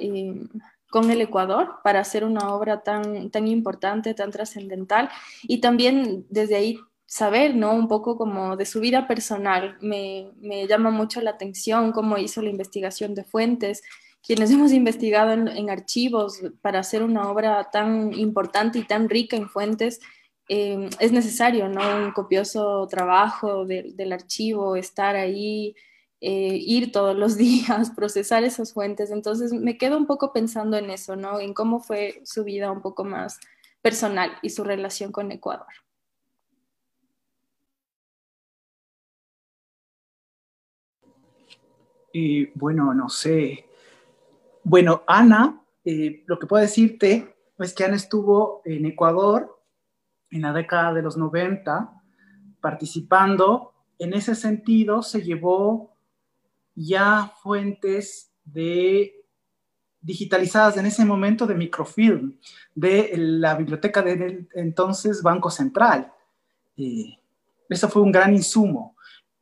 con 0.90 1.10
el 1.12 1.22
Ecuador 1.22 1.76
para 1.84 2.00
hacer 2.00 2.24
una 2.24 2.54
obra 2.54 2.82
tan, 2.82 3.30
tan 3.30 3.48
importante, 3.48 4.14
tan 4.14 4.32
trascendental 4.32 5.10
y 5.44 5.60
también 5.60 6.26
desde 6.30 6.56
ahí 6.56 6.80
saber, 7.16 7.56
¿no? 7.56 7.74
Un 7.74 7.88
poco 7.88 8.18
como 8.18 8.58
de 8.58 8.66
su 8.66 8.82
vida 8.82 9.08
personal. 9.08 9.78
Me, 9.80 10.34
llama 10.68 10.92
mucho 10.92 11.22
la 11.22 11.32
atención 11.32 11.94
cómo 11.94 12.18
hizo 12.18 12.42
la 12.42 12.50
investigación 12.50 13.16
de 13.16 13.24
fuentes. 13.24 13.84
Quienes 14.22 14.52
hemos 14.52 14.74
investigado 14.74 15.32
en, 15.32 15.70
archivos 15.70 16.42
para 16.62 16.80
hacer 16.80 17.04
una 17.04 17.30
obra 17.30 17.70
tan 17.72 18.14
importante 18.14 18.80
y 18.80 18.84
tan 18.84 19.08
rica 19.08 19.38
en 19.38 19.48
fuentes, 19.48 20.02
eh, 20.50 20.90
es 21.00 21.14
necesario, 21.14 21.70
¿no? 21.70 22.06
Un 22.06 22.12
copioso 22.12 22.86
trabajo 22.90 23.66
del 23.66 24.12
archivo, 24.12 24.76
estar 24.76 25.16
ahí, 25.16 25.74
eh, 26.20 26.58
ir 26.60 26.92
todos 26.92 27.16
los 27.16 27.38
días, 27.46 27.92
procesar 27.92 28.44
esas 28.44 28.74
fuentes. 28.74 29.10
Entonces 29.10 29.54
me 29.54 29.78
quedo 29.78 29.98
un 29.98 30.06
poco 30.06 30.34
pensando 30.34 30.76
en 30.78 30.90
eso, 30.90 31.16
¿no? 31.16 31.40
En 31.40 31.54
cómo 31.54 31.80
fue 31.80 32.22
su 32.26 32.44
vida 32.44 32.72
un 32.74 32.82
poco 32.82 33.06
más 33.06 33.40
personal 33.82 34.32
y 34.42 34.50
su 34.50 34.66
relación 34.66 35.14
con 35.14 35.32
Ecuador. 35.32 35.85
Bueno, 42.56 42.94
no 42.94 43.10
sé. 43.10 43.66
Bueno, 44.64 45.04
Ana, 45.08 45.62
eh, 45.84 46.24
lo 46.26 46.40
que 46.40 46.48
puedo 46.48 46.62
decirte 46.62 47.36
es 47.60 47.74
que 47.74 47.84
Ana 47.84 47.96
estuvo 47.96 48.62
en 48.66 48.86
Ecuador 48.86 49.62
en 50.32 50.42
la 50.42 50.54
década 50.54 50.94
de 50.94 51.02
los 51.02 51.18
90 51.18 52.02
participando. 52.62 53.74
En 54.00 54.14
ese 54.14 54.36
sentido, 54.36 55.04
se 55.04 55.22
llevó 55.22 55.96
ya 56.74 57.34
fuentes 57.42 58.32
de 58.44 59.14
digitalizadas 60.02 60.78
en 60.78 60.86
ese 60.86 61.04
momento 61.04 61.48
de 61.48 61.56
microfilm 61.56 62.38
de 62.76 63.12
la 63.16 63.56
biblioteca 63.56 64.02
de 64.04 64.48
entonces 64.54 65.24
Banco 65.24 65.50
Central. 65.50 66.12
Eh, 66.78 67.18
eso 67.70 67.90
fue 67.90 68.02
un 68.02 68.12
gran 68.12 68.34
insumo. 68.34 68.95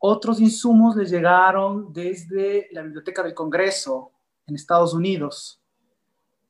Otros 0.05 0.41
insumos 0.41 0.97
les 0.97 1.09
llegaron 1.09 1.93
desde 1.93 2.67
la 2.73 2.81
Biblioteca 2.81 3.23
del 3.23 3.33
Congreso 3.33 4.11
en 4.45 4.55
Estados 4.55 4.93
Unidos. 4.93 5.61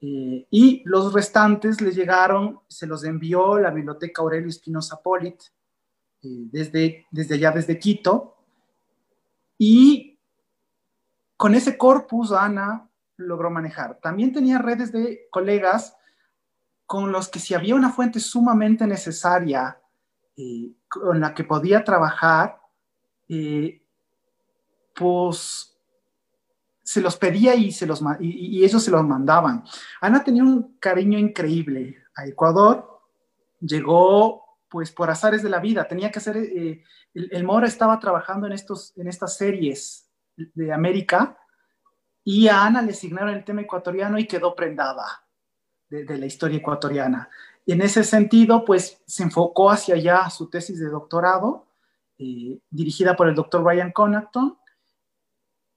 Eh, 0.02 0.48
y 0.50 0.82
los 0.86 1.14
restantes 1.14 1.80
les 1.80 1.96
llegaron, 1.96 2.62
se 2.68 2.88
los 2.88 3.04
envió 3.04 3.60
la 3.60 3.70
Biblioteca 3.70 4.24
Aurelio 4.24 4.50
Espinosa 4.50 5.00
Polit 5.04 5.40
eh, 6.24 6.48
desde, 6.52 7.06
desde 7.12 7.36
allá, 7.36 7.52
desde 7.52 7.78
Quito. 7.78 8.38
Y 9.60 10.18
con 11.38 11.54
ese 11.54 11.78
corpus 11.78 12.32
Ana 12.32 12.90
logró 13.18 13.52
manejar. 13.52 14.00
También 14.02 14.34
tenía 14.34 14.58
redes 14.58 14.92
de 14.92 15.28
colegas 15.30 15.96
con 16.88 17.12
los 17.12 17.30
que 17.30 17.38
si 17.38 17.54
había 17.54 17.76
una 17.76 17.92
fuente 17.92 18.20
sumamente 18.20 18.88
necesaria 18.88 19.80
eh, 20.38 20.72
con 20.88 21.20
la 21.20 21.36
que 21.36 21.44
podía 21.44 21.84
trabajar, 21.84 22.63
eh, 23.34 23.82
pues 24.96 25.76
se 26.84 27.02
los 27.02 27.18
pedía 27.18 27.56
y, 27.56 27.72
se 27.72 27.86
los, 27.86 28.02
y, 28.20 28.64
ellos 28.64 28.84
se 28.84 28.92
los 28.92 29.04
mandaban. 29.04 29.64
Ana 30.02 30.24
tenía 30.24 30.44
un 30.44 30.78
cariño 30.80 31.18
increíble 31.18 32.04
a 32.16 32.26
Ecuador, 32.26 33.02
llegó 33.60 34.44
pues 34.70 34.92
por 34.92 35.10
azares 35.10 35.44
de 35.44 35.50
la 35.50 35.60
vida, 35.60 35.88
tenía 35.88 36.12
que 36.12 36.20
hacer, 36.20 36.38
eh, 36.38 36.84
el, 37.14 37.44
Mora 37.44 37.68
estaba 37.68 38.00
trabajando 38.00 38.48
en, 38.48 38.54
estos, 38.54 38.92
en 38.98 39.08
estas 39.08 39.38
series 39.38 40.10
de 40.36 40.74
América 40.74 41.38
y 42.24 42.48
a 42.48 42.66
Ana 42.66 42.82
le 42.82 42.92
asignaron 42.92 43.34
el 43.34 43.44
tema 43.44 43.62
ecuatoriano 43.62 44.18
y 44.18 44.28
quedó 44.28 44.56
prendada 44.56 45.26
de, 45.90 46.18
la 46.18 46.26
historia 46.26 46.58
ecuatoriana. 46.58 47.30
En 47.66 47.82
ese 47.82 48.04
sentido, 48.04 48.66
pues 48.66 49.02
se 49.06 49.24
enfocó 49.24 49.70
hacia 49.70 49.96
allá 49.96 50.30
su 50.30 50.50
tesis 50.50 50.80
de 50.80 50.90
doctorado, 50.90 51.68
eh, 52.18 52.60
dirigida 52.70 53.16
por 53.16 53.28
el 53.28 53.36
doctor 53.36 53.64
Ryan 53.64 53.92
Connaughton, 53.92 54.58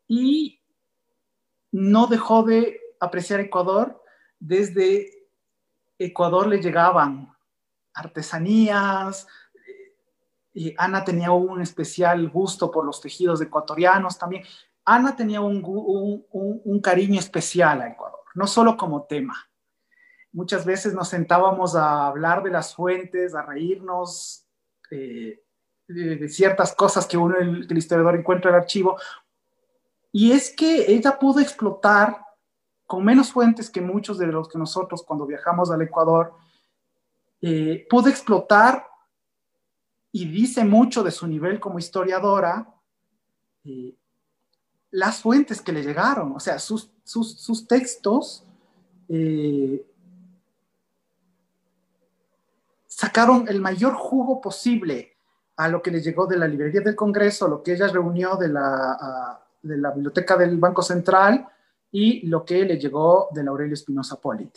y 0.08 0.60
no 1.72 2.06
dejó 2.06 2.42
de 2.42 2.80
apreciar 3.00 3.40
Ecuador. 3.40 4.02
Desde 4.38 5.28
Ecuador 5.98 6.46
le 6.46 6.60
llegaban 6.60 7.32
artesanías, 7.94 9.26
y 10.56 10.74
Ana 10.78 11.04
tenía 11.04 11.32
un 11.32 11.60
especial 11.60 12.30
gusto 12.30 12.70
por 12.70 12.86
los 12.86 13.00
tejidos 13.02 13.42
ecuatorianos 13.42 14.18
también. 14.18 14.42
Ana 14.86 15.14
tenía 15.14 15.42
un, 15.42 15.62
un, 15.62 16.80
cariño 16.80 17.18
especial 17.18 17.82
a 17.82 17.88
Ecuador, 17.88 18.20
no 18.34 18.46
solo 18.46 18.74
como 18.74 19.04
tema. 19.04 19.34
Muchas 20.32 20.64
veces 20.64 20.94
nos 20.94 21.08
sentábamos 21.08 21.76
a 21.76 22.06
hablar 22.06 22.42
de 22.42 22.50
las 22.50 22.74
fuentes, 22.74 23.34
a 23.34 23.42
reírnos 23.42 24.46
eh, 24.90 25.42
de, 25.88 26.28
ciertas 26.28 26.74
cosas 26.74 27.06
que 27.06 27.16
uno, 27.16 27.36
el, 27.36 27.66
el 27.70 27.78
historiador 27.78 28.16
encuentra 28.16 28.50
en 28.50 28.56
el 28.56 28.62
archivo, 28.62 28.98
y 30.12 30.32
es 30.32 30.54
que 30.54 30.90
ella 30.92 31.18
pudo 31.18 31.40
explotar 31.40 32.26
con 32.86 33.04
menos 33.04 33.32
fuentes 33.32 33.68
que 33.68 33.80
muchos 33.80 34.18
de 34.18 34.28
los 34.28 34.48
que 34.48 34.58
nosotros 34.58 35.02
cuando 35.02 35.26
viajamos 35.26 35.70
al 35.70 35.82
Ecuador, 35.82 36.34
eh, 37.42 37.86
pudo 37.90 38.08
explotar 38.08 38.86
y 40.12 40.24
dice 40.26 40.64
mucho 40.64 41.02
de 41.02 41.10
su 41.10 41.26
nivel 41.26 41.60
como 41.60 41.78
historiadora, 41.78 42.72
eh, 43.64 43.94
las 44.92 45.20
fuentes 45.20 45.60
que 45.60 45.72
le 45.72 45.82
llegaron, 45.82 46.32
o 46.32 46.40
sea, 46.40 46.58
sus, 46.58 46.90
sus, 47.04 47.66
textos 47.66 48.46
eh, 49.08 49.84
sacaron 52.86 53.48
el 53.48 53.60
mayor 53.60 53.94
jugo 53.94 54.40
posible 54.40 55.15
a 55.57 55.69
lo 55.69 55.83
que 55.83 55.91
le 55.91 56.01
llegó 56.01 56.27
de 56.27 56.37
la 56.37 56.47
librería 56.47 56.81
del 56.81 56.95
Congreso, 56.95 57.49
lo 57.49 57.62
que 57.62 57.73
ella 57.73 57.89
reunió 57.89 58.37
de 58.37 58.49
la 58.49 59.41
de 59.66 59.77
la 59.78 59.91
biblioteca 59.91 60.37
del 60.37 60.57
Banco 60.59 60.83
Central 60.83 61.47
y 61.91 62.27
lo 62.27 62.45
que 62.45 62.65
le 62.65 62.78
llegó 62.78 63.28
de 63.33 63.43
Aurelio 63.43 63.74
Espinosa 63.74 64.20
Polit. 64.20 64.55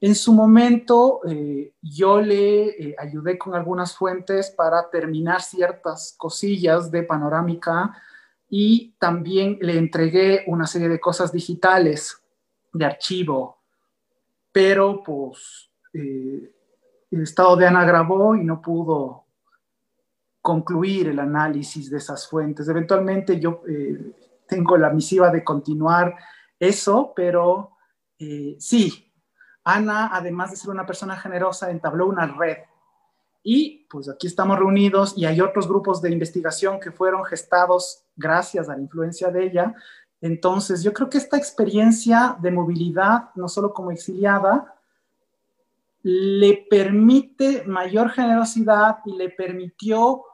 En 0.00 0.14
su 0.14 0.32
momento, 0.32 1.20
eh, 1.26 1.72
yo 1.82 2.20
le 2.20 2.68
eh, 2.68 2.96
ayudé 2.98 3.36
con 3.36 3.54
algunas 3.54 3.94
fuentes 3.94 4.50
para 4.50 4.88
terminar 4.88 5.42
ciertas 5.42 6.14
cosillas 6.16 6.90
de 6.90 7.02
panorámica 7.02 7.94
y 8.48 8.94
también 8.98 9.58
le 9.60 9.76
entregué 9.76 10.44
una 10.46 10.66
serie 10.66 10.88
de 10.88 10.98
cosas 10.98 11.32
digitales 11.32 12.18
de 12.72 12.84
archivo, 12.84 13.58
pero 14.50 15.02
pues 15.02 15.70
eh, 15.92 16.50
el 17.10 17.22
estado 17.22 17.56
de 17.56 17.66
Ana 17.66 17.84
grabó 17.84 18.34
y 18.34 18.42
no 18.42 18.60
pudo 18.60 19.24
concluir 20.42 21.08
el 21.08 21.18
análisis 21.18 21.90
de 21.90 21.98
esas 21.98 22.28
fuentes. 22.28 22.68
Eventualmente 22.68 23.38
yo 23.38 23.62
tengo 24.46 24.76
la 24.76 24.90
misiva 24.90 25.30
de 25.30 25.44
continuar 25.44 26.16
eso, 26.58 27.12
pero 27.16 27.70
eh, 28.18 28.56
sí, 28.58 29.10
Ana, 29.64 30.10
además 30.12 30.50
de 30.50 30.56
ser 30.56 30.70
una 30.70 30.84
persona 30.84 31.16
generosa, 31.16 31.70
entabló 31.70 32.06
una 32.06 32.26
red. 32.26 32.58
Y 33.42 33.86
pues 33.88 34.08
aquí 34.10 34.26
estamos 34.26 34.58
reunidos 34.58 35.16
y 35.16 35.24
hay 35.24 35.40
otros 35.40 35.66
grupos 35.66 36.02
de 36.02 36.10
investigación 36.10 36.78
que 36.78 36.90
fueron 36.90 37.24
gestados 37.24 38.04
gracias 38.16 38.68
a 38.68 38.76
la 38.76 38.82
influencia 38.82 39.30
de 39.30 39.44
ella. 39.46 39.74
Entonces, 40.20 40.82
yo 40.82 40.92
creo 40.92 41.08
que 41.08 41.16
esta 41.16 41.38
experiencia 41.38 42.36
de 42.40 42.50
movilidad, 42.50 43.30
no 43.36 43.48
solo 43.48 43.72
como 43.72 43.90
exiliada, 43.90 44.74
le 46.02 46.66
permite 46.68 47.64
mayor 47.64 48.10
generosidad 48.10 48.98
y 49.06 49.16
le 49.16 49.30
permitió 49.30 50.24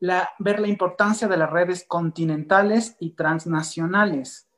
ver 0.00 0.60
la 0.60 0.68
importancia 0.68 1.28
de 1.28 1.36
las 1.36 1.50
redes 1.50 1.84
continentales 1.86 2.96
y 2.98 3.10
transnacionales 3.10 4.48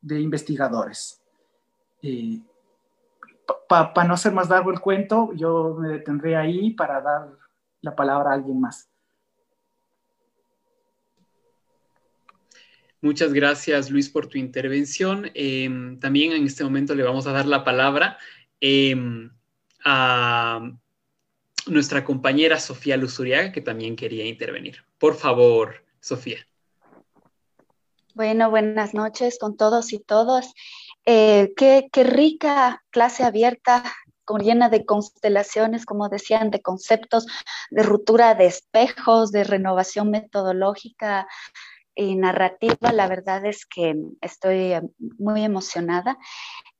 de 0.00 0.20
investigadores. 0.20 1.22
Para 3.68 4.04
no 4.04 4.14
hacer 4.14 4.32
más 4.32 4.48
largo 4.48 4.70
el 4.70 4.80
cuento, 4.80 5.32
yo 5.34 5.76
me 5.78 5.88
detendré 5.88 6.36
ahí 6.36 6.70
para 6.72 7.00
dar 7.00 7.28
la 7.80 7.94
palabra 7.94 8.30
a 8.30 8.34
alguien 8.34 8.60
más. 8.60 8.90
Muchas 13.00 13.32
gracias, 13.32 13.90
Luis, 13.90 14.10
por 14.10 14.26
tu 14.26 14.38
intervención. 14.38 15.30
Em, 15.34 16.00
también 16.00 16.32
en 16.32 16.44
este 16.44 16.64
momento 16.64 16.96
le 16.96 17.04
vamos 17.04 17.28
a 17.28 17.32
dar 17.32 17.46
la 17.46 17.62
palabra 17.62 18.18
em, 18.60 19.30
a 19.84 20.72
nuestra 21.70 22.04
compañera 22.04 22.58
Sofía 22.60 22.96
Luzuriaga, 22.96 23.52
que 23.52 23.60
también 23.60 23.96
quería 23.96 24.26
intervenir. 24.26 24.84
Por 24.98 25.14
favor, 25.14 25.84
Sofía. 26.00 26.38
Bueno, 28.14 28.50
buenas 28.50 28.94
noches 28.94 29.38
con 29.38 29.56
todos 29.56 29.92
y 29.92 30.00
todas. 30.00 30.52
Eh, 31.06 31.52
qué, 31.56 31.88
rica 32.02 32.82
clase 32.90 33.22
abierta, 33.22 33.84
llena 34.40 34.68
de 34.68 34.84
constelaciones, 34.84 35.86
como 35.86 36.08
decían, 36.08 36.50
de 36.50 36.60
conceptos, 36.60 37.26
de 37.70 37.82
ruptura 37.82 38.34
de 38.34 38.46
espejos, 38.46 39.30
de 39.30 39.44
renovación 39.44 40.10
metodológica 40.10 41.28
y 41.94 42.16
narrativa. 42.16 42.92
La 42.92 43.06
verdad 43.06 43.46
es 43.46 43.64
que 43.66 43.94
estoy 44.20 44.74
muy 45.18 45.44
emocionada 45.44 46.18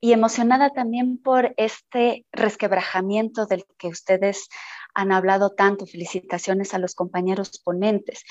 y 0.00 0.12
emocionada 0.12 0.70
también 0.70 1.18
por 1.18 1.54
este 1.56 2.26
resquebrajamiento 2.32 3.46
del 3.46 3.64
que 3.78 3.88
ustedes 3.88 4.48
han 4.98 5.12
hablado 5.12 5.50
tanto. 5.50 5.86
Felicitaciones 5.86 6.74
a 6.74 6.78
los 6.78 6.94
compañeros 6.96 7.60
ponentes. 7.64 8.24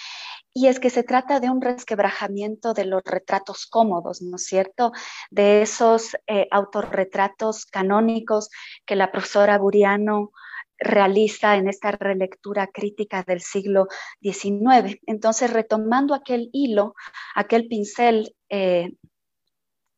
Y 0.54 0.68
es 0.68 0.80
que 0.80 0.90
se 0.90 1.04
trata 1.04 1.40
de 1.40 1.50
un 1.50 1.62
resquebrajamiento 1.62 2.74
de 2.74 2.84
los 2.86 3.02
retratos 3.06 3.68
cómodos, 3.68 4.22
¿no 4.22 4.36
es 4.36 4.46
cierto? 4.46 4.92
De 5.32 5.62
esos 5.62 6.16
eh, 6.28 6.48
autorretratos 6.52 7.66
canónicos 7.66 8.50
que 8.86 8.98
la 8.98 9.12
profesora 9.12 9.58
Buriano 9.58 10.32
realiza 10.78 11.56
en 11.56 11.70
esta 11.70 11.92
relectura 11.92 12.68
crítica 12.68 13.24
del 13.24 13.40
siglo 13.40 13.88
XIX. 14.22 15.00
Entonces, 15.08 15.52
retomando 15.54 16.14
aquel 16.14 16.50
hilo, 16.52 16.96
aquel 17.34 17.68
pincel 17.68 18.36
eh, 18.50 18.92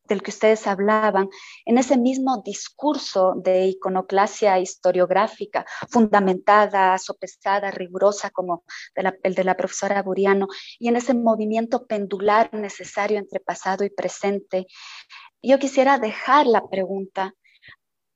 del 0.10 0.24
que 0.24 0.32
ustedes 0.32 0.68
hablaban, 0.68 1.30
en 1.66 1.78
ese 1.78 1.98
mismo 1.98 2.42
discurso 2.44 3.36
de 3.38 3.68
iconoclasia 3.68 4.60
historiográfica, 4.60 5.66
fundamentada, 5.90 6.98
sopesada, 6.98 7.72
rigurosa 7.72 8.32
como 8.32 8.64
el 8.96 9.36
de 9.36 9.44
la 9.44 9.56
profesora 9.56 10.02
Buriano, 10.02 10.48
y 10.80 10.90
en 10.90 10.96
ese 10.96 11.14
movimiento 11.14 11.86
pendular 11.86 12.54
necesario 12.54 13.20
entre 13.20 13.40
pasado 13.40 13.86
y 13.86 13.90
presente, 13.92 14.66
yo 15.42 15.60
quisiera 15.60 16.00
dejar 16.00 16.48
la 16.48 16.68
pregunta, 16.68 17.34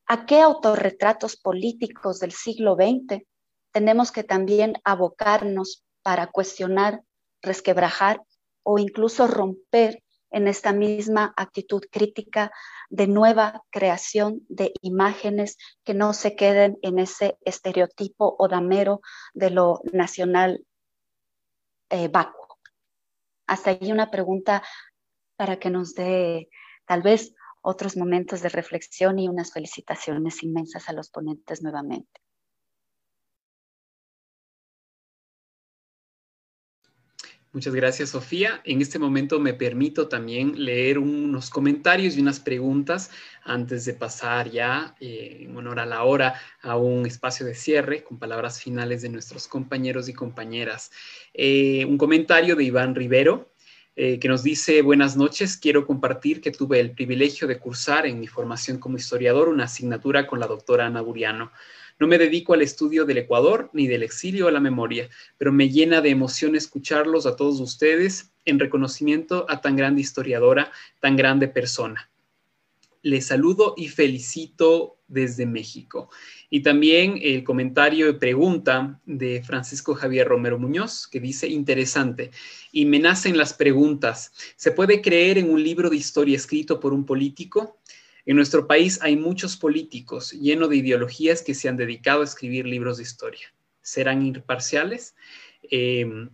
¿a 0.07 0.26
qué 0.26 0.41
autorretratos 0.41 1.38
políticos 1.38 2.20
del 2.20 2.32
siglo 2.32 2.76
XX 2.76 3.24
tenemos 3.72 4.11
que 4.11 4.24
también 4.24 4.76
abocarnos 4.84 5.84
para 6.02 6.28
cuestionar, 6.28 7.02
resquebrajar 7.41 8.22
o 8.64 8.78
incluso 8.78 9.28
romper 9.28 10.03
en 10.34 10.48
esta 10.48 10.74
misma 10.74 11.34
actitud 11.38 11.84
crítica 11.90 12.52
de 12.90 13.08
nueva 13.08 13.64
creación 13.70 14.42
de 14.50 14.74
imágenes 14.82 15.58
que 15.84 15.94
no 15.94 16.14
se 16.14 16.36
queden 16.36 16.78
en 16.82 17.00
ese 17.00 17.38
estereotipo 17.46 18.36
o 18.38 18.48
damero 18.48 19.00
de 19.34 19.52
lo 19.52 19.80
nacional 19.94 20.66
eh, 21.90 22.08
vacuo. 22.08 22.58
Hasta 23.48 23.70
ahí 23.70 23.92
una 23.92 24.10
pregunta 24.10 24.64
para 25.36 25.60
que 25.60 25.70
nos 25.70 25.94
dé 25.94 26.50
tal 26.86 27.04
vez 27.04 27.36
otros 27.62 27.96
momentos 27.96 28.42
de 28.42 28.50
reflexión 28.50 29.20
y 29.20 29.30
unas 29.30 29.54
felicitaciones 29.54 30.42
inmensas 30.42 30.90
a 30.90 30.94
los 30.94 31.10
ponentes 31.10 31.62
nuevamente. 31.62 32.23
Muchas 37.54 37.76
gracias, 37.76 38.10
Sofía. 38.10 38.62
En 38.64 38.82
este 38.82 38.98
momento 38.98 39.40
me 39.40 39.54
permito 39.54 40.08
también 40.08 40.66
leer 40.66 40.98
unos 40.98 41.52
comentarios 41.52 42.18
y 42.18 42.20
unas 42.22 42.40
preguntas 42.40 43.12
antes 43.44 43.86
de 43.86 43.94
pasar 43.94 44.50
ya, 44.50 44.96
eh, 45.00 45.42
en 45.42 45.56
honor 45.56 45.80
a 45.80 45.86
la 45.86 46.02
hora, 46.04 46.34
a 46.64 46.78
un 46.78 47.06
espacio 47.06 47.46
de 47.46 47.54
cierre 47.54 48.04
con 48.04 48.18
palabras 48.18 48.60
finales 48.60 49.04
de 49.04 49.10
nuestros 49.10 49.48
compañeros 49.48 50.10
y 50.10 50.14
compañeras. 50.14 50.90
Eh, 51.32 51.86
un 51.86 52.00
comentario 52.00 52.56
de 52.56 52.64
Iván 52.64 52.96
Rivero. 52.96 53.52
eh, 53.96 54.18
que 54.20 54.28
nos 54.28 54.42
dice, 54.42 54.82
buenas 54.82 55.16
noches, 55.16 55.56
quiero 55.56 55.86
compartir 55.86 56.42
que 56.42 56.50
tuve 56.50 56.80
el 56.80 56.94
privilegio 56.96 57.48
de 57.48 57.60
cursar 57.60 58.08
en 58.08 58.20
mi 58.20 58.26
formación 58.26 58.80
como 58.80 58.98
historiador 58.98 59.50
una 59.50 59.66
asignatura 59.66 60.26
con 60.26 60.40
la 60.40 60.48
doctora 60.48 60.88
Ana 60.88 61.02
Buriano. 61.02 61.52
No 62.04 62.10
me 62.10 62.18
dedico 62.18 62.54
al 62.54 62.62
estudio 62.62 63.06
del 63.06 63.20
Ecuador 63.20 63.70
ni 63.72 63.88
del 63.88 64.04
exilio 64.04 64.50
a 64.50 64.52
la 64.52 64.60
memoria, 64.60 65.10
pero 65.38 65.54
me 65.54 65.70
llena 65.70 66.02
de 66.02 66.10
emoción 66.10 66.54
escucharlos 66.54 67.26
a 67.26 67.38
todos 67.38 67.62
ustedes 67.62 68.34
en 68.44 68.60
reconocimiento 68.60 69.46
a 69.48 69.62
tan 69.62 69.78
grande 69.78 70.02
historiadora, 70.02 70.70
tan 71.00 71.16
grande 71.16 71.48
persona. 71.48 72.12
Les 73.04 73.28
saludo 73.28 73.74
y 73.78 73.88
felicito 73.88 74.98
desde 75.08 75.46
México. 75.46 76.10
Y 76.50 76.62
también 76.62 77.20
el 77.22 77.46
comentario 77.46 78.20
pregunta 78.20 79.00
de 79.06 79.42
Francisco 79.42 79.96
Javier 79.96 80.28
Romero 80.28 80.60
Muñoz, 80.60 81.08
que 81.08 81.22
dice, 81.22 81.48
interesante, 81.48 82.32
y 82.74 82.86
me 82.86 83.00
nacen 83.00 83.38
las 83.38 83.54
preguntas, 83.54 84.34
¿se 84.58 84.72
puede 84.72 85.02
creer 85.02 85.38
en 85.38 85.50
un 85.50 85.64
libro 85.64 85.90
de 85.90 85.96
historia 85.96 86.36
escrito 86.36 86.82
por 86.82 86.92
un 86.92 87.06
político? 87.06 87.78
En 88.26 88.36
nuestro 88.36 88.68
país 88.68 89.00
hay 89.02 89.16
muchos 89.18 89.58
políticos 89.58 90.32
llenos 90.32 90.70
de 90.70 90.78
ideologías 90.78 91.41
que 91.41 91.54
se 91.54 91.70
han 91.70 91.78
dedicado 91.78 92.22
a 92.22 92.26
escribir 92.26 92.66
libros 92.66 92.98
de 92.98 93.04
historia. 93.04 93.54
¿Serán 93.82 94.26
imparciales? 94.26 95.16
Eh, 95.70 96.28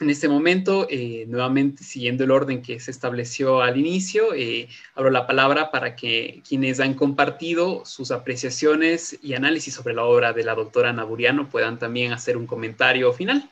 en 0.00 0.10
este 0.10 0.28
momento, 0.28 0.86
eh, 0.90 1.26
nuevamente 1.28 1.84
siguiendo 1.84 2.24
el 2.24 2.30
orden 2.30 2.62
que 2.62 2.80
se 2.80 2.90
estableció 2.90 3.60
al 3.60 3.78
inicio, 3.78 4.34
eh, 4.34 4.68
abro 4.94 5.10
la 5.10 5.26
palabra 5.26 5.70
para 5.70 5.94
que 5.94 6.42
quienes 6.48 6.80
han 6.80 6.94
compartido 6.94 7.84
sus 7.84 8.10
apreciaciones 8.10 9.18
y 9.22 9.34
análisis 9.34 9.74
sobre 9.74 9.94
la 9.94 10.04
obra 10.04 10.32
de 10.32 10.44
la 10.44 10.54
doctora 10.54 10.92
Naburiano 10.92 11.48
puedan 11.48 11.78
también 11.78 12.12
hacer 12.12 12.36
un 12.36 12.46
comentario 12.46 13.12
final. 13.12 13.48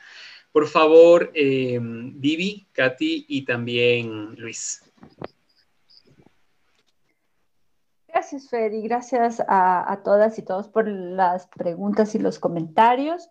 Por 0.51 0.67
favor, 0.67 1.31
eh, 1.33 1.79
Vivi, 1.81 2.65
Katy 2.73 3.25
y 3.29 3.43
también 3.45 4.35
Luis. 4.35 4.81
Gracias, 8.13 8.49
Fer, 8.49 8.73
y 8.73 8.81
gracias 8.81 9.41
a, 9.47 10.01
todas 10.03 10.37
y 10.37 10.41
todos 10.41 10.67
por 10.67 10.87
las 10.87 11.47
preguntas 11.47 12.13
y 12.15 12.19
los 12.19 12.39
comentarios. 12.39 13.29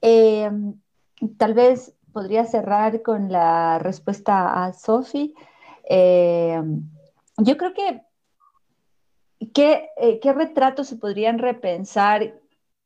tal 0.00 1.54
vez 1.54 1.94
podría 2.12 2.44
cerrar 2.44 3.02
con 3.02 3.30
la 3.32 3.78
respuesta 3.78 4.64
a 4.64 4.72
Sofi. 4.72 5.34
Eh, 5.88 6.60
yo 7.38 7.56
creo 7.56 7.72
que 7.72 8.02
¿qué, 9.54 9.88
¿qué, 10.20 10.32
retratos 10.32 10.88
se 10.88 10.96
podrían 10.96 11.38
repensar? 11.38 12.34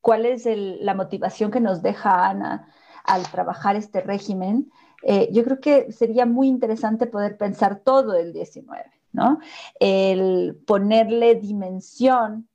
¿Cuál 0.00 0.26
es 0.26 0.46
la 0.46 0.94
motivación 0.94 1.50
que 1.50 1.60
nos 1.60 1.82
deja 1.82 2.28
Ana 2.28 2.72
al 3.04 3.22
trabajar 3.30 3.76
este 3.76 4.00
régimen? 4.00 4.70
Eh, 5.02 5.28
yo 5.32 5.44
creo 5.44 5.60
que 5.60 5.92
sería 5.92 6.26
muy 6.26 6.48
interesante 6.48 7.06
poder 7.06 7.36
pensar 7.36 7.80
todo 7.80 8.14
el 8.14 8.32
19, 8.32 8.84
¿no? 9.12 9.38
El 9.78 10.56
ponerle 10.66 11.34
dimensión, 11.36 12.48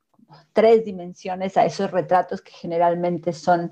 tres 0.54 0.84
dimensiones 0.84 1.58
a 1.58 1.66
esos 1.66 1.92
retratos 1.92 2.42
que 2.42 2.52
generalmente 2.52 3.34
son... 3.34 3.72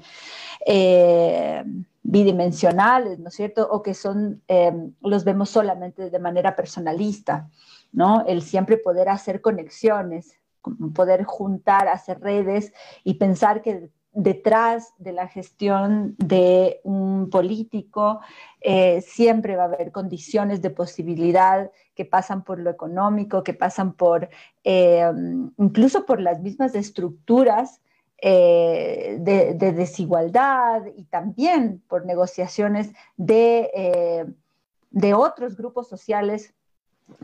Eh, 0.66 1.64
bidimensionales, 2.07 3.18
¿no 3.18 3.30
es 3.30 3.34
cierto? 3.34 3.68
O 3.70 3.82
que 3.82 3.95
son, 3.95 4.44
em, 4.48 4.94
los 5.02 5.24
vemos 5.24 5.49
solamente 5.49 6.12
de 6.12 6.20
manera 6.20 6.56
personalista, 6.56 7.49
¿no? 7.91 8.24
El 8.28 8.44
siempre 8.44 8.78
poder 8.78 9.10
hacer 9.10 9.41
conexiones, 9.41 10.40
poder 10.94 11.24
juntar, 11.24 11.88
hacer 11.88 12.20
redes 12.20 12.74
y 13.03 13.16
pensar 13.16 13.64
que 13.64 13.90
detrás 14.15 14.93
de 14.97 15.11
la 15.11 15.27
gestión 15.27 16.15
de 16.17 16.79
un 16.83 17.29
político 17.29 18.21
eh, 18.61 19.01
siempre 19.01 19.57
va 19.57 19.63
a 19.63 19.65
haber 19.65 19.91
condiciones 19.91 20.61
de 20.61 20.69
posibilidad 20.69 21.69
que 21.93 22.05
pasan 22.05 22.43
por 22.43 22.59
lo 22.59 22.69
económico, 22.69 23.43
que 23.43 23.53
pasan 23.53 23.93
por 23.93 24.29
em, 24.63 25.51
incluso 25.57 26.05
por 26.05 26.21
las 26.21 26.39
mismas 26.41 26.75
estructuras 26.75 27.81
eh, 28.21 29.17
de, 29.19 29.53
desigualdad 29.73 30.83
y 30.95 31.03
también 31.03 31.83
por 31.89 32.05
negociaciones 32.05 32.93
de, 33.17 33.69
eh, 33.75 34.25
de 34.91 35.13
otros 35.13 35.57
grupos 35.57 35.89
sociales 35.89 36.53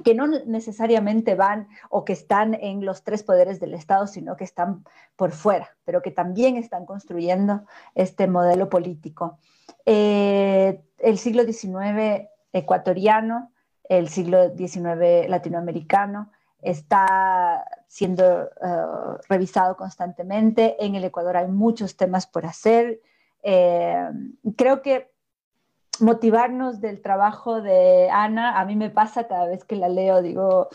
que 0.04 0.14
no 0.14 0.28
necesariamente 0.28 1.36
van 1.36 1.68
o 1.90 2.06
que 2.06 2.14
están 2.14 2.54
en 2.54 2.86
los 2.86 3.04
tres 3.04 3.24
poderes 3.24 3.60
del 3.60 3.74
Estado, 3.74 4.08
sino 4.08 4.36
que 4.36 4.44
están 4.44 4.84
por 5.16 5.32
fuera, 5.32 5.76
pero 5.86 6.02
que 6.02 6.12
también 6.12 6.56
están 6.56 6.86
construyendo 6.86 7.64
este 7.96 8.28
modelo 8.28 8.70
político. 8.70 9.40
Eh, 9.86 10.82
el 11.00 11.18
siglo 11.18 11.44
XIX 11.44 12.28
ecuatoriano, 12.54 13.52
el 13.84 14.10
siglo 14.10 14.56
XIX 14.56 15.28
latinoamericano, 15.28 16.32
está 16.62 17.66
siendo 17.88 18.44
eh, 18.44 18.50
revisado 19.28 19.76
constantemente. 19.76 20.84
En 20.84 20.96
el 20.96 21.04
Ecuador 21.04 21.38
hay 21.38 21.48
muchos 21.48 21.98
temas 21.98 22.28
por 22.28 22.46
hacer. 22.46 23.02
Eh, 23.44 24.10
creo 24.56 24.82
que 24.82 25.11
motivarnos 26.00 26.82
del 26.82 27.02
trabajo 27.02 27.62
de 27.62 28.10
Ana, 28.10 28.60
a 28.60 28.66
mí 28.66 28.76
me 28.76 28.90
pasa 28.90 29.28
cada 29.28 29.48
vez 29.48 29.64
que 29.64 29.76
la 29.76 29.90
leo, 29.90 30.22
digo, 30.22 30.70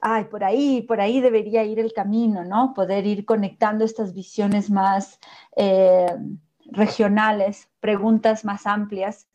ay, 0.00 0.24
por 0.24 0.44
ahí, 0.44 0.82
por 0.82 1.00
ahí 1.00 1.20
debería 1.20 1.64
ir 1.64 1.78
el 1.78 1.92
camino, 1.92 2.44
¿no? 2.44 2.74
Poder 2.74 3.06
ir 3.06 3.24
conectando 3.24 3.84
estas 3.84 4.12
visiones 4.12 4.70
más 4.70 5.18
eh, 5.56 6.14
regionales, 6.66 7.68
preguntas 7.80 8.44
más 8.44 8.66
amplias, 8.66 9.28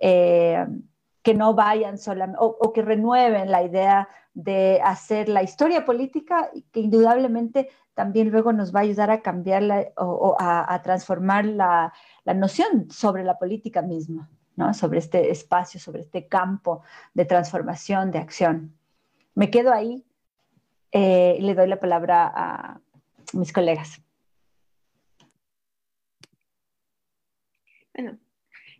que 0.00 1.34
no 1.34 1.54
vayan 1.54 1.96
solamente, 1.96 2.38
o 2.40 2.72
que 2.74 2.82
renueven 2.82 3.50
la 3.50 3.62
idea 3.62 4.08
de 4.34 4.80
hacer 4.84 5.28
la 5.28 5.42
historia 5.42 5.84
política, 5.84 6.50
que 6.72 6.80
indudablemente 6.80 7.70
también 7.94 8.30
luego 8.30 8.52
nos 8.52 8.74
va 8.74 8.80
a 8.80 8.82
ayudar 8.82 9.10
a 9.10 9.22
cambiar 9.22 9.92
o, 9.96 10.36
a, 10.38 10.82
transformar 10.82 11.46
la, 11.46 11.92
noción 12.34 12.90
sobre 12.90 13.22
la 13.22 13.38
política 13.38 13.80
misma, 13.80 14.28
¿no? 14.56 14.74
sobre 14.74 14.98
este 14.98 15.30
espacio, 15.30 15.80
sobre 15.80 16.02
este 16.02 16.26
campo 16.26 16.82
de 17.14 17.24
transformación, 17.24 18.10
de 18.10 18.18
acción. 18.18 18.76
Me 19.34 19.50
quedo 19.50 19.72
ahí 19.72 20.04
eh, 20.92 21.36
y 21.38 21.42
le 21.42 21.54
doy 21.54 21.68
la 21.68 21.80
palabra 21.80 22.32
a 22.34 22.80
mis 23.32 23.52
colegas. 23.52 24.00
Bueno, 27.94 28.18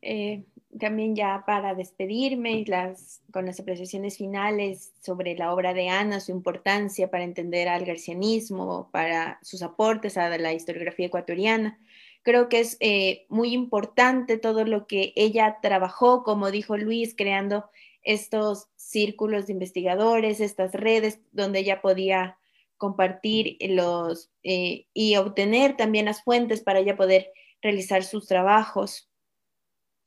eh, 0.02 0.44
también 0.78 1.14
ya 1.14 1.44
para 1.46 1.74
despedirme 1.74 2.64
las, 2.66 3.22
con 3.32 3.46
las 3.46 3.60
apreciaciones 3.60 4.18
finales 4.18 4.92
sobre 5.00 5.36
la 5.36 5.52
obra 5.52 5.72
de 5.72 5.88
Ana, 5.88 6.20
su 6.20 6.32
importancia 6.32 7.10
para 7.10 7.24
entender 7.24 7.68
al 7.68 7.84
garcianismo, 7.84 8.90
para 8.90 9.38
sus 9.42 9.62
aportes 9.62 10.16
a 10.16 10.36
la 10.36 10.52
historiografía 10.52 11.06
ecuatoriana. 11.06 11.78
Creo 12.24 12.48
que 12.48 12.60
es 12.60 12.78
eh, 12.80 13.26
muy 13.28 13.52
importante 13.52 14.38
todo 14.38 14.64
lo 14.64 14.86
que 14.86 15.12
ella 15.14 15.58
trabajó, 15.60 16.22
como 16.24 16.50
dijo 16.50 16.78
Luis, 16.78 17.14
creando 17.14 17.66
estos 18.02 18.68
círculos 18.76 19.46
de 19.46 19.52
investigadores, 19.52 20.40
estas 20.40 20.72
redes 20.72 21.20
donde 21.32 21.58
ella 21.58 21.82
podía 21.82 22.38
compartir 22.78 23.58
los 23.68 24.30
eh, 24.42 24.86
y 24.94 25.16
obtener 25.16 25.76
también 25.76 26.06
las 26.06 26.22
fuentes 26.24 26.62
para 26.62 26.78
ella 26.78 26.96
poder 26.96 27.30
realizar 27.60 28.02
sus 28.04 28.26
trabajos. 28.26 29.10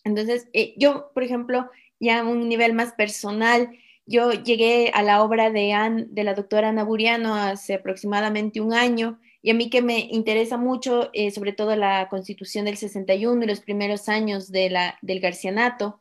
Entonces, 0.03 0.47
eh, 0.53 0.73
yo, 0.75 1.11
por 1.13 1.21
ejemplo, 1.21 1.69
ya 1.99 2.21
a 2.21 2.23
un 2.23 2.49
nivel 2.49 2.73
más 2.73 2.93
personal, 2.93 3.77
yo 4.07 4.31
llegué 4.31 4.89
a 4.95 5.03
la 5.03 5.21
obra 5.21 5.51
de, 5.51 6.05
de 6.07 6.23
la 6.23 6.33
doctora 6.33 6.69
Ana 6.69 6.83
Buriano 6.83 7.35
hace 7.35 7.75
aproximadamente 7.75 8.59
un 8.59 8.73
año 8.73 9.19
y 9.41 9.51
a 9.51 9.53
mí 9.53 9.69
que 9.69 9.81
me 9.81 9.99
interesa 9.99 10.57
mucho, 10.57 11.09
eh, 11.13 11.31
sobre 11.31 11.53
todo 11.53 11.75
la 11.75 12.09
constitución 12.09 12.65
del 12.65 12.77
61 12.77 13.43
y 13.43 13.47
los 13.47 13.61
primeros 13.61 14.09
años 14.09 14.51
de 14.51 14.69
la, 14.69 14.97
del 15.01 15.19
garcianato. 15.19 15.99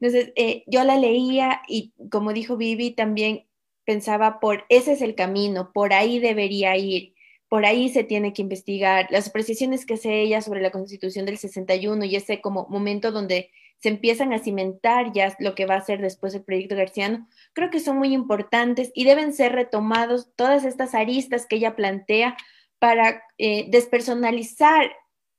Entonces, 0.00 0.32
eh, 0.36 0.64
yo 0.66 0.84
la 0.84 0.96
leía 0.96 1.62
y 1.68 1.92
como 2.10 2.32
dijo 2.32 2.56
Vivi, 2.56 2.92
también 2.92 3.46
pensaba 3.84 4.40
por 4.40 4.64
ese 4.68 4.92
es 4.92 5.02
el 5.02 5.14
camino, 5.14 5.72
por 5.72 5.92
ahí 5.92 6.18
debería 6.18 6.76
ir 6.76 7.14
por 7.48 7.64
ahí 7.64 7.88
se 7.88 8.04
tiene 8.04 8.32
que 8.32 8.42
investigar 8.42 9.06
las 9.10 9.28
apreciaciones 9.28 9.86
que 9.86 9.94
hace 9.94 10.20
ella 10.20 10.42
sobre 10.42 10.60
la 10.60 10.70
constitución 10.70 11.24
del 11.24 11.38
61 11.38 12.04
y 12.04 12.16
ese 12.16 12.40
como 12.40 12.66
momento 12.68 13.10
donde 13.10 13.50
se 13.78 13.88
empiezan 13.88 14.32
a 14.32 14.38
cimentar 14.38 15.12
ya 15.12 15.34
lo 15.38 15.54
que 15.54 15.64
va 15.64 15.76
a 15.76 15.84
ser 15.84 16.00
después 16.00 16.34
el 16.34 16.42
proyecto 16.42 16.76
garciano, 16.76 17.28
creo 17.52 17.70
que 17.70 17.80
son 17.80 17.96
muy 17.96 18.12
importantes 18.12 18.90
y 18.94 19.04
deben 19.04 19.32
ser 19.32 19.52
retomados 19.52 20.30
todas 20.34 20.64
estas 20.64 20.94
aristas 20.94 21.46
que 21.46 21.56
ella 21.56 21.76
plantea 21.76 22.36
para 22.78 23.22
eh, 23.38 23.66
despersonalizar 23.68 24.90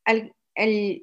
el, 0.05 0.33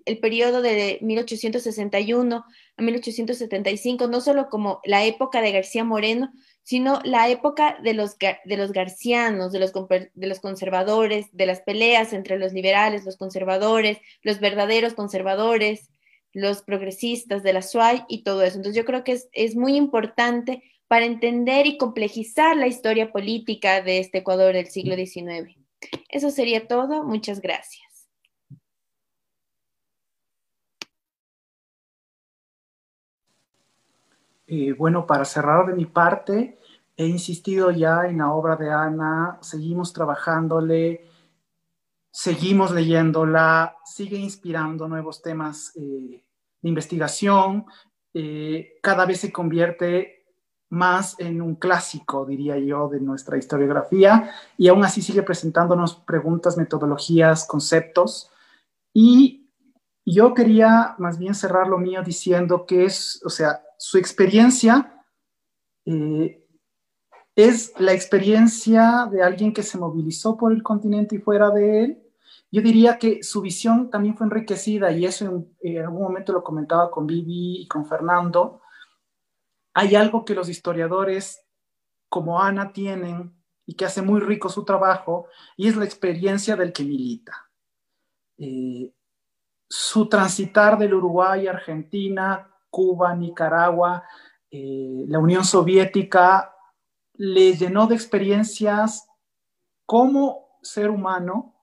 el 0.04 0.18
periodo 0.20 0.60
de 0.60 0.98
1861 1.00 2.44
a 2.76 2.82
1875, 2.82 4.06
no 4.08 4.20
solo 4.20 4.48
como 4.48 4.80
la 4.84 5.04
época 5.04 5.40
de 5.40 5.52
García 5.52 5.84
Moreno, 5.84 6.30
sino 6.66 7.00
la 7.04 7.28
época 7.30 7.78
de 7.82 7.94
los, 7.94 8.18
garcianos, 8.18 9.52
de 9.52 9.60
los, 9.60 10.40
conservadores, 10.40 11.26
de 11.30 11.46
las 11.46 11.60
peleas 11.60 12.12
entre 12.12 12.40
los 12.40 12.52
liberales, 12.52 13.04
los 13.04 13.16
conservadores, 13.16 13.98
los 14.22 14.40
verdaderos 14.40 14.94
conservadores, 14.94 15.90
los 16.32 16.62
progresistas 16.62 17.44
de 17.44 17.52
la 17.52 17.62
SUAY 17.62 18.04
y 18.08 18.24
todo 18.24 18.42
eso. 18.42 18.56
Entonces 18.56 18.76
yo 18.76 18.84
creo 18.84 19.04
que 19.04 19.16
es 19.30 19.54
muy 19.54 19.76
importante 19.76 20.64
para 20.88 21.04
entender 21.04 21.66
y 21.66 21.78
complejizar 21.78 22.56
la 22.56 22.66
historia 22.66 23.12
política 23.12 23.80
de 23.80 24.00
este 24.00 24.18
Ecuador 24.18 24.52
del 24.52 24.66
siglo 24.66 24.96
XIX. 24.96 25.65
Eso 26.16 26.30
sería 26.30 26.66
todo. 26.66 27.04
Muchas 27.04 27.42
gracias. 27.42 28.08
Eh, 34.46 34.72
bueno, 34.72 35.06
para 35.06 35.26
cerrar 35.26 35.66
de 35.66 35.74
mi 35.74 35.84
parte, 35.84 36.58
he 36.96 37.04
insistido 37.06 37.70
ya 37.70 38.06
en 38.06 38.16
la 38.16 38.32
obra 38.32 38.56
de 38.56 38.70
Ana, 38.70 39.38
seguimos 39.42 39.92
trabajándole, 39.92 41.06
seguimos 42.10 42.70
leyéndola, 42.70 43.76
sigue 43.84 44.16
inspirando 44.16 44.88
nuevos 44.88 45.20
temas 45.20 45.76
eh, 45.76 46.24
de 46.62 46.68
investigación, 46.68 47.66
eh, 48.14 48.78
cada 48.80 49.04
vez 49.04 49.20
se 49.20 49.30
convierte 49.30 50.15
más 50.68 51.18
en 51.20 51.40
un 51.40 51.54
clásico, 51.54 52.26
diría 52.26 52.58
yo, 52.58 52.88
de 52.88 53.00
nuestra 53.00 53.38
historiografía 53.38 54.30
y 54.56 54.68
aún 54.68 54.84
así 54.84 55.00
sigue 55.00 55.22
presentándonos 55.22 55.94
preguntas, 55.94 56.56
metodologías, 56.56 57.46
conceptos. 57.46 58.30
Y 58.92 59.48
yo 60.04 60.34
quería 60.34 60.94
más 60.98 61.18
bien 61.18 61.34
cerrar 61.34 61.68
lo 61.68 61.78
mío 61.78 62.02
diciendo 62.02 62.66
que 62.66 62.84
es, 62.84 63.20
o 63.24 63.30
sea, 63.30 63.62
su 63.78 63.98
experiencia 63.98 65.04
eh, 65.84 66.44
es 67.36 67.72
la 67.78 67.92
experiencia 67.92 69.08
de 69.10 69.22
alguien 69.22 69.52
que 69.52 69.62
se 69.62 69.78
movilizó 69.78 70.36
por 70.36 70.52
el 70.52 70.62
continente 70.62 71.16
y 71.16 71.18
fuera 71.18 71.50
de 71.50 71.84
él. 71.84 72.02
Yo 72.50 72.62
diría 72.62 72.98
que 72.98 73.22
su 73.22 73.40
visión 73.40 73.90
también 73.90 74.16
fue 74.16 74.26
enriquecida 74.26 74.90
y 74.90 75.04
eso 75.04 75.26
en, 75.26 75.48
en 75.60 75.84
algún 75.84 76.02
momento 76.02 76.32
lo 76.32 76.42
comentaba 76.42 76.90
con 76.90 77.06
Vivi 77.06 77.62
y 77.62 77.68
con 77.68 77.84
Fernando. 77.84 78.62
Hay 79.78 79.94
algo 79.94 80.24
que 80.24 80.34
los 80.34 80.48
historiadores 80.48 81.44
como 82.08 82.40
Ana 82.40 82.72
tienen 82.72 83.36
y 83.66 83.74
que 83.74 83.84
hace 83.84 84.00
muy 84.00 84.20
rico 84.20 84.48
su 84.48 84.64
trabajo 84.64 85.26
y 85.54 85.68
es 85.68 85.76
la 85.76 85.84
experiencia 85.84 86.56
del 86.56 86.72
que 86.72 86.82
milita. 86.82 87.50
Eh, 88.38 88.90
su 89.68 90.08
transitar 90.08 90.78
del 90.78 90.94
Uruguay, 90.94 91.46
Argentina, 91.46 92.50
Cuba, 92.70 93.14
Nicaragua, 93.14 94.02
eh, 94.50 95.04
la 95.08 95.18
Unión 95.18 95.44
Soviética, 95.44 96.54
le 97.12 97.54
llenó 97.54 97.86
de 97.86 97.96
experiencias 97.96 99.06
como 99.84 100.58
ser 100.62 100.88
humano 100.88 101.54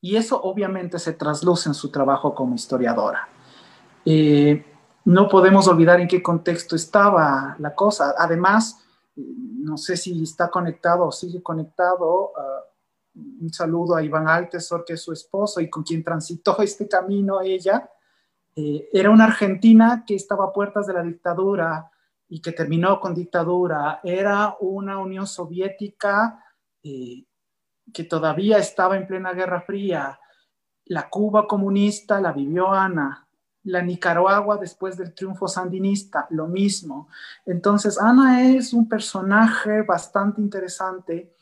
y 0.00 0.16
eso 0.16 0.40
obviamente 0.40 0.98
se 0.98 1.12
trasluce 1.12 1.68
en 1.68 1.74
su 1.74 1.90
trabajo 1.90 2.34
como 2.34 2.54
historiadora. 2.54 3.28
Eh, 4.06 4.75
no 5.06 5.28
podemos 5.28 5.68
olvidar 5.68 6.00
en 6.00 6.08
qué 6.08 6.20
contexto 6.20 6.74
estaba 6.74 7.54
la 7.60 7.74
cosa. 7.76 8.14
Además, 8.18 8.84
no 9.14 9.76
sé 9.76 9.96
si 9.96 10.20
está 10.20 10.50
conectado 10.50 11.06
o 11.06 11.12
sigue 11.12 11.42
conectado. 11.42 12.32
Uh, 12.32 13.44
un 13.44 13.52
saludo 13.52 13.94
a 13.94 14.02
Iván 14.02 14.28
Altesor, 14.28 14.84
que 14.84 14.94
es 14.94 15.02
su 15.02 15.12
esposo 15.12 15.60
y 15.60 15.70
con 15.70 15.84
quien 15.84 16.02
transitó 16.02 16.58
este 16.62 16.88
camino 16.88 17.40
ella. 17.40 17.88
Eh, 18.56 18.88
era 18.92 19.10
una 19.10 19.26
argentina 19.26 20.02
que 20.04 20.16
estaba 20.16 20.46
a 20.46 20.52
puertas 20.52 20.88
de 20.88 20.94
la 20.94 21.04
dictadura 21.04 21.88
y 22.28 22.40
que 22.40 22.50
terminó 22.50 22.98
con 22.98 23.14
dictadura. 23.14 24.00
Era 24.02 24.56
una 24.58 24.98
Unión 24.98 25.28
Soviética 25.28 26.44
eh, 26.82 27.24
que 27.94 28.04
todavía 28.04 28.58
estaba 28.58 28.96
en 28.96 29.06
plena 29.06 29.32
Guerra 29.34 29.60
Fría. 29.60 30.18
La 30.86 31.08
Cuba 31.08 31.46
comunista 31.46 32.20
la 32.20 32.32
vivió 32.32 32.72
Ana. 32.72 33.25
La 33.66 33.82
Nicaragua 33.82 34.56
después 34.58 34.96
del 34.96 35.14
triunfo 35.14 35.48
sandinista, 35.48 36.26
lo 36.30 36.46
mismo. 36.46 37.08
Entonces, 37.44 38.00
Ana 38.00 38.50
es 38.50 38.72
un 38.72 38.88
personaje 38.88 39.82
bastante 39.82 40.40
interesante 40.40 41.34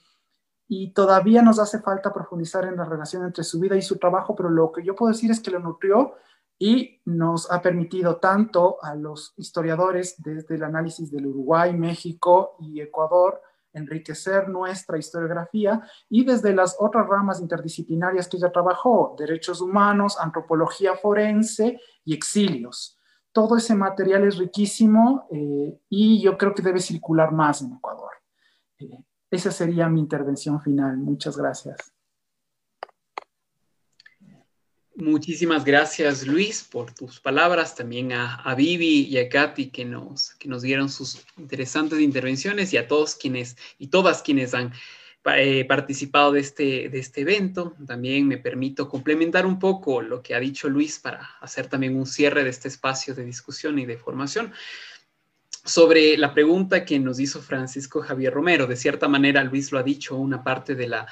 y 0.66 0.92
todavía 0.92 1.42
nos 1.42 1.59
hace 1.59 1.80
falta 1.80 2.12
profundizar 2.12 2.64
en 2.64 2.76
la 2.76 2.84
relación 2.84 3.24
entre 3.24 3.44
su 3.44 3.60
vida 3.60 3.76
y 3.76 3.82
su 3.82 3.98
trabajo, 3.98 4.34
pero 4.34 4.48
lo 4.48 4.72
que 4.72 4.82
yo 4.82 4.94
puedo 4.94 5.12
decir 5.12 5.30
es 5.30 5.40
que 5.40 5.51
lo 5.51 5.59
nutrió 5.59 6.14
y 6.59 7.01
nos 7.05 7.51
ha 7.51 7.60
permitido 7.60 8.16
tanto 8.16 8.82
a 8.82 8.94
los 8.94 9.34
historiadores 9.36 10.14
desde 10.22 10.55
el 10.55 10.62
análisis 10.62 11.10
del 11.10 11.26
Uruguay, 11.26 11.76
México 11.76 12.56
y 12.60 12.80
Ecuador 12.80 13.42
enriquecer 13.74 14.48
nuestra 14.48 14.98
historiografía 14.98 15.82
y 16.09 16.24
desde 16.24 16.55
las 16.55 16.76
otras 16.78 17.06
ramas 17.06 17.40
interdisciplinarias 17.40 18.28
que 18.28 18.38
ella 18.38 18.51
trabajó, 18.51 19.14
derechos 19.18 19.60
humanos, 19.60 20.16
antropología 20.18 20.94
forense 20.96 21.78
y 22.05 22.14
exilios. 22.14 22.98
Todo 23.32 23.56
ese 23.56 23.74
material 23.74 24.24
es 24.24 24.38
riquísimo 24.38 25.26
eh, 25.30 25.78
y 25.88 26.22
yo 26.22 26.38
creo 26.38 26.55
que 26.55 26.62
debe 26.62 26.80
circular 26.80 27.32
más 27.32 27.62
en 27.62 27.74
Ecuador. 27.74 28.12
Eh, 28.78 29.05
esa 29.30 29.51
sería 29.51 29.88
mi 29.88 30.01
intervención 30.01 30.60
final. 30.60 30.96
Muchas 30.96 31.36
gracias. 31.36 31.94
Muchísimas 34.97 35.65
gracias, 35.65 36.25
Luis, 36.25 36.62
por 36.62 36.93
tus 36.95 37.19
palabras, 37.19 37.75
también 37.75 38.12
a, 38.12 38.37
a, 38.37 38.55
Vivi 38.55 39.07
y 39.09 39.19
a 39.19 39.29
Katy 39.29 39.71
que 39.71 39.85
nos, 39.85 40.35
que 40.35 40.49
nos 40.49 40.62
dieron 40.62 40.89
sus 40.89 41.25
interesantes 41.37 41.99
intervenciones 41.99 42.73
y 42.73 42.77
a 42.77 42.87
todos 42.87 43.16
quienes 43.16 43.57
y 43.77 43.89
todas 43.89 44.23
quienes 44.23 44.55
han 44.55 44.73
eh, 45.37 45.65
participado 45.65 46.33
de 46.33 46.41
este, 46.41 46.89
de 46.91 46.99
este 46.99 47.23
evento. 47.23 47.75
También 47.87 48.29
me 48.29 48.37
permito 48.37 48.89
complementar 48.89 49.47
un 49.47 49.59
poco 49.59 50.01
lo 50.01 50.23
que 50.23 50.35
ha 50.35 50.39
dicho 50.39 50.69
Luis 50.69 51.01
para 51.01 51.39
hacer 51.41 51.66
también 51.66 51.97
un 51.97 52.07
cierre 52.07 52.45
de 52.45 52.51
este 52.51 52.69
espacio 52.69 53.15
de 53.15 53.25
discusión 53.25 53.79
y 53.79 53.87
de 53.87 53.97
formación 53.97 54.53
sobre 55.65 56.16
la 56.19 56.35
pregunta 56.35 56.85
que 56.85 56.99
nos 56.99 57.19
hizo 57.19 57.41
Francisco 57.41 58.03
Javier 58.03 58.35
Romero. 58.35 58.66
De 58.66 58.77
cierta 58.77 59.09
manera, 59.09 59.43
Luis 59.43 59.73
lo 59.73 59.79
ha 59.79 59.83
dicho, 59.83 60.15
una 60.15 60.45
parte 60.45 60.75
de 60.75 60.89
la 60.89 61.07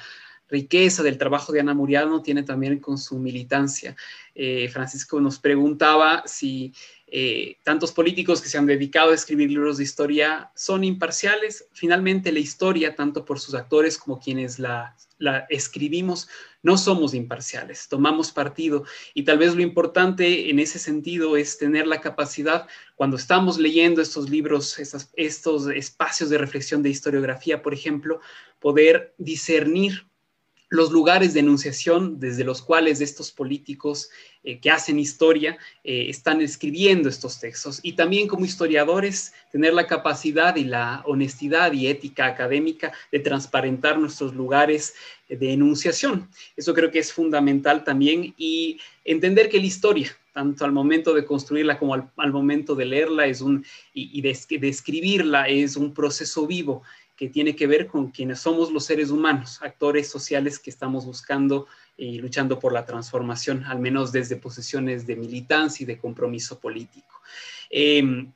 riqueza 0.49 1.03
del 1.03 1.17
trabajo 1.17 1.51
de 1.51 1.59
Ana 1.59 1.73
Muriano 1.73 2.21
tiene 2.21 2.43
también 2.43 2.79
con 2.79 2.97
su 2.97 3.17
militancia. 3.17 3.95
Eh, 4.35 4.69
Francisco 4.69 5.19
nos 5.19 5.39
preguntaba 5.39 6.23
si 6.25 6.73
eh, 7.07 7.57
tantos 7.63 7.91
políticos 7.91 8.41
que 8.41 8.49
se 8.49 8.57
han 8.57 8.65
dedicado 8.65 9.11
a 9.11 9.15
escribir 9.15 9.49
libros 9.49 9.77
de 9.77 9.83
historia 9.83 10.51
son 10.55 10.83
imparciales. 10.83 11.67
Finalmente, 11.71 12.31
la 12.31 12.39
historia, 12.39 12.95
tanto 12.95 13.23
por 13.23 13.39
sus 13.39 13.53
actores 13.53 13.97
como 13.97 14.19
quienes 14.19 14.57
la, 14.57 14.95
la 15.19 15.45
escribimos, 15.49 16.27
no 16.63 16.77
somos 16.77 17.13
imparciales, 17.13 17.87
tomamos 17.87 18.31
partido. 18.31 18.83
Y 19.13 19.23
tal 19.23 19.37
vez 19.37 19.55
lo 19.55 19.61
importante 19.61 20.49
en 20.49 20.59
ese 20.59 20.79
sentido 20.79 21.37
es 21.37 21.57
tener 21.57 21.85
la 21.85 22.01
capacidad, 22.01 22.67
cuando 22.95 23.17
estamos 23.17 23.57
leyendo 23.59 24.01
estos 24.01 24.29
libros, 24.29 24.79
estos, 24.79 25.09
estos 25.15 25.67
espacios 25.67 26.29
de 26.29 26.37
reflexión 26.37 26.81
de 26.81 26.89
historiografía, 26.89 27.61
por 27.61 27.73
ejemplo, 27.73 28.21
poder 28.59 29.13
discernir 29.17 30.07
los 30.73 30.91
lugares 30.91 31.35
de 31.35 31.41
enunciación 31.41 32.19
desde 32.19 32.43
los 32.43 32.63
cuales 32.63 32.99
estos 32.99 33.31
políticos 33.31 34.09
eh, 34.43 34.57
que 34.57 34.71
hacen 34.71 34.97
historia 34.97 35.55
eh, 35.83 36.07
están 36.09 36.41
escribiendo 36.41 37.09
estos 37.09 37.39
textos. 37.39 37.79
Y 37.83 37.93
también 37.93 38.27
como 38.27 38.43
historiadores 38.43 39.33
tener 39.51 39.75
la 39.75 39.85
capacidad 39.85 40.55
y 40.55 40.63
la 40.63 41.03
honestidad 41.05 41.73
y 41.73 41.89
ética 41.89 42.25
académica 42.25 42.91
de 43.11 43.19
transparentar 43.19 43.99
nuestros 43.99 44.33
lugares 44.33 44.95
de 45.29 45.53
enunciación. 45.53 46.27
Eso 46.57 46.73
creo 46.73 46.89
que 46.89 46.97
es 46.97 47.13
fundamental 47.13 47.83
también. 47.83 48.33
Y 48.35 48.79
entender 49.05 49.49
que 49.49 49.59
la 49.59 49.67
historia, 49.67 50.17
tanto 50.33 50.65
al 50.65 50.71
momento 50.71 51.13
de 51.13 51.23
construirla 51.23 51.77
como 51.77 51.93
al, 51.93 52.31
momento 52.31 52.73
de 52.73 52.85
leerla 52.85 53.27
es 53.27 53.41
un, 53.41 53.63
y, 53.93 54.21
de 54.21 54.69
escribirla, 54.69 55.47
es 55.47 55.75
un 55.75 55.93
proceso 55.93 56.47
vivo 56.47 56.81
que 57.23 57.29
tiene 57.29 57.55
que 57.55 57.67
ver 57.67 57.87
con 57.87 58.11
quienes 58.11 58.41
somos 58.41 58.69
los 58.69 58.83
seres 58.83 59.09
humanos, 59.09 59.59
actores 59.61 60.09
sociales 60.09 60.59
que 60.59 60.69
estamos 60.69 61.05
buscando 61.05 61.67
y 61.95 62.17
luchando 62.19 62.59
por 62.59 62.73
la 62.73 62.85
transformación, 62.85 63.63
al 63.63 63.79
menos 63.79 64.11
desde 64.11 64.35
posiciones 64.35 65.07
de 65.07 65.15
militancia 65.15 65.85
y 65.85 65.87
de 65.87 65.97
compromiso 65.97 66.59
político. 66.59 67.21
Eh, 67.69 68.27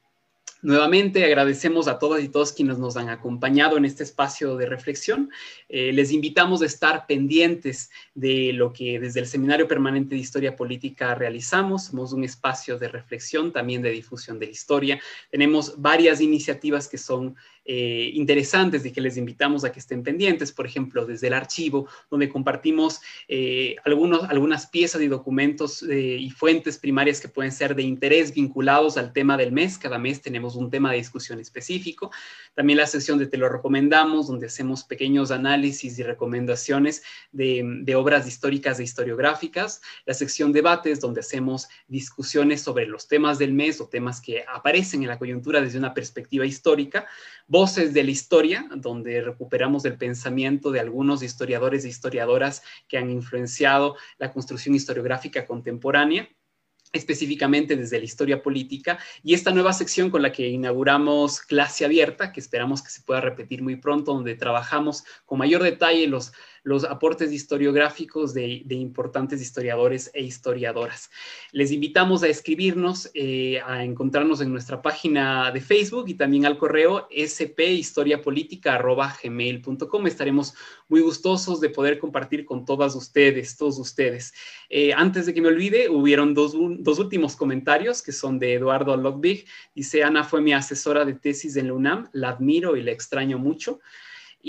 Nuevamente 0.64 1.24
agradecemos 1.24 1.88
a 1.88 2.00
todas 2.00 2.24
y 2.24 2.30
todos 2.30 2.52
quienes 2.52 2.80
nos 2.80 2.98
han 2.98 3.10
acompañado 3.10 3.78
en 3.78 3.86
este 3.86 4.04
espacio 4.04 4.58
de 4.58 4.66
reflexión. 4.66 5.30
Eh, 5.70 5.94
les 5.94 6.12
invitamos 6.12 6.64
a 6.64 6.66
estar 6.66 7.06
pendientes 7.06 7.92
de 8.16 8.54
lo 8.54 8.74
que 8.74 9.00
desde 9.00 9.20
el 9.20 9.28
Seminario 9.28 9.68
Permanente 9.68 10.16
de 10.16 10.22
Historia 10.22 10.56
Política 10.56 11.14
realizamos. 11.14 11.86
Somos 11.86 12.12
un 12.12 12.24
espacio 12.24 12.80
de 12.80 12.88
reflexión, 12.88 13.54
también 13.54 13.84
de 13.84 13.92
difusión 13.92 14.40
de 14.40 14.48
la 14.48 14.52
historia. 14.52 15.00
Tenemos 15.30 15.80
varias 15.80 16.22
iniciativas 16.22 16.88
que 16.88 16.98
son 16.98 17.36
eh, 17.70 18.12
interesantes 18.14 18.86
y 18.86 18.92
que 18.94 19.02
les 19.02 19.18
invitamos 19.18 19.66
a 19.66 19.74
que 19.74 19.80
estén 19.80 20.02
pendientes, 20.02 20.54
por 20.54 20.66
ejemplo, 20.66 21.06
desde 21.06 21.28
el 21.28 21.34
archivo, 21.34 21.86
donde 22.10 22.30
compartimos 22.30 23.02
eh, 23.28 23.76
algunos, 23.84 24.24
algunas 24.24 24.68
piezas 24.68 25.02
y 25.02 25.10
documentos 25.10 25.84
eh, 25.84 26.16
y 26.18 26.30
fuentes 26.30 26.78
primarias 26.78 27.20
que 27.20 27.28
pueden 27.28 27.52
ser 27.52 27.76
de 27.76 27.84
interés 27.84 28.34
vinculados 28.34 28.96
al 28.96 29.12
tema 29.12 29.36
del 29.36 29.52
mes. 29.52 29.78
Cada 29.78 30.00
mes 30.00 30.22
tenemos 30.22 30.56
un 30.56 30.70
tema 30.70 30.92
de 30.92 30.98
discusión 31.00 31.42
específico. 31.42 32.10
También 32.56 32.78
la 32.78 32.88
sección 32.88 33.20
de 33.20 33.28
Te 33.28 33.36
lo 33.36 33.50
recomendamos, 33.50 34.28
donde 34.28 34.48
hacemos 34.48 34.86
pequeños 34.86 35.30
análisis 35.30 36.00
y 36.00 36.04
recomendaciones 36.04 37.04
de, 37.34 37.64
de 37.82 37.96
obras 37.96 38.30
históricas 38.30 38.80
e 38.80 38.84
historiográficas. 38.84 39.82
La 40.06 40.14
sección 40.14 40.54
debates, 40.54 41.02
donde 41.02 41.20
hacemos 41.20 41.68
discusiones 41.90 42.62
sobre 42.62 42.88
los 42.88 43.10
temas 43.10 43.38
del 43.40 43.52
mes 43.52 43.82
o 43.82 43.90
temas 43.90 44.22
que 44.22 44.46
aparecen 44.48 45.02
en 45.02 45.10
la 45.10 45.20
coyuntura 45.20 45.60
desde 45.60 45.80
una 45.80 45.94
perspectiva 45.94 46.46
histórica. 46.46 47.06
Voces 47.60 47.92
de 47.92 48.04
la 48.04 48.12
Historia, 48.12 48.70
donde 48.76 49.20
recuperamos 49.20 49.84
el 49.86 49.98
pensamiento 49.98 50.70
de 50.70 50.80
algunos 50.80 51.24
historiadores 51.24 51.86
e 51.86 51.90
historiadoras 51.90 52.62
que 52.88 53.00
han 53.00 53.10
influenciado 53.10 53.96
la 54.20 54.32
construcción 54.32 54.76
historiográfica 54.76 55.48
contemporánea 55.48 56.30
específicamente 56.98 57.76
desde 57.76 58.00
la 58.00 58.06
historia 58.06 58.42
política, 58.42 59.00
y 59.24 59.34
esta 59.34 59.52
nueva 59.52 59.74
sección 59.74 60.10
con 60.10 60.22
la 60.22 60.32
que 60.32 60.48
inauguramos 60.48 61.42
clase 61.42 61.86
abierta, 61.86 62.32
que 62.32 62.40
esperamos 62.40 62.82
que 62.82 62.90
se 62.90 63.02
pueda 63.02 63.22
repetir 63.22 63.62
muy 63.62 63.78
pronto, 63.78 64.14
donde 64.14 64.36
trabajamos 64.36 65.04
con 65.26 65.40
mayor 65.40 65.64
detalle 65.64 66.08
los 66.08 66.34
los 66.68 66.84
aportes 66.84 67.32
historiográficos 67.32 68.34
de, 68.34 68.66
importantes 68.72 69.42
historiadores 69.42 70.12
e 70.14 70.22
historiadoras. 70.22 71.10
Les 71.54 71.72
invitamos 71.72 72.24
a 72.24 72.28
escribirnos, 72.28 73.10
eh, 73.14 73.62
a 73.66 73.86
encontrarnos 73.86 74.42
en 74.42 74.52
nuestra 74.52 74.82
página 74.82 75.50
de 75.52 75.62
Facebook 75.62 76.10
y 76.10 76.16
también 76.16 76.46
al 76.46 76.58
correo 76.58 77.08
sphistoriapolitica.gmail.com. 77.10 80.08
Estaremos 80.08 80.56
muy 80.90 81.00
gustosos 81.00 81.62
de 81.62 81.70
poder 81.70 82.00
compartir 82.00 82.44
con 82.44 82.66
todas 82.66 82.96
ustedes, 82.96 83.56
todos 83.56 83.80
ustedes. 83.80 84.34
Eh, 84.70 84.92
antes 84.94 85.26
de 85.26 85.34
que 85.34 85.42
me 85.42 85.48
olvide, 85.48 85.88
hubieron 85.88 86.34
dos, 86.34 86.54
dos 86.88 87.00
últimos 87.00 87.36
comentarios 87.36 88.02
que 88.02 88.14
son 88.14 88.40
de 88.40 88.54
Eduardo 88.54 88.96
Lockbig. 88.96 89.46
Dice, 89.76 90.04
Ana 90.04 90.24
fue 90.24 90.42
mi 90.42 90.54
asesora 90.54 91.04
de 91.04 91.14
tesis 91.14 91.58
en 91.58 91.68
la 91.68 91.74
UNAM, 91.74 92.10
la 92.14 92.30
admiro 92.30 92.78
y 92.78 92.82
la 92.82 92.92
extraño 92.92 93.38
mucho 93.38 93.80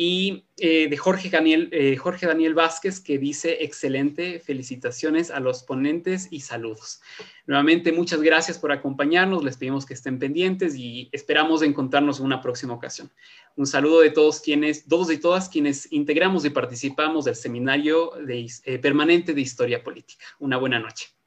y 0.01 0.45
eh, 0.59 0.89
de 0.89 0.97
Jorge 0.97 1.29
Daniel, 1.29 1.69
eh, 1.73 1.97
Jorge 1.97 2.27
Daniel 2.27 2.55
Vázquez 2.55 3.01
que 3.01 3.19
dice 3.19 3.65
excelente, 3.65 4.39
felicitaciones 4.39 5.33
a 5.33 5.41
los 5.41 5.65
ponentes 5.65 6.29
y 6.31 6.41
saludos. 6.41 7.01
Nuevamente, 7.49 7.91
muchas 7.91 8.21
gracias 8.21 8.59
por 8.59 8.71
acompañarnos, 8.71 9.43
les 9.43 9.57
pedimos 9.57 9.87
que 9.87 9.95
estén 9.95 10.21
pendientes 10.21 10.77
y 10.77 11.09
esperamos 11.11 11.63
encontrarnos 11.63 12.21
en 12.21 12.27
una 12.27 12.41
próxima 12.41 12.75
ocasión. 12.75 13.11
Un 13.57 13.67
saludo 13.67 14.01
de 14.01 14.11
todos 14.11 14.41
quienes, 14.41 14.87
todos 14.87 15.11
y 15.11 15.19
todas 15.19 15.49
quienes 15.49 15.91
integramos 15.91 16.45
y 16.45 16.51
participamos 16.51 17.25
del 17.25 17.35
seminario 17.35 18.13
de, 18.25 18.49
eh, 18.67 18.79
permanente 18.79 19.35
de 19.35 19.41
Historia 19.41 19.83
Política. 19.83 20.25
Una 20.39 20.59
buena 20.59 20.79
noche. 20.79 21.18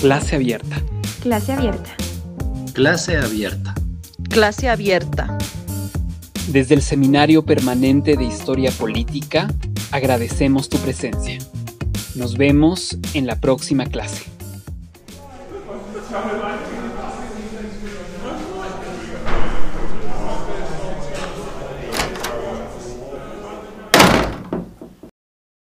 Clase 0.00 0.36
abierta. 0.36 0.76
Clase 1.22 1.52
abierta. 1.52 1.96
Clase 2.74 3.16
abierta. 3.16 3.74
Clase 4.28 4.68
abierta. 4.68 5.38
Desde 6.48 6.74
el 6.74 6.82
Seminario 6.82 7.44
Permanente 7.44 8.14
de 8.14 8.24
Historia 8.24 8.70
Política, 8.72 9.48
agradecemos 9.92 10.68
tu 10.68 10.76
presencia. 10.78 11.38
Nos 12.14 12.36
vemos 12.36 12.98
en 13.14 13.26
la 13.26 13.40
próxima 13.40 13.86
clase. 13.86 14.24